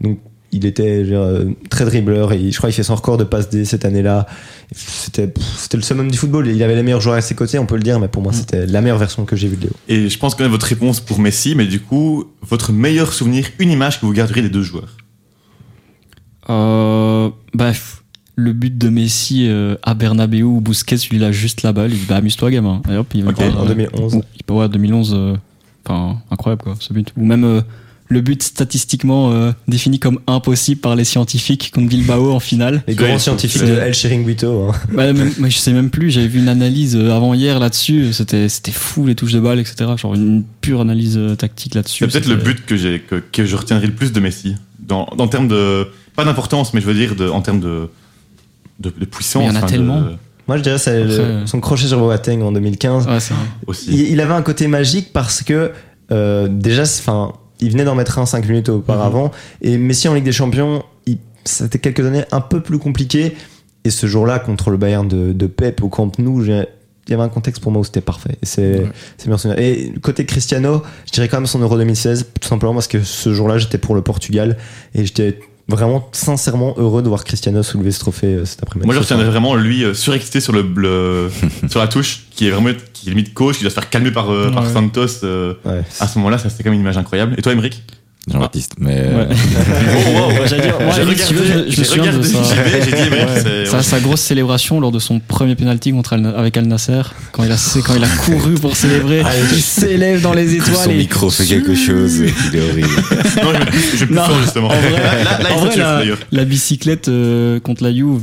Donc, 0.00 0.18
il 0.50 0.64
était 0.64 1.04
dire, 1.04 1.20
euh, 1.20 1.44
très 1.68 1.84
dribbleur 1.84 2.32
et 2.32 2.50
je 2.50 2.56
crois 2.56 2.70
qu'il 2.70 2.76
fait 2.76 2.82
son 2.82 2.94
record 2.94 3.18
de 3.18 3.24
passe 3.24 3.50
D 3.50 3.64
cette 3.64 3.84
année-là. 3.84 4.26
C'était 4.72 5.32
c'était 5.56 5.76
le 5.76 5.82
summum 5.82 6.10
du 6.10 6.16
football. 6.16 6.48
Il 6.48 6.62
avait 6.62 6.74
les 6.74 6.82
meilleurs 6.82 7.00
joueurs 7.00 7.16
à 7.16 7.20
ses 7.20 7.34
côtés, 7.34 7.58
on 7.58 7.66
peut 7.66 7.76
le 7.76 7.82
dire, 7.82 8.00
mais 8.00 8.08
pour 8.08 8.22
moi, 8.22 8.32
c'était 8.32 8.66
la 8.66 8.80
meilleure 8.80 8.98
version 8.98 9.24
que 9.24 9.36
j'ai 9.36 9.48
vue 9.48 9.56
de 9.56 9.62
Léo. 9.62 9.72
Et 9.88 10.08
je 10.08 10.18
pense 10.18 10.34
connaître 10.34 10.52
votre 10.52 10.66
réponse 10.66 11.00
pour 11.00 11.20
Messi, 11.20 11.54
mais 11.54 11.66
du 11.66 11.80
coup, 11.80 12.24
votre 12.42 12.72
meilleur 12.72 13.12
souvenir, 13.12 13.46
une 13.58 13.70
image 13.70 14.00
que 14.00 14.06
vous 14.06 14.12
garderiez 14.12 14.42
des 14.42 14.48
deux 14.48 14.62
joueurs? 14.62 14.96
Euh, 16.48 17.28
bref, 17.52 17.97
le 18.40 18.52
but 18.52 18.78
de 18.78 18.88
Messi 18.88 19.46
euh, 19.48 19.74
à 19.82 19.94
Bernabeu 19.94 20.42
où 20.44 20.60
Busquets 20.60 20.96
lui 21.10 21.18
l'a 21.18 21.32
juste 21.32 21.62
la 21.62 21.72
balle. 21.72 21.90
Il 21.92 21.98
dit 21.98 22.06
bah, 22.08 22.16
amuse-toi, 22.16 22.52
gamin. 22.52 22.80
Et 22.88 22.96
hop, 22.96 23.08
il 23.14 23.26
Ok, 23.26 23.34
part, 23.36 23.58
en 23.60 23.64
euh, 23.64 23.68
2011. 23.74 24.14
ou- 24.14 24.22
il 24.36 24.44
peut 24.44 24.54
ouais, 24.54 24.68
2011. 24.68 25.12
euh, 25.16 25.36
Enfin, 25.84 26.18
incroyable 26.30 26.62
quoi, 26.62 26.76
ce 26.78 26.92
but. 26.92 27.12
Ou 27.16 27.24
même 27.24 27.44
euh, 27.44 27.62
le 28.08 28.20
but 28.20 28.42
statistiquement 28.42 29.32
euh, 29.32 29.52
défini 29.66 29.98
comme 29.98 30.20
impossible 30.26 30.80
par 30.80 30.94
les 30.94 31.04
scientifiques 31.04 31.70
contre 31.74 31.88
Bilbao 31.88 32.30
en 32.30 32.40
finale. 32.40 32.82
Les 32.86 32.94
grands 32.94 33.18
scientifiques 33.18 33.64
de 33.64 33.72
El 33.72 33.92
Chiringuito. 33.94 34.68
Hein. 34.68 34.74
Ouais, 34.94 35.12
mais, 35.14 35.24
mais 35.38 35.50
je 35.50 35.56
sais 35.58 35.72
même 35.72 35.90
plus, 35.90 36.10
j'avais 36.10 36.28
vu 36.28 36.38
une 36.40 36.48
analyse 36.48 36.94
avant 36.94 37.32
hier 37.34 37.58
là-dessus, 37.58 38.12
c'était 38.12 38.48
c'était 38.48 38.70
fou 38.70 39.04
les 39.06 39.14
touches 39.14 39.32
de 39.32 39.40
balle, 39.40 39.58
etc. 39.58 39.90
Genre 39.96 40.14
une 40.14 40.44
pure 40.60 40.80
analyse 40.82 41.18
tactique 41.38 41.74
là-dessus. 41.74 42.04
C'est 42.08 42.12
peut-être 42.20 42.28
le 42.28 42.36
but 42.42 42.64
que, 42.66 42.76
j'ai, 42.76 43.00
que, 43.00 43.16
que 43.16 43.44
je 43.46 43.56
retiendrai 43.56 43.86
le 43.88 43.94
plus 43.94 44.12
de 44.12 44.20
Messi. 44.20 44.54
Dans, 44.78 45.06
en 45.18 45.26
termes 45.28 45.48
de. 45.48 45.88
Pas 46.16 46.24
d'importance, 46.24 46.74
mais 46.74 46.80
je 46.80 46.86
veux 46.86 46.94
dire 46.94 47.14
de, 47.16 47.28
en 47.28 47.40
termes 47.42 47.60
de, 47.60 47.88
de, 48.78 48.90
de 48.90 49.04
puissance. 49.04 49.42
Mais 49.42 49.48
il 49.48 49.52
y 49.52 49.52
en 49.52 49.54
a 49.56 49.58
enfin, 49.58 49.66
de- 49.66 49.70
tellement. 49.72 50.02
Moi, 50.46 50.56
je 50.56 50.62
dirais 50.62 50.78
c'est 50.78 51.02
Après, 51.02 51.04
le- 51.04 51.20
euh, 51.20 51.46
son 51.46 51.60
crochet 51.60 51.86
sur 51.86 51.98
Boateng 51.98 52.40
en 52.42 52.52
2015. 52.52 53.06
Ouais, 53.06 53.20
c'est 53.20 53.34
vrai. 53.34 53.42
aussi. 53.66 53.86
Il, 53.90 54.12
il 54.12 54.20
avait 54.20 54.32
un 54.34 54.42
côté 54.42 54.66
magique 54.66 55.12
parce 55.12 55.42
que 55.42 55.72
euh, 56.10 56.48
déjà, 56.48 56.82
enfin, 56.82 57.32
il 57.60 57.70
venait 57.70 57.84
d'en 57.84 57.94
mettre 57.94 58.18
un 58.18 58.24
5 58.26 58.46
minutes 58.48 58.68
auparavant. 58.70 59.26
Mhm. 59.26 59.30
Et 59.72 59.78
Messi 59.78 60.08
en 60.08 60.14
Ligue 60.14 60.24
des 60.24 60.32
Champions, 60.32 60.82
il- 61.06 61.18
c'était 61.44 61.78
quelques 61.78 62.06
années 62.06 62.24
un 62.32 62.40
peu 62.40 62.60
plus 62.62 62.78
compliqué. 62.78 63.36
Et 63.84 63.90
ce 63.90 64.06
jour-là, 64.06 64.38
contre 64.38 64.70
le 64.70 64.76
Bayern 64.76 65.06
de, 65.06 65.32
de 65.32 65.46
Pep 65.46 65.82
au 65.82 65.88
Camp 65.88 66.18
Nou, 66.18 66.42
j'ai- 66.42 66.64
il 67.06 67.10
y 67.12 67.14
avait 67.14 67.22
un 67.22 67.28
contexte 67.28 67.62
pour 67.62 67.72
moi 67.72 67.80
où 67.80 67.84
c'était 67.84 68.00
parfait. 68.02 68.36
Et 68.42 68.46
c'est 68.46 68.80
Ouais. 68.80 68.88
c'est 69.16 69.28
bien 69.28 69.38
souvenir. 69.38 69.58
Et 69.62 69.92
côté 70.02 70.24
Cristiano, 70.26 70.82
je 71.06 71.12
dirais 71.12 71.28
quand 71.28 71.38
même 71.38 71.46
son 71.46 71.58
Euro 71.60 71.76
2016, 71.78 72.26
tout 72.40 72.48
simplement 72.48 72.74
parce 72.74 72.88
que 72.88 73.02
ce 73.02 73.32
jour-là, 73.32 73.56
j'étais 73.58 73.78
pour 73.78 73.94
le 73.94 74.02
Portugal. 74.02 74.56
Et 74.94 75.04
j'étais 75.06 75.38
vraiment 75.68 76.08
sincèrement 76.12 76.74
heureux 76.78 77.02
de 77.02 77.08
voir 77.08 77.24
Cristiano 77.24 77.62
soulever 77.62 77.90
ce 77.92 78.00
trophée 78.00 78.26
euh, 78.28 78.44
cet 78.44 78.62
après-midi. 78.62 78.86
Moi, 78.86 78.94
je 78.94 79.00
retiendrai 79.00 79.26
vraiment 79.26 79.54
lui 79.54 79.84
euh, 79.84 79.92
surexcité 79.94 80.40
sur, 80.40 80.52
le, 80.52 80.62
le- 80.62 81.30
sur 81.68 81.80
la 81.80 81.88
touche, 81.88 82.24
qui 82.30 82.46
est 82.48 82.50
vraiment 82.50 82.70
qui 82.92 83.08
est 83.08 83.10
limite 83.10 83.34
coach, 83.34 83.56
qui 83.56 83.62
doit 83.62 83.70
se 83.70 83.74
faire 83.74 83.90
calmer 83.90 84.10
par, 84.10 84.30
euh, 84.32 84.50
par. 84.50 84.66
Santos. 84.68 85.24
euh, 85.24 85.54
Ouais. 85.64 85.82
à 86.00 86.08
ce 86.08 86.18
moment-là, 86.18 86.38
ça 86.38 86.48
c'était 86.48 86.64
quand 86.64 86.70
même 86.70 86.78
une 86.80 86.84
image 86.84 86.96
incroyable. 86.98 87.34
Et 87.38 87.42
toi, 87.42 87.52
Emmerich 87.52 87.82
Jean-Baptiste, 88.30 88.72
mais 88.78 88.94
Ouais. 88.94 89.00
euh, 89.00 89.26
Oh, 90.06 90.20
wow. 90.20 90.46
J'allais 90.46 90.62
dire, 90.62 90.80
moi, 90.80 90.94
tu 90.94 91.34
veux, 91.34 91.44
je- 91.70 91.80
me 91.80 91.84
souviens 91.84 92.12
de 92.12 92.22
ça. 92.22 92.38
Dit, 92.38 92.92
Ouais. 93.10 93.66
Sa, 93.66 93.82
sa 93.82 94.00
grosse 94.00 94.20
célébration 94.20 94.80
lors 94.80 94.92
de 94.92 94.98
son 94.98 95.18
premier 95.20 95.54
penalty 95.56 95.92
contre 95.92 96.12
Al- 96.14 96.34
avec 96.36 96.56
Al 96.56 96.66
Nasser, 96.66 97.00
quand 97.32 97.44
il 97.44 97.52
a, 97.52 97.56
quand 97.84 97.94
il 97.96 98.04
a 98.04 98.08
couru 98.24 98.54
pour 98.54 98.76
célébrer, 98.76 99.22
il 99.52 99.62
s'élève 99.62 100.20
dans 100.20 100.34
les 100.34 100.54
étoiles. 100.54 100.76
son 100.76 100.90
et- 100.90 100.96
micro 100.96 101.30
fait 101.30 101.44
quelque 101.46 101.74
chose, 101.74 102.16
il 102.18 102.56
est 102.58 102.70
horrible. 102.70 102.88
Non, 103.42 103.52
je 103.92 103.96
je 103.98 104.04
plus 104.04 104.14
Non, 104.14 104.24
fort, 104.24 104.38
justement. 104.42 104.68
en 104.68 104.70
vrai- 104.80 104.90
là, 104.92 105.14
là, 105.24 105.24
là, 105.24 105.38
il 105.40 105.46
en 105.52 105.56
se 105.58 105.64
vrai, 105.64 105.70
tue, 105.74 105.78
la, 105.80 105.96
d'ailleurs. 105.98 106.18
la 106.32 106.44
bicyclette 106.44 107.08
euh, 107.08 107.60
contre 107.60 107.82
la 107.84 107.92
Juve, 107.94 108.20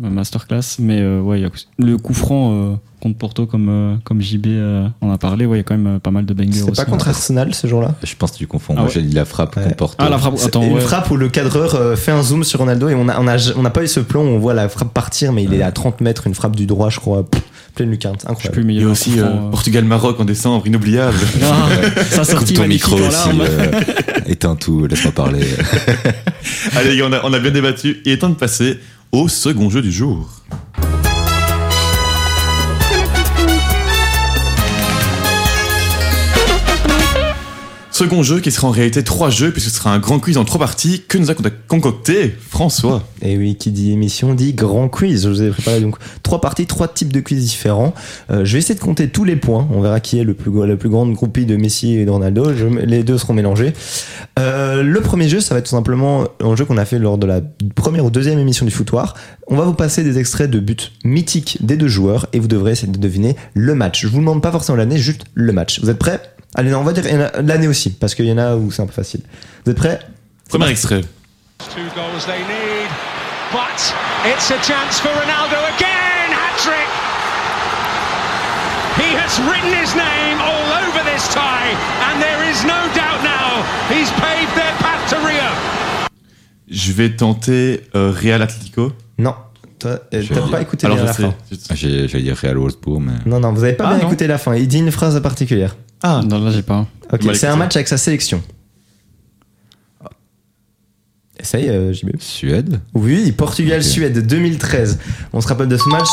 masterclass, 0.00 0.76
mais 0.78 1.00
euh, 1.00 1.20
ouais, 1.20 1.40
il 1.40 1.42
y 1.42 1.46
a 1.46 1.50
le 1.78 1.96
coup 1.98 2.14
franc 2.14 2.52
euh, 2.52 2.74
contre 3.00 3.18
Porto, 3.18 3.46
comme, 3.46 3.68
euh, 3.68 3.94
comme 4.04 4.20
JB 4.20 4.46
euh, 4.46 4.86
en 5.00 5.10
a 5.10 5.18
parlé, 5.18 5.44
ouais, 5.44 5.56
il 5.56 5.60
y 5.60 5.62
a 5.62 5.64
quand 5.64 5.76
même 5.76 5.96
euh, 5.96 5.98
pas 5.98 6.10
mal 6.10 6.24
de 6.24 6.32
bangers 6.34 6.62
aussi. 6.62 6.72
pas 6.72 6.84
contre 6.84 7.08
Arsenal 7.08 7.52
ce 7.54 7.66
jour-là? 7.66 7.94
Je 8.02 8.14
pense 8.16 8.30
que 8.32 8.38
tu 8.38 8.46
confonds. 8.46 8.74
Ah 8.76 8.80
Moi, 8.80 8.88
ouais. 8.88 8.94
j'ai 8.94 9.02
dit 9.02 9.14
la 9.14 9.24
frappe 9.24 9.56
Ouais. 9.56 9.64
contre 9.64 9.76
Porto. 9.76 9.96
Ah, 9.98 10.08
la 10.08 10.18
frappe, 10.18 10.34
C'est 10.36 10.46
attends, 10.46 10.62
une 10.62 10.80
frappe 10.80 11.10
où 11.10 11.16
le 11.16 11.28
cadreur 11.28 11.74
euh, 11.74 11.96
fait 11.96 12.12
un 12.12 12.22
zoom 12.22 12.44
sur 12.44 12.60
Ronaldo 12.60 12.88
et 12.88 12.94
on 12.94 13.08
a, 13.08 13.20
on 13.20 13.26
a, 13.26 13.36
on 13.56 13.62
n'a 13.62 13.70
pas 13.70 13.82
eu 13.82 13.88
ce 13.88 14.00
plan 14.00 14.22
où 14.22 14.26
on 14.28 14.38
voit 14.38 14.54
la 14.54 14.68
frappe 14.68 14.94
partir, 14.94 15.32
mais 15.32 15.44
il 15.44 15.52
est 15.54 15.62
à 15.62 15.72
30 15.72 16.00
mètres, 16.00 16.26
une 16.26 16.34
frappe 16.34 16.54
du 16.56 16.66
droit, 16.66 16.90
je 16.90 17.00
crois, 17.00 17.28
pff, 17.28 17.42
pleine 17.74 17.90
lucarne, 17.90 18.16
incroyable. 18.26 18.52
plus, 18.54 18.64
mais 18.64 18.74
il 18.76 18.82
y 18.82 18.84
a 18.84 18.88
aussi 18.88 19.18
euh. 19.18 19.50
Portugal-Maroc 19.50 20.20
en 20.20 20.24
décembre, 20.24 20.64
inoubliable. 20.66 21.16
Ah, 21.42 21.68
ça 22.08 22.18
Coupe 22.18 22.24
sortit 22.26 22.54
ton 22.54 22.68
micro 22.68 22.96
aussi. 22.96 23.28
euh, 23.40 23.80
éteins 24.26 24.54
tout, 24.54 24.86
laisse-moi 24.86 25.12
parler. 25.12 25.40
Allez, 26.76 27.02
on 27.02 27.12
a, 27.12 27.20
on 27.24 27.32
a 27.32 27.38
bien 27.38 27.50
débattu. 27.50 28.00
Il 28.04 28.12
est 28.12 28.18
temps 28.18 28.28
de 28.28 28.34
passer 28.34 28.78
au 29.12 29.28
second 29.28 29.68
jeu 29.68 29.82
du 29.82 29.92
jour. 29.92 30.26
Second 38.02 38.24
jeu 38.24 38.40
qui 38.40 38.50
sera 38.50 38.66
en 38.66 38.72
réalité 38.72 39.04
trois 39.04 39.30
jeux 39.30 39.52
puisque 39.52 39.68
ce 39.68 39.76
sera 39.76 39.92
un 39.92 40.00
grand 40.00 40.18
quiz 40.18 40.36
en 40.36 40.44
trois 40.44 40.58
parties 40.58 41.04
que 41.06 41.18
nous 41.18 41.30
a 41.30 41.34
concocté 41.68 42.34
François. 42.50 43.04
Et 43.22 43.36
oui, 43.36 43.54
qui 43.54 43.70
dit 43.70 43.92
émission 43.92 44.34
dit 44.34 44.54
grand 44.54 44.88
quiz. 44.88 45.22
Je 45.22 45.28
vous 45.28 45.42
ai 45.42 45.50
préparé 45.50 45.80
donc 45.80 45.94
trois 46.24 46.40
parties, 46.40 46.66
trois 46.66 46.88
types 46.88 47.12
de 47.12 47.20
quiz 47.20 47.38
différents. 47.38 47.94
Euh, 48.32 48.44
je 48.44 48.54
vais 48.54 48.58
essayer 48.58 48.74
de 48.74 48.80
compter 48.80 49.08
tous 49.08 49.22
les 49.22 49.36
points. 49.36 49.68
On 49.70 49.80
verra 49.80 50.00
qui 50.00 50.18
est 50.18 50.24
le 50.24 50.34
plus, 50.34 50.50
la 50.66 50.74
plus 50.74 50.88
grande 50.88 51.12
groupie 51.12 51.46
de 51.46 51.54
Messi 51.56 51.94
et 51.94 52.04
de 52.04 52.10
Ronaldo. 52.10 52.50
Les 52.84 53.04
deux 53.04 53.18
seront 53.18 53.34
mélangés. 53.34 53.72
Euh, 54.36 54.82
le 54.82 55.00
premier 55.00 55.28
jeu, 55.28 55.40
ça 55.40 55.54
va 55.54 55.60
être 55.60 55.66
tout 55.66 55.76
simplement 55.76 56.24
un 56.40 56.56
jeu 56.56 56.64
qu'on 56.64 56.78
a 56.78 56.84
fait 56.84 56.98
lors 56.98 57.18
de 57.18 57.26
la 57.28 57.40
première 57.76 58.04
ou 58.04 58.10
deuxième 58.10 58.40
émission 58.40 58.66
du 58.66 58.72
foutoir. 58.72 59.14
On 59.46 59.54
va 59.54 59.64
vous 59.64 59.74
passer 59.74 60.02
des 60.02 60.18
extraits 60.18 60.50
de 60.50 60.58
buts 60.58 60.90
mythiques 61.04 61.58
des 61.64 61.76
deux 61.76 61.88
joueurs 61.88 62.26
et 62.32 62.40
vous 62.40 62.48
devrez 62.48 62.72
essayer 62.72 62.90
de 62.90 62.98
deviner 62.98 63.36
le 63.54 63.76
match. 63.76 64.02
Je 64.02 64.08
vous 64.08 64.18
demande 64.18 64.42
pas 64.42 64.50
forcément 64.50 64.76
l'année, 64.76 64.98
juste 64.98 65.22
le 65.34 65.52
match. 65.52 65.80
Vous 65.80 65.88
êtes 65.88 65.98
prêts? 65.98 66.20
Allez, 66.54 66.70
non, 66.70 66.80
on 66.80 66.84
va 66.84 66.92
dire 66.92 67.04
l'année 67.42 67.68
aussi, 67.68 67.90
parce 67.90 68.14
qu'il 68.14 68.26
y 68.26 68.32
en 68.32 68.38
a 68.38 68.56
où 68.56 68.70
c'est 68.70 68.82
un 68.82 68.86
peu 68.86 68.92
facile. 68.92 69.22
Vous 69.64 69.70
êtes 69.72 69.76
prêts? 69.78 70.00
Premier 70.48 70.68
extrait. 70.68 71.00
Two 71.58 71.80
goals 71.94 72.26
they 72.26 72.40
need, 72.40 72.90
but 73.52 73.94
it's 74.26 74.50
a 74.50 74.58
chance 74.62 74.98
for 75.00 75.08
Ronaldo 75.10 75.56
again. 75.76 76.32
Hat 76.32 76.58
trick. 76.58 76.88
He 78.98 79.14
has 79.16 79.38
written 79.40 79.72
his 79.72 79.94
name 79.94 80.38
all 80.40 80.68
over 80.84 81.00
this 81.10 81.26
tie, 81.32 81.72
and 82.10 82.20
there 82.20 82.42
is 82.50 82.64
no 82.64 82.86
doubt 82.94 83.22
now 83.22 83.62
he's 83.88 84.10
paved 84.20 84.54
their 84.54 84.74
path 84.78 85.08
to 85.10 85.16
Rio. 85.26 85.50
Je 86.68 86.92
vais 86.92 87.10
tenter 87.16 87.82
euh, 87.94 88.10
Real 88.14 88.42
Atlético. 88.42 88.92
Non. 89.18 89.34
Euh, 89.84 89.98
t'as 90.10 90.48
pas 90.48 90.60
écouté 90.62 90.86
Alors 90.86 90.96
bien 90.96 91.12
je 91.12 91.22
la 91.22 91.28
fin. 91.30 91.34
Ah, 91.70 91.74
J'allais 91.74 92.06
dire 92.22 92.36
Real 92.36 92.56
Wolfsburg, 92.56 93.00
mais. 93.00 93.12
Non, 93.26 93.40
non, 93.40 93.52
vous 93.52 93.64
avez 93.64 93.72
pas 93.72 93.88
Ah, 93.88 93.94
bien 93.96 94.06
écouté 94.06 94.26
la 94.26 94.38
fin. 94.38 94.54
Il 94.54 94.68
dit 94.68 94.78
une 94.78 94.92
phrase 94.92 95.20
particulière. 95.20 95.74
Ah, 96.02 96.22
Non, 96.26 96.42
là, 96.44 96.50
j'ai 96.50 96.62
pas. 96.62 96.86
Ok, 97.12 97.24
Mal 97.24 97.36
c'est 97.36 97.46
un 97.46 97.56
match 97.56 97.76
avec 97.76 97.88
sa 97.88 97.96
sélection. 97.98 98.42
Essaye, 101.38 101.68
euh, 101.68 101.92
JB. 101.92 102.10
Suède 102.20 102.80
Oui, 102.94 103.32
Portugal-Suède 103.32 104.26
2013. 104.26 104.98
On 105.32 105.40
se 105.40 105.48
rappelle 105.48 105.68
de 105.68 105.76
ce 105.76 105.88
match. 105.88 106.08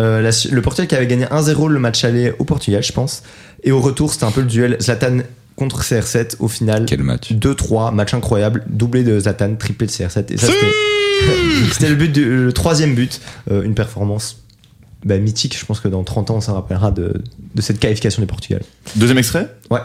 euh, 0.00 0.20
la 0.22 0.30
le 0.50 0.62
Portugal 0.62 0.88
qui 0.88 0.94
avait 0.96 1.06
gagné 1.06 1.26
1-0 1.26 1.68
le 1.68 1.78
match 1.78 2.04
aller 2.04 2.32
au 2.38 2.44
Portugal, 2.44 2.82
je 2.82 2.92
pense. 2.92 3.22
Et 3.62 3.70
au 3.70 3.80
retour, 3.80 4.12
c'était 4.12 4.24
un 4.24 4.30
peu 4.32 4.40
le 4.40 4.46
duel 4.46 4.76
Zlatan 4.80 5.18
contre 5.54 5.82
CR7. 5.84 6.36
Au 6.40 6.48
final, 6.48 6.86
Quel 6.86 7.02
match 7.02 7.32
2-3, 7.32 7.92
match 7.92 8.14
incroyable. 8.14 8.64
Doublé 8.68 9.04
de 9.04 9.20
Zlatan, 9.20 9.54
triplé 9.56 9.86
de 9.86 9.92
CR7. 9.92 10.32
Et 10.32 10.36
ça, 10.38 10.46
c'était- 10.48 10.72
c'était 11.72 11.88
le, 11.90 11.94
but 11.96 12.10
du- 12.10 12.44
le 12.46 12.52
troisième 12.52 12.94
but. 12.94 13.20
Euh, 13.50 13.62
une 13.62 13.74
performance 13.74 14.41
bah, 15.04 15.18
mythique. 15.18 15.58
Je 15.58 15.64
pense 15.64 15.80
que 15.80 15.88
dans 15.88 16.02
30 16.04 16.30
ans, 16.30 16.36
on 16.36 16.40
s'en 16.40 16.54
rappellera 16.54 16.90
de, 16.90 17.22
de 17.54 17.62
cette 17.62 17.78
qualification 17.80 18.20
du 18.22 18.26
Portugal. 18.26 18.62
deuxième 18.96 19.18
extrait. 19.18 19.48
Ouais. 19.70 19.80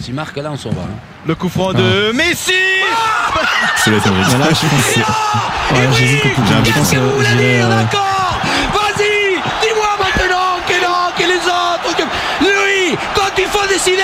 S'il 0.00 0.14
marque 0.14 0.36
là, 0.36 0.50
on 0.52 0.56
s'en 0.56 0.70
va. 0.70 0.82
hein. 0.82 0.98
Le 1.26 1.34
coup 1.34 1.48
franc 1.48 1.72
de 1.72 2.12
Messi. 2.12 2.52
C'est 3.76 3.90
la 3.90 3.96
Émeric. 3.98 4.26
Mais 4.32 4.38
là, 4.38 4.46
je 4.50 4.66
pense 4.66 4.92
que. 4.94 5.00
Ouais. 5.00 5.88
J'ai 5.92 6.54
un 6.54 6.64
Je 6.64 6.72
pense, 6.72 6.92
euh, 6.94 7.22
je 7.22 7.36
dirais, 7.36 7.62
euh, 7.62 7.68
D'accord. 7.68 8.40
Vas-y, 8.72 9.34
dis-moi 9.62 9.88
maintenant 9.98 10.56
a, 10.58 11.12
que 11.18 11.22
les 11.22 11.36
autres. 11.38 11.96
que- 11.96 12.44
Lui, 12.44 12.96
quand 13.14 13.30
il 13.38 13.46
faut 13.46 13.66
décider, 13.68 14.02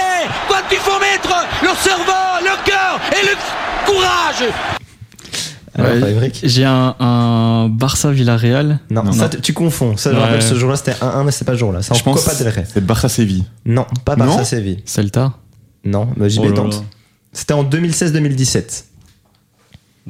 quand 0.48 0.62
il 0.70 0.78
faut 0.78 0.98
mettre 0.98 1.34
le 1.62 1.68
cerveau, 1.80 2.40
le 2.42 2.64
cœur 2.64 2.98
et 3.12 3.26
le 3.26 3.34
courage. 3.86 4.50
Ouais. 5.78 6.30
J'ai 6.42 6.64
un, 6.64 6.94
un 7.00 7.68
Barça-Villarreal. 7.70 8.80
Non, 8.90 9.04
Non. 9.04 9.12
ça, 9.12 9.28
tu 9.28 9.40
tu 9.40 9.52
confonds. 9.54 9.96
Ça, 9.96 10.10
je 10.10 10.16
Ouais. 10.16 10.22
rappelle, 10.22 10.42
ce 10.42 10.54
jour-là, 10.54 10.76
c'était 10.76 10.92
1-1, 11.00 11.24
mais 11.24 11.30
c'est 11.32 11.44
pas 11.46 11.52
ce 11.52 11.58
jour-là. 11.58 11.80
C'est 11.82 11.92
en 11.92 11.94
Je 11.94 12.02
pense 12.02 12.22
Copa 12.24 12.36
del 12.36 12.48
Rey. 12.48 12.64
c'est 12.70 12.84
Barça 12.84 13.08
Séville. 13.08 13.44
Non, 13.64 13.86
pas 14.04 14.14
Barça 14.16 14.44
Séville. 14.44 14.82
Celta. 14.84 15.32
Non, 15.84 16.08
bah, 16.16 16.28
JB 16.28 16.52
Oh. 16.58 16.70
C'était 17.32 17.54
en 17.54 17.64
2016-2017. 17.64 18.84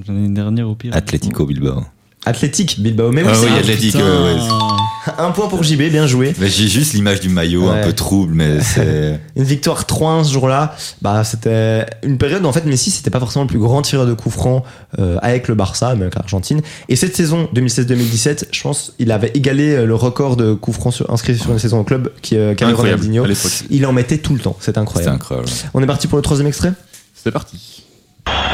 J'en 0.04 0.14
ai 0.14 0.24
une 0.24 0.34
dernière 0.34 0.68
au 0.68 0.74
pire. 0.74 0.94
Atlético 0.96 1.46
Bilbao. 1.46 1.84
Athletic 2.26 2.80
Bilbao. 2.80 3.12
Mais 3.12 3.22
oui, 3.22 3.28
Ah 3.30 3.34
c'est 3.34 3.46
oui, 3.46 3.52
un- 3.52 4.76
Un 5.18 5.30
point 5.32 5.48
pour 5.48 5.62
JB, 5.64 5.82
bien 5.90 6.06
joué. 6.06 6.32
Mais 6.38 6.48
J'ai 6.48 6.68
juste 6.68 6.92
l'image 6.92 7.18
du 7.20 7.28
maillot 7.28 7.68
Ouais. 7.70 7.80
un 7.80 7.84
peu 7.84 7.92
trouble, 7.92 8.34
mais 8.34 8.60
c'est. 8.60 9.20
Une 9.36 9.42
victoire 9.44 9.82
3-1 9.84 10.24
ce 10.24 10.32
jour-là. 10.32 10.76
Bah, 11.00 11.24
c'était 11.24 11.86
une 12.04 12.18
période 12.18 12.44
où 12.44 12.46
en 12.48 12.52
fait 12.52 12.64
Messi 12.66 12.90
c'était 12.90 13.10
pas 13.10 13.18
forcément 13.18 13.44
le 13.44 13.48
plus 13.48 13.58
grand 13.58 13.82
tireur 13.82 14.06
de 14.06 14.14
coups 14.14 14.34
francs 14.34 14.62
euh, 14.98 15.18
avec 15.22 15.48
le 15.48 15.54
Barça, 15.54 15.94
mais 15.96 16.02
avec 16.02 16.14
l'Argentine. 16.14 16.60
Et 16.88 16.94
cette 16.96 17.16
saison 17.16 17.48
2016-2017, 17.54 18.44
je 18.52 18.62
pense, 18.62 18.92
il 19.00 19.10
avait 19.10 19.32
égalé 19.34 19.70
euh, 19.74 19.86
le 19.86 19.94
record 19.96 20.36
de 20.36 20.54
coups 20.54 20.76
francs 20.76 20.92
sur- 20.94 21.10
inscrits 21.10 21.36
sur 21.36 21.50
une 21.50 21.58
saison 21.58 21.80
au 21.80 21.84
club 21.84 22.10
qui 22.22 22.36
euh, 22.36 22.54
qu'avait 22.54 22.72
Ronaldinho. 22.72 23.26
Il 23.70 23.86
en 23.86 23.92
mettait 23.92 24.18
tout 24.18 24.34
le 24.34 24.40
temps. 24.40 24.56
C'était 24.60 24.78
incroyable. 24.78 25.16
incroyable. 25.16 25.48
On 25.74 25.82
est 25.82 25.86
parti 25.86 26.06
pour 26.06 26.16
le 26.16 26.22
troisième 26.22 26.46
extrait. 26.46 26.72
C'est 27.14 27.32
parti. 27.32 27.84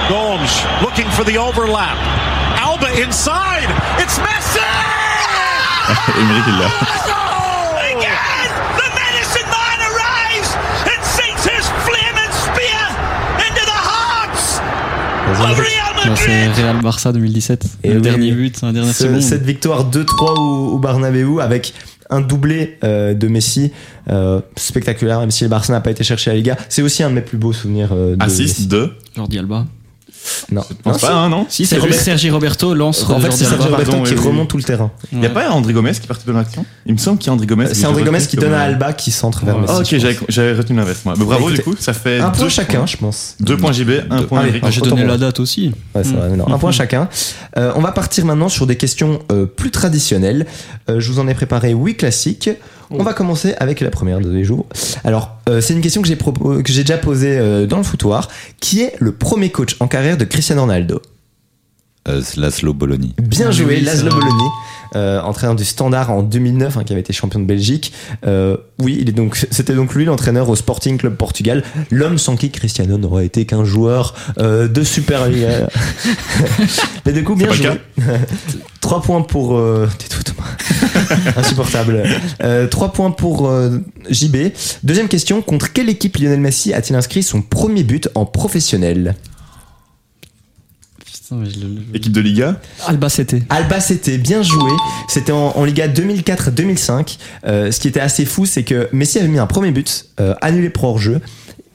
Gomes 0.09 0.39
looking 0.81 1.07
for 1.11 1.25
the 1.27 1.37
overlap. 1.37 1.97
Alba 2.65 2.87
inside. 3.07 3.69
It's 4.01 4.19
Messi. 4.19 4.61
Émeric 6.21 6.45
il 6.47 6.59
l'a. 6.59 6.67
Again, 7.81 8.51
the 8.77 8.89
medicine 8.95 9.49
man 9.49 9.81
arrives 9.89 10.51
and 10.85 11.03
sinks 11.05 11.45
his 11.45 11.67
flaming 11.85 12.33
spear 12.33 12.85
into 13.39 13.65
the 13.65 13.81
hearts 13.89 14.61
of 15.31 15.59
Real 15.59 16.09
Non, 16.09 16.17
c'est. 16.17 16.27
Real 16.63 16.81
Barça 16.83 17.13
2017. 17.13 17.65
Et 17.85 17.89
le 17.91 17.97
oui. 17.97 18.01
dernier 18.03 18.33
but, 18.33 18.59
un 18.63 18.73
dernier 18.73 18.93
Ce- 18.93 19.05
seconde. 19.05 19.21
cette 19.23 19.45
victoire 19.45 19.91
2-3 19.91 20.39
au, 20.39 20.81
au 20.81 21.41
avec 21.41 21.75
un 22.11 22.21
doublé 22.23 22.79
euh, 22.85 23.13
de 23.15 23.29
Messi 23.29 23.71
euh, 24.09 24.41
spectaculaire 24.57 25.21
même 25.21 25.31
si 25.31 25.45
le 25.45 25.51
Barça 25.51 25.73
n'a 25.75 25.81
pas 25.83 25.91
été 25.91 26.03
chercher 26.05 26.31
à 26.31 26.35
la 26.35 26.39
Liga 26.39 26.57
c'est 26.71 26.81
aussi 26.81 27.03
un 27.03 27.11
de 27.11 27.15
mes 27.17 27.21
plus 27.21 27.37
beaux 27.37 27.53
souvenirs 27.53 27.91
euh, 27.93 28.17
de 28.17 28.23
Assist 28.25 28.61
Messi. 28.61 28.67
de. 28.67 28.93
Jordi 29.15 29.39
Alba. 29.39 29.67
Non, 30.53 30.63
Je 30.69 30.75
pense 30.83 30.95
Non, 31.03 31.09
pas, 31.09 31.15
hein, 31.15 31.29
non 31.29 31.47
Si, 31.49 31.67
C'est 31.67 31.79
Robert- 31.79 32.01
Sergi 32.01 32.31
Roberto 32.31 32.75
lance 32.75 33.05
en 33.09 33.21
fait 33.21 33.31
c'est 33.33 33.45
Sergio 33.45 33.63
Alba. 33.65 33.65
Roberto 33.77 33.91
pardon, 33.93 34.05
qui 34.07 34.13
oui, 34.15 34.19
oui. 34.21 34.27
remonte 34.29 34.49
tout 34.49 34.57
le 34.57 34.63
terrain 34.63 34.91
Il 35.13 35.23
y 35.23 35.27
a 35.27 35.31
pas 35.31 35.49
André 35.51 35.73
Gomez 35.73 35.93
qui 35.93 36.01
est 36.05 36.07
parti 36.07 36.25
dans 36.27 36.33
l'action 36.33 36.65
Il 36.87 36.93
me 36.95 36.99
semble 36.99 37.19
qu'il 37.19 37.27
y 37.29 37.31
a 37.31 37.33
André 37.35 37.47
Gomez. 37.47 37.67
c'est 37.73 37.87
André 37.87 38.03
Gomez 38.03 38.21
qui 38.27 38.37
donne 38.37 38.55
à 38.55 38.63
Alba 38.63 38.93
qui 38.93 39.11
centre 39.11 39.45
vers. 39.45 39.59
Messi 39.59 39.73
Ah, 39.75 39.79
ok, 39.81 39.87
je 39.99 40.07
pense. 40.19 40.25
j'avais 40.29 40.53
retenu 40.55 40.77
l'inverse, 40.77 41.01
moi. 41.05 41.15
Mais 41.19 41.25
bravo, 41.25 41.49
Bah, 41.51 41.55
du 41.57 41.63
coup, 41.63 41.75
ça 41.79 41.93
fait. 41.93 42.21
un 42.21 42.31
deux 42.31 42.39
point 42.39 42.49
chacun 42.49 42.87
je 42.87 42.97
pense 42.97 43.35
Deux 43.41 43.57
points 43.57 43.73
JB, 43.73 43.91
un 44.11 44.23
point. 44.23 44.43
Ah, 44.63 44.71
J'ai 44.71 44.81
donné 44.81 45.05
la 45.05 45.17
date 45.19 45.41
aussi. 45.41 45.73
Ouais, 45.95 46.03
c'est 46.05 46.13
vrai, 46.13 46.31
non, 46.37 46.49
un 46.53 46.59
point 46.59 46.73
chacun. 46.73 47.09
Euh, 47.57 47.73
on 47.77 47.81
va 47.81 47.93
partir 47.93 48.25
maintenant 48.25 48.49
sur 48.49 48.67
des 48.67 48.77
questions 48.77 49.21
euh, 49.33 49.47
plus 49.47 49.71
traditionnelles. 49.71 50.47
Euh, 50.91 51.01
je 51.01 51.11
vous 51.13 51.19
en 51.19 51.29
ai 51.29 51.35
préparé 51.35 51.73
huit 51.73 51.97
classiques. 51.97 52.51
On 52.91 53.03
va 53.03 53.13
commencer 53.13 53.55
avec 53.59 53.81
la 53.81 53.91
première 53.91 54.21
de 54.21 54.31
les 54.31 54.45
jours. 54.45 54.67
Alors, 55.05 55.37
euh, 55.49 55.61
c'est 55.61 55.75
une 55.75 55.81
question 55.81 56.01
que 56.03 56.09
j'ai 56.09 56.17
que 56.17 56.73
j'ai 56.73 56.83
déjà 56.83 56.99
posée 56.99 57.39
euh, 57.39 57.67
dans 57.67 57.77
le 57.77 57.83
foutoir. 57.83 58.29
Qui 58.61 58.83
est 58.83 58.95
le 58.99 59.13
premier 59.13 59.51
coach 59.51 59.77
en 59.81 59.89
carrière 59.89 60.17
de 60.17 60.25
Cristiano 60.25 60.63
Ronaldo? 60.63 61.03
Euh, 62.09 62.23
Laszlo 62.37 62.73
Bologna. 62.73 63.09
Bien 63.19 63.51
joué, 63.51 63.77
oui, 63.77 63.81
Laszlo. 63.81 64.11
Bologna, 64.11 64.45
euh, 64.97 65.21
entraîneur 65.21 65.55
du 65.55 65.65
Standard 65.65 66.11
en 66.11 66.23
2009, 66.23 66.77
hein, 66.77 66.85
qui 66.85 66.93
avait 66.93 67.01
été 67.01 67.13
champion 67.13 67.41
de 67.41 67.45
Belgique. 67.45 67.93
Euh, 68.27 68.57
oui, 68.79 68.99
il 69.01 69.09
est 69.09 69.13
donc, 69.13 69.47
c'était 69.51 69.75
donc 69.75 69.95
lui 69.95 70.05
l'entraîneur 70.05 70.49
au 70.49 70.57
Sporting 70.57 70.99
Club 70.99 71.17
Portugal, 71.17 71.63
l'homme 71.91 72.19
sans 72.19 72.37
qui 72.37 72.51
Cristiano 72.51 72.97
n'aurait 72.99 73.27
été 73.27 73.45
qu'un 73.45 73.65
joueur 73.65 74.15
euh, 74.39 74.69
de 74.69 74.83
Super 74.83 75.29
Liga. 75.29 75.69
Mais 77.07 77.13
du 77.13 77.25
coup, 77.25 77.35
bien 77.35 77.53
joué. 77.53 77.71
Trois 78.81 79.03
points 79.03 79.21
pour. 79.21 79.59
Euh, 79.59 79.87
tais-toi, 79.99 80.23
Thomas. 80.23 81.37
Insupportable. 81.37 82.05
Euh, 82.43 82.67
Trois 82.69 82.93
points 82.93 83.11
pour 83.11 83.49
euh, 83.49 83.81
JB. 84.09 84.37
Deuxième 84.83 85.09
question 85.09 85.43
contre 85.43 85.73
quelle 85.75 85.91
équipe 85.91 86.17
Lionel 86.17 86.41
Messi 86.41 86.73
a-t-il 86.73 86.97
inscrit 86.97 87.23
son 87.23 87.43
premier 87.43 87.83
but 87.83 88.09
en 88.15 88.25
professionnel? 88.25 89.15
Putain, 91.29 91.41
mais 91.43 91.51
je 91.51 91.61
le- 91.61 91.95
Équipe 91.95 92.13
de 92.13 92.21
Liga 92.21 92.61
Alba 92.87 93.09
c'était. 93.11 93.43
Alba, 93.51 93.81
c'était 93.81 94.17
bien 94.19 94.43
joué. 94.43 94.71
C'était 95.09 95.33
en, 95.33 95.49
en 95.57 95.65
Liga 95.65 95.87
2004-2005. 95.89 97.19
Euh, 97.47 97.71
ce 97.71 97.81
qui 97.81 97.89
était 97.89 98.01
assez 98.01 98.25
fou, 98.25 98.47
c'est 98.47 98.63
que 98.65 98.89
Messi 98.93 99.19
avait 99.19 99.29
mis 99.29 99.39
un 99.39 99.47
premier 99.47 99.71
but, 99.71 100.07
euh, 100.21 100.35
annulé 100.41 100.71
pour 100.71 100.85
hors-jeu. 100.85 101.21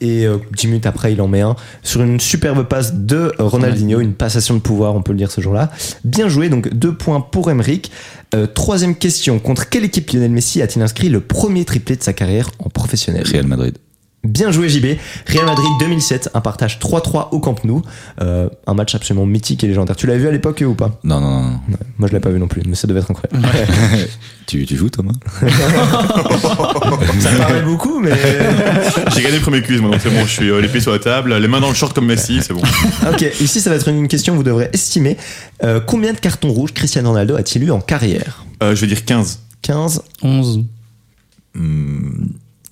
Et 0.00 0.26
euh, 0.26 0.38
10 0.56 0.66
minutes 0.66 0.86
après, 0.86 1.12
il 1.12 1.20
en 1.22 1.28
met 1.28 1.40
un 1.40 1.54
sur 1.82 2.02
une 2.02 2.18
superbe 2.20 2.64
passe 2.66 2.94
de 2.94 3.32
Ronaldinho, 3.38 4.00
une 4.00 4.12
passation 4.12 4.54
de 4.54 4.58
pouvoir, 4.60 4.94
on 4.96 5.02
peut 5.02 5.12
le 5.12 5.18
dire 5.18 5.30
ce 5.30 5.40
jour-là. 5.40 5.70
Bien 6.04 6.28
joué, 6.28 6.48
donc 6.48 6.74
deux 6.74 6.94
points 6.94 7.20
pour 7.20 7.50
Emeric. 7.50 7.90
Euh, 8.34 8.46
troisième 8.46 8.96
question, 8.96 9.38
contre 9.38 9.68
quelle 9.70 9.84
équipe 9.84 10.10
Lionel 10.10 10.32
Messi 10.32 10.60
a-t-il 10.62 10.82
inscrit 10.82 11.08
le 11.08 11.20
premier 11.20 11.64
triplé 11.64 11.94
de 11.96 12.02
sa 12.02 12.12
carrière 12.12 12.50
en 12.58 12.68
professionnel? 12.68 13.24
Real 13.30 13.46
Madrid. 13.46 13.78
Bien 14.24 14.50
joué 14.50 14.68
JB. 14.68 14.96
Real 15.26 15.44
Madrid 15.46 15.66
2007, 15.80 16.30
un 16.34 16.40
partage 16.40 16.78
3-3 16.78 17.28
au 17.32 17.40
Camp 17.40 17.62
Nou. 17.64 17.82
Euh, 18.20 18.48
un 18.66 18.74
match 18.74 18.94
absolument 18.94 19.26
mythique 19.26 19.62
et 19.64 19.66
légendaire. 19.66 19.96
Tu 19.96 20.06
l'as 20.06 20.16
vu 20.16 20.26
à 20.26 20.30
l'époque 20.30 20.62
ou 20.66 20.74
pas? 20.74 20.98
Non, 21.04 21.20
non, 21.20 21.42
non. 21.42 21.50
Ouais, 21.68 21.76
Moi 21.98 22.08
je 22.08 22.14
l'ai 22.14 22.20
pas 22.20 22.30
vu 22.30 22.38
non 22.38 22.48
plus, 22.48 22.62
mais 22.66 22.74
ça 22.74 22.86
devait 22.86 23.00
être 23.00 23.10
incroyable. 23.10 23.46
tu, 24.46 24.64
tu 24.66 24.76
joues, 24.76 24.88
Thomas? 24.90 25.12
Ça 27.20 27.30
paraît 27.38 27.62
beaucoup, 27.62 28.00
mais. 28.00 28.12
J'ai 29.14 29.22
gagné 29.22 29.36
le 29.36 29.42
premier 29.42 29.62
quiz, 29.62 29.80
moi, 29.80 29.90
donc 29.90 30.00
c'est 30.02 30.10
bon, 30.10 30.24
je 30.24 30.30
suis 30.30 30.50
euh, 30.50 30.60
les 30.60 30.68
pieds 30.68 30.80
sur 30.80 30.92
la 30.92 30.98
table, 30.98 31.34
les 31.36 31.48
mains 31.48 31.60
dans 31.60 31.68
le 31.68 31.74
short 31.74 31.92
comme 31.94 32.06
Messi, 32.06 32.40
c'est 32.42 32.54
bon. 32.54 32.62
ok, 33.10 33.24
ici 33.40 33.60
ça 33.60 33.70
va 33.70 33.76
être 33.76 33.88
une 33.88 34.08
question, 34.08 34.34
vous 34.34 34.42
devrez 34.42 34.70
estimer 34.72 35.16
euh, 35.62 35.80
combien 35.80 36.12
de 36.12 36.18
cartons 36.18 36.50
rouges 36.50 36.72
Cristiano 36.72 37.10
Ronaldo 37.10 37.36
a-t-il 37.36 37.64
eu 37.64 37.70
en 37.70 37.80
carrière? 37.80 38.44
Euh, 38.62 38.74
je 38.74 38.80
vais 38.82 38.86
dire 38.86 39.04
15. 39.04 39.40
15, 39.62 40.02
Hmm, 40.22 40.26
11. 40.28 40.64
Hmm, 41.54 41.60
euh, 41.60 42.26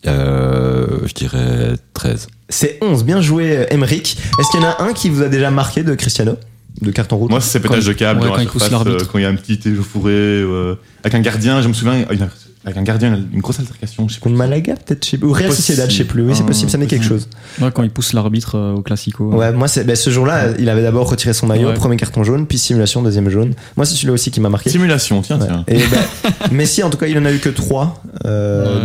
Je 0.04 1.14
dirais 1.14 1.74
13. 1.94 2.26
C'est 2.48 2.78
11. 2.82 3.04
Bien 3.04 3.20
joué, 3.20 3.56
euh, 3.58 3.66
Emeric. 3.70 4.16
Est-ce 4.38 4.50
qu'il 4.50 4.60
y 4.60 4.64
en 4.64 4.68
a 4.68 4.82
un 4.82 4.92
qui 4.92 5.08
vous 5.08 5.22
a 5.22 5.28
déjà 5.28 5.50
marqué 5.50 5.82
de 5.82 5.94
Cristiano 5.94 6.36
De 6.80 6.90
carton 6.90 7.16
rouge? 7.16 7.30
Moi, 7.30 7.40
c'est 7.40 7.60
pétage 7.60 7.86
de 7.86 7.92
câble 7.92 8.20
ouais, 8.22 8.28
quand 8.28 8.38
il 8.38 8.48
pousse 8.48 8.62
surface, 8.62 8.70
l'arbitre. 8.86 9.04
euh, 9.04 9.08
quand 9.10 9.18
il 9.18 9.22
y 9.22 9.24
a 9.24 9.28
un 9.28 9.34
petit 9.36 9.58
échauffouré, 9.68 10.12
euh, 10.12 10.74
avec 11.04 11.14
un 11.14 11.20
gardien, 11.20 11.62
je 11.62 11.68
me 11.68 11.72
souviens, 11.72 12.04
il 12.10 12.22
a- 12.22 12.28
avec 12.64 12.76
un 12.76 12.82
gardien, 12.82 13.08
il 13.08 13.14
a 13.14 13.34
une 13.34 13.40
grosse 13.40 13.58
altercation, 13.58 14.08
je 14.08 14.14
sais. 14.14 14.20
Contre 14.20 14.36
Malaga, 14.36 14.74
peut-être, 14.76 15.04
je 15.04 15.10
sais 15.10 15.18
plus. 15.18 15.26
Ou 15.28 15.32
Real. 15.32 15.52
Sociedad, 15.52 15.90
je 15.90 15.96
sais 15.96 16.04
plus. 16.04 16.22
Oui, 16.22 16.32
c'est 16.34 16.42
Ah, 16.42 16.46
possible, 16.46 16.70
ça 16.70 16.78
met 16.78 16.86
quelque 16.86 17.04
chose. 17.04 17.28
Ouais, 17.60 17.70
quand 17.74 17.82
il 17.82 17.90
pousse 17.90 18.12
l'arbitre 18.12 18.56
euh, 18.56 18.74
au 18.74 18.82
classico. 18.82 19.24
Ouais, 19.32 19.50
moi, 19.52 19.66
c'est, 19.68 19.82
ben, 19.84 19.96
ce 19.96 20.10
jour-là, 20.10 20.48
il 20.58 20.68
avait 20.68 20.82
d'abord 20.82 21.08
retiré 21.10 21.32
son 21.34 21.46
maillot, 21.46 21.68
Ouais. 21.68 21.74
premier 21.74 21.96
carton 21.96 22.22
jaune, 22.22 22.46
puis 22.46 22.58
simulation, 22.58 23.02
deuxième 23.02 23.28
jaune. 23.30 23.54
Moi, 23.76 23.84
c'est 23.84 23.94
celui-là 23.94 24.12
aussi 24.12 24.30
qui 24.30 24.40
m'a 24.40 24.48
marqué. 24.48 24.70
Simulation, 24.70 25.22
tiens, 25.22 25.40
Ouais. 25.40 25.46
tiens. 25.46 25.64
Et 25.66 25.78
ben, 25.78 26.30
Messi, 26.52 26.82
en 26.84 26.90
tout 26.90 26.98
cas, 26.98 27.06
il 27.06 27.18
en 27.18 27.24
a 27.24 27.32
eu 27.32 27.38
que 27.38 27.48
3. 27.48 28.02
Ouais. 28.24 28.30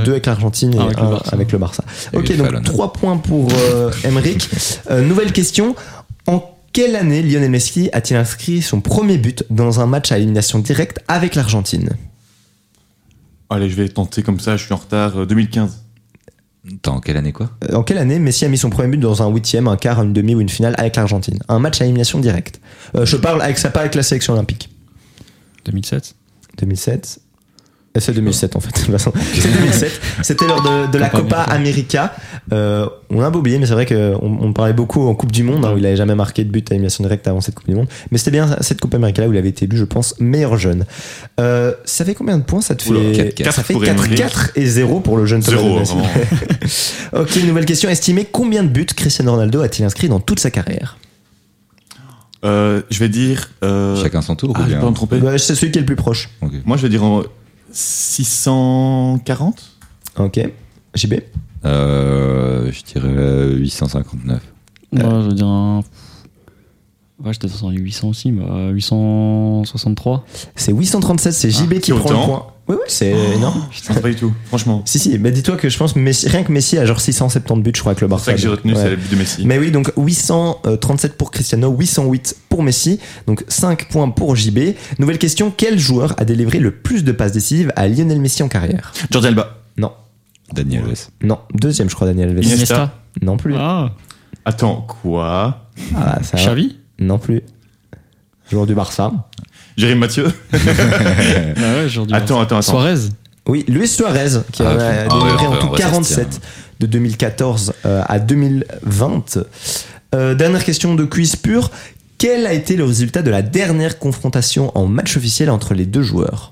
Deux 0.06 0.12
avec 0.14 0.26
l'Argentine 0.26 0.74
et 0.74 0.80
Avec 0.80 0.98
le 1.00 1.04
un 1.06 1.10
Barça. 1.12 1.30
avec 1.34 1.52
le 1.52 1.58
Barça. 1.60 1.84
Et 2.14 2.18
Ok, 2.18 2.30
le 2.30 2.36
donc 2.38 2.48
Fallon. 2.48 2.62
3 2.64 2.94
points 2.94 3.18
pour 3.18 3.50
euh, 3.54 3.92
Emeric. 4.04 4.50
Euh, 4.90 5.02
nouvelle 5.02 5.32
question. 5.32 5.76
En 6.26 6.44
quelle 6.74 6.96
année 6.96 7.22
Lionel 7.24 7.50
Messi 7.50 7.90
a-t-il 7.94 8.18
inscrit 8.18 8.62
son 8.62 8.82
premier 8.82 9.18
but 9.18 9.44
dans 9.50 9.80
un 9.80 9.86
match 9.86 10.12
à 10.12 10.18
élimination 10.18 10.60
directe 10.60 11.00
avec 11.08 11.36
l'Argentine? 11.36 11.90
Allez, 13.50 13.70
je 13.70 13.76
vais 13.76 13.88
tenter 13.90 14.24
comme 14.24 14.40
ça, 14.40 14.58
je 14.58 14.64
suis 14.66 14.74
en 14.74 14.78
retard. 14.78 15.18
euh, 15.18 15.26
2015. 15.26 15.84
Attends, 16.70 17.00
quelle 17.00 17.16
année 17.16 17.32
quoi? 17.32 17.50
Euh, 17.70 17.76
En 17.76 17.84
quelle 17.84 17.98
année 17.98 18.20
Messi 18.20 18.44
a 18.44 18.50
mis 18.50 18.58
son 18.58 18.70
premier 18.70 18.90
but 18.90 18.98
dans 18.98 19.22
un 19.24 19.30
huitième, 19.30 19.68
un 19.70 19.78
quart, 19.78 20.02
une 20.04 20.12
demi 20.12 20.36
ou 20.36 20.42
une 20.42 20.50
finale 20.50 20.76
avec 20.78 20.98
l'Argentine? 20.98 21.40
Un 21.48 21.60
match 21.60 21.80
à 21.82 21.86
élimination 21.86 22.20
directe. 22.20 22.60
Euh, 22.96 23.06
je 23.06 23.16
parle 23.16 23.42
avec 23.42 23.58
ça, 23.58 23.70
pas 23.70 23.80
avec 23.82 23.96
la 23.96 24.04
sélection 24.04 24.34
olympique. 24.34 24.70
2007. 25.66 26.16
2007. 26.58 27.20
C'est 28.00 28.14
2007 28.14 28.56
en 28.56 28.60
fait. 28.60 28.70
C'est 28.78 29.52
2007. 29.54 30.02
C'était 30.22 30.48
lors 30.48 30.62
de, 30.62 30.92
de 30.92 30.98
la 30.98 31.10
Copa 31.10 31.38
América. 31.42 32.14
Euh, 32.54 32.88
on 33.10 33.22
a 33.22 33.26
un 33.26 33.32
peu 33.32 33.40
oublié, 33.40 33.58
mais 33.60 33.66
c'est 33.66 33.74
vrai 33.74 33.86
qu'on 33.86 34.20
on 34.22 34.54
parlait 34.54 34.74
beaucoup 34.74 35.08
en 35.08 35.16
Coupe 35.16 35.32
du 35.32 35.44
Monde, 35.44 35.66
hein, 35.66 35.74
où 35.74 35.78
il 35.78 35.86
avait 35.86 35.96
jamais 35.96 36.16
marqué 36.16 36.44
de 36.44 36.50
but 36.50 36.70
à 36.72 36.76
élimination 36.76 37.04
directe 37.04 37.28
avant 37.28 37.42
cette 37.42 37.56
Coupe 37.56 37.68
du 37.68 37.76
Monde. 37.76 37.88
Mais 38.12 38.18
c'était 38.18 38.32
bien 38.32 38.56
cette 38.62 38.80
Copa 38.82 38.98
América 38.98 39.22
là 39.22 39.28
où 39.28 39.34
il 39.34 39.38
avait 39.38 39.50
été 39.50 39.66
élu, 39.66 39.78
je 39.78 39.84
pense, 39.86 40.16
meilleur 40.20 40.58
jeune. 40.58 40.86
Euh, 41.40 41.74
ça 41.86 42.06
fait 42.06 42.14
combien 42.16 42.38
de 42.38 42.44
points 42.44 42.62
Ça 42.62 42.76
te 42.76 42.84
fait 42.84 42.90
Oula, 42.92 43.00
4-4 43.12 43.52
Ça 43.52 43.64
fait 43.64 43.74
pour 43.74 43.84
4, 43.84 44.06
Emeric. 44.06 44.18
4 44.18 44.52
et 44.56 44.66
0 44.66 45.00
pour 45.02 45.18
le 45.18 45.26
jeune 45.26 45.44
Thomas. 45.44 45.84
Ok, 47.14 47.36
nouvelle 47.46 47.66
question. 47.66 47.90
Estimez 47.90 48.28
combien 48.32 48.64
de 48.64 48.70
buts 48.70 48.86
Cristiano 48.86 49.32
Ronaldo 49.32 49.62
a-t-il 49.62 49.86
inscrit 49.86 50.10
dans 50.10 50.20
toute 50.20 50.40
sa 50.40 50.52
carrière? 50.52 50.98
Euh, 52.46 52.82
je 52.90 53.00
vais 53.00 53.10
dire. 53.10 53.50
euh, 53.64 54.02
Chacun 54.02 54.22
son 54.22 54.36
tour 54.36 54.54
Ah, 54.56 54.62
ou 54.62 54.64
je 54.70 54.76
vais 54.76 54.80
pas 54.80 54.90
me 54.90 54.94
tromper? 54.96 55.18
Bah, 55.20 55.38
C'est 55.38 55.56
celui 55.56 55.72
qui 55.72 55.80
est 55.80 55.82
le 55.82 55.86
plus 55.88 55.96
proche. 55.96 56.30
Moi, 56.66 56.78
je 56.78 56.84
vais 56.84 56.90
dire 56.90 57.04
en 57.04 57.24
640. 57.72 59.64
Ok. 60.18 60.40
JB 60.96 61.14
Euh, 61.66 62.72
je 62.72 62.84
dirais 62.84 63.54
859. 63.56 64.42
Ouais, 64.94 65.02
je 65.02 65.06
veux 65.28 65.34
dire 65.34 65.48
un. 65.48 65.82
Ouais, 67.24 67.34
j'étais 67.34 67.48
dans 67.62 67.70
les 67.72 67.78
800 67.78 68.10
aussi, 68.10 68.32
mais 68.32 68.46
euh, 68.48 68.70
863. 68.72 70.24
C'est 70.56 70.72
837, 70.72 71.34
c'est 71.34 71.50
JB 71.50 71.74
Ah, 71.76 71.80
qui 71.80 71.92
c'est 71.92 71.98
prend 71.98 72.10
le 72.12 72.26
point. 72.26 72.46
Oui, 72.70 72.76
oui, 72.76 72.86
c'est 72.90 73.12
énorme. 73.36 73.66
Putain, 73.72 73.94
pas 73.96 74.10
du 74.10 74.16
tout, 74.16 74.34
franchement. 74.46 74.82
Si, 74.86 75.00
si, 75.00 75.18
mais 75.20 75.32
dis-toi 75.32 75.56
que 75.56 75.70
je 75.70 75.78
pense 75.78 75.96
Messi, 75.96 76.28
rien 76.28 76.44
que 76.44 76.52
Messi 76.52 76.78
a 76.78 76.86
genre 76.86 77.00
670 77.00 77.62
buts, 77.64 77.72
je 77.74 77.80
crois, 77.80 77.92
avec 77.92 78.02
le 78.02 78.08
C'est 78.08 78.10
Barça. 78.10 78.26
ça 78.26 78.34
que 78.34 78.40
j'ai 78.40 78.50
retenu, 78.50 78.74
ouais. 78.74 78.82
c'est 78.82 78.90
le 78.90 78.96
but 78.98 79.10
de 79.12 79.16
Messi. 79.16 79.46
Mais 79.46 79.58
oui, 79.58 79.72
donc 79.72 79.92
837 79.96 81.14
pour 81.18 81.32
Cristiano, 81.32 81.74
808 81.78 82.36
pour 82.50 82.64
Messi, 82.64 83.00
donc 83.26 83.46
5 83.48 83.88
points 83.90 84.10
pour 84.10 84.36
JB. 84.36 84.60
Nouvelle 85.00 85.18
question, 85.18 85.52
quel 85.56 85.80
joueur 85.80 86.14
a 86.18 86.26
délivré 86.26 86.60
le 86.60 86.72
plus 86.72 87.04
de 87.06 87.12
passes 87.14 87.32
décisives 87.32 87.72
à 87.78 87.88
Lionel 87.88 88.20
Messi 88.20 88.44
en 88.44 88.50
carrière? 88.50 88.92
Jordi 89.12 89.28
Alba. 89.30 89.58
Non, 89.78 89.94
Daniel 90.54 90.84
Alves. 90.84 91.08
non, 91.24 91.40
deuxième 91.54 91.90
je 91.90 91.96
crois 91.96 92.08
Daniel 92.08 92.30
Alves. 92.30 92.44
Iniesta. 92.44 92.94
Non 93.22 93.38
plus. 93.38 93.56
Ah, 93.56 93.92
Attends, 94.44 94.82
quoi? 95.02 95.68
Ah, 95.96 96.20
ça. 96.22 96.38
Xavi? 96.38 96.78
Non 97.00 97.18
plus. 97.18 97.42
Joueur 98.52 98.66
du 98.66 98.76
Barça. 98.76 99.12
Jérémy 99.78 100.00
Mathieu 100.00 100.26
Ah 100.54 100.58
ouais, 100.58 101.86
aujourd'hui. 101.86 102.16
Attends, 102.16 102.42
attends, 102.42 102.58
attends. 102.58 102.62
Suarez 102.62 103.10
Oui, 103.48 103.64
Luis 103.68 103.88
Suarez, 103.88 104.40
qui 104.52 104.64
Ah, 104.64 104.70
a 104.70 104.72
Ah 104.72 104.78
ouais, 104.78 105.08
en 105.12 105.52
ouais, 105.54 105.60
tout 105.60 105.68
on 105.68 105.72
va 105.72 105.78
47 105.78 106.34
sortir. 106.34 106.40
de 106.80 106.86
2014 106.88 107.74
euh, 107.86 108.02
à 108.08 108.20
2020. 108.20 109.38
Euh, 110.16 110.36
dernière 110.36 110.64
question 110.64 110.96
de 110.96 111.04
quiz 111.06 111.36
pur. 111.36 111.72
Quel 112.18 112.48
a 112.48 112.54
été 112.54 112.76
le 112.76 112.84
résultat 112.86 113.22
de 113.22 113.30
la 113.30 113.44
dernière 113.44 114.00
confrontation 114.00 114.76
en 114.76 114.88
match 114.88 115.16
officiel 115.18 115.50
entre 115.52 115.76
les 115.76 115.86
deux 115.86 116.02
joueurs? 116.02 116.52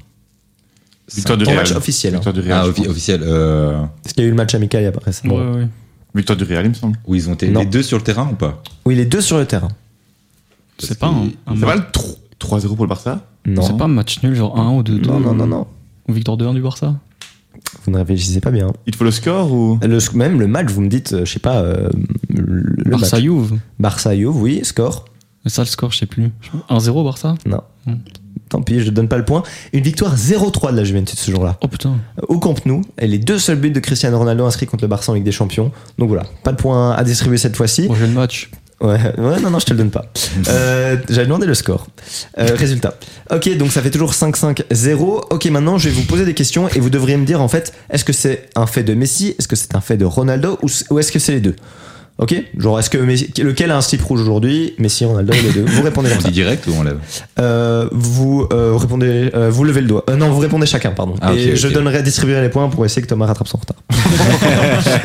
Victoire 1.14 1.38
du 1.38 1.46
En 1.46 1.50
Real. 1.50 1.58
match 1.60 1.72
officiel. 1.72 2.14
hein. 2.14 2.18
Victoire 2.18 2.34
du 2.34 2.42
Real. 2.42 2.62
Ah, 2.64 2.68
officiel. 2.90 3.22
Euh, 3.24 3.82
Parce 4.04 4.14
qu'il 4.14 4.24
y 4.24 4.26
a 4.26 4.28
eu 4.28 4.32
le 4.32 4.36
match 4.36 4.54
amical 4.54 4.82
il 4.82 4.84
y 4.84 4.88
a 4.88 4.90
après 4.90 5.12
ça. 5.12 5.28
Ouais, 5.28 5.34
ouais. 5.34 5.68
Victoire 6.14 6.38
du 6.38 6.44
Real, 6.44 6.66
il 6.66 6.70
me 6.70 6.74
semble. 6.76 6.98
où 7.06 7.16
ils 7.16 7.28
ont 7.30 7.34
été 7.34 7.48
Non. 7.50 7.62
les 7.62 7.66
deux 7.66 7.82
sur 7.84 7.98
le 7.98 8.04
terrain 8.04 8.30
ou 8.32 8.36
pas? 8.36 8.62
Oui, 8.86 8.96
les 8.96 9.06
deux 9.06 9.22
sur 9.22 9.38
le 9.38 9.46
terrain. 9.46 9.70
C'est 10.78 10.98
pas 11.00 11.08
un, 11.08 11.26
un 11.48 11.54
C'est 11.54 11.56
ma- 11.56 11.68
pas 11.68 11.76
le 11.76 11.84
3-0 12.46 12.76
pour 12.76 12.86
le 12.86 12.90
Barça 12.90 13.22
Non. 13.46 13.62
C'est 13.62 13.78
pas 13.78 13.86
un 13.86 13.90
match 13.90 14.22
nul, 14.24 14.36
genre 14.36 14.60
1 14.60 14.72
ou 14.74 14.84
2 14.84 15.00
non, 15.00 15.20
non, 15.20 15.34
non, 15.34 15.48
non. 15.48 15.68
Ou 16.08 16.14
victoire 16.14 16.38
2-1 16.38 16.54
du 16.54 16.62
Barça 16.62 16.96
Vous 17.84 17.92
ne 17.92 17.98
réfléchissez 17.98 18.40
pas 18.42 18.52
bien. 18.52 18.72
Il 18.86 18.92
te 18.92 18.98
faut 18.98 19.04
le 19.04 19.12
score 19.12 19.52
ou 19.52 19.80
Le, 19.82 20.00
même 20.16 20.40
le 20.40 20.48
match, 20.48 20.70
vous 20.72 20.82
me 20.82 20.88
dites, 20.90 21.14
euh, 21.14 21.26
je 21.26 21.32
sais 21.34 21.40
pas, 21.40 21.62
euh, 21.62 21.90
le 22.30 22.92
Barça 22.92 23.18
match. 23.18 23.24
Juve. 23.26 23.60
Barça 23.80 24.16
Juve, 24.16 24.36
oui, 24.42 24.62
score. 24.64 25.06
Mais 25.44 25.52
ça, 25.52 25.62
le 25.62 25.68
score, 25.68 25.92
je 25.92 26.00
sais 26.00 26.06
plus. 26.06 26.32
1-0 26.70 27.04
Barça 27.04 27.36
Non. 27.46 27.62
Tant 28.50 28.62
pis, 28.62 28.80
je 28.82 28.92
donne 28.92 29.08
pas 29.08 29.18
le 29.18 29.26
point. 29.26 29.44
Une 29.74 29.82
victoire 29.84 30.16
0-3 30.16 30.72
de 30.72 30.78
la 30.78 30.84
Juventus 30.84 31.18
ce 31.20 31.32
jour-là. 31.32 31.58
Oh 31.62 31.68
putain. 31.68 31.96
Au 32.28 32.38
Camp 32.38 32.64
Nou, 32.66 32.82
et 33.00 33.08
les 33.08 33.18
deux 33.18 33.40
seuls 33.40 33.58
buts 33.60 33.72
de 33.72 33.80
Cristiano 33.80 34.18
Ronaldo 34.20 34.46
inscrits 34.46 34.68
contre 34.68 34.84
le 34.84 34.88
Barça 34.88 35.12
en 35.12 35.16
Ligue 35.16 35.24
des 35.24 35.32
Champions. 35.32 35.72
Donc 35.98 36.10
voilà, 36.10 36.24
pas 36.44 36.52
de 36.52 36.58
points 36.58 36.92
à 36.92 37.04
distribuer 37.04 37.38
cette 37.38 37.56
fois-ci. 37.56 37.86
Prochain 37.86 38.08
match. 38.08 38.52
Ouais, 38.82 39.00
ouais, 39.18 39.40
non, 39.40 39.50
non, 39.52 39.60
je 39.60 39.66
te 39.66 39.72
le 39.72 39.78
donne 39.78 39.92
pas. 39.92 40.06
Euh, 40.50 40.98
J'avais 41.10 41.26
demandé 41.28 41.48
le 41.48 41.54
score. 41.54 41.88
Euh, 42.38 42.50
résultat. 42.56 42.96
Ok, 43.32 43.50
donc 43.58 43.72
ça 43.72 43.82
fait 43.82 43.90
toujours 43.90 44.12
5-5-0. 44.12 45.02
Ok, 45.32 45.46
maintenant 45.46 45.78
je 45.78 45.90
vais 45.90 45.96
vous 45.96 46.04
poser 46.04 46.26
des 46.26 46.34
questions 46.34 46.68
et 46.70 46.80
vous 46.80 46.90
devriez 46.90 47.16
me 47.18 47.26
dire 47.26 47.42
en 47.42 47.48
fait, 47.48 47.74
est-ce 47.90 48.04
que 48.04 48.12
c'est 48.14 48.50
un 48.56 48.68
fait 48.68 48.84
de 48.84 48.94
Messi, 48.94 49.34
est-ce 49.40 49.48
que 49.48 49.56
c'est 49.56 49.76
un 49.76 49.82
fait 49.82 49.98
de 49.98 50.06
Ronaldo 50.06 50.60
ou, 50.62 50.68
ou 50.90 51.00
est-ce 51.00 51.12
que 51.12 51.20
c'est 51.20 51.32
les 51.32 51.40
deux? 51.40 51.56
Ok 52.18 52.34
Genre, 52.58 52.80
est-ce 52.80 52.90
que 52.90 52.98
Messi, 52.98 53.30
lequel 53.44 53.72
a 53.72 53.78
un 53.78 53.82
slip 53.82 54.02
rouge 54.02 54.22
aujourd'hui? 54.22 54.74
Messi, 54.78 55.04
Ronaldo, 55.04 55.34
les 55.34 55.52
deux 55.52 55.66
Vous 55.66 55.82
répondez 55.82 56.08
comme 56.08 56.20
On 56.20 56.22
ça. 56.22 56.28
dit 56.30 56.34
direct 56.34 56.66
ou 56.68 56.72
on 56.78 56.84
lève? 56.84 56.98
Euh, 57.40 57.90
vous 57.92 58.48
euh, 58.54 58.74
répondez, 58.78 59.32
euh, 59.36 59.50
vous 59.50 59.66
levez 59.66 59.82
le 59.82 59.88
doigt. 59.88 60.06
Euh, 60.10 60.16
non, 60.16 60.30
vous 60.30 60.40
répondez 60.40 60.66
chacun, 60.66 60.92
pardon. 60.92 61.16
Ah, 61.20 61.34
ok, 61.34 61.38
et 61.38 61.56
je 61.58 61.68
ok. 61.68 61.74
donnerai, 61.74 62.04
distribuerai 62.04 62.42
les 62.42 62.48
points 62.50 62.70
pour 62.70 62.86
essayer 62.86 63.02
que 63.02 63.08
Thomas 63.08 63.26
rattrape 63.26 63.50
son 63.50 63.58
retard. 63.58 63.76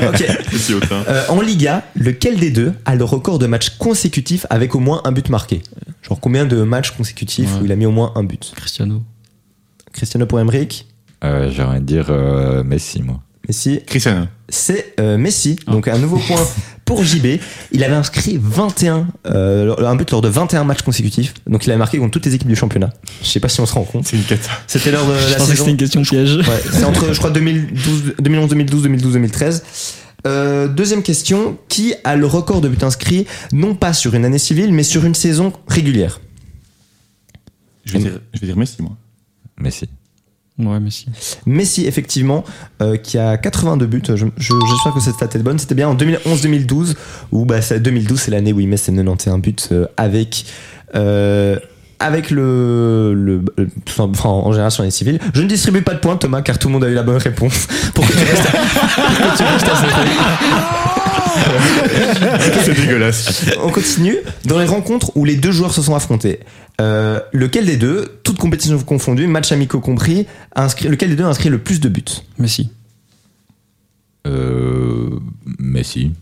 ok. 0.09 0.25
Hautain. 0.77 1.03
Euh, 1.09 1.25
en 1.31 1.41
Liga, 1.41 1.83
lequel 1.97 2.39
des 2.39 2.51
deux 2.51 2.73
a 2.85 2.95
le 2.95 3.03
record 3.03 3.41
de 3.41 3.47
matchs 3.47 3.71
consécutifs 3.71 4.47
avec 4.51 4.77
au 4.77 4.79
moins 4.79 5.01
un 5.05 5.11
but 5.11 5.29
marqué? 5.31 5.63
Genre 6.03 6.21
combien 6.21 6.47
de 6.47 6.63
matchs 6.63 6.93
consécutifs 6.93 7.55
Ouais. 7.57 7.63
où 7.63 7.65
il 7.65 7.73
a 7.73 7.77
mis 7.77 7.87
au 7.87 7.91
moins 7.91 8.13
un 8.15 8.23
but? 8.23 8.53
Cristiano. 8.55 9.03
Cristiano 9.93 10.27
pour 10.27 10.39
Emmerich 10.39 10.87
euh, 11.25 11.51
J'ai 11.51 11.63
envie 11.65 11.81
de 11.81 11.85
dire 11.85 12.07
euh, 12.11 12.63
Messi, 12.63 13.03
moi. 13.03 13.21
Messi, 13.49 13.81
Cristiano. 13.87 14.27
c'est 14.49 14.95
euh, 15.01 15.17
Messi. 15.19 15.59
Ah. 15.67 15.73
Donc 15.73 15.89
un 15.89 15.99
nouveau 15.99 16.19
point 16.19 16.47
pour 16.85 17.03
JB. 17.05 17.39
Il 17.73 17.83
avait 17.85 17.95
inscrit 17.95 18.39
21, 18.41 19.07
euh, 19.27 19.75
un 19.87 19.97
but 19.97 20.11
lors 20.11 20.21
de 20.21 20.29
21 20.29 20.65
matchs 20.65 20.83
consécutifs. 20.83 21.35
Donc 21.47 21.67
il 21.67 21.71
avait 21.71 21.79
marqué 21.79 21.99
contre 21.99 22.11
toutes 22.13 22.27
les 22.27 22.35
équipes 22.35 22.49
du 22.49 22.57
championnat. 22.57 22.91
Je 23.23 23.29
sais 23.29 23.41
pas 23.41 23.49
si 23.49 23.61
on 23.61 23.67
se 23.67 23.73
rend 23.75 23.85
compte. 23.85 24.07
C'est 24.07 24.17
une 24.17 24.25
cata. 24.25 24.51
C'était 24.67 24.91
lors 24.91 25.07
de 25.07 25.15
Je 25.17 25.33
la 25.33 25.39
saison. 25.39 25.55
c'était 25.55 25.71
une 25.71 25.77
question 25.77 26.03
piège. 26.03 26.37
Ouais, 26.37 26.63
c'est 26.73 26.85
entre, 26.85 27.13
je 27.13 27.19
crois, 27.19 27.31
2012, 27.31 28.15
2011, 28.21 28.51
2012, 28.51 28.83
2012, 28.83 29.13
2013. 29.15 29.63
Euh, 30.27 30.69
deuxième 30.69 31.03
question. 31.03 31.57
Qui 31.69 31.95
a 32.05 32.15
le 32.17 32.27
record 32.27 32.61
de 32.61 32.69
buts 32.69 32.85
inscrits, 32.85 33.27
non 33.53 33.75
pas 33.75 33.93
sur 33.95 34.15
une 34.15 34.25
année 34.25 34.39
civile, 34.39 34.73
mais 34.73 34.83
sur 34.83 35.05
une 35.05 35.15
saison 35.15 35.53
régulière? 35.67 36.21
Je 37.85 37.95
vais 37.95 37.99
dire, 38.01 38.21
je 38.35 38.41
vais 38.41 38.47
dire 38.47 38.57
Messi, 38.57 38.83
moi. 38.83 38.97
Messi. 39.59 39.89
Ouais, 40.59 40.79
mais 40.81 40.91
si. 40.91 41.07
Messi, 41.47 41.87
effectivement, 41.87 42.45
euh, 42.83 42.97
qui 42.97 43.17
a 43.17 43.37
82 43.39 43.87
buts. 43.87 44.03
Je- 44.09 44.15
je- 44.17 44.27
J'espère 44.37 44.93
que 44.93 45.01
cette 45.01 45.15
stat 45.15 45.29
est 45.35 45.39
bonne. 45.43 45.59
C'était 45.59 45.75
bien 45.75 45.89
en 45.89 45.95
2011-2012, 45.95 46.97
où 47.33 47.47
bah, 47.47 47.63
c'est- 47.63 47.81
2012, 47.81 48.21
c'est 48.21 48.31
l'année 48.31 48.53
où 48.53 48.61
il 48.61 48.69
met 48.69 48.77
ses 48.77 48.93
91 48.93 49.41
buts 49.41 49.57
euh, 49.73 49.87
avec. 49.97 50.45
euh, 50.95 51.57
avec 52.03 52.31
le, 52.31 53.13
le, 53.15 53.43
le- 53.59 53.69
enfin 53.87 54.31
en 54.31 54.51
général 54.53 54.71
sur 54.71 54.83
les 54.83 54.91
civils. 54.91 55.19
Je 55.35 55.43
ne 55.43 55.47
distribue 55.47 55.83
pas 55.83 55.93
de 55.93 55.99
points 55.99 56.17
Thomas 56.17 56.41
car 56.41 56.59
tout 56.59 56.69
le 56.69 56.73
monde 56.73 56.85
a 56.85 56.89
eu 56.89 56.95
la 56.95 57.03
bonne 57.03 57.19
réponse 57.19 57.67
pour 57.95 58.07
que 58.07 58.13
tu 58.13 58.19
restes 58.21 58.47
à, 58.47 58.59
zéro. 61.35 62.41
C'est 62.65 62.75
dégueulasse. 62.75 63.45
On 63.63 63.71
continue. 63.71 64.17
Dans 64.45 64.59
les 64.59 64.67
rencontres 64.67 65.17
où 65.17 65.25
les 65.25 65.37
deux 65.37 65.53
joueurs 65.53 65.73
se 65.73 65.83
sont 65.83 65.95
affrontés, 65.95 66.41
euh, 66.81 67.21
lequel 67.33 67.67
des 67.67 67.77
deux, 67.77 68.21
toutes 68.23 68.39
compétitions 68.39 68.79
confondues, 68.79 69.27
match 69.27 69.53
amicaux 69.53 69.81
compris, 69.81 70.27
a 70.55 70.65
inscrit, 70.65 70.89
lequel 70.89 71.11
des 71.11 71.17
deux 71.17 71.25
a 71.25 71.29
inscrit 71.29 71.49
le 71.49 71.59
plus 71.59 71.81
de 71.81 71.89
buts? 71.89 72.05
Mais 72.39 72.49
si. 72.49 72.71
Euh, 74.27 75.11
Messi. 75.59 76.13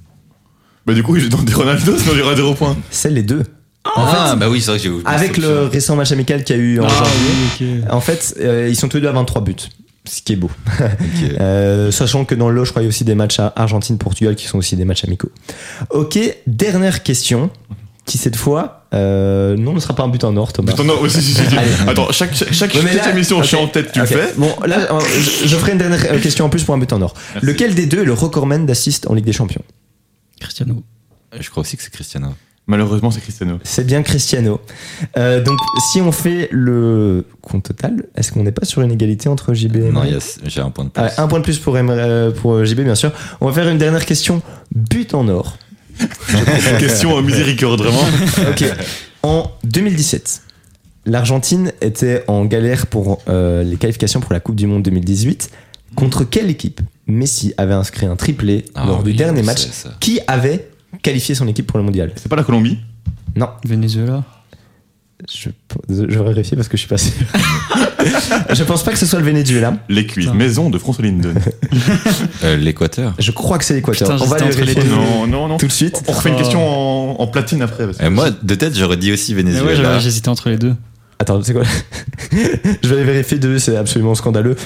Bah, 0.86 0.94
du 0.94 1.02
coup, 1.02 1.16
je 1.18 1.26
vais 1.26 1.28
dire 1.28 1.56
Ronaldo, 1.56 1.96
sinon 1.98 2.12
il 2.14 2.18
y 2.18 2.22
aura 2.22 2.34
0 2.36 2.54
points. 2.54 2.76
C'est 2.90 3.10
les 3.10 3.22
deux. 3.22 3.42
ah, 3.84 4.36
bah 4.38 4.48
oui, 4.48 4.60
c'est 4.60 4.70
vrai 4.70 4.78
que 4.78 4.82
j'ai 4.84 4.90
oublié 4.90 5.06
Avec 5.06 5.36
le 5.36 5.64
récent 5.64 5.96
match 5.96 6.12
amical 6.12 6.44
qu'il 6.44 6.56
y 6.56 6.58
a 6.58 6.62
eu 6.62 6.80
en 6.80 6.86
Ah 6.86 7.04
janvier, 7.04 7.82
en 7.90 8.00
fait, 8.00 8.34
euh, 8.40 8.68
ils 8.68 8.76
sont 8.76 8.88
tous 8.88 8.98
les 8.98 9.02
deux 9.02 9.08
à 9.08 9.12
23 9.12 9.42
buts. 9.42 9.54
Ce 10.08 10.22
qui 10.22 10.32
est 10.32 10.36
beau. 10.36 10.50
Euh, 11.40 11.90
sachant 11.90 12.24
que 12.24 12.34
dans 12.34 12.48
le 12.48 12.54
lot, 12.56 12.64
je 12.64 12.70
crois 12.70 12.80
qu'il 12.80 12.86
y 12.86 12.88
a 12.88 12.94
aussi 12.94 13.04
des 13.04 13.14
matchs 13.14 13.38
à 13.40 13.52
Argentine-Portugal 13.56 14.34
qui 14.34 14.46
sont 14.46 14.58
aussi 14.58 14.76
des 14.76 14.84
matchs 14.84 15.04
amicaux. 15.04 15.30
Ok, 15.90 16.18
dernière 16.46 17.02
question. 17.02 17.50
Qui 18.06 18.16
cette 18.16 18.36
fois, 18.36 18.86
euh, 18.94 19.54
non, 19.58 19.74
ne 19.74 19.80
sera 19.80 19.94
pas 19.94 20.02
un 20.02 20.08
but 20.08 20.24
en 20.24 20.34
or, 20.38 20.52
Thomas. 20.54 20.72
But 20.72 20.80
en 20.80 20.88
or, 20.88 21.00
oui, 21.02 21.10
si, 21.10 21.20
si. 21.20 21.38
Attends, 21.86 22.10
chaque, 22.10 22.34
chaque, 22.34 22.52
chaque 22.54 22.72
Ouais, 22.74 22.80
mais 22.82 22.94
là- 22.94 23.10
émission, 23.10 23.42
je 23.42 23.48
suis 23.48 23.56
en 23.56 23.68
tête, 23.68 23.92
tu 23.92 24.00
le 24.00 24.06
fais. 24.06 24.32
Bon, 24.38 24.50
là, 24.66 24.90
euh, 24.92 25.00
je, 25.20 25.46
je 25.46 25.56
ferai 25.56 25.72
une 25.72 25.78
dernière 25.78 26.20
question 26.22 26.46
en 26.46 26.48
plus 26.48 26.64
pour 26.64 26.74
un 26.74 26.78
but 26.78 26.90
en 26.94 27.02
or. 27.02 27.12
Merci. 27.34 27.46
Lequel 27.46 27.74
des 27.74 27.84
deux 27.86 28.00
est 28.00 28.04
le 28.06 28.14
recordman 28.14 28.64
d'assists 28.64 29.06
en 29.10 29.14
Ligue 29.14 29.26
des 29.26 29.34
Champions? 29.34 29.62
Cristiano. 30.40 30.82
Je 31.38 31.50
crois 31.50 31.60
aussi 31.60 31.76
que 31.76 31.82
c'est 31.82 31.92
Cristiano. 31.92 32.28
Malheureusement, 32.68 33.10
c'est 33.10 33.20
Cristiano. 33.20 33.58
C'est 33.64 33.86
bien 33.86 34.02
Cristiano. 34.02 34.60
Euh, 35.16 35.42
donc, 35.42 35.58
si 35.90 36.00
on 36.02 36.12
fait 36.12 36.48
le 36.52 37.24
compte 37.42 37.64
total, 37.64 38.04
est-ce 38.14 38.30
qu'on 38.30 38.42
n'est 38.42 38.52
pas 38.52 38.66
sur 38.66 38.82
une 38.82 38.92
égalité 38.92 39.28
entre 39.30 39.54
JB 39.54 39.76
et 39.76 39.78
Non, 39.90 40.02
Emre 40.02 40.04
il 40.06 40.12
y 40.12 40.16
a- 40.16 40.38
j'ai 40.44 40.60
un 40.60 40.70
point 40.70 40.84
de 40.84 40.90
plus. 40.90 41.02
Ah, 41.02 41.22
un 41.22 41.26
point 41.28 41.38
de 41.38 41.44
plus 41.44 41.58
pour, 41.58 41.74
euh, 41.76 42.30
pour 42.30 42.62
JB, 42.64 42.80
bien 42.82 42.94
sûr. 42.94 43.10
On 43.40 43.46
va 43.46 43.52
faire 43.54 43.68
une 43.70 43.78
dernière 43.78 44.04
question. 44.04 44.42
But 44.74 45.14
en 45.14 45.26
or. 45.28 45.56
Question 46.78 47.20
miséricorde, 47.22 47.80
vraiment. 47.82 48.04
Ok. 48.50 48.64
En 49.22 49.50
2017, 49.64 50.42
l'Argentine 51.06 51.72
était 51.80 52.22
en 52.28 52.44
galère 52.44 52.86
pour 52.86 53.20
euh, 53.28 53.64
les 53.64 53.76
qualifications 53.76 54.20
pour 54.20 54.32
la 54.32 54.40
Coupe 54.40 54.54
du 54.56 54.66
Monde 54.66 54.82
2018. 54.82 55.50
Contre 55.96 56.24
quelle 56.24 56.50
équipe 56.50 56.80
Messi 57.06 57.54
avait 57.56 57.74
inscrit 57.74 58.06
un 58.06 58.14
triplé 58.14 58.66
Ah 58.74 58.84
lors 58.86 59.02
du 59.02 59.14
dernier 59.14 59.42
match. 59.42 59.66
Qui 60.00 60.20
avait 60.28 60.68
qualifié 61.02 61.34
son 61.34 61.46
équipe 61.48 61.66
pour 61.66 61.78
le 61.78 61.84
mondial 61.84 62.12
C'est 62.16 62.28
pas 62.28 62.36
la 62.36 62.44
Colombie 62.44 62.78
Non, 63.36 63.48
Venezuela. 63.64 64.24
je, 65.28 65.48
je 65.88 66.02
vais 66.18 66.24
vérifier 66.24 66.56
parce 66.56 66.68
que 66.68 66.76
je 66.76 66.80
suis 66.80 66.88
pas 66.88 66.98
sûr. 66.98 67.12
je 68.54 68.62
pense 68.64 68.82
pas 68.84 68.92
que 68.92 68.98
ce 68.98 69.06
soit 69.06 69.18
le 69.18 69.24
Venezuela. 69.24 69.76
Les 69.88 70.06
cuisses, 70.06 70.32
maison 70.32 70.70
de 70.70 70.78
François 70.78 71.04
Linden. 71.04 71.34
Euh, 72.44 72.56
L'Équateur. 72.56 73.14
Je 73.18 73.32
crois 73.32 73.58
que 73.58 73.64
c'est 73.64 73.74
l'Équateur. 73.74 74.20
On 74.22 74.26
va 74.26 74.38
les 74.38 74.50
vérifier 74.50 74.84
non, 74.84 75.26
non, 75.26 75.48
non. 75.48 75.56
tout 75.56 75.66
de 75.66 75.72
suite. 75.72 76.02
On 76.06 76.12
refait 76.12 76.28
une 76.28 76.36
Oh. 76.36 76.38
question 76.38 76.60
en, 77.18 77.20
en 77.20 77.26
platine 77.26 77.62
après. 77.62 77.84
parce 77.86 77.98
que- 77.98 78.04
Et 78.04 78.10
moi, 78.10 78.30
de 78.30 78.54
tête, 78.54 78.76
j'aurais 78.76 78.96
dit 78.96 79.10
aussi 79.12 79.34
ouais, 79.34 79.42
Venezuela. 79.42 79.74
j'avais- 79.74 80.00
j'hésitais 80.00 80.28
entre 80.28 80.48
les 80.50 80.56
deux. 80.58 80.74
Attends, 81.20 81.42
c'est 81.42 81.52
quoi 81.52 81.64
Je 82.32 82.88
vais 82.88 82.96
aller 82.96 83.04
vérifier 83.04 83.38
de 83.38 83.58
c'est 83.58 83.76
absolument 83.76 84.14
scandaleux. 84.14 84.56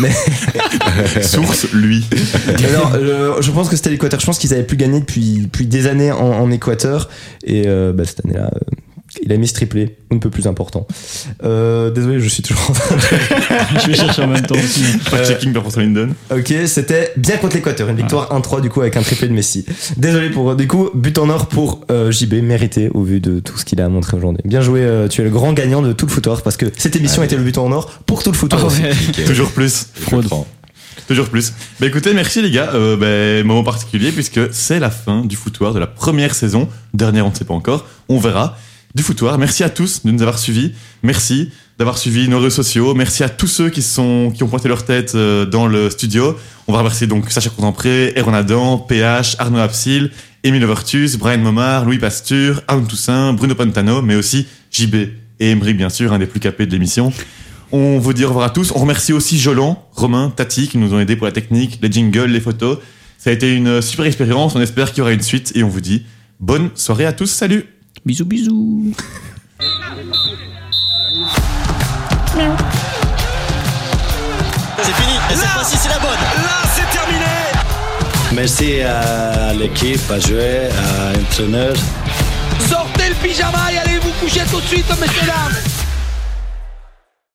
Mais 0.00 0.10
Source, 1.22 1.72
lui. 1.72 2.04
alors, 2.68 2.92
euh, 2.94 3.40
je 3.40 3.50
pense 3.52 3.68
que 3.68 3.76
c'était 3.76 3.90
l'Équateur. 3.90 4.18
Je 4.18 4.26
pense 4.26 4.38
qu'ils 4.38 4.52
avaient 4.52 4.64
plus 4.64 4.76
gagné 4.76 5.00
depuis, 5.00 5.42
depuis 5.42 5.66
des 5.66 5.86
années 5.86 6.10
en, 6.10 6.18
en 6.18 6.50
Équateur. 6.50 7.08
Et 7.44 7.64
euh, 7.66 7.92
bah, 7.92 8.04
cette 8.04 8.24
année-là, 8.24 8.50
euh, 8.52 8.58
il 9.22 9.32
a 9.32 9.36
mis 9.36 9.48
ce 9.48 9.54
triplé, 9.54 9.96
un 10.12 10.18
peu 10.18 10.30
plus 10.30 10.46
important. 10.46 10.86
Euh, 11.42 11.90
désolé, 11.90 12.20
je 12.20 12.28
suis 12.28 12.42
toujours 12.42 12.70
en 12.70 12.72
train 12.72 12.94
de... 12.96 13.00
je 13.80 13.86
vais 13.88 13.94
chercher 13.94 14.22
en 14.22 14.28
même 14.28 14.46
temps 14.46 14.54
aussi. 14.54 14.84
Pas 15.10 15.24
checking 15.24 15.52
par 15.52 15.62
François 15.62 15.82
Linden. 15.82 16.14
Ok, 16.30 16.52
c'était 16.66 17.12
bien 17.16 17.36
contre 17.38 17.56
l'Équateur. 17.56 17.88
Une 17.88 17.96
victoire 17.96 18.30
1-3 18.38 18.60
du 18.60 18.70
coup 18.70 18.80
avec 18.80 18.96
un 18.96 19.02
triplé 19.02 19.28
de 19.28 19.32
Messi. 19.32 19.66
Désolé 19.96 20.30
pour 20.30 20.54
du 20.54 20.66
coup, 20.68 20.90
but 20.94 21.18
en 21.18 21.28
or 21.28 21.46
pour 21.48 21.80
euh, 21.90 22.10
JB, 22.12 22.34
mérité 22.42 22.88
au 22.94 23.02
vu 23.02 23.20
de 23.20 23.40
tout 23.40 23.58
ce 23.58 23.64
qu'il 23.64 23.80
a 23.80 23.88
montré 23.88 24.16
aujourd'hui. 24.16 24.42
Bien 24.44 24.60
joué, 24.60 24.80
euh, 24.82 25.08
tu 25.08 25.20
es 25.20 25.24
le 25.24 25.30
grand 25.30 25.52
gagnant 25.52 25.82
de 25.82 25.92
tout 25.92 26.06
le 26.06 26.12
footoir 26.12 26.42
parce 26.42 26.56
que 26.56 26.66
cette 26.76 26.94
émission 26.96 27.22
Allez. 27.22 27.26
était 27.26 27.36
le 27.36 27.42
but 27.42 27.58
en 27.58 27.72
or 27.72 27.90
pour 28.06 28.22
tout 28.22 28.30
le 28.30 28.36
footoir 28.36 28.62
Ah 28.64 28.66
aussi. 28.66 28.82
ouais. 28.82 28.90
Ok, 28.90 29.24
Toujours 29.26 29.50
plus. 29.50 29.86
Fraude. 29.94 30.26
Toujours 31.08 31.28
plus. 31.28 31.52
Bah 31.80 31.86
écoutez, 31.88 32.14
merci 32.14 32.40
les 32.42 32.52
gars. 32.52 32.70
Euh, 32.74 32.96
bah, 32.96 33.44
moment 33.44 33.64
particulier 33.64 34.12
puisque 34.12 34.38
c'est 34.52 34.78
la 34.78 34.90
fin 34.90 35.24
du 35.24 35.34
foutoir 35.34 35.74
de 35.74 35.80
la 35.80 35.88
première 35.88 36.34
saison. 36.36 36.68
Dernière, 36.94 37.26
on 37.26 37.30
ne 37.30 37.34
sait 37.34 37.44
pas 37.44 37.54
encore. 37.54 37.86
On 38.08 38.18
verra. 38.18 38.56
Du 38.94 39.04
foutoir. 39.04 39.38
Merci 39.38 39.62
à 39.62 39.70
tous 39.70 40.04
de 40.04 40.10
nous 40.10 40.20
avoir 40.20 40.38
suivis. 40.38 40.72
Merci 41.04 41.50
d'avoir 41.78 41.96
suivi 41.96 42.28
nos 42.28 42.38
réseaux 42.38 42.50
sociaux. 42.50 42.92
Merci 42.92 43.22
à 43.22 43.28
tous 43.28 43.46
ceux 43.46 43.70
qui, 43.70 43.82
sont, 43.82 44.32
qui 44.34 44.42
ont 44.42 44.48
pointé 44.48 44.66
leur 44.66 44.84
tête 44.84 45.14
euh, 45.14 45.46
dans 45.46 45.68
le 45.68 45.90
studio. 45.90 46.36
On 46.66 46.72
va 46.72 46.78
remercier 46.78 47.06
donc 47.06 47.30
Sacha 47.30 47.50
Contempré, 47.50 48.12
Aaron 48.16 48.34
Adam, 48.34 48.78
PH, 48.78 49.36
Arnaud 49.38 49.60
Absil, 49.60 50.10
Émile 50.42 50.64
Overtus, 50.64 51.16
Brian 51.18 51.38
Momar, 51.38 51.84
Louis 51.84 51.98
Pasture, 51.98 52.62
Arnaud 52.66 52.86
Toussaint, 52.86 53.32
Bruno 53.32 53.54
Pantano, 53.54 54.02
mais 54.02 54.16
aussi 54.16 54.48
JB 54.72 54.94
et 55.38 55.50
Emery, 55.50 55.74
bien 55.74 55.88
sûr, 55.88 56.12
un 56.12 56.18
des 56.18 56.26
plus 56.26 56.40
capés 56.40 56.66
de 56.66 56.72
l'émission. 56.72 57.12
On 57.70 58.00
vous 58.00 58.12
dit 58.12 58.24
au 58.24 58.28
revoir 58.28 58.46
à 58.46 58.50
tous. 58.50 58.72
On 58.74 58.80
remercie 58.80 59.12
aussi 59.12 59.38
Jolan, 59.38 59.86
Romain, 59.92 60.32
Tati 60.34 60.66
qui 60.66 60.78
nous 60.78 60.92
ont 60.94 60.98
aidés 60.98 61.14
pour 61.14 61.26
la 61.26 61.32
technique, 61.32 61.78
les 61.80 61.92
jingles, 61.92 62.30
les 62.30 62.40
photos. 62.40 62.78
Ça 63.18 63.30
a 63.30 63.32
été 63.32 63.54
une 63.54 63.80
super 63.80 64.04
expérience. 64.06 64.56
On 64.56 64.60
espère 64.60 64.90
qu'il 64.90 64.98
y 64.98 65.02
aura 65.02 65.12
une 65.12 65.22
suite 65.22 65.52
et 65.54 65.62
on 65.62 65.68
vous 65.68 65.80
dit 65.80 66.02
bonne 66.40 66.70
soirée 66.74 67.06
à 67.06 67.12
tous. 67.12 67.30
Salut 67.30 67.66
Bisous, 68.04 68.24
bisous. 68.24 68.94
C'est 74.82 74.94
fini, 74.94 75.16
et 75.30 75.36
cette 75.36 75.48
fois-ci 75.48 75.76
c'est 75.76 75.88
la 75.90 75.98
bonne. 75.98 76.10
Là, 76.10 76.62
c'est 76.74 76.90
terminé 76.96 77.24
Merci 78.32 78.80
à 78.82 79.52
l'équipe, 79.52 80.10
à 80.10 80.18
jouer, 80.18 80.68
à 80.70 81.12
l'entraîneur. 81.12 81.74
Sortez 82.68 83.10
le 83.10 83.14
pyjama 83.16 83.72
et 83.72 83.78
allez 83.78 83.98
vous 83.98 84.12
coucher 84.20 84.42
tout 84.50 84.60
de 84.60 84.66
suite, 84.66 84.88
messieurs 84.98 85.26
dames 85.26 85.79